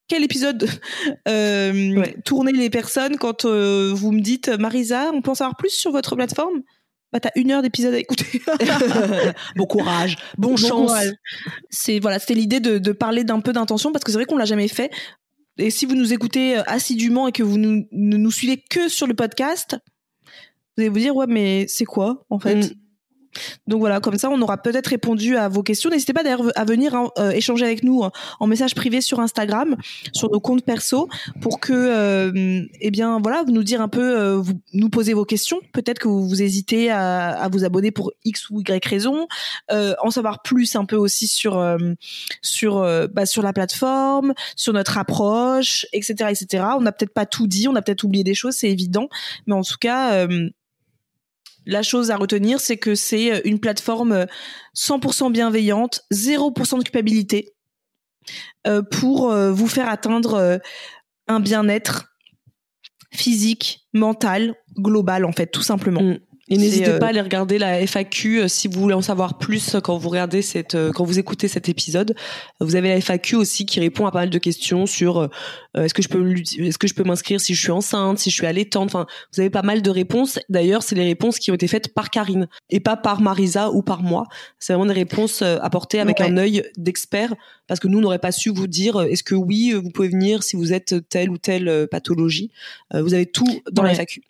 quel 0.08 0.22
épisode 0.22 0.68
euh, 1.28 1.96
Ouais. 1.96 2.16
tourner 2.24 2.52
les 2.52 2.70
personnes 2.70 3.16
quand 3.16 3.44
euh, 3.46 3.92
vous 3.94 4.12
me 4.12 4.20
dites 4.20 4.48
Marisa, 4.48 5.10
on 5.12 5.22
peut 5.22 5.30
en 5.30 5.34
savoir 5.34 5.56
plus 5.56 5.70
sur 5.70 5.90
votre 5.92 6.14
plateforme? 6.14 6.62
Bah, 7.12 7.20
t'as 7.20 7.30
une 7.36 7.52
heure 7.52 7.62
d'épisode 7.62 7.94
à 7.94 7.98
écouter. 7.98 8.42
bon 9.56 9.66
courage, 9.66 10.16
bon, 10.36 10.50
Bon 10.50 10.56
chance. 10.56 10.92
C'est 11.70 11.98
voilà, 12.00 12.18
c'était 12.18 12.34
l'idée 12.34 12.60
de, 12.60 12.78
de 12.78 12.92
parler 12.92 13.24
d'un 13.24 13.40
peu 13.40 13.52
d'intention 13.52 13.92
parce 13.92 14.04
que 14.04 14.10
c'est 14.12 14.18
vrai 14.18 14.24
qu'on 14.26 14.36
l'a 14.36 14.44
jamais 14.44 14.68
fait. 14.68 14.90
Et 15.58 15.70
si 15.70 15.86
vous 15.86 15.94
nous 15.94 16.12
écoutez 16.12 16.56
assidûment 16.66 17.28
et 17.28 17.32
que 17.32 17.44
vous 17.44 17.58
nous, 17.58 17.86
ne 17.92 18.16
nous 18.16 18.30
suivez 18.32 18.60
que 18.68 18.88
sur 18.88 19.06
le 19.06 19.14
podcast, 19.14 19.78
vous 20.76 20.82
allez 20.82 20.88
vous 20.88 20.98
dire 20.98 21.16
ouais 21.16 21.26
mais 21.28 21.66
c'est 21.68 21.84
quoi 21.84 22.24
en 22.30 22.38
fait 22.38 22.54
Mm. 22.54 22.84
Donc 23.66 23.80
voilà, 23.80 24.00
comme 24.00 24.18
ça 24.18 24.30
on 24.30 24.40
aura 24.42 24.58
peut-être 24.58 24.88
répondu 24.88 25.36
à 25.36 25.48
vos 25.48 25.62
questions. 25.62 25.90
N'hésitez 25.90 26.12
pas 26.12 26.22
d'ailleurs 26.22 26.50
à 26.54 26.64
venir 26.64 26.94
hein, 26.94 27.10
euh, 27.18 27.30
échanger 27.30 27.64
avec 27.64 27.82
nous 27.82 28.02
euh, 28.02 28.10
en 28.40 28.46
message 28.46 28.74
privé 28.74 29.00
sur 29.00 29.20
Instagram, 29.20 29.76
sur 30.12 30.30
nos 30.30 30.40
comptes 30.40 30.64
perso, 30.64 31.08
pour 31.40 31.60
que 31.60 31.72
euh, 31.72 32.62
eh 32.80 32.90
bien 32.90 33.18
voilà, 33.20 33.42
vous 33.42 33.52
nous 33.52 33.62
dire 33.62 33.80
un 33.80 33.88
peu, 33.88 34.18
euh, 34.18 34.36
vous 34.36 34.54
nous 34.72 34.88
poser 34.88 35.14
vos 35.14 35.24
questions. 35.24 35.60
Peut-être 35.72 35.98
que 35.98 36.08
vous, 36.08 36.28
vous 36.28 36.42
hésitez 36.42 36.90
à, 36.90 37.30
à 37.30 37.48
vous 37.48 37.64
abonner 37.64 37.90
pour 37.90 38.12
X 38.24 38.50
ou 38.50 38.60
Y 38.60 38.84
raison, 38.84 39.26
euh, 39.70 39.94
en 40.02 40.10
savoir 40.10 40.42
plus 40.42 40.76
un 40.76 40.84
peu 40.84 40.96
aussi 40.96 41.26
sur 41.26 41.54
sur 42.42 42.80
bah, 43.12 43.26
sur 43.26 43.42
la 43.42 43.52
plateforme, 43.52 44.34
sur 44.56 44.72
notre 44.72 44.98
approche, 44.98 45.86
etc., 45.92 46.30
etc. 46.30 46.64
On 46.76 46.82
n'a 46.82 46.92
peut-être 46.92 47.14
pas 47.14 47.26
tout 47.26 47.46
dit, 47.46 47.68
on 47.68 47.74
a 47.74 47.82
peut-être 47.82 48.04
oublié 48.04 48.24
des 48.24 48.34
choses, 48.34 48.54
c'est 48.54 48.70
évident, 48.70 49.08
mais 49.46 49.54
en 49.54 49.62
tout 49.62 49.76
cas. 49.80 50.26
Euh, 51.66 51.70
la 51.70 51.82
chose 51.82 52.10
à 52.10 52.16
retenir, 52.16 52.60
c'est 52.60 52.76
que 52.76 52.94
c'est 52.94 53.32
euh, 53.32 53.40
une 53.44 53.58
plateforme 53.60 54.12
euh, 54.12 54.26
100% 54.76 55.32
bienveillante, 55.32 56.02
0% 56.12 56.78
de 56.78 56.84
culpabilité, 56.84 57.54
euh, 58.66 58.82
pour 58.82 59.30
euh, 59.30 59.52
vous 59.52 59.68
faire 59.68 59.88
atteindre 59.88 60.34
euh, 60.34 60.58
un 61.28 61.40
bien-être 61.40 62.14
physique, 63.12 63.86
mental, 63.92 64.54
global 64.76 65.24
en 65.24 65.32
fait, 65.32 65.46
tout 65.46 65.62
simplement. 65.62 66.02
Mm. 66.02 66.18
Et 66.48 66.58
n'hésitez 66.58 66.90
euh, 66.90 66.98
pas 66.98 67.06
à 67.06 67.08
aller 67.08 67.22
regarder 67.22 67.58
la 67.58 67.80
FAQ 67.86 68.42
euh, 68.42 68.48
si 68.48 68.68
vous 68.68 68.78
voulez 68.78 68.94
en 68.94 69.00
savoir 69.00 69.38
plus 69.38 69.76
quand 69.82 69.96
vous 69.96 70.10
regardez 70.10 70.42
cette, 70.42 70.74
euh, 70.74 70.92
quand 70.92 71.04
vous 71.04 71.18
écoutez 71.18 71.48
cet 71.48 71.70
épisode. 71.70 72.14
Vous 72.60 72.76
avez 72.76 72.90
la 72.90 72.96
FAQ 73.00 73.36
aussi 73.36 73.64
qui 73.64 73.80
répond 73.80 74.06
à 74.06 74.10
pas 74.10 74.20
mal 74.20 74.30
de 74.30 74.38
questions 74.38 74.84
sur 74.84 75.18
euh, 75.20 75.28
est-ce 75.74 75.94
que 75.94 76.02
je 76.02 76.08
peux 76.08 76.34
est-ce 76.36 76.76
que 76.76 76.86
je 76.86 76.94
peux 76.94 77.02
m'inscrire 77.04 77.40
si 77.40 77.54
je 77.54 77.60
suis 77.60 77.70
enceinte, 77.70 78.18
si 78.18 78.28
je 78.28 78.34
suis 78.34 78.46
allaitante. 78.46 78.94
Enfin, 78.94 79.06
vous 79.32 79.40
avez 79.40 79.48
pas 79.48 79.62
mal 79.62 79.80
de 79.80 79.90
réponses. 79.90 80.38
D'ailleurs, 80.50 80.82
c'est 80.82 80.94
les 80.94 81.04
réponses 81.04 81.38
qui 81.38 81.50
ont 81.50 81.54
été 81.54 81.66
faites 81.66 81.94
par 81.94 82.10
Karine 82.10 82.46
et 82.68 82.80
pas 82.80 82.96
par 82.96 83.22
Marisa 83.22 83.70
ou 83.70 83.82
par 83.82 84.02
moi. 84.02 84.26
C'est 84.58 84.74
vraiment 84.74 84.86
des 84.86 84.98
réponses 84.98 85.40
apportées 85.42 86.00
avec 86.00 86.20
Ouais. 86.20 86.26
un 86.26 86.36
œil 86.36 86.62
d'expert 86.76 87.34
parce 87.66 87.80
que 87.80 87.88
nous 87.88 88.00
n'aurait 88.00 88.18
pas 88.18 88.32
su 88.32 88.50
vous 88.50 88.66
dire 88.66 89.00
est-ce 89.00 89.24
que 89.24 89.34
oui 89.34 89.72
vous 89.72 89.90
pouvez 89.90 90.08
venir 90.08 90.42
si 90.42 90.56
vous 90.56 90.72
êtes 90.72 91.08
telle 91.08 91.30
ou 91.30 91.38
telle 91.38 91.88
pathologie. 91.90 92.50
Vous 92.92 93.14
avez 93.14 93.26
tout 93.26 93.62
dans 93.72 93.82
la. 93.82 93.94
FAQ. 93.94 94.22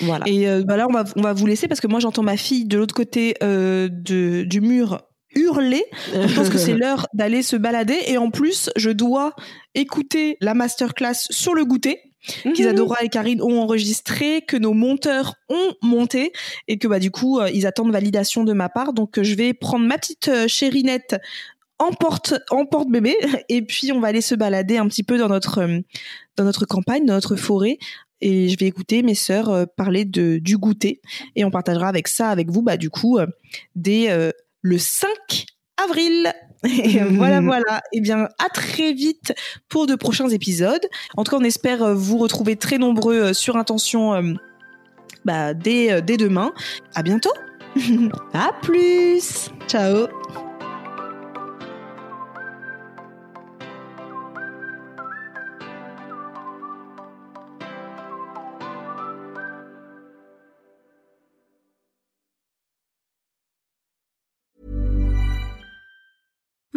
Voilà. 0.00 0.26
Et 0.28 0.48
euh, 0.48 0.62
bah 0.64 0.76
là, 0.76 0.86
on 0.88 0.92
va, 0.92 1.04
on 1.16 1.22
va 1.22 1.32
vous 1.32 1.46
laisser 1.46 1.68
parce 1.68 1.80
que 1.80 1.86
moi, 1.86 2.00
j'entends 2.00 2.22
ma 2.22 2.36
fille 2.36 2.64
de 2.64 2.78
l'autre 2.78 2.94
côté 2.94 3.34
euh, 3.42 3.88
de, 3.90 4.42
du 4.42 4.60
mur 4.60 5.02
hurler. 5.34 5.84
Je 6.12 6.34
pense 6.34 6.48
que 6.48 6.58
c'est 6.58 6.74
l'heure 6.76 7.06
d'aller 7.14 7.42
se 7.42 7.56
balader. 7.56 7.98
Et 8.06 8.18
en 8.18 8.30
plus, 8.30 8.70
je 8.76 8.90
dois 8.90 9.34
écouter 9.74 10.36
la 10.40 10.54
masterclass 10.54 11.26
sur 11.30 11.54
le 11.54 11.64
goûter 11.64 12.00
Mhm. 12.44 12.52
qu'Isadora 12.52 13.02
et 13.02 13.08
Karine 13.08 13.42
ont 13.42 13.60
enregistré, 13.60 14.42
que 14.42 14.56
nos 14.56 14.74
monteurs 14.74 15.34
ont 15.48 15.72
monté 15.82 16.32
et 16.68 16.78
que 16.78 16.86
bah 16.86 16.98
du 16.98 17.10
coup, 17.10 17.38
euh, 17.40 17.50
ils 17.50 17.66
attendent 17.66 17.92
validation 17.92 18.44
de 18.44 18.52
ma 18.52 18.68
part. 18.68 18.92
Donc, 18.92 19.20
je 19.22 19.34
vais 19.34 19.54
prendre 19.54 19.86
ma 19.86 19.96
petite 19.96 20.30
chérinette 20.46 21.16
en 21.78 21.92
porte, 21.92 22.34
en 22.50 22.66
porte 22.66 22.90
bébé 22.90 23.16
et 23.48 23.62
puis 23.62 23.90
on 23.92 24.00
va 24.00 24.08
aller 24.08 24.20
se 24.20 24.34
balader 24.34 24.76
un 24.76 24.86
petit 24.86 25.02
peu 25.02 25.16
dans 25.16 25.28
notre 25.28 25.66
dans 26.36 26.44
notre 26.44 26.66
campagne, 26.66 27.06
dans 27.06 27.14
notre 27.14 27.36
forêt 27.36 27.78
et 28.20 28.48
je 28.48 28.58
vais 28.58 28.66
écouter 28.66 29.02
mes 29.02 29.14
sœurs 29.14 29.48
euh, 29.48 29.64
parler 29.76 30.04
de 30.04 30.38
du 30.38 30.58
goûter 30.58 31.00
et 31.36 31.44
on 31.44 31.50
partagera 31.50 31.88
avec 31.88 32.08
ça 32.08 32.30
avec 32.30 32.50
vous 32.50 32.62
bah 32.62 32.76
du 32.76 32.90
coup 32.90 33.18
euh, 33.18 33.26
dès 33.76 34.10
euh, 34.10 34.30
le 34.62 34.78
5 34.78 35.08
avril. 35.82 36.32
Et 36.64 36.98
voilà 36.98 37.40
voilà. 37.40 37.80
Et 37.94 38.02
bien 38.02 38.28
à 38.38 38.48
très 38.52 38.92
vite 38.92 39.32
pour 39.70 39.86
de 39.86 39.94
prochains 39.94 40.28
épisodes. 40.28 40.86
En 41.16 41.24
tout 41.24 41.30
cas, 41.30 41.38
on 41.38 41.44
espère 41.44 41.94
vous 41.94 42.18
retrouver 42.18 42.56
très 42.56 42.76
nombreux 42.76 43.32
sur 43.32 43.56
intention 43.56 44.36
bah, 45.24 45.54
dès 45.54 46.02
dès 46.02 46.18
demain. 46.18 46.52
À 46.94 47.02
bientôt. 47.02 47.32
À 48.34 48.50
plus. 48.60 49.48
Ciao. 49.68 50.06